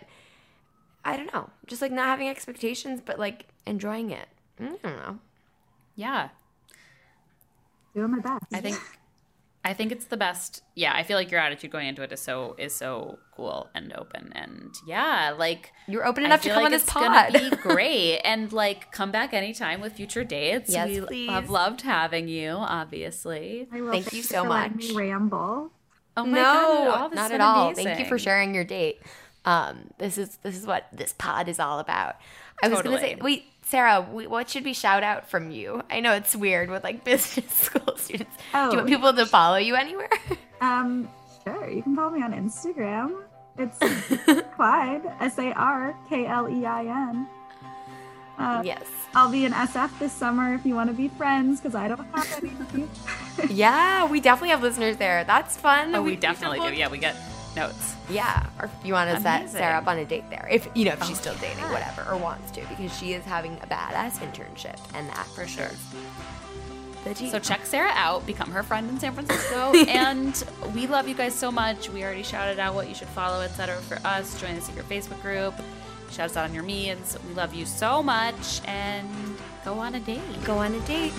I 1.04 1.16
don't 1.16 1.32
know, 1.32 1.50
just 1.66 1.82
like 1.82 1.92
not 1.92 2.06
having 2.06 2.28
expectations, 2.28 3.00
but 3.04 3.18
like 3.18 3.46
enjoying 3.66 4.10
it. 4.10 4.28
Mm, 4.60 4.78
I 4.84 4.88
don't 4.88 4.96
know. 4.96 5.18
Yeah. 5.96 6.28
Doing 7.94 8.10
my 8.10 8.20
best. 8.20 8.44
I 8.52 8.60
think 8.60 8.78
I 9.66 9.72
think 9.72 9.92
it's 9.92 10.04
the 10.04 10.18
best. 10.18 10.62
Yeah, 10.74 10.92
I 10.94 11.04
feel 11.04 11.16
like 11.16 11.30
your 11.30 11.40
attitude 11.40 11.70
going 11.70 11.88
into 11.88 12.02
it 12.02 12.12
is 12.12 12.20
so 12.20 12.54
is 12.58 12.74
so 12.74 13.18
cool 13.34 13.70
and 13.74 13.94
open 13.94 14.30
and 14.34 14.74
yeah, 14.86 15.34
like 15.38 15.72
you're 15.86 16.06
open 16.06 16.24
enough 16.24 16.42
to 16.42 16.50
come 16.50 16.58
like 16.58 16.66
on 16.66 16.70
this 16.72 16.84
pod. 16.84 17.32
Gonna 17.32 17.50
be 17.50 17.56
great 17.62 18.20
and 18.24 18.52
like 18.52 18.92
come 18.92 19.10
back 19.10 19.32
anytime 19.32 19.80
with 19.80 19.94
future 19.94 20.22
dates. 20.22 20.70
Yes, 20.70 20.88
we 20.88 21.00
please. 21.00 21.30
have 21.30 21.48
loved 21.48 21.80
having 21.80 22.28
you. 22.28 22.50
Obviously, 22.50 23.66
thank 23.70 24.12
you 24.12 24.22
so 24.22 24.44
much. 24.44 24.90
ramble. 24.92 25.70
Oh 26.16 26.24
my 26.26 26.38
no, 26.38 26.42
god, 26.90 27.14
not 27.14 27.32
at 27.32 27.40
all. 27.40 27.68
Amazing. 27.68 27.84
Thank 27.84 27.98
you 28.00 28.04
for 28.04 28.18
sharing 28.18 28.54
your 28.54 28.64
date. 28.64 29.00
Um, 29.44 29.90
this 29.98 30.16
is 30.18 30.36
this 30.42 30.56
is 30.56 30.66
what 30.66 30.86
this 30.92 31.12
pod 31.16 31.48
is 31.48 31.58
all 31.60 31.78
about. 31.78 32.16
I 32.62 32.68
was 32.68 32.80
gonna 32.82 32.98
say, 32.98 33.16
wait, 33.20 33.44
Sarah, 33.62 34.00
what 34.02 34.48
should 34.48 34.64
we 34.64 34.72
shout 34.72 35.02
out 35.02 35.28
from 35.28 35.50
you? 35.50 35.82
I 35.90 36.00
know 36.00 36.12
it's 36.12 36.34
weird 36.34 36.70
with 36.70 36.82
like 36.84 37.04
business 37.10 37.50
school 37.52 37.96
students. 37.96 38.36
Oh. 38.54 38.70
Do 38.70 38.72
you 38.72 38.78
want 38.78 38.88
people 38.88 39.12
to 39.12 39.26
follow 39.26 39.56
you 39.56 39.74
anywhere? 39.74 40.10
Um, 40.60 41.10
sure. 41.44 41.68
You 41.68 41.82
can 41.82 41.94
follow 41.94 42.10
me 42.12 42.22
on 42.22 42.32
Instagram. 42.32 43.20
It's 43.58 43.76
Clyde 44.56 45.02
S 45.20 45.38
A 45.38 45.52
R 45.52 45.94
K 46.08 46.24
L 46.24 46.48
E 46.48 46.64
I 46.64 46.84
N. 47.10 47.26
Uh, 48.38 48.62
Yes. 48.64 48.82
I'll 49.14 49.30
be 49.30 49.44
in 49.44 49.52
SF 49.52 49.98
this 49.98 50.12
summer 50.12 50.54
if 50.54 50.64
you 50.64 50.74
want 50.74 50.88
to 50.88 50.96
be 50.96 51.08
friends 51.08 51.60
because 51.60 51.74
I 51.74 51.88
don't 51.88 52.06
have 52.14 52.42
any. 52.42 52.88
Yeah, 53.52 54.06
we 54.06 54.20
definitely 54.20 54.50
have 54.50 54.62
listeners 54.62 54.96
there. 54.96 55.22
That's 55.24 55.54
fun. 55.56 55.94
Oh, 55.94 56.00
we 56.02 56.12
should 56.12 56.20
definitely 56.20 56.60
do. 56.60 56.74
Yeah, 56.74 56.88
we 56.88 56.96
get 56.98 57.14
notes. 57.56 57.94
Yeah, 58.10 58.46
or 58.58 58.66
if 58.66 58.72
you 58.86 58.92
want 58.92 59.10
to 59.14 59.20
set 59.22 59.48
Sarah 59.50 59.78
up 59.78 59.86
on 59.86 59.98
a 59.98 60.04
date 60.04 60.28
there, 60.30 60.46
if 60.50 60.68
you 60.74 60.84
know 60.84 60.92
if 60.92 61.02
she's 61.04 61.18
Oh, 61.18 61.20
still 61.20 61.34
dating, 61.36 61.58
yeah. 61.58 61.72
whatever, 61.72 62.10
or 62.10 62.16
wants 62.16 62.50
to, 62.52 62.60
because 62.68 62.96
she 62.96 63.12
is 63.12 63.24
having 63.24 63.54
a 63.62 63.66
badass 63.66 64.18
internship, 64.18 64.78
and 64.94 65.08
that 65.10 65.26
for 65.28 65.46
sure. 65.46 65.70
So 67.30 67.38
check 67.38 67.66
Sarah 67.66 67.92
out, 67.92 68.24
become 68.26 68.50
her 68.50 68.62
friend 68.62 68.88
in 68.88 68.98
San 68.98 69.12
Francisco, 69.12 69.72
and 69.88 70.42
we 70.74 70.86
love 70.86 71.06
you 71.06 71.14
guys 71.14 71.34
so 71.34 71.50
much. 71.52 71.90
We 71.90 72.02
already 72.02 72.22
shouted 72.22 72.58
out 72.58 72.74
what 72.74 72.88
you 72.88 72.94
should 72.94 73.08
follow, 73.08 73.42
etc. 73.42 73.76
For 73.82 73.96
us, 74.06 74.40
join 74.40 74.54
the 74.54 74.62
secret 74.62 74.88
Facebook 74.88 75.20
group, 75.20 75.54
shout 76.10 76.30
us 76.30 76.36
out 76.38 76.48
on 76.48 76.54
your 76.54 76.62
means. 76.62 77.18
We 77.28 77.34
love 77.34 77.52
you 77.52 77.66
so 77.66 78.02
much, 78.02 78.62
and 78.66 79.06
go 79.66 79.74
on 79.80 79.94
a 79.96 80.00
date. 80.00 80.22
go 80.44 80.56
on 80.58 80.72
a 80.74 80.80
date. 80.86 81.12